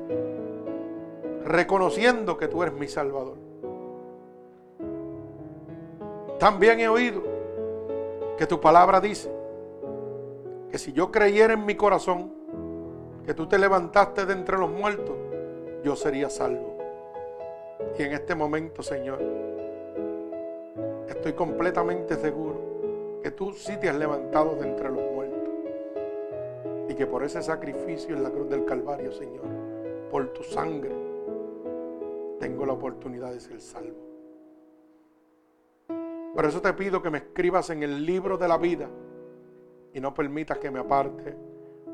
reconociendo 1.44 2.36
que 2.36 2.48
tú 2.48 2.62
eres 2.62 2.74
mi 2.74 2.88
salvador. 2.88 3.36
También 6.38 6.80
he 6.80 6.88
oído 6.88 7.31
que 8.36 8.46
tu 8.46 8.60
palabra 8.60 9.00
dice 9.00 9.30
que 10.70 10.78
si 10.78 10.92
yo 10.92 11.10
creyera 11.10 11.52
en 11.52 11.66
mi 11.66 11.74
corazón 11.74 12.32
que 13.26 13.34
tú 13.34 13.46
te 13.46 13.58
levantaste 13.58 14.26
de 14.26 14.32
entre 14.32 14.58
los 14.58 14.70
muertos, 14.70 15.16
yo 15.84 15.94
sería 15.96 16.30
salvo. 16.30 16.78
Y 17.98 18.02
en 18.02 18.12
este 18.12 18.34
momento, 18.34 18.82
Señor, 18.82 19.20
estoy 21.08 21.34
completamente 21.34 22.16
seguro 22.16 23.20
que 23.22 23.30
tú 23.30 23.52
sí 23.52 23.76
te 23.76 23.88
has 23.88 23.96
levantado 23.96 24.56
de 24.56 24.68
entre 24.68 24.90
los 24.90 25.02
muertos. 25.12 25.48
Y 26.88 26.94
que 26.94 27.06
por 27.06 27.22
ese 27.22 27.42
sacrificio 27.42 28.16
en 28.16 28.22
la 28.22 28.30
cruz 28.30 28.48
del 28.48 28.64
Calvario, 28.64 29.12
Señor, 29.12 29.44
por 30.10 30.32
tu 30.32 30.42
sangre, 30.42 30.94
tengo 32.40 32.66
la 32.66 32.72
oportunidad 32.72 33.32
de 33.32 33.40
ser 33.40 33.60
salvo. 33.60 34.11
Por 36.34 36.46
eso 36.46 36.60
te 36.62 36.72
pido 36.72 37.02
que 37.02 37.10
me 37.10 37.18
escribas 37.18 37.70
en 37.70 37.82
el 37.82 38.06
libro 38.06 38.38
de 38.38 38.48
la 38.48 38.56
vida 38.56 38.88
y 39.92 40.00
no 40.00 40.14
permitas 40.14 40.58
que 40.58 40.70
me 40.70 40.80
aparte 40.80 41.36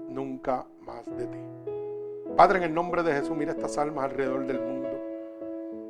nunca 0.08 0.66
más 0.80 1.04
de 1.06 1.26
ti. 1.26 1.38
Padre, 2.36 2.58
en 2.58 2.64
el 2.64 2.74
nombre 2.74 3.02
de 3.02 3.12
Jesús, 3.14 3.36
mira 3.36 3.52
estas 3.52 3.78
almas 3.78 4.04
alrededor 4.04 4.46
del 4.46 4.60
mundo 4.60 4.88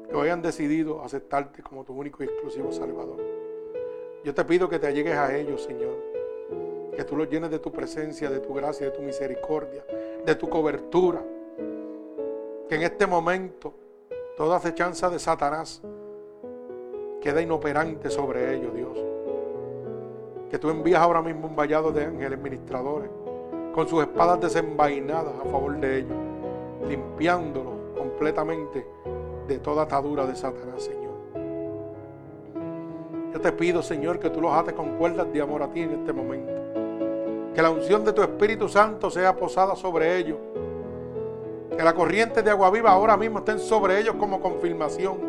que 0.08 0.16
hoy 0.16 0.30
han 0.30 0.40
decidido 0.40 1.02
aceptarte 1.02 1.62
como 1.62 1.84
tu 1.84 1.92
único 1.92 2.22
y 2.22 2.26
exclusivo 2.26 2.72
Salvador. 2.72 3.20
Yo 4.24 4.34
te 4.34 4.44
pido 4.44 4.68
que 4.68 4.78
te 4.78 4.86
allegues 4.86 5.14
a 5.14 5.36
ellos, 5.36 5.62
Señor. 5.62 5.96
Que 6.96 7.04
tú 7.04 7.16
los 7.16 7.28
llenes 7.28 7.50
de 7.50 7.58
tu 7.58 7.70
presencia, 7.70 8.30
de 8.30 8.40
tu 8.40 8.54
gracia, 8.54 8.86
de 8.86 8.92
tu 8.92 9.02
misericordia, 9.02 9.84
de 10.24 10.34
tu 10.34 10.48
cobertura. 10.48 11.22
Que 12.68 12.74
en 12.74 12.82
este 12.82 13.06
momento 13.06 13.74
toda 14.36 14.56
acechanza 14.56 15.10
de 15.10 15.18
Satanás 15.18 15.82
queda 17.20 17.42
inoperante 17.42 18.10
sobre 18.10 18.54
ellos, 18.54 18.74
Dios. 18.74 18.98
Que 20.50 20.58
tú 20.58 20.70
envías 20.70 21.00
ahora 21.00 21.20
mismo 21.20 21.46
un 21.46 21.56
vallado 21.56 21.92
de 21.92 22.04
ángeles 22.04 22.38
ministradores 22.38 23.10
con 23.74 23.86
sus 23.86 24.00
espadas 24.02 24.40
desenvainadas 24.40 25.34
a 25.40 25.44
favor 25.44 25.78
de 25.78 25.98
ellos, 25.98 26.16
limpiándolos 26.88 27.74
completamente 27.96 28.86
de 29.46 29.58
toda 29.58 29.82
atadura 29.82 30.26
de 30.26 30.34
Satanás, 30.34 30.82
Señor. 30.82 31.08
Yo 33.32 33.40
te 33.40 33.52
pido, 33.52 33.82
Señor, 33.82 34.18
que 34.18 34.30
tú 34.30 34.40
los 34.40 34.52
ates 34.52 34.72
con 34.72 34.96
cuerdas 34.96 35.30
de 35.32 35.40
amor 35.40 35.62
a 35.62 35.70
ti 35.70 35.82
en 35.82 35.92
este 35.92 36.12
momento. 36.12 36.52
Que 37.54 37.60
la 37.60 37.70
unción 37.70 38.04
de 38.04 38.12
tu 38.12 38.22
Espíritu 38.22 38.68
Santo 38.68 39.10
sea 39.10 39.36
posada 39.36 39.76
sobre 39.76 40.16
ellos. 40.16 40.38
Que 41.76 41.82
la 41.82 41.94
corriente 41.94 42.42
de 42.42 42.50
agua 42.50 42.70
viva 42.70 42.90
ahora 42.90 43.16
mismo 43.16 43.40
estén 43.40 43.58
sobre 43.58 44.00
ellos 44.00 44.14
como 44.18 44.40
confirmación 44.40 45.27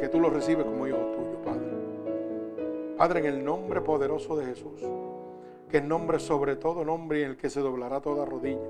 que 0.00 0.08
tú 0.08 0.20
lo 0.20 0.30
recibes 0.30 0.64
como 0.64 0.86
hijo 0.86 0.98
tuyo, 0.98 1.42
Padre. 1.44 1.66
Padre, 2.96 3.20
en 3.20 3.26
el 3.26 3.44
nombre 3.44 3.80
poderoso 3.80 4.36
de 4.36 4.46
Jesús, 4.46 4.80
que 5.68 5.78
es 5.78 5.84
nombre 5.84 6.18
sobre 6.18 6.56
todo 6.56 6.84
nombre 6.84 7.22
en 7.22 7.30
el 7.30 7.36
que 7.36 7.50
se 7.50 7.60
doblará 7.60 8.00
toda 8.00 8.24
rodilla, 8.24 8.68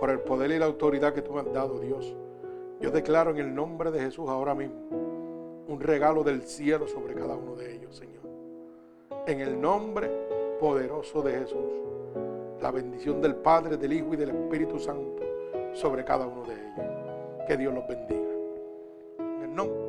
por 0.00 0.10
el 0.10 0.20
poder 0.20 0.50
y 0.50 0.58
la 0.58 0.66
autoridad 0.66 1.12
que 1.12 1.22
tú 1.22 1.32
me 1.32 1.40
has 1.40 1.52
dado, 1.52 1.78
Dios. 1.80 2.14
Yo 2.80 2.90
declaro 2.90 3.30
en 3.30 3.38
el 3.38 3.54
nombre 3.54 3.90
de 3.90 4.00
Jesús 4.00 4.28
ahora 4.28 4.54
mismo 4.54 4.76
un 5.68 5.80
regalo 5.80 6.22
del 6.22 6.42
cielo 6.42 6.86
sobre 6.86 7.14
cada 7.14 7.34
uno 7.34 7.56
de 7.56 7.74
ellos, 7.74 7.96
Señor. 7.96 8.22
En 9.26 9.40
el 9.40 9.60
nombre 9.60 10.08
poderoso 10.60 11.22
de 11.22 11.32
Jesús, 11.32 11.72
la 12.60 12.70
bendición 12.70 13.20
del 13.20 13.34
Padre, 13.34 13.76
del 13.76 13.92
Hijo 13.92 14.14
y 14.14 14.16
del 14.16 14.30
Espíritu 14.30 14.78
Santo 14.78 15.22
sobre 15.72 16.04
cada 16.04 16.26
uno 16.26 16.44
de 16.44 16.54
ellos. 16.54 17.46
Que 17.46 17.56
Dios 17.56 17.74
los 17.74 17.86
bendiga. 17.86 18.30
En 19.18 19.42
el 19.42 19.54
nombre 19.54 19.85